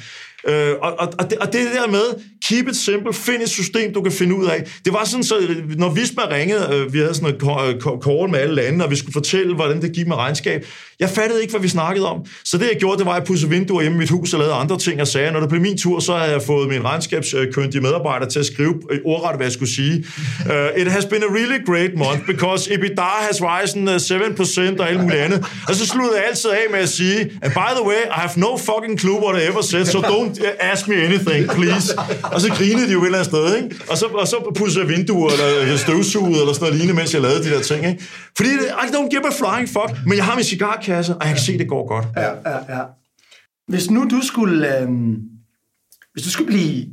Øh, 0.48 0.74
og, 0.82 0.92
og, 0.98 1.08
og, 1.18 1.30
det, 1.30 1.38
og 1.38 1.52
det 1.52 1.60
der 1.74 1.90
med, 1.90 2.04
keep 2.48 2.68
it 2.68 2.76
simple, 2.76 3.12
find 3.12 3.42
et 3.42 3.48
system, 3.48 3.94
du 3.94 4.02
kan 4.02 4.12
finde 4.12 4.34
ud 4.34 4.46
af. 4.46 4.64
Det 4.84 4.92
var 4.92 5.04
sådan, 5.04 5.24
så 5.24 5.34
når 5.76 5.90
Visma 5.90 6.22
ringede, 6.30 6.68
øh, 6.72 6.92
vi 6.92 6.98
havde 6.98 7.14
sådan 7.14 7.34
et 7.34 7.42
call 8.04 8.30
med 8.30 8.38
alle 8.38 8.54
lande, 8.54 8.84
og 8.84 8.90
vi 8.90 8.96
skulle 8.96 9.12
fortælle, 9.12 9.54
hvordan 9.54 9.82
det 9.82 9.92
gik 9.92 10.06
med 10.06 10.16
regnskab. 10.16 10.66
Jeg 11.02 11.10
fattede 11.10 11.40
ikke, 11.42 11.50
hvad 11.50 11.60
vi 11.60 11.68
snakkede 11.68 12.06
om. 12.08 12.18
Så 12.44 12.58
det, 12.58 12.66
jeg 12.72 12.76
gjorde, 12.78 12.98
det 12.98 13.06
var, 13.06 13.12
at 13.12 13.18
jeg 13.18 13.26
pudsede 13.26 13.50
vinduer 13.50 13.82
hjemme 13.82 13.96
i 13.96 13.98
mit 13.98 14.10
hus 14.10 14.32
og 14.34 14.38
lavede 14.38 14.54
andre 14.54 14.78
ting 14.78 15.00
og 15.00 15.08
sagde, 15.08 15.32
når 15.32 15.40
det 15.40 15.48
blev 15.48 15.60
min 15.60 15.78
tur, 15.78 16.00
så 16.00 16.12
havde 16.16 16.32
jeg 16.32 16.42
fået 16.42 16.68
min 16.68 16.84
regnskabskyndige 16.84 17.80
medarbejder 17.80 18.26
til 18.26 18.38
at 18.38 18.46
skrive 18.46 18.74
øh, 18.90 18.98
ordret, 19.04 19.36
hvad 19.36 19.46
jeg 19.46 19.52
skulle 19.52 19.74
sige. 19.74 20.04
Uh, 20.46 20.80
it 20.82 20.88
has 20.92 21.04
been 21.04 21.22
a 21.22 21.32
really 21.38 21.58
great 21.70 21.90
month, 21.96 22.20
because 22.26 22.74
EBITDA 22.74 23.10
has 23.28 23.38
risen 23.42 23.88
øh, 23.88 23.96
7% 23.96 24.80
og 24.80 24.88
alt 24.90 25.00
muligt 25.02 25.20
andet. 25.20 25.46
Og 25.68 25.74
så 25.74 25.86
sluttede 25.86 26.16
jeg 26.16 26.24
altid 26.28 26.50
af 26.50 26.66
med 26.70 26.80
at 26.80 26.88
sige, 26.88 27.20
and 27.42 27.52
by 27.52 27.70
the 27.78 27.84
way, 27.90 28.02
I 28.16 28.18
have 28.24 28.30
no 28.36 28.56
fucking 28.56 29.00
clue 29.00 29.18
what 29.24 29.42
I 29.42 29.46
ever 29.50 29.62
said, 29.62 29.84
so 29.86 29.98
don't 29.98 30.34
uh, 30.40 30.72
ask 30.72 30.88
me 30.88 30.94
anything, 30.94 31.50
please. 31.50 31.86
Og 32.22 32.40
så 32.40 32.48
grinede 32.48 32.86
de 32.86 32.92
jo 32.92 33.00
et 33.02 33.06
eller 33.06 33.18
andet 33.18 33.32
sted, 33.32 33.56
ikke? 33.56 33.68
Og 33.90 33.98
så, 33.98 34.06
og 34.06 34.28
så 34.28 34.36
pudsede 34.58 34.80
jeg 34.84 34.88
vinduer, 34.96 35.30
eller 35.30 35.76
støvsugede 35.76 36.40
eller 36.40 36.52
sådan 36.52 36.64
noget 36.66 36.76
lignende, 36.78 37.00
mens 37.00 37.14
jeg 37.14 37.22
lavede 37.22 37.44
de 37.44 37.50
der 37.54 37.62
ting, 37.62 37.86
ikke? 37.86 38.04
Fordi 38.36 38.48
I 38.84 38.86
don't 38.94 39.08
give 39.14 39.24
a 39.32 39.34
flying 39.40 39.68
fuck, 39.76 39.92
men 40.06 40.16
jeg 40.16 40.24
har 40.24 40.34
min 40.34 40.44
cigarkasse, 40.44 40.91
og 40.98 41.26
jeg 41.26 41.28
kan 41.28 41.38
se, 41.38 41.58
det 41.58 41.68
går 41.68 41.88
godt. 41.88 42.06
Ja, 42.16 42.50
ja, 42.50 42.78
ja. 42.78 42.84
Hvis 43.68 43.90
nu 43.90 44.08
du 44.10 44.20
skulle... 44.22 44.78
Øh, 44.78 44.88
hvis 46.12 46.24
du 46.24 46.30
skulle 46.30 46.46
blive... 46.46 46.86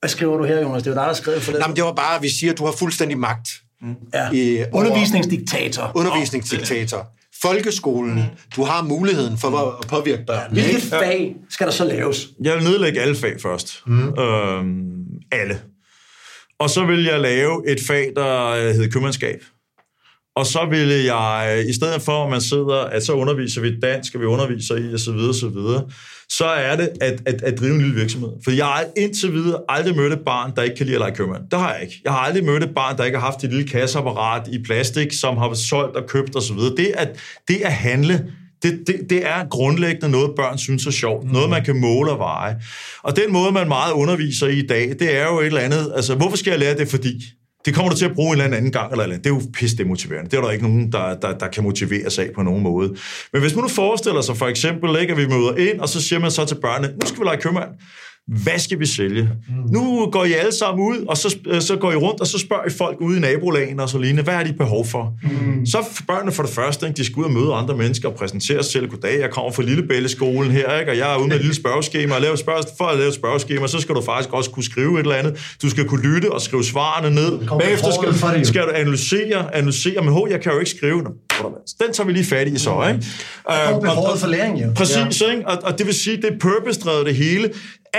Hvad 0.00 0.10
skriver 0.10 0.36
du 0.36 0.44
her, 0.44 0.60
Jonas? 0.60 0.82
Det 0.82 0.94
var 0.94 1.00
dig, 1.00 1.08
der 1.08 1.14
skrev 1.14 1.40
for 1.40 1.52
det. 1.52 1.60
Jamen, 1.60 1.76
det 1.76 1.84
var 1.84 1.92
bare, 1.92 2.16
at 2.16 2.22
vi 2.22 2.28
siger, 2.28 2.52
at 2.52 2.58
du 2.58 2.64
har 2.64 2.72
fuldstændig 2.72 3.18
magt. 3.18 3.48
Mm. 3.82 3.94
Ja. 4.14 4.64
Undervisningsdiktator. 4.72 5.92
Undervisningsdiktator. 5.94 7.06
Folkeskolen, 7.42 8.24
du 8.56 8.64
har 8.64 8.82
muligheden 8.82 9.38
for 9.38 9.48
at 9.48 9.88
påvirke 9.88 10.24
børn. 10.26 10.52
Hvilke 10.52 10.80
fag 10.80 11.36
skal 11.50 11.66
der 11.66 11.72
så 11.72 11.84
laves? 11.84 12.28
Jeg 12.42 12.56
vil 12.56 12.64
nedlægge 12.64 13.00
alle 13.00 13.16
fag 13.16 13.40
først. 13.42 13.82
Mm. 13.86 14.08
Øhm, 14.18 15.04
alle. 15.32 15.60
Og 16.58 16.70
så 16.70 16.84
vil 16.84 17.04
jeg 17.04 17.20
lave 17.20 17.70
et 17.70 17.78
fag, 17.86 18.12
der 18.16 18.56
hedder 18.72 18.88
købmandskab. 18.88 19.42
Og 20.36 20.46
så 20.46 20.66
ville 20.70 21.14
jeg, 21.14 21.56
øh, 21.58 21.70
i 21.70 21.72
stedet 21.72 22.02
for 22.02 22.24
at 22.24 22.30
man 22.30 22.40
sidder, 22.40 22.76
at 22.76 23.02
så 23.06 23.12
underviser 23.12 23.60
vi 23.60 23.80
dansk, 23.80 24.14
og 24.14 24.20
vi 24.20 24.26
underviser 24.26 24.76
i, 24.76 24.94
og 24.94 25.00
så 25.00 25.12
videre, 25.12 25.34
så 25.34 25.48
videre, 25.48 25.84
så 26.28 26.44
er 26.44 26.76
det 26.76 26.88
at, 27.00 27.22
at, 27.26 27.42
at 27.42 27.58
drive 27.58 27.74
en 27.74 27.80
lille 27.80 27.94
virksomhed. 27.94 28.30
For 28.44 28.50
jeg 28.50 28.66
har 28.66 28.84
indtil 28.96 29.32
videre 29.32 29.60
aldrig 29.68 29.96
mødt 29.96 30.12
et 30.12 30.20
barn, 30.26 30.52
der 30.56 30.62
ikke 30.62 30.76
kan 30.76 30.86
lide 30.86 30.96
at 30.96 31.00
lege 31.00 31.14
købmand. 31.14 31.42
Det 31.50 31.58
har 31.58 31.72
jeg 31.72 31.82
ikke. 31.82 32.00
Jeg 32.04 32.12
har 32.12 32.18
aldrig 32.18 32.44
mødt 32.44 32.64
et 32.64 32.74
barn, 32.74 32.96
der 32.96 33.04
ikke 33.04 33.18
har 33.18 33.26
haft 33.26 33.44
et 33.44 33.50
lille 33.50 33.68
kasseapparat 33.68 34.48
i 34.52 34.62
plastik, 34.62 35.12
som 35.12 35.36
har 35.36 35.54
solgt 35.54 35.96
og 35.96 36.06
købt 36.08 36.36
osv. 36.36 36.58
Det 36.58 36.92
at, 36.96 37.18
det 37.48 37.56
at 37.64 37.72
handle, 37.72 38.32
det, 38.62 38.80
det, 38.86 38.96
det 39.10 39.26
er 39.26 39.48
grundlæggende 39.48 40.08
noget, 40.08 40.30
børn 40.36 40.58
synes 40.58 40.86
er 40.86 40.90
sjovt. 40.90 41.24
Mm. 41.24 41.30
Noget, 41.30 41.50
man 41.50 41.64
kan 41.64 41.80
måle 41.80 42.10
og 42.10 42.18
veje. 42.18 42.56
Og 43.02 43.16
den 43.16 43.32
måde, 43.32 43.52
man 43.52 43.68
meget 43.68 43.92
underviser 43.92 44.46
i 44.46 44.58
i 44.58 44.66
dag, 44.66 44.88
det 44.98 45.16
er 45.16 45.26
jo 45.26 45.40
et 45.40 45.46
eller 45.46 45.60
andet... 45.60 45.92
Altså, 45.96 46.14
hvorfor 46.14 46.36
skal 46.36 46.50
jeg 46.50 46.58
lære 46.58 46.76
det? 46.76 46.88
Fordi 46.88 47.22
det 47.66 47.74
kommer 47.74 47.90
du 47.92 47.96
til 47.96 48.04
at 48.04 48.14
bruge 48.14 48.36
en 48.36 48.42
eller 48.42 48.56
anden 48.56 48.72
gang, 48.72 48.90
eller, 48.92 49.02
eller 49.04 49.16
Det 49.16 49.26
er 49.26 49.30
jo 49.30 49.42
pisse 49.52 49.76
demotiverende. 49.76 50.30
Det 50.30 50.36
er 50.36 50.40
der 50.40 50.50
ikke 50.50 50.64
nogen, 50.64 50.92
der, 50.92 51.14
der, 51.14 51.38
der 51.38 51.48
kan 51.48 51.62
motivere 51.62 52.10
sig 52.10 52.24
af 52.24 52.30
på 52.34 52.42
nogen 52.42 52.62
måde. 52.62 52.88
Men 53.32 53.42
hvis 53.42 53.54
man 53.54 53.62
nu 53.62 53.68
forestiller 53.68 54.20
sig 54.20 54.36
for 54.36 54.46
eksempel, 54.46 55.00
ikke, 55.00 55.12
at 55.12 55.18
vi 55.18 55.26
møder 55.26 55.56
ind, 55.56 55.80
og 55.80 55.88
så 55.88 56.02
siger 56.02 56.18
man 56.18 56.30
så 56.30 56.44
til 56.44 56.54
børnene, 56.54 56.94
nu 57.00 57.06
skal 57.06 57.20
vi 57.20 57.24
lege 57.24 57.40
købmand 57.40 57.70
hvad 58.28 58.58
skal 58.58 58.80
vi 58.80 58.86
sælge? 58.86 59.22
Mm. 59.22 59.54
Nu 59.72 60.08
går 60.12 60.24
I 60.24 60.32
alle 60.32 60.52
sammen 60.52 60.86
ud, 60.86 61.04
og 61.08 61.16
så, 61.16 61.36
øh, 61.46 61.60
så 61.60 61.76
går 61.76 61.92
I 61.92 61.96
rundt, 61.96 62.20
og 62.20 62.26
så 62.26 62.38
spørger 62.38 62.66
I 62.66 62.70
folk 62.70 62.96
ude 63.00 63.16
i 63.16 63.20
nabolagen 63.20 63.80
og 63.80 63.88
så 63.88 63.98
lignende, 63.98 64.22
hvad 64.22 64.34
har 64.34 64.44
de 64.44 64.52
behov 64.52 64.86
for? 64.86 65.12
Mm. 65.22 65.66
Så 65.66 65.78
børnene 66.08 66.32
for 66.32 66.42
det 66.42 66.52
første, 66.52 66.86
ikke, 66.86 66.96
de 66.96 67.04
skal 67.04 67.16
ud 67.16 67.24
og 67.24 67.30
møde 67.30 67.52
andre 67.52 67.76
mennesker 67.76 68.08
og 68.08 68.14
præsentere 68.14 68.62
sig 68.62 68.72
selv. 68.72 68.88
Goddag, 68.88 69.20
jeg 69.20 69.30
kommer 69.30 69.52
fra 69.52 69.62
Lillebælleskolen 69.62 70.50
her, 70.52 70.78
ikke, 70.78 70.92
og 70.92 70.98
jeg 70.98 71.14
er 71.14 71.18
ude 71.18 71.28
med 71.28 71.36
et 71.36 71.42
lille 71.42 71.54
spørgeskema, 71.56 72.14
og 72.14 72.20
lave 72.20 72.36
spørg, 72.36 72.64
for 72.78 72.84
at 72.84 72.98
lave 72.98 73.08
et 73.08 73.14
spørgeskema, 73.14 73.66
så 73.66 73.78
skal 73.80 73.94
du 73.94 74.02
faktisk 74.02 74.32
også 74.32 74.50
kunne 74.50 74.64
skrive 74.64 74.94
et 74.94 75.02
eller 75.02 75.14
andet. 75.14 75.56
Du 75.62 75.70
skal 75.70 75.84
kunne 75.84 76.14
lytte 76.14 76.32
og 76.32 76.40
skrive 76.40 76.64
svarene 76.64 77.14
ned. 77.14 77.38
Bagefter 77.60 77.90
skal, 77.90 78.46
skal 78.46 78.62
du 78.62 78.70
analysere, 78.74 79.54
analysere, 79.54 80.02
men 80.02 80.12
hov, 80.12 80.28
jeg 80.30 80.40
kan 80.40 80.52
jo 80.52 80.58
ikke 80.58 80.70
skrive. 80.70 81.02
Den 81.82 81.92
tager 81.92 82.06
vi 82.06 82.12
lige 82.12 82.24
fat 82.24 82.48
i 82.48 82.58
så, 82.58 82.74
mm. 82.74 82.88
ikke? 82.88 83.06
Der 83.48 83.70
kommer 83.70 83.80
behovet 83.80 84.18
for 84.20 84.26
læring, 84.26 84.62
jo. 84.62 84.66
Præcis, 84.76 85.22
ja. 85.22 85.30
ikke? 85.30 85.48
Og, 85.48 85.58
og 85.62 85.78
det 85.78 85.86
vil 85.86 85.94
sige, 85.94 86.16
det 86.16 86.24
er 86.24 86.38
purpose-drevet 86.40 87.06
det 87.06 87.14
hele 87.14 87.50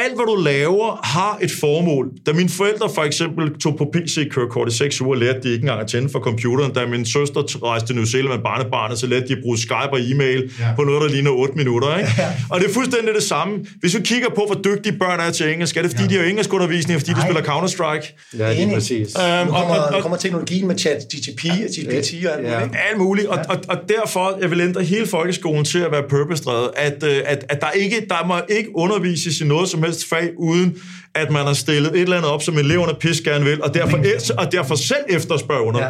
alt, 0.04 0.16
hvad 0.16 0.26
du 0.26 0.36
laver, 0.36 1.00
har 1.04 1.38
et 1.42 1.52
formål. 1.52 2.12
Da 2.26 2.34
mine 2.34 2.50
forældre 2.50 2.90
for 2.96 3.04
eksempel 3.04 3.60
tog 3.60 3.78
på 3.78 3.86
PC-kørekort 3.94 4.68
i 4.74 4.78
seks 4.78 5.02
uger, 5.02 5.16
lærte 5.16 5.40
de 5.44 5.50
ikke 5.54 5.64
engang 5.64 5.82
at 5.82 5.88
tænde 5.88 6.10
for 6.10 6.20
computeren. 6.20 6.72
Da 6.74 6.86
min 6.86 7.06
søster 7.06 7.64
rejste 7.64 7.88
til 7.88 7.96
New 7.96 8.06
Zealand 8.06 8.34
med 8.34 8.44
barnebarnet, 8.44 9.00
så 9.00 9.08
lærte 9.08 9.28
de 9.28 9.34
at 9.34 9.40
bruge 9.44 9.58
Skype 9.58 9.92
og 9.92 10.00
e-mail 10.12 10.52
ja. 10.60 10.76
på 10.76 10.84
noget, 10.84 11.02
der 11.02 11.10
ligner 11.10 11.32
8 11.32 11.54
minutter. 11.56 11.98
Ikke? 11.98 12.12
Ja. 12.18 12.30
Og 12.50 12.60
det 12.60 12.70
er 12.70 12.74
fuldstændig 12.74 13.16
det 13.16 13.24
samme. 13.24 13.54
Hvis 13.80 13.92
du 13.94 14.02
kigger 14.02 14.30
på, 14.30 14.44
hvor 14.46 14.62
dygtige 14.64 14.98
børn 15.00 15.20
er 15.20 15.32
til 15.32 15.54
engelsk, 15.54 15.78
er 15.78 15.82
det 15.82 15.92
fordi, 15.92 16.04
ja. 16.04 16.10
de 16.10 16.24
har 16.24 16.30
engelsk-undervisning, 16.30 17.00
fordi 17.00 17.12
Nej. 17.12 17.20
de 17.20 17.26
spiller 17.26 17.44
Counter-Strike? 17.52 18.36
Ja, 18.38 18.64
er 18.64 18.74
præcis. 18.74 19.16
Um, 19.16 19.48
nu 19.48 19.54
kommer, 19.54 19.76
og, 19.76 19.96
og, 19.96 20.02
kommer 20.02 20.18
teknologien 20.18 20.68
med 20.68 20.78
chat, 20.78 20.98
GTP 21.14 21.46
og 21.46 21.70
GPT 21.78 22.26
og 22.26 22.38
alt 22.38 22.48
ja. 22.48 22.60
muligt. 22.60 22.76
Alt 22.90 22.98
muligt. 22.98 23.28
Og, 23.28 23.40
og, 23.50 23.58
og, 23.70 23.78
derfor, 23.90 24.38
jeg 24.42 24.52
vil 24.52 24.62
ændre 24.62 24.84
hele 24.84 25.08
folkeskolen 25.08 25.66
til 25.66 25.80
at 25.80 25.92
være 25.92 26.04
purpose-drevet, 26.10 26.70
at, 26.76 27.04
øh, 27.04 27.22
at, 27.26 27.46
at 27.50 27.62
der, 27.62 27.72
ikke, 27.72 28.06
der 28.10 28.28
må 28.28 28.36
ikke 28.50 28.70
undervises 28.76 29.42
i 29.42 29.46
noget 29.46 29.70
som 29.70 29.82
helst 29.88 30.10
fag, 30.10 30.30
uden 30.38 30.78
at 31.16 31.32
man 31.32 31.46
har 31.46 31.54
stillet 31.54 31.92
et 31.92 32.02
eller 32.02 32.18
andet 32.18 32.32
op, 32.32 32.44
som 32.44 32.58
eleverne 32.58 32.94
pis 33.00 33.22
gerne 33.22 33.46
vil, 33.46 33.64
og 33.64 33.74
derfor, 33.74 33.98
og 34.38 34.52
derfor 34.52 34.76
selv 34.76 35.06
efterspørger 35.10 35.62
under. 35.62 35.82
Ja. 35.82 35.90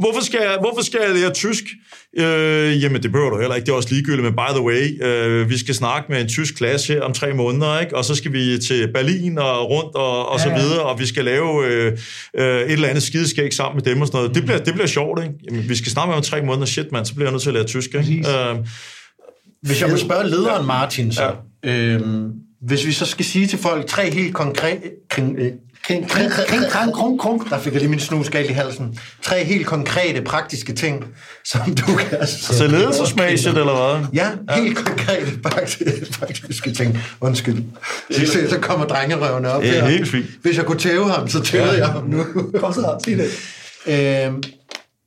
Hvorfor, 0.00 0.24
skal 0.24 0.40
jeg, 0.42 0.58
hvorfor 0.60 0.82
skal 0.82 1.00
jeg 1.06 1.14
lære 1.14 1.32
tysk? 1.32 1.64
Øh, 2.18 2.82
jamen, 2.82 3.02
det 3.02 3.12
behøver 3.12 3.30
du 3.30 3.38
heller 3.40 3.54
ikke. 3.54 3.66
Det 3.66 3.72
er 3.72 3.76
også 3.76 3.88
ligegyldigt, 3.90 4.22
men 4.22 4.32
by 4.32 4.50
the 4.54 4.62
way, 4.62 5.04
øh, 5.04 5.50
vi 5.50 5.58
skal 5.58 5.74
snakke 5.74 6.12
med 6.12 6.20
en 6.20 6.28
tysk 6.28 6.54
klasse 6.54 6.92
her 6.92 7.02
om 7.02 7.12
tre 7.12 7.34
måneder, 7.34 7.80
ikke? 7.80 7.96
og 7.96 8.04
så 8.04 8.14
skal 8.14 8.32
vi 8.32 8.58
til 8.58 8.92
Berlin 8.92 9.38
og 9.38 9.70
rundt 9.70 9.94
og, 9.96 10.28
og 10.28 10.38
ja, 10.38 10.50
ja. 10.50 10.58
så 10.58 10.64
videre, 10.64 10.82
og 10.82 11.00
vi 11.00 11.06
skal 11.06 11.24
lave 11.24 11.66
øh, 11.66 11.92
øh, 12.38 12.60
et 12.60 12.72
eller 12.72 12.88
andet 12.88 13.02
skideskæg 13.02 13.52
sammen 13.52 13.76
med 13.76 13.94
dem 13.94 14.00
og 14.00 14.06
sådan 14.06 14.16
noget. 14.16 14.30
Mm. 14.30 14.34
Det, 14.34 14.44
bliver, 14.44 14.58
det 14.58 14.74
bliver 14.74 14.86
sjovt, 14.86 15.22
ikke? 15.22 15.34
Jamen, 15.50 15.68
vi 15.68 15.76
skal 15.76 15.92
snakke 15.92 16.08
med 16.08 16.16
om 16.16 16.22
tre 16.22 16.42
måneder. 16.42 16.66
Shit, 16.66 16.92
mand, 16.92 17.06
så 17.06 17.14
bliver 17.14 17.26
jeg 17.26 17.32
nødt 17.32 17.42
til 17.42 17.50
at 17.50 17.54
lære 17.54 17.64
tysk, 17.64 17.94
ikke? 17.94 18.28
Øh, 18.28 18.56
Hvis 19.62 19.80
jeg 19.80 19.90
må 19.90 19.96
spørge 19.96 20.30
lederen 20.30 20.66
Martin, 20.66 21.12
så, 21.12 21.32
ja. 21.64 21.70
øhm, 21.70 22.30
hvis 22.66 22.86
vi 22.86 22.92
så 22.92 23.06
skal 23.06 23.24
sige 23.24 23.46
til 23.46 23.58
folk 23.58 23.86
tre 23.86 24.10
helt 24.10 24.34
konkrete... 24.34 24.80
Der 27.50 27.58
fik 27.60 27.72
jeg 27.72 27.80
lige 27.80 27.90
min 27.90 28.00
snus 28.00 28.28
galt 28.30 28.50
i 28.50 28.52
halsen. 28.52 28.98
Tre 29.22 29.44
helt 29.44 29.66
konkrete, 29.66 30.22
praktiske 30.22 30.72
ting, 30.72 31.04
som 31.44 31.60
du 31.74 31.94
kan... 31.96 32.26
Så 32.26 32.66
ledelsesmæssigt, 32.66 33.58
eller 33.58 33.98
hvad? 33.98 34.06
Ja, 34.12 34.56
helt 34.56 34.76
konkrete, 34.76 35.38
praktiske, 35.42 36.06
praktiske 36.18 36.72
ting. 36.72 36.98
Undskyld. 37.20 37.62
Så, 38.10 38.46
så 38.50 38.58
kommer 38.60 38.86
drengerøvene 38.86 39.50
op 39.50 39.62
Ja, 39.62 39.70
her. 39.72 39.86
helt 39.88 40.08
fint. 40.08 40.26
Hvis 40.42 40.56
jeg 40.56 40.64
kunne 40.64 40.78
tæve 40.78 41.10
ham, 41.10 41.28
så 41.28 41.42
tævede 41.42 41.78
jeg 41.78 41.88
ham 41.88 42.04
nu. 42.04 42.24
Kom 42.60 42.72
så, 42.72 42.98
sig 43.04 43.18
det. 43.18 43.30
Øhm, 43.86 44.42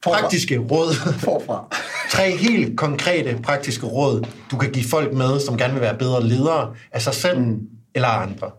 praktiske 0.08 0.58
råd. 0.58 0.94
Forfra. 1.26 1.78
Tre 2.12 2.38
helt 2.38 2.78
konkrete 2.78 3.40
praktiske 3.44 3.86
råd, 3.86 4.28
du 4.52 4.58
kan 4.58 4.72
give 4.72 4.86
folk 4.86 5.14
med, 5.14 5.40
som 5.40 5.58
gerne 5.58 5.74
vil 5.74 5.82
være 5.82 5.98
bedre 5.98 6.28
ledere 6.28 6.74
af 6.92 7.02
sig 7.02 7.14
selv 7.14 7.40
mm. 7.40 7.60
eller 7.96 8.08
andre. 8.08 8.52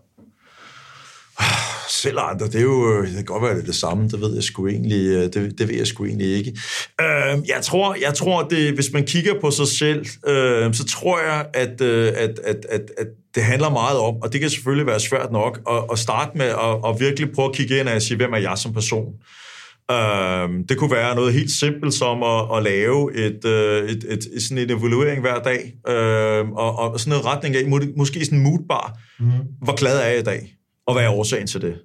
selv 2.03 2.19
andre, 2.19 2.45
det 2.45 2.55
er 2.55 2.61
jo, 2.61 3.01
det 3.01 3.15
kan 3.15 3.25
godt 3.25 3.43
være, 3.43 3.53
det 3.53 3.61
er 3.61 3.65
det 3.65 3.75
samme, 3.75 4.09
det 4.09 4.21
ved 4.21 4.33
jeg 4.33 4.43
sgu 4.43 4.67
egentlig, 4.67 5.07
øh, 5.07 5.23
det, 5.23 5.59
det 5.59 5.67
ved 5.67 5.75
jeg 5.75 5.87
sgu 5.87 6.05
egentlig 6.05 6.37
ikke. 6.37 6.57
Øh, 7.01 7.37
jeg 7.47 7.59
tror, 7.63 7.95
jeg 8.01 8.13
tror 8.13 8.43
det, 8.43 8.73
hvis 8.73 8.93
man 8.93 9.05
kigger 9.05 9.33
på 9.41 9.51
sig 9.51 9.67
selv, 9.67 10.05
øh, 10.27 10.73
så 10.73 10.85
tror 10.85 11.19
jeg, 11.19 11.45
at, 11.53 11.81
øh, 11.81 12.07
at, 12.07 12.39
at, 12.43 12.65
at, 12.69 12.81
at 12.97 13.07
det 13.35 13.43
handler 13.43 13.69
meget 13.69 13.97
om, 13.97 14.15
og 14.21 14.33
det 14.33 14.41
kan 14.41 14.49
selvfølgelig 14.49 14.87
være 14.87 14.99
svært 14.99 15.31
nok, 15.31 15.59
at, 15.69 15.83
at 15.91 15.99
starte 15.99 16.37
med 16.37 16.45
at, 16.45 16.89
at 16.89 16.99
virkelig 16.99 17.31
prøve 17.35 17.49
at 17.49 17.55
kigge 17.55 17.79
ind 17.79 17.87
og 17.87 18.01
sige, 18.01 18.17
hvem 18.17 18.33
er 18.33 18.37
jeg 18.37 18.57
som 18.57 18.73
person? 18.73 19.07
Øh, 19.07 19.39
det 20.69 20.77
kunne 20.77 20.91
være 20.91 21.15
noget 21.15 21.33
helt 21.33 21.51
simpelt 21.51 21.93
som 21.93 22.23
at, 22.23 22.57
at 22.57 22.63
lave 22.63 23.15
et, 23.15 23.45
øh, 23.45 23.89
et, 23.89 24.03
et, 24.09 24.27
et, 24.35 24.41
sådan 24.41 24.57
en 24.57 24.77
evaluering 24.77 25.21
hver 25.21 25.39
dag, 25.39 25.73
øh, 25.87 26.49
og, 26.49 26.79
og 26.79 26.99
sådan 26.99 27.19
en 27.19 27.25
retning 27.25 27.55
af, 27.55 27.67
må- 27.67 27.93
måske 27.97 28.25
sådan 28.25 28.39
mutbar, 28.39 28.97
mm. 29.19 29.31
hvor 29.61 29.75
glad 29.75 29.99
er 29.99 30.07
jeg 30.07 30.19
i 30.19 30.23
dag, 30.23 30.53
og 30.87 30.93
hvad 30.93 31.03
er 31.03 31.09
årsagen 31.09 31.47
til 31.47 31.61
det? 31.61 31.75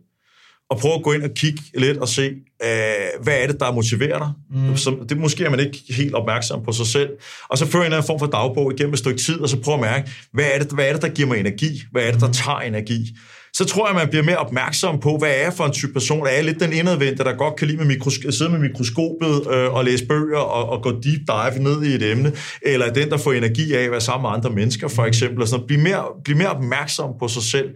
og 0.71 0.79
prøve 0.79 0.95
at 0.95 1.03
gå 1.03 1.13
ind 1.13 1.23
og 1.23 1.31
kigge 1.31 1.63
lidt 1.75 1.99
og 1.99 2.09
se, 2.09 2.31
øh, 2.65 3.23
hvad 3.23 3.43
er 3.43 3.47
det, 3.47 3.61
der 3.61 3.73
motiverer 3.73 4.19
dig? 4.19 4.33
Mm. 4.51 4.77
Så 4.77 4.97
det 5.09 5.19
måske 5.19 5.45
er 5.45 5.51
man 5.51 5.61
ikke 5.61 5.79
helt 5.91 6.15
opmærksom 6.15 6.65
på 6.65 6.73
sig 6.73 6.87
selv. 6.87 7.11
Og 7.49 7.59
så 7.59 7.67
føre 7.67 7.83
en 7.83 7.85
eller 7.85 7.97
anden 7.97 8.07
form 8.07 8.19
for 8.19 8.27
dagbog 8.27 8.73
igennem 8.73 8.93
et 8.93 8.99
stykke 8.99 9.21
tid, 9.21 9.41
og 9.41 9.49
så 9.49 9.61
prøve 9.61 9.75
at 9.75 9.81
mærke, 9.81 10.11
hvad 10.33 10.45
er 10.55 10.59
det, 10.59 10.73
hvad 10.73 10.89
er 10.89 10.93
det 10.93 11.03
der 11.03 11.09
giver 11.09 11.29
mig 11.29 11.41
energi? 11.41 11.83
Hvad 11.93 12.03
er 12.03 12.13
det, 12.13 12.21
der 12.21 12.33
tager 12.33 12.59
energi? 12.59 13.17
Så 13.57 13.65
tror 13.65 13.89
jeg, 13.89 13.97
man 13.97 14.09
bliver 14.09 14.23
mere 14.25 14.37
opmærksom 14.37 15.01
på, 15.01 15.17
hvad 15.19 15.31
er 15.31 15.43
jeg 15.43 15.53
for 15.53 15.65
en 15.65 15.73
type 15.73 15.93
person? 15.93 16.27
Er 16.27 16.31
jeg 16.31 16.45
lidt 16.45 16.61
den 16.61 16.73
indadvendte, 16.73 17.25
der 17.25 17.33
godt 17.37 17.57
kan 17.57 17.69
lide 17.69 17.85
med 17.85 17.97
mikros- 17.97 18.31
sidde 18.31 18.51
med 18.51 18.59
mikroskopet 18.59 19.53
øh, 19.53 19.75
og 19.75 19.85
læse 19.85 20.07
bøger 20.07 20.39
og, 20.39 20.69
og 20.69 20.83
gå 20.83 20.91
deep 20.91 21.21
dive 21.29 21.63
ned 21.63 21.83
i 21.83 21.95
et 21.95 22.11
emne? 22.11 22.33
Eller 22.63 22.87
er 22.87 22.93
den, 22.93 23.11
der 23.11 23.17
får 23.17 23.33
energi 23.33 23.75
af 23.75 23.83
at 23.83 23.91
være 23.91 24.01
sammen 24.01 24.23
med 24.31 24.37
andre 24.37 24.51
mennesker, 24.51 24.89
for 24.89 25.05
eksempel? 25.05 25.43
Og 25.43 25.49
sådan 25.49 25.59
noget. 25.59 25.67
Bliv, 25.67 25.79
mere, 25.79 26.05
bliv 26.25 26.37
mere 26.37 26.51
opmærksom 26.51 27.11
på 27.21 27.29
sig 27.29 27.43
selv. 27.43 27.69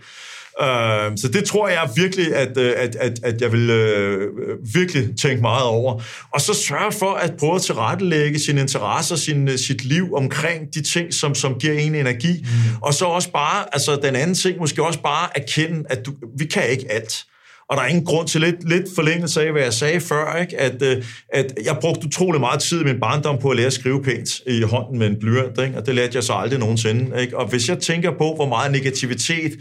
Uh, 0.60 1.16
så 1.16 1.28
det 1.32 1.44
tror 1.44 1.68
jeg 1.68 1.90
virkelig, 1.96 2.34
at, 2.34 2.58
øh, 2.58 2.72
at, 2.76 2.96
at, 2.96 3.18
at 3.22 3.40
jeg 3.40 3.52
vil 3.52 3.70
uh, 3.70 4.74
virkelig 4.74 5.08
tænke 5.20 5.42
meget 5.42 5.64
over. 5.64 6.02
Og 6.34 6.40
så 6.40 6.54
sørge 6.54 6.92
for 6.92 7.14
at 7.14 7.32
prøve 7.38 7.54
at 7.54 7.62
tilrettelægge 7.62 8.38
sine 8.38 8.60
interesser, 8.60 9.16
sin, 9.16 9.58
sit 9.58 9.84
liv 9.84 10.14
omkring 10.14 10.74
de 10.74 10.82
ting, 10.82 11.14
som, 11.14 11.34
som 11.34 11.54
giver 11.54 11.74
en 11.74 11.94
energi. 11.94 12.40
Mm. 12.40 12.82
Og 12.82 12.94
så 12.94 13.04
også 13.04 13.32
bare, 13.32 13.64
altså 13.72 13.98
den 14.02 14.16
anden 14.16 14.34
ting, 14.34 14.58
måske 14.58 14.84
også 14.84 15.02
bare 15.02 15.28
erkende, 15.34 15.84
at 15.90 16.06
du, 16.06 16.12
vi 16.38 16.44
kan 16.44 16.68
ikke 16.70 16.92
alt. 16.92 17.24
Og 17.70 17.76
der 17.76 17.82
er 17.82 17.86
ingen 17.86 18.04
grund 18.04 18.28
til 18.28 18.40
lidt, 18.40 18.68
lidt 18.68 18.84
forlængelse 18.94 19.42
af, 19.42 19.52
hvad 19.52 19.62
jeg 19.62 19.72
sagde 19.72 20.00
før, 20.00 20.36
ikke? 20.40 20.60
At, 20.60 20.82
øh, 20.82 21.04
at 21.32 21.54
jeg 21.64 21.76
brugte 21.80 22.06
utrolig 22.06 22.40
meget 22.40 22.60
tid 22.60 22.80
i 22.80 22.84
min 22.84 23.00
barndom 23.00 23.38
på 23.38 23.50
at 23.50 23.56
lære 23.56 23.66
at 23.66 23.72
skrive 23.72 24.02
pænt 24.02 24.28
i 24.46 24.62
hånden 24.62 24.98
med 24.98 25.06
en 25.06 25.16
blyant, 25.20 25.58
ikke? 25.58 25.76
og 25.76 25.86
det 25.86 25.94
lærte 25.94 26.12
jeg 26.14 26.24
så 26.24 26.32
aldrig 26.32 26.58
nogensinde. 26.58 27.20
Ikke? 27.20 27.36
Og 27.36 27.48
hvis 27.48 27.68
jeg 27.68 27.78
tænker 27.78 28.10
på, 28.10 28.34
hvor 28.34 28.48
meget 28.48 28.72
negativitet 28.72 29.52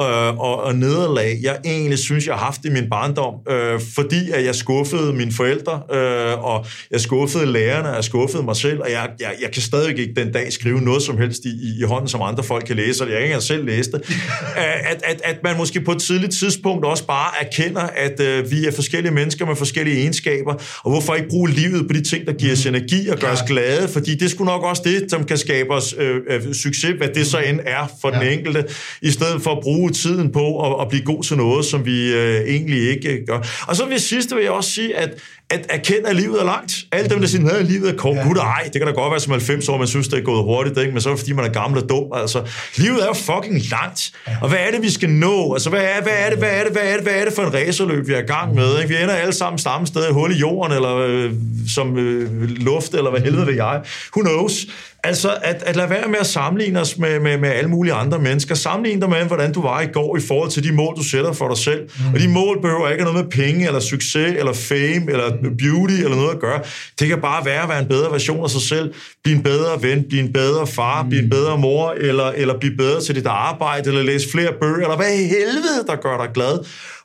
øh, 0.00 0.38
og, 0.38 0.62
og 0.62 0.74
nederlag, 0.74 1.38
jeg 1.42 1.58
egentlig 1.64 1.98
synes, 1.98 2.26
jeg 2.26 2.34
har 2.34 2.44
haft 2.44 2.64
i 2.64 2.70
min 2.70 2.90
barndom, 2.90 3.34
øh, 3.50 3.80
fordi 3.94 4.30
at 4.30 4.44
jeg 4.44 4.54
skuffede 4.54 5.12
mine 5.12 5.32
forældre, 5.32 5.82
øh, 5.92 6.44
og 6.44 6.66
jeg 6.90 7.00
skuffede 7.00 7.46
lærerne, 7.52 7.88
og 7.88 7.94
jeg 7.94 8.04
skuffede 8.04 8.42
mig 8.42 8.56
selv, 8.56 8.80
og 8.80 8.90
jeg, 8.90 9.08
jeg, 9.20 9.34
jeg 9.42 9.50
kan 9.50 9.62
stadig 9.62 9.98
ikke 9.98 10.12
den 10.16 10.32
dag 10.32 10.52
skrive 10.52 10.80
noget 10.80 11.02
som 11.02 11.18
helst 11.18 11.44
i, 11.44 11.48
i, 11.48 11.80
i 11.80 11.82
hånden, 11.82 12.08
som 12.08 12.22
andre 12.22 12.42
folk 12.42 12.64
kan 12.64 12.76
læse, 12.76 13.04
og 13.04 13.10
jeg 13.10 13.16
ikke 13.16 13.26
engang 13.26 13.42
selv 13.42 13.64
læste 13.64 13.96
at, 14.90 15.02
at, 15.04 15.20
at 15.24 15.36
man 15.44 15.56
måske 15.56 15.80
på 15.80 15.92
et 15.92 16.02
tidligt 16.02 16.32
tidspunkt 16.32 16.84
også 16.84 17.06
bare 17.06 17.30
erkender, 17.40 17.82
at 17.82 18.20
øh, 18.20 18.50
vi 18.50 18.66
er 18.66 18.72
forskellige 18.72 19.12
mennesker 19.12 19.46
med 19.46 19.56
forskellige 19.56 20.00
egenskaber, 20.00 20.54
og 20.84 20.90
hvorfor 20.90 21.14
ikke 21.14 21.28
bruge 21.28 21.50
livet 21.50 21.86
på 21.88 21.92
de 21.92 22.02
ting, 22.02 22.26
der 22.26 22.32
giver 22.32 22.52
os 22.52 22.66
energi 22.66 23.08
og 23.08 23.18
gør 23.18 23.32
os 23.32 23.42
glade, 23.46 23.88
fordi 23.88 24.14
det 24.14 24.30
skulle 24.30 24.52
nok 24.52 24.62
også 24.62 24.82
det, 24.84 25.10
som 25.10 25.24
kan 25.24 25.38
skabe 25.38 25.70
os 25.70 25.94
øh, 25.98 26.16
øh, 26.28 26.54
succes, 26.54 26.94
hvad 26.98 27.08
det 27.14 27.26
så 27.26 27.38
end 27.38 27.60
er 27.66 27.92
for 28.00 28.14
ja. 28.14 28.20
den 28.20 28.38
enkelte, 28.38 28.64
i 29.02 29.10
stedet 29.10 29.42
for 29.42 29.50
at 29.50 29.58
bruge 29.62 29.87
tiden 29.90 30.32
på 30.32 30.66
at, 30.66 30.80
at 30.82 30.88
blive 30.88 31.04
god 31.04 31.22
til 31.22 31.36
noget, 31.36 31.64
som 31.64 31.86
vi 31.86 32.14
øh, 32.14 32.40
egentlig 32.40 32.90
ikke 32.90 33.12
øh, 33.12 33.26
gør. 33.26 33.40
Og 33.68 33.76
så 33.76 33.86
vil 33.86 34.00
sidste 34.00 34.34
vil 34.34 34.44
jeg 34.44 34.52
også 34.52 34.70
sige, 34.70 34.96
at 34.96 35.20
at 35.50 35.66
erkende, 35.68 36.08
at 36.08 36.16
livet 36.16 36.40
er 36.40 36.44
langt. 36.44 36.84
Alle 36.92 37.10
dem, 37.10 37.20
der 37.20 37.26
siger, 37.26 37.50
at 37.50 37.64
livet 37.64 37.88
er 37.88 37.96
kort. 37.96 38.16
Ja. 38.16 38.22
Gud, 38.22 38.36
ej, 38.36 38.62
det 38.72 38.80
kan 38.80 38.86
da 38.86 38.92
godt 38.92 39.10
være 39.10 39.20
som 39.20 39.32
90 39.32 39.68
år, 39.68 39.78
man 39.78 39.86
synes, 39.86 40.08
det 40.08 40.18
er 40.18 40.22
gået 40.22 40.42
hurtigt, 40.44 40.78
ikke? 40.78 40.92
men 40.92 41.00
så 41.00 41.08
er 41.08 41.12
det, 41.12 41.20
fordi 41.20 41.32
man 41.32 41.44
er 41.44 41.48
gammel 41.48 41.82
og 41.82 41.88
dum. 41.88 42.04
Altså, 42.14 42.42
livet 42.76 43.02
er 43.02 43.06
jo 43.06 43.12
fucking 43.12 43.60
langt. 43.70 44.12
Ja. 44.26 44.36
Og 44.42 44.48
hvad 44.48 44.58
er 44.58 44.70
det, 44.70 44.82
vi 44.82 44.90
skal 44.90 45.10
nå? 45.10 45.52
Altså, 45.52 45.70
hvad 45.70 45.80
er, 45.80 46.02
hvad 46.02 46.12
er 46.18 46.30
det, 46.30 46.38
hvad 46.38 46.50
er 46.50 46.64
det, 46.64 46.72
hvad 46.72 46.82
er 46.82 46.94
det, 46.94 47.02
hvad 47.02 47.12
er 47.12 47.24
det 47.24 47.32
for 47.34 47.42
en 47.42 47.54
racerløb, 47.54 48.08
vi 48.08 48.12
er 48.12 48.18
i 48.18 48.26
gang 48.26 48.54
med? 48.54 48.82
Ikke? 48.82 48.88
Vi 48.88 49.02
ender 49.02 49.14
alle 49.14 49.32
sammen 49.32 49.58
samme 49.58 49.86
sted, 49.86 50.12
hul 50.12 50.32
i 50.32 50.38
jorden, 50.38 50.72
eller 50.72 50.96
øh, 50.96 51.32
som 51.74 51.98
øh, 51.98 52.42
luft, 52.42 52.94
eller 52.94 53.10
hvad 53.10 53.20
helvede 53.20 53.46
ved 53.46 53.54
jeg. 53.54 53.80
Who 54.16 54.22
knows? 54.22 54.66
Altså, 55.04 55.36
at, 55.42 55.62
at 55.66 55.76
lade 55.76 55.90
være 55.90 56.08
med 56.08 56.18
at 56.20 56.26
sammenligne 56.26 56.80
os 56.80 56.98
med, 56.98 57.20
med, 57.20 57.38
med 57.38 57.48
alle 57.48 57.70
mulige 57.70 57.92
andre 57.92 58.18
mennesker. 58.18 58.54
Sammenligne 58.54 59.00
dig 59.00 59.10
med, 59.10 59.24
hvordan 59.24 59.52
du 59.52 59.62
var 59.62 59.80
i 59.80 59.86
går 59.86 60.16
i 60.16 60.20
forhold 60.20 60.50
til 60.50 60.64
de 60.64 60.72
mål, 60.72 60.96
du 60.96 61.02
sætter 61.02 61.32
for 61.32 61.48
dig 61.48 61.58
selv. 61.58 61.80
Mm. 61.80 62.14
Og 62.14 62.20
de 62.20 62.28
mål 62.28 62.62
behøver 62.62 62.88
ikke 62.88 63.04
noget 63.04 63.24
med 63.24 63.30
penge, 63.30 63.66
eller 63.66 63.80
succes, 63.80 64.34
eller 64.38 64.52
fame, 64.52 65.12
eller 65.12 65.37
beauty, 65.42 65.94
eller 65.94 66.16
noget 66.16 66.30
at 66.30 66.40
gøre. 66.40 66.60
Det 66.98 67.08
kan 67.08 67.20
bare 67.20 67.44
være 67.44 67.62
at 67.62 67.68
være 67.68 67.78
en 67.78 67.88
bedre 67.88 68.12
version 68.12 68.44
af 68.44 68.50
sig 68.50 68.62
selv. 68.62 68.94
Blive 69.24 69.36
en 69.36 69.42
bedre 69.42 69.82
ven, 69.82 70.04
blive 70.08 70.22
en 70.22 70.32
bedre 70.32 70.66
far, 70.66 71.02
mm. 71.02 71.08
blive 71.08 71.22
en 71.22 71.30
bedre 71.30 71.58
mor, 71.58 71.90
eller, 71.90 72.24
eller 72.24 72.58
blive 72.58 72.76
bedre 72.76 73.00
til 73.00 73.14
dit 73.14 73.26
arbejde, 73.26 73.88
eller 73.88 74.02
læse 74.02 74.30
flere 74.30 74.52
bøger, 74.60 74.82
eller 74.82 74.96
hvad 74.96 75.12
i 75.12 75.22
helvede, 75.22 75.84
der 75.86 75.96
gør 75.96 76.16
dig 76.24 76.30
glad 76.34 76.58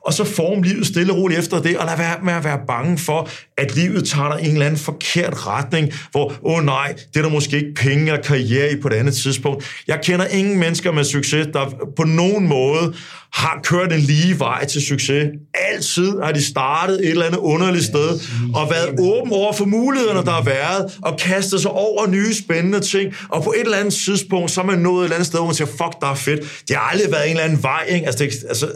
og 0.06 0.14
så 0.14 0.24
form 0.24 0.62
livet 0.62 0.88
stille 0.88 1.14
og 1.14 1.18
roligt 1.18 1.40
efter 1.40 1.62
det, 1.62 1.78
og 1.78 1.86
lad 1.86 1.98
være 1.98 2.18
med 2.24 2.34
at 2.34 2.44
være 2.44 2.60
bange 2.68 2.98
for, 2.98 3.30
at 3.58 3.76
livet 3.76 4.08
tager 4.08 4.38
dig 4.38 4.46
en 4.46 4.52
eller 4.52 4.66
anden 4.66 4.80
forkert 4.80 5.48
retning, 5.48 5.94
hvor, 6.12 6.26
åh 6.44 6.58
oh 6.58 6.66
nej, 6.66 6.96
det 7.14 7.20
er 7.20 7.22
der 7.22 7.30
måske 7.30 7.56
ikke 7.56 7.74
penge 7.74 8.06
eller 8.06 8.22
karriere 8.22 8.72
i 8.72 8.76
på 8.82 8.88
et 8.88 8.94
andet 8.94 9.16
tidspunkt. 9.16 9.84
Jeg 9.88 10.00
kender 10.04 10.26
ingen 10.26 10.60
mennesker 10.60 10.92
med 10.92 11.04
succes, 11.04 11.48
der 11.54 11.66
på 11.96 12.04
nogen 12.04 12.48
måde 12.48 12.94
har 13.34 13.60
kørt 13.64 13.94
en 13.94 14.00
lige 14.00 14.40
vej 14.40 14.66
til 14.66 14.82
succes. 14.82 15.30
Altid 15.54 16.12
har 16.24 16.32
de 16.32 16.44
startet 16.44 17.00
et 17.00 17.10
eller 17.10 17.26
andet 17.26 17.38
underligt 17.38 17.86
sted, 17.86 18.20
og 18.56 18.70
været 18.70 19.00
åben 19.00 19.34
over 19.34 19.54
for 19.54 19.66
mulighederne, 19.66 20.26
der 20.26 20.32
har 20.32 20.44
været, 20.44 21.00
og 21.02 21.18
kastet 21.20 21.62
sig 21.62 21.72
over 21.72 22.08
nye 22.08 22.34
spændende 22.34 22.80
ting, 22.80 23.14
og 23.30 23.44
på 23.44 23.54
et 23.58 23.62
eller 23.62 23.78
andet 23.78 23.94
tidspunkt, 23.94 24.52
så 24.52 24.62
er 24.62 24.66
man 24.66 24.80
nået 24.80 25.00
et 25.00 25.04
eller 25.04 25.16
andet 25.16 25.28
sted, 25.28 25.40
hvor 25.40 25.46
man 25.46 25.56
siger, 25.56 25.68
fuck, 25.68 26.02
der 26.02 26.08
er 26.08 26.16
fedt. 26.16 26.64
Det 26.68 26.76
har 26.76 26.84
aldrig 26.92 27.12
været 27.12 27.26
en 27.26 27.30
eller 27.30 27.44
anden 27.44 27.64
vej, 27.64 27.84
ikke? 27.90 28.06
Altså, 28.06 28.24
det, 28.24 28.34
altså, 28.50 28.68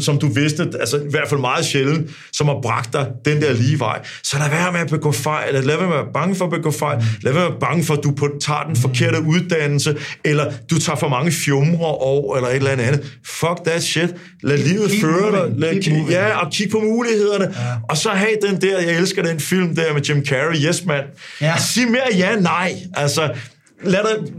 som 0.00 0.18
du 0.18 0.28
vidste, 0.28 0.70
altså 0.80 0.96
i 0.96 1.10
hvert 1.10 1.28
fald 1.28 1.40
meget 1.40 1.64
sjældent, 1.64 2.10
som 2.32 2.46
har 2.48 2.58
bragt 2.62 2.92
dig 2.92 3.06
den 3.24 3.42
der 3.42 3.52
lige 3.52 3.78
vej. 3.78 4.00
Så 4.22 4.38
lad 4.38 4.50
være 4.50 4.72
med 4.72 4.80
at 4.80 4.88
begå 4.88 5.12
fejl, 5.12 5.48
eller 5.48 5.60
lad 5.60 5.76
være 5.76 5.88
med 5.88 5.96
at 5.96 6.04
være 6.04 6.12
bange 6.14 6.34
for 6.34 6.44
at 6.44 6.50
begå 6.50 6.70
fejl, 6.70 7.04
lad 7.22 7.32
være 7.32 7.42
med 7.42 7.46
at 7.46 7.50
være 7.50 7.60
bange 7.60 7.84
for, 7.84 7.94
at 7.94 8.00
du 8.04 8.10
på, 8.10 8.28
tager 8.40 8.62
den 8.62 8.76
forkerte 8.76 9.22
uddannelse, 9.22 9.96
eller 10.24 10.52
du 10.70 10.78
tager 10.78 10.96
for 10.96 11.08
mange 11.08 11.32
fjumre 11.32 11.86
år, 11.86 12.36
eller 12.36 12.48
et 12.48 12.56
eller 12.56 12.70
andet. 12.70 13.12
Fuck 13.26 13.64
that 13.66 13.83
shit. 13.84 14.14
Lad 14.42 14.58
livet 14.58 14.90
Keep 14.90 15.00
føre 15.00 15.32
dig. 15.32 15.58
Lad, 15.58 15.82
Keep 15.82 16.10
ja, 16.10 16.38
og 16.38 16.52
kig 16.52 16.70
på 16.70 16.80
mulighederne. 16.80 17.44
Ja. 17.44 17.60
Og 17.88 17.96
så 17.96 18.10
have 18.10 18.36
den 18.42 18.60
der, 18.60 18.80
jeg 18.80 18.96
elsker 18.96 19.22
den 19.22 19.40
film 19.40 19.76
der 19.76 19.92
med 19.92 20.02
Jim 20.02 20.24
Carrey, 20.24 20.56
Yes 20.56 20.84
Man. 20.84 21.04
Ja. 21.40 21.54
Sig 21.58 21.90
mere 21.90 22.08
ja, 22.16 22.36
nej. 22.36 22.74
Altså, 22.94 23.34
lad 23.82 24.00
dig 24.02 24.32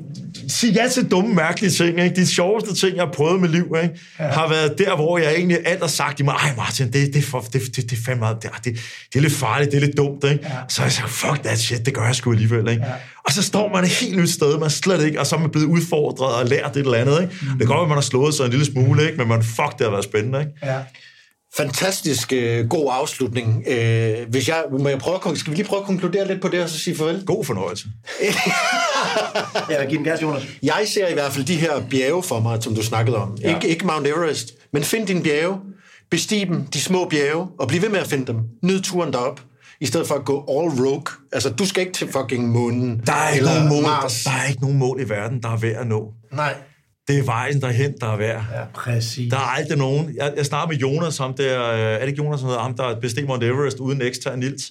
sige 0.48 0.74
ja 0.74 0.90
til 0.90 1.12
dumme, 1.12 1.34
mærkelige 1.36 1.72
ting. 1.72 2.04
Ikke? 2.04 2.16
De 2.16 2.28
sjoveste 2.28 2.76
ting, 2.76 2.96
jeg 2.96 3.06
har 3.06 3.12
prøvet 3.12 3.42
med 3.42 3.50
liv, 3.50 3.76
ikke? 3.84 4.00
Ja. 4.20 4.28
har 4.28 4.50
været 4.50 4.78
der, 4.78 4.96
hvor 4.96 5.18
jeg 5.18 5.34
egentlig 5.36 5.58
alt 5.66 5.80
har 5.80 5.88
sagt 5.88 6.20
i 6.20 6.24
mig, 6.24 6.34
ej 6.34 6.56
Martin, 6.58 6.94
det, 6.94 7.14
det, 7.14 7.24
for, 7.24 7.40
det, 7.40 7.54
det, 7.54 7.76
det, 7.76 7.92
er 7.92 8.02
fandme, 8.06 8.28
det, 8.28 8.52
det, 8.64 8.64
det 9.14 9.16
er 9.16 9.22
lidt 9.22 9.34
farligt, 9.34 9.72
det 9.72 9.78
er 9.78 9.86
lidt 9.86 9.98
dumt. 9.98 10.24
Ikke? 10.24 10.40
Ja. 10.44 10.50
Så 10.70 10.82
jeg 10.82 10.92
sagt, 10.92 11.10
fuck 11.10 11.44
that 11.44 11.60
shit, 11.60 11.86
det 11.86 11.94
gør 11.94 12.06
jeg 12.06 12.16
sgu 12.16 12.32
alligevel. 12.32 12.70
Ikke? 12.70 12.86
Ja. 12.86 12.92
Og 13.26 13.32
så 13.32 13.44
står 13.44 13.74
man 13.74 13.84
et 13.84 13.90
helt 13.90 14.18
nyt 14.18 14.30
sted, 14.30 14.60
man 14.60 14.70
slet 14.70 15.06
ikke, 15.06 15.20
og 15.20 15.28
så 15.28 15.36
er 15.36 15.40
man 15.40 15.50
blevet 15.50 15.68
udfordret 15.68 16.36
og 16.36 16.46
lært 16.46 16.78
et 16.78 16.80
eller 16.80 16.98
andet. 16.98 17.22
Ikke? 17.22 17.34
Mm. 17.42 17.48
Det 17.48 17.60
kan 17.60 17.68
godt 17.68 17.82
at 17.82 17.88
man 17.88 17.98
har 17.98 18.02
slået 18.02 18.34
sig 18.34 18.46
en 18.46 18.50
lille 18.50 18.66
smule, 18.66 19.06
ikke? 19.06 19.18
men 19.18 19.28
man, 19.28 19.44
fuck, 19.44 19.72
det 19.78 19.82
har 19.82 19.92
været 19.92 20.04
spændende. 20.04 20.40
Ikke? 20.40 20.52
Ja. 20.64 20.80
Fantastisk 21.58 22.34
øh, 22.34 22.68
god 22.68 22.90
afslutning. 22.92 23.64
Øh, 23.68 24.30
hvis 24.30 24.48
jeg, 24.48 24.64
må 24.80 24.90
jeg 24.90 25.00
prøve, 25.00 25.20
at- 25.32 25.38
skal 25.38 25.52
vi 25.52 25.56
lige 25.58 25.68
prøve 25.68 25.80
at 25.80 25.86
konkludere 25.86 26.28
lidt 26.28 26.42
på 26.42 26.48
det, 26.48 26.64
og 26.64 26.70
så 26.70 26.80
sige 26.80 26.96
farvel? 26.98 27.24
God 27.26 27.46
fornøjelse. 27.46 27.86
Jeg 29.70 29.80
vil 29.80 29.88
give 29.90 29.98
den 29.98 30.04
gas, 30.06 30.22
Jonas. 30.22 30.44
Jeg 30.64 30.84
ser 30.94 31.08
i 31.08 31.14
hvert 31.14 31.32
fald 31.32 31.46
de 31.46 31.56
her 31.56 31.82
bjerge 31.90 32.24
for 32.24 32.40
mig, 32.40 32.64
som 32.64 32.76
du 32.76 32.84
snakkede 32.84 33.18
om. 33.18 33.38
Ja. 33.42 33.56
Ikke, 33.56 33.68
ikke 33.68 33.86
Mount 33.86 34.08
Everest, 34.08 34.54
men 34.74 34.84
find 34.84 35.08
dine 35.08 35.24
bjerge, 35.24 35.58
bestig 36.12 36.48
dem, 36.48 36.66
de 36.66 36.82
små 36.82 37.06
bjerge, 37.10 37.48
og 37.60 37.68
bliv 37.68 37.82
ved 37.82 37.90
med 37.90 38.00
at 38.00 38.08
finde 38.08 38.26
dem. 38.26 38.38
Nyd 38.64 38.82
turen 38.82 39.14
derop. 39.14 39.42
i 39.82 39.86
stedet 39.86 40.08
for 40.08 40.16
at 40.16 40.26
gå 40.26 40.38
all 40.50 40.82
rogue. 40.86 41.04
Altså, 41.34 41.50
du 41.50 41.66
skal 41.66 41.82
ikke 41.82 41.94
til 41.94 42.08
fucking 42.12 42.48
månen. 42.50 43.02
Der 43.06 43.14
er, 43.14 43.30
ikke 43.30 43.38
eller 43.40 43.54
nogen 43.54 43.70
mål, 43.70 43.84
Mars. 43.84 44.24
der, 44.24 44.32
der 44.32 44.38
er 44.38 44.48
ikke 44.48 44.62
nogen 44.62 44.78
mål 44.78 45.02
i 45.02 45.10
verden, 45.10 45.44
der 45.44 45.50
er 45.50 45.58
værd 45.58 45.76
at 45.82 45.88
nå. 45.88 46.12
Nej. 46.34 46.54
Det 47.08 47.20
er 47.20 47.24
vejen 47.24 47.62
derhen, 47.62 47.94
der 48.02 48.08
er 48.08 48.18
værd. 48.18 48.44
Ja, 48.54 48.64
præcis. 48.74 49.32
Der 49.32 49.38
er 49.38 49.42
aldrig 49.58 49.78
nogen... 49.78 50.16
Jeg, 50.16 50.34
jeg 50.38 50.46
snakker 50.46 50.68
med 50.68 50.78
Jonas, 50.78 51.18
ham 51.18 51.34
der... 51.34 51.72
øh, 51.72 51.80
Er 51.80 52.00
det 52.00 52.08
ikke 52.08 52.24
Jonas, 52.24 52.40
som 52.40 52.48
hedder 52.50 52.62
ham, 52.62 52.74
der 52.74 53.00
besteg 53.00 53.26
Mount 53.28 53.44
Everest 53.44 53.80
uden 53.80 54.02
ekstern 54.02 54.44
ilt? 54.44 54.62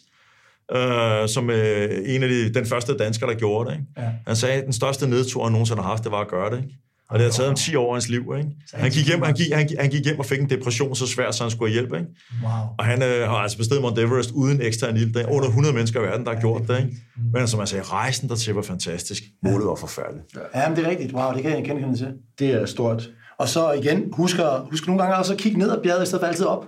Øh, 0.73 1.29
som 1.29 1.51
øh, 1.51 1.91
en 2.15 2.23
af 2.23 2.29
de, 2.29 2.55
den 2.55 2.67
første 2.67 2.97
dansker, 2.97 3.27
der 3.27 3.35
gjorde 3.35 3.71
det. 3.71 3.77
Ikke? 3.77 3.87
Ja. 3.97 4.11
Han 4.27 4.37
sagde, 4.37 4.55
at 4.55 4.65
den 4.65 4.73
største 4.73 5.07
nedtur, 5.09 5.43
han 5.45 5.53
nogensinde 5.53 5.83
har 5.83 5.89
haft, 5.89 6.05
det 6.05 6.13
var 6.13 6.21
at 6.21 6.29
gøre 6.29 6.51
det. 6.51 6.57
Ikke? 6.57 6.75
Og 7.11 7.19
det 7.19 7.25
har 7.25 7.33
taget 7.33 7.49
ham 7.49 7.57
10 7.57 7.75
år 7.75 7.87
af 7.89 7.95
hans 7.95 8.09
liv. 8.09 8.21
Ikke? 8.39 8.49
Han, 8.75 8.91
gik 8.91 9.07
hjem, 9.07 9.23
han, 9.23 9.35
gik, 9.35 9.53
han, 9.53 9.67
gik, 9.67 9.77
han 9.81 9.91
gik 9.91 10.05
hjem 10.05 10.19
og 10.19 10.27
fik 10.27 10.41
en 10.41 10.51
depression 10.51 10.95
så 10.97 11.07
svær, 11.07 11.31
så 11.31 11.45
han 11.45 11.51
skulle 11.51 11.73
have 11.73 11.81
hjælp. 11.81 11.95
Ikke? 11.95 12.07
Wow. 12.43 12.51
Og 12.79 12.85
han 12.85 13.03
øh, 13.03 13.29
har 13.29 13.37
altså 13.37 13.59
besteget 13.59 13.83
Mount 13.83 13.99
Everest 13.99 14.31
uden 14.31 14.63
ekstern 14.63 14.97
ild. 14.97 15.15
Der 15.15 15.21
er 15.21 15.31
under 15.33 15.49
100 15.49 15.75
mennesker 15.75 16.01
i 16.01 16.03
verden, 16.03 16.27
der 16.27 16.35
har 16.35 16.41
gjort 16.41 16.63
det. 16.69 16.79
Ikke? 16.79 16.97
Men 17.33 17.49
som 17.49 17.61
jeg 17.61 17.69
sagde, 17.69 17.85
rejsen 17.85 18.29
dertil 18.29 18.55
var 18.55 18.63
fantastisk. 18.63 19.23
Målet 19.43 19.67
var 19.67 19.75
forfærdeligt. 19.75 20.27
Ja, 20.55 20.69
men 20.69 20.77
det 20.77 20.87
er 20.87 20.91
rigtigt. 20.91 21.13
Wow, 21.13 21.33
det 21.35 21.43
kan 21.43 21.51
jeg 21.51 21.65
genkende 21.65 21.97
til. 21.99 22.09
Det 22.39 22.51
er 22.51 22.67
stort. 22.67 23.09
Og 23.39 23.49
så 23.49 23.73
igen, 23.73 24.05
husk, 24.13 24.39
at, 24.39 24.61
husk 24.71 24.87
nogle 24.87 25.03
gange 25.03 25.17
også 25.17 25.33
at 25.33 25.39
kigge 25.39 25.59
ned 25.59 25.71
ad 25.71 25.83
bjerget, 25.83 26.03
i 26.03 26.07
stedet 26.07 26.21
for 26.23 26.27
altid 26.27 26.47
op. 26.47 26.65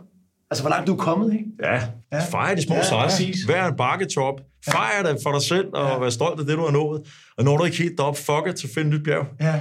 Altså, 0.51 0.63
hvor 0.63 0.71
langt 0.71 0.87
du 0.87 0.93
er 0.93 0.97
kommet, 0.97 1.33
ikke? 1.33 1.45
Ja, 1.63 1.83
ja. 2.13 2.21
fejre 2.31 2.57
de 2.57 2.63
små 2.63 2.75
Ja, 2.75 2.81
ja, 2.81 2.87
sejre. 2.87 3.05
præcis. 3.09 3.37
Vær 3.49 3.67
en 3.67 3.77
bakketop. 3.77 4.35
Fejre 4.71 5.03
det 5.13 5.19
for 5.23 5.33
dig 5.33 5.43
selv, 5.43 5.67
og 5.75 5.89
ja. 5.89 5.99
vær 5.99 6.11
stolt 6.11 6.41
af 6.41 6.47
det, 6.47 6.57
du 6.57 6.65
har 6.65 6.71
nået. 6.71 7.01
Og 7.39 7.45
når 7.45 7.57
du 7.57 7.65
ikke 7.65 7.77
helt 7.77 7.99
derop, 7.99 8.17
fuck 8.17 8.47
it, 8.51 8.59
så 8.61 8.69
find 8.75 8.87
et 8.87 8.93
nyt 8.95 9.05
bjerg. 9.05 9.27
Ja. 9.41 9.61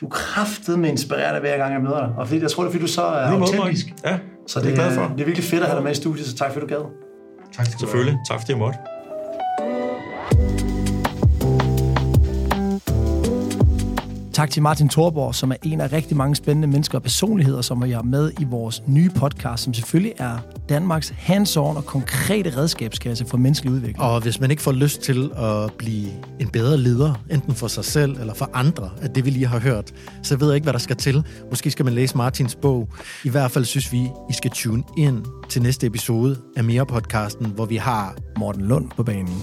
Du 0.00 0.06
er 0.06 0.10
kraftet 0.10 0.78
med 0.78 0.88
inspirerende 0.90 1.40
hver 1.40 1.56
gang, 1.56 1.72
jeg 1.72 1.82
møder 1.82 1.98
dig. 2.06 2.14
Og 2.18 2.26
fordi, 2.28 2.42
jeg 2.42 2.50
tror, 2.50 2.62
det 2.62 2.68
er, 2.68 2.72
fordi 2.72 2.82
du 2.82 2.92
så 2.92 3.02
er 3.02 3.26
autentisk. 3.26 3.86
Ja, 4.04 4.18
Så 4.46 4.60
det 4.60 4.66
er 4.66 4.70
det, 4.70 4.78
jeg 4.78 4.88
glad 4.88 4.98
er, 4.98 5.08
for. 5.08 5.14
det 5.14 5.20
er 5.20 5.24
virkelig 5.24 5.44
fedt 5.44 5.62
at 5.62 5.68
have 5.68 5.76
dig 5.76 5.84
med 5.84 5.92
i 5.92 5.94
studiet, 5.94 6.26
så 6.26 6.36
tak 6.36 6.52
fordi 6.52 6.66
du 6.66 6.74
gad. 6.74 6.84
Tak 7.56 7.66
skal 7.66 7.78
Selvfølgelig. 7.80 8.18
Tak 8.28 8.40
fordi 8.40 8.52
jeg 8.52 8.58
måtte. 8.58 8.78
Tak 14.36 14.50
til 14.50 14.62
Martin 14.62 14.88
Thorborg, 14.88 15.34
som 15.34 15.50
er 15.50 15.56
en 15.62 15.80
af 15.80 15.92
rigtig 15.92 16.16
mange 16.16 16.36
spændende 16.36 16.68
mennesker 16.68 16.98
og 16.98 17.02
personligheder, 17.02 17.62
som 17.62 17.82
er 17.82 18.02
med 18.02 18.32
i 18.40 18.44
vores 18.44 18.82
nye 18.86 19.10
podcast, 19.10 19.62
som 19.62 19.74
selvfølgelig 19.74 20.12
er 20.18 20.38
Danmarks 20.68 21.10
hands-on 21.10 21.76
og 21.76 21.86
konkrete 21.86 22.56
redskabskasse 22.56 23.26
for 23.26 23.36
menneskelig 23.36 23.72
udvikling. 23.72 24.00
Og 24.00 24.20
hvis 24.20 24.40
man 24.40 24.50
ikke 24.50 24.62
får 24.62 24.72
lyst 24.72 25.00
til 25.00 25.30
at 25.36 25.72
blive 25.78 26.08
en 26.40 26.48
bedre 26.48 26.76
leder, 26.76 27.14
enten 27.30 27.54
for 27.54 27.66
sig 27.66 27.84
selv 27.84 28.20
eller 28.20 28.34
for 28.34 28.50
andre, 28.54 28.90
at 29.02 29.14
det 29.14 29.24
vi 29.24 29.30
lige 29.30 29.46
har 29.46 29.58
hørt, 29.58 29.92
så 30.22 30.36
ved 30.36 30.46
jeg 30.46 30.54
ikke, 30.54 30.64
hvad 30.64 30.72
der 30.72 30.78
skal 30.78 30.96
til. 30.96 31.24
Måske 31.50 31.70
skal 31.70 31.84
man 31.84 31.94
læse 31.94 32.16
Martins 32.16 32.54
bog. 32.54 32.88
I 33.24 33.28
hvert 33.28 33.50
fald 33.50 33.64
synes 33.64 33.92
vi, 33.92 34.02
I 34.30 34.32
skal 34.32 34.50
tune 34.50 34.82
ind 34.98 35.24
til 35.48 35.62
næste 35.62 35.86
episode 35.86 36.36
af 36.56 36.64
Mere-podcasten, 36.64 37.46
hvor 37.46 37.64
vi 37.64 37.76
har 37.76 38.14
Morten 38.38 38.62
Lund 38.62 38.90
på 38.96 39.02
banen. 39.02 39.42